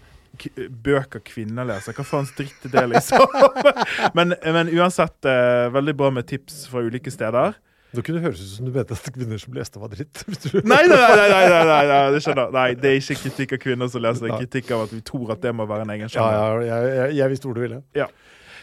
Bøker 0.84 1.22
kvinner 1.24 1.64
leser. 1.64 1.94
Hva 1.96 2.04
faens 2.04 2.32
dritt 2.36 2.66
er 2.68 2.72
det, 2.74 2.82
liksom? 2.92 3.22
men, 4.18 4.34
men 4.44 4.68
uansett, 4.76 5.16
uh, 5.24 5.68
veldig 5.72 5.94
bra 5.96 6.10
med 6.12 6.26
tips 6.28 6.66
fra 6.68 6.82
ulike 6.84 7.08
steder. 7.12 7.56
Nå 7.96 8.04
kunne 8.04 8.20
det 8.20 8.26
høres 8.26 8.42
ut 8.42 8.52
som 8.52 8.68
du 8.68 8.72
mente 8.74 8.96
at 8.96 9.10
kvinner 9.14 9.40
som 9.40 9.56
leste, 9.56 9.80
var 9.80 9.92
dritt. 9.92 10.22
Nei, 10.28 10.82
nei, 10.90 11.00
nei, 11.00 11.28
nei, 11.32 11.42
nei, 11.48 11.82
nei, 11.88 12.00
det 12.14 12.22
skjønner. 12.24 12.52
Nei, 12.54 12.68
det 12.78 12.92
er 12.92 13.00
ikke 13.00 13.18
kritikk 13.24 13.56
av 13.56 13.62
kvinner 13.62 13.90
som 13.92 14.04
leser. 14.04 14.26
Det 14.26 14.34
er 14.34 14.44
kritikk 14.44 14.72
av 14.76 14.86
at 14.86 14.94
vi 14.94 15.02
tror 15.06 15.32
at 15.36 15.44
det 15.44 15.52
må 15.56 15.66
være 15.70 15.86
en 15.88 15.94
egen 15.96 16.08
Ja, 16.08 16.12
sjanger. 16.16 16.64
ja, 16.66 16.80
jeg, 16.82 16.96
jeg, 16.98 17.16
jeg 17.20 17.32
visste 17.32 17.48
hvor 17.48 17.56
du 17.56 17.62
ville. 17.64 17.80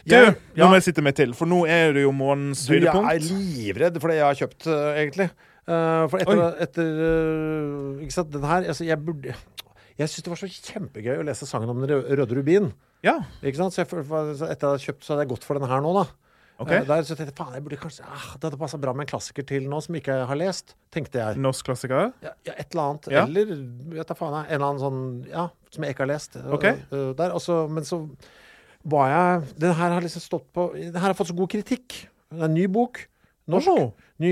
Du, 0.04 0.18
ja. 0.20 0.34
nå 0.60 0.68
må 0.68 0.76
jeg 0.76 0.90
sitte 0.90 1.04
meg 1.06 1.16
til, 1.16 1.32
for 1.38 1.48
nå 1.48 1.62
er 1.72 1.94
det 1.96 2.04
jo 2.04 2.12
månens 2.16 2.66
høydepunkt. 2.68 3.08
jeg 3.08 3.22
er 3.22 3.28
livredd 3.30 4.00
for 4.04 4.12
det 4.12 4.18
jeg 4.18 4.26
har 4.28 4.40
kjøpt, 4.42 4.66
eh, 4.68 4.88
egentlig. 5.00 5.30
Uh, 5.64 6.04
for 6.12 6.20
etter, 6.20 6.42
etter 6.66 6.90
uh, 7.00 8.02
Ikke 8.04 8.12
sant, 8.12 8.34
den 8.34 8.44
her 8.44 8.66
altså, 8.68 8.84
Jeg 8.84 8.98
burde 9.00 9.32
Jeg 9.96 10.10
syns 10.12 10.26
det 10.26 10.32
var 10.34 10.40
så 10.42 10.50
kjempegøy 10.52 11.22
å 11.22 11.24
lese 11.24 11.48
sangen 11.48 11.72
om 11.72 11.80
den 11.80 12.02
røde 12.04 12.36
rubin. 12.36 12.68
Ja, 13.06 13.22
Ikke 13.40 13.62
sant? 13.62 13.72
Så, 13.72 13.86
jeg, 13.86 13.88
så 13.88 14.50
etter 14.50 14.50
jeg 14.52 14.60
hadde 14.60 14.84
kjøpt, 14.84 15.06
så 15.06 15.14
hadde 15.14 15.24
jeg 15.24 15.32
gått 15.32 15.48
for 15.48 15.56
den 15.56 15.72
her 15.72 15.80
nå, 15.86 15.94
da. 15.96 16.04
OK. 16.62 16.70
Eh, 16.72 16.84
der, 16.86 17.02
så 17.08 17.16
tenkte 17.18 17.32
jeg 17.32 17.38
faen, 17.40 17.56
jeg 17.58 17.64
burde 17.66 17.80
kanskje 17.82 18.06
ah, 18.06 18.26
Det 18.38 18.46
hadde 18.48 18.60
passa 18.62 18.78
bra 18.82 18.94
med 18.94 19.08
en 19.08 19.10
klassiker 19.10 19.46
til 19.50 19.66
nå 19.72 19.80
som 19.84 19.98
ikke 19.98 20.20
jeg 20.20 20.28
har 20.30 20.40
lest, 20.40 20.76
tenkte 20.94 21.20
jeg. 21.22 21.40
Norsk 21.42 21.66
klassiker. 21.72 22.12
Ja, 22.24 22.34
ja, 22.46 22.54
et 22.56 22.70
eller 22.76 22.84
annet. 22.92 23.10
Ja. 23.12 23.24
Eller 23.26 23.56
vet 23.96 24.12
da 24.12 24.18
faen, 24.18 24.38
en 24.44 24.52
eller 24.52 24.68
annen 24.70 24.84
sånn 24.84 25.02
Ja, 25.32 25.48
som 25.74 25.86
jeg 25.88 25.96
ikke 25.96 26.06
har 26.06 26.14
lest. 26.14 26.38
Okay. 26.38 26.78
Ok. 26.78 26.94
eh, 26.94 27.10
der, 27.20 27.34
også, 27.40 27.64
men 27.74 27.88
så 27.90 28.04
var 28.84 29.10
jeg 29.14 29.58
Den 29.64 29.76
her 29.80 29.96
har 29.96 30.04
liksom 30.04 30.24
stått 30.24 30.50
på 30.54 30.70
Den 30.76 30.94
her 31.00 31.10
har 31.10 31.18
fått 31.18 31.32
så 31.32 31.38
god 31.38 31.52
kritikk. 31.56 32.04
Det 32.30 32.42
er 32.42 32.50
en 32.50 32.58
ny 32.58 32.68
bok. 32.72 33.06
Norsk. 33.50 33.68
Oh. 33.74 33.90
Ny 34.24 34.32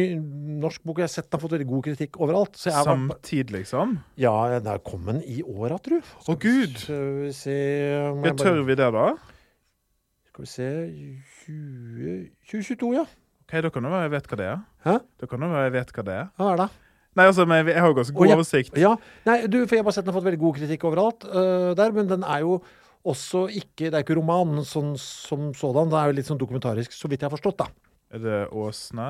norsk 0.61 0.83
bok. 0.87 1.01
Jeg 1.01 1.09
har 1.09 1.11
sett 1.11 1.27
den 1.27 1.35
har 1.39 1.43
fått 1.43 1.55
veldig 1.57 1.67
god 1.67 1.83
kritikk 1.89 2.19
overalt. 2.23 2.55
Så 2.55 2.71
jeg 2.71 2.85
var, 2.87 3.01
liksom. 3.57 3.97
ja, 4.21 4.35
den 4.59 4.79
kom 4.85 5.03
kommet 5.03 5.25
i 5.27 5.41
åra, 5.43 5.79
tru. 5.83 5.97
Å, 5.99 6.37
Gud. 6.39 6.77
Skal 6.79 7.09
vi 7.25 7.33
se 7.35 7.57
jeg, 7.57 7.91
jeg 7.91 8.21
bare- 8.23 8.37
tør 8.39 8.61
vi 8.67 8.77
det, 8.79 8.91
da? 8.95 9.09
Skal 10.31 10.45
vi 10.45 10.47
se 10.47 10.67
20, 11.43 12.11
2022, 12.47 12.93
ja. 12.95 13.03
Ok, 13.43 13.57
Da 13.65 13.69
kan 13.73 13.83
det 13.83 13.89
være 13.91 14.05
jeg 14.05 14.11
vet 14.13 14.29
hva 14.31 14.37
det 14.39 14.45
er. 14.47 14.59
Hæ? 14.85 14.93
Da 15.19 15.27
kan 15.27 15.43
det 15.43 15.49
være 15.51 15.63
jeg 15.65 15.73
vet 15.75 15.89
hva 15.91 16.03
det 16.07 16.13
er. 16.15 16.29
Hva 16.39 16.51
er 16.53 16.61
det? 16.61 16.67
Nei, 17.19 17.25
altså, 17.27 17.43
men 17.43 17.67
jeg 17.67 17.81
har 17.83 17.89
jo 17.91 17.97
ganske 17.97 18.15
god 18.15 18.23
oh, 18.23 18.29
ja. 18.29 18.37
oversikt. 18.39 18.77
Ja, 18.79 18.91
nei, 19.27 19.35
du, 19.51 19.57
for 19.65 19.75
jeg 19.75 19.83
har 19.83 19.89
bare 19.89 19.97
sett 19.97 20.05
den 20.07 20.13
har 20.13 20.21
fått 20.21 20.29
veldig 20.29 20.39
god 20.45 20.61
kritikk 20.61 20.85
overalt 20.87 21.25
uh, 21.27 21.73
der, 21.75 21.91
men 21.97 22.07
den 22.07 22.23
er 22.23 22.45
jo 22.45 22.61
også 23.01 23.47
ikke 23.57 23.89
Det 23.89 23.97
er 23.97 24.03
ikke 24.05 24.13
roman 24.19 24.61
sånn, 24.61 24.93
som 25.01 25.49
sådan. 25.57 25.91
Det 25.91 25.99
er 25.99 26.11
jo 26.11 26.15
litt 26.21 26.29
sånn 26.29 26.39
dokumentarisk, 26.39 26.95
så 26.95 27.11
vidt 27.11 27.25
jeg 27.25 27.27
har 27.27 27.35
forstått, 27.35 27.65
da. 27.65 27.67
Er 28.15 28.23
det 28.23 28.39
Åsne? 28.55 29.09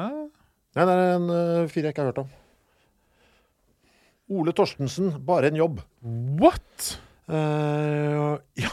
Nei, 0.73 0.87
det 0.87 0.95
er 0.95 1.13
en 1.19 1.29
uh, 1.29 1.69
fyr 1.69 1.85
jeg 1.85 1.93
ikke 1.93 2.07
har 2.07 2.13
hørt 2.15 2.23
om. 2.23 2.33
Ole 4.31 4.55
Torstensen, 4.57 5.13
'Bare 5.21 5.51
en 5.51 5.61
jobb'. 5.61 5.85
What?! 6.41 6.95
Eh, 7.29 8.37
ja 8.63 8.71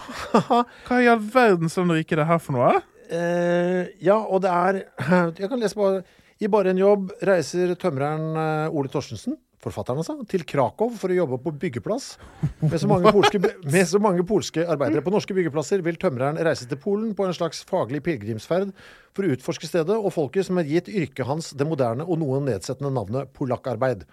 Hva 0.89 1.01
i 1.03 1.09
all 1.11 1.21
verdens 1.21 1.77
land 1.79 1.93
rike 1.95 2.17
er 2.17 2.23
det 2.23 2.31
her 2.31 2.41
for 2.43 2.57
noe? 2.57 2.79
Uh, 3.09 3.89
ja, 4.05 4.19
og 4.19 4.43
det 4.45 4.53
er 4.53 4.79
Jeg 5.41 5.49
kan 5.49 5.61
lese 5.61 5.79
bare 5.79 6.03
I 6.43 6.51
bare 6.53 6.75
en 6.75 6.81
jobb 6.81 7.13
reiser 7.25 7.73
tømreren 7.81 8.37
eh, 8.37 8.75
Ole 8.77 8.91
Torstensen, 8.93 9.39
forfatteren 9.65 10.03
altså, 10.03 10.19
til 10.29 10.45
Krakow 10.47 10.93
for 10.95 11.11
å 11.11 11.17
jobbe 11.17 11.39
på 11.43 11.51
byggeplass. 11.65 12.13
Med 12.61 12.77
så, 12.79 12.87
mange 12.91 13.11
polske, 13.17 13.41
med 13.41 13.89
så 13.91 13.99
mange 14.03 14.23
polske 14.29 14.63
arbeidere 14.63 15.03
på 15.03 15.11
norske 15.11 15.35
byggeplasser 15.35 15.83
vil 15.83 15.99
tømreren 15.99 16.39
reise 16.47 16.69
til 16.71 16.79
Polen 16.79 17.11
på 17.19 17.27
en 17.27 17.35
slags 17.35 17.65
faglig 17.67 18.05
pilegrimsferd 18.07 18.71
for 19.17 19.27
å 19.27 19.33
utforske 19.35 19.67
stedet 19.67 19.99
og 19.99 20.15
folket 20.15 20.47
som 20.47 20.61
har 20.61 20.71
gitt 20.71 20.93
yrket 20.93 21.27
hans 21.27 21.51
det 21.59 21.67
moderne 21.67 22.07
og 22.07 22.21
noe 22.23 22.39
nedsettende 22.45 22.95
navnet 22.95 23.35
polakkarbeid. 23.35 24.07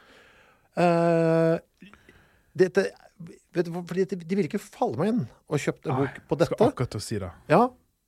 Uh, 0.74 1.62
dette 2.58 2.90
vet 3.56 3.66
du, 3.70 3.72
fordi 3.88 4.04
det, 4.12 4.20
de 4.28 4.36
ville 4.38 4.50
ikke 4.50 4.60
falle 4.62 4.98
meg 5.00 5.14
inn 5.14 5.24
og 5.48 5.62
kjøpt 5.64 5.88
en 5.90 6.00
bok 6.04 6.22
på 6.28 6.38
Skal 6.38 6.46
dette. 6.46 6.68
akkurat 6.70 6.92
til 6.96 7.02
å 7.02 7.06
si 7.06 7.20
det. 7.24 7.32
Ja, 7.52 7.62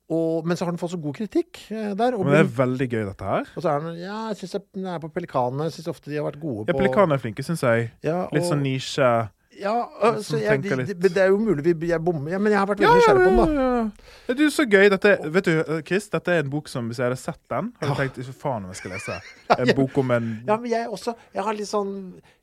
og, 0.08 0.46
men 0.48 0.56
så 0.56 0.64
har 0.64 0.72
den 0.72 0.80
fått 0.80 0.94
så 0.94 1.00
god 1.04 1.16
kritikk 1.18 1.62
eh, 1.68 1.90
der. 1.98 2.14
Og, 2.16 2.24
Men 2.24 2.32
det 2.32 2.44
er 2.46 2.52
veldig 2.58 2.86
gøy, 2.88 3.02
dette 3.10 3.24
her. 3.28 3.48
og 3.56 3.64
så 3.64 3.72
er 3.74 3.82
den 3.84 3.98
Ja, 4.00 4.20
jeg 4.32 4.38
syns 4.42 4.54
den 4.76 4.86
er 4.88 5.00
på 5.02 5.10
Pelikanene. 5.12 5.66
Jeg 5.68 5.78
syns 5.78 5.90
ofte 5.92 6.08
de 6.12 6.16
har 6.20 6.24
vært 6.30 6.40
gode 6.40 6.64
Ja, 6.68 6.72
på 6.72 6.80
Pelikanene 6.80 7.18
er 7.18 7.24
flinke, 7.24 7.44
syns 7.44 7.64
jeg. 7.66 7.90
Ja, 8.06 8.22
Litt 8.32 8.46
sånn 8.48 8.64
nisje. 8.64 9.10
Ja, 9.58 9.72
øh, 10.06 10.20
så 10.22 10.38
jeg, 10.38 10.62
de, 10.62 10.84
de, 10.94 11.08
det 11.10 11.18
er 11.18 11.32
jo 11.32 11.38
mulig 11.42 11.64
vi 11.80 11.88
jeg 11.90 11.98
bommer, 12.06 12.30
ja, 12.30 12.38
men 12.38 12.52
jeg 12.54 12.60
har 12.60 12.68
vært 12.70 12.78
veldig 12.78 13.00
nysgjerrig 13.00 13.24
på 13.26 13.46
den, 13.48 13.56
da. 13.58 14.04
ja, 14.28 14.34
Du, 14.38 14.42
så 14.54 14.64
gøy. 14.70 14.86
Dette, 14.92 15.14
vet 15.34 15.48
du, 15.48 15.52
eh, 15.64 15.80
Chris, 15.88 16.06
dette 16.12 16.30
er 16.36 16.44
en 16.44 16.52
bok 16.52 16.70
som 16.70 16.86
hvis 16.86 17.00
jeg 17.02 17.08
hadde 17.10 17.18
sett 17.18 17.40
den, 17.50 17.72
hadde 17.82 17.96
jeg 18.06 18.12
tenkt 18.14 18.28
for 18.30 18.38
faen 18.44 18.68
om 18.68 18.70
jeg 18.70 18.78
skal 18.84 18.94
lese. 18.94 19.16
En 19.58 19.72
bok 19.74 19.98
om 19.98 20.14
en 20.14 20.28
Ja, 20.46 20.56
men 20.62 20.70
jeg 20.70 20.86
også 20.92 21.16
Jeg 21.34 21.42
har 21.42 21.56
litt 21.58 21.68
sånn 21.72 21.92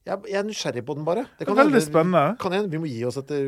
Jeg, 0.06 0.20
jeg 0.30 0.38
er 0.38 0.44
nysgjerrig 0.46 0.82
på 0.86 0.94
den, 0.94 1.06
bare. 1.06 1.24
Det 1.40 1.48
er 1.50 1.56
Veldig 1.58 1.80
spennende. 1.82 2.36
Kan 2.38 2.54
jeg, 2.54 2.68
vi 2.70 2.78
må 2.78 2.86
gi 2.86 3.00
oss 3.10 3.16
etter 3.18 3.42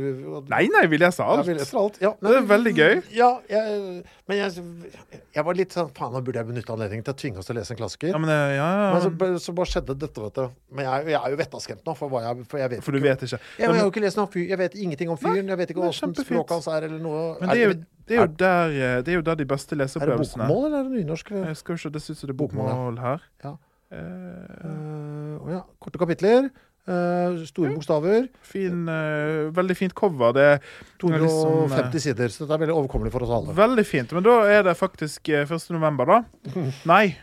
Nei, 0.50 0.64
nei, 0.74 0.84
vi 0.90 0.98
leser 0.98 1.22
Ja, 1.22 1.36
alt. 1.36 1.46
vi 1.46 1.54
leser 1.54 1.78
alt. 1.78 2.00
Ja, 2.02 2.16
Det 2.18 2.32
er 2.34 2.48
veldig 2.50 2.74
gøy. 2.74 2.96
Ja, 3.14 3.28
jeg, 3.52 3.84
men 4.26 4.40
jeg, 4.40 5.44
var 5.46 5.60
litt 5.60 5.76
sånn 5.78 5.92
Faen, 5.98 6.16
nå 6.16 6.24
burde 6.26 6.42
jeg 6.42 6.50
benytte 6.50 6.74
anledningen 6.74 7.06
til 7.06 7.14
å 7.14 7.20
tvinge 7.22 7.44
oss 7.44 7.50
til 7.50 7.54
å 7.54 7.60
lese 7.60 7.76
en 7.76 7.82
klassiker. 7.84 8.10
Ja, 8.16 8.22
men 8.24 8.32
det, 8.32 8.40
ja, 8.58 8.70
Men 8.96 9.06
så, 9.06 9.30
så 9.46 9.54
bare 9.60 9.70
skjedde 9.70 9.98
dette, 10.02 10.24
vet 10.24 10.40
du. 10.40 10.58
Men 10.80 10.90
jeg, 10.90 11.20
er 11.20 11.36
jo 11.36 11.40
vettaskremt 11.44 11.86
nå, 11.86 11.96
for, 12.00 12.18
jeg, 12.26 12.48
for 12.50 12.64
jeg 12.64 12.74
vet 12.74 12.88
For 12.88 12.98
du 12.98 13.06
vet 13.06 13.28
ikke. 13.30 13.42
Jeg, 13.62 13.70
har 13.70 13.80
jo 13.84 13.94
ikke 13.94 14.06
lest 14.08 14.18
noe 14.18 14.26
om 14.26 14.34
fyr. 14.34 14.48
Jeg 14.50 14.62
vet 14.64 14.80
ingenting 14.82 15.14
om 15.14 15.22
fyren. 15.22 15.54
Jeg 15.54 15.62
vet 15.62 15.76
ikke 15.76 15.86
det 15.86 15.94
åssen 15.94 16.18
språket 16.18 16.58
hans 16.58 16.72
er, 16.74 16.90
eller 16.90 17.06
noe. 17.06 17.24
Men 17.38 17.54
det 17.54 17.60
er 17.60 17.64
jo, 17.68 17.78
det 18.08 18.18
er 18.18 18.26
er, 18.26 18.34
der, 18.40 18.74
eh, 18.74 18.98
det 19.06 19.14
er 19.14 19.20
jo 19.20 19.24
der 19.30 19.36
de 19.36 19.46
beste 19.46 19.76
er 19.76 19.86
det 19.86 20.18
bokmål, 20.18 20.66
eller 20.66 20.80
er 20.80 20.90
det 20.90 21.04
nynorsk? 21.04 21.32
Jeg 21.38 21.58
skal 21.60 21.76
jo 21.76 21.86
se, 21.86 21.90
Det 21.94 22.02
syns 22.02 22.24
jeg 22.24 22.30
det 22.30 22.34
er 22.34 22.42
Bokmål, 22.42 22.70
ja. 22.70 22.76
bokmål 22.76 23.00
her. 23.04 23.26
Ja. 23.44 23.56
Uh, 23.94 25.38
å 25.44 25.52
ja. 25.52 25.62
Korte 25.80 26.02
kapitler. 26.02 26.50
Uh, 26.88 27.44
store 27.44 27.74
bokstaver. 27.76 28.30
fin, 28.48 28.88
eh, 28.88 29.52
veldig 29.52 29.76
fint 29.76 29.94
cover. 29.94 30.32
Det 30.32 30.44
er 30.54 30.60
250 31.04 31.92
liksom, 31.92 32.00
sider. 32.00 32.32
Så 32.32 32.46
dette 32.46 32.56
er 32.56 32.62
veldig 32.64 32.78
overkommelig 32.78 33.12
for 33.12 33.26
oss 33.26 33.34
alle. 33.36 33.56
Veldig 33.58 33.84
fint. 33.86 34.14
Men 34.16 34.24
da 34.24 34.36
er 34.48 34.64
det 34.64 34.76
faktisk 34.80 35.28
eh, 35.28 35.44
1. 35.44 35.66
november, 35.76 36.08
da. 36.08 36.22
Nei. 36.94 37.18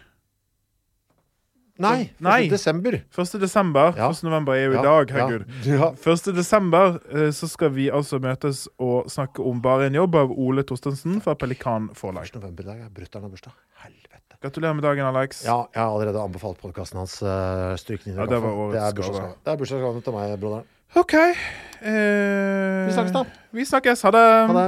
Nei! 1.80 2.10
Nei. 2.20 2.42
1. 2.44 2.52
desember. 2.52 2.98
1. 3.08 3.40
desember. 3.40 3.96
Ja. 3.96 4.10
1. 4.12 4.20
november 4.28 4.52
er 4.52 4.66
jo 4.66 4.74
Ja, 4.76 4.82
i 4.82 4.84
dag, 4.84 5.16
herregud. 5.16 5.48
Ja. 5.64 5.88
1. 5.96 6.28
desember 6.36 7.00
så 7.32 7.48
skal 7.48 7.72
vi 7.74 7.88
altså 7.88 8.20
møtes 8.22 8.66
og 8.78 9.08
snakke 9.10 9.42
om 9.42 9.64
Bare 9.64 9.88
en 9.88 9.96
jobb 9.96 10.20
av 10.20 10.36
Ole 10.36 10.62
Torstensen 10.68 11.24
fra 11.24 11.34
Pelikan 11.40 11.88
forlag. 11.96 12.28
1. 12.28 12.36
november 12.36 12.68
i 12.68 12.70
dag 12.74 12.84
er 12.84 12.92
brutter'n 12.92 13.24
av 13.24 13.32
bursdag. 13.32 13.56
Helvete. 13.80 14.23
Gratulerer 14.44 14.76
med 14.76 14.84
dagen, 14.84 15.06
Alex. 15.08 15.38
Ja, 15.46 15.62
jeg 15.72 15.80
har 15.80 15.88
allerede 15.94 16.20
anbefalt 16.20 16.58
podkasten 16.60 16.98
hans. 17.00 17.14
Uh, 17.24 17.72
Stryk 17.80 18.02
den 18.04 18.12
inn 18.12 18.18
i 18.18 18.20
Ja, 18.20 18.26
det 18.28 18.40
var 18.44 18.72
Det 18.74 18.80
er 18.80 18.92
gave. 18.92 18.96
bursdagsgave. 18.98 19.30
Det 19.40 19.52
er 19.54 19.60
bursdagsgaven 19.62 20.02
til 20.04 20.12
meg, 20.18 20.34
broderen. 20.42 20.66
OK. 21.00 21.14
Eh, 21.14 22.86
Vi 22.86 22.92
snakkes, 22.92 23.14
da. 23.16 23.22
Vi 23.56 23.64
snakkes. 23.64 24.02
Ha 24.04 24.10
det. 24.14 24.24
Ha 24.50 24.58
det. 24.58 24.66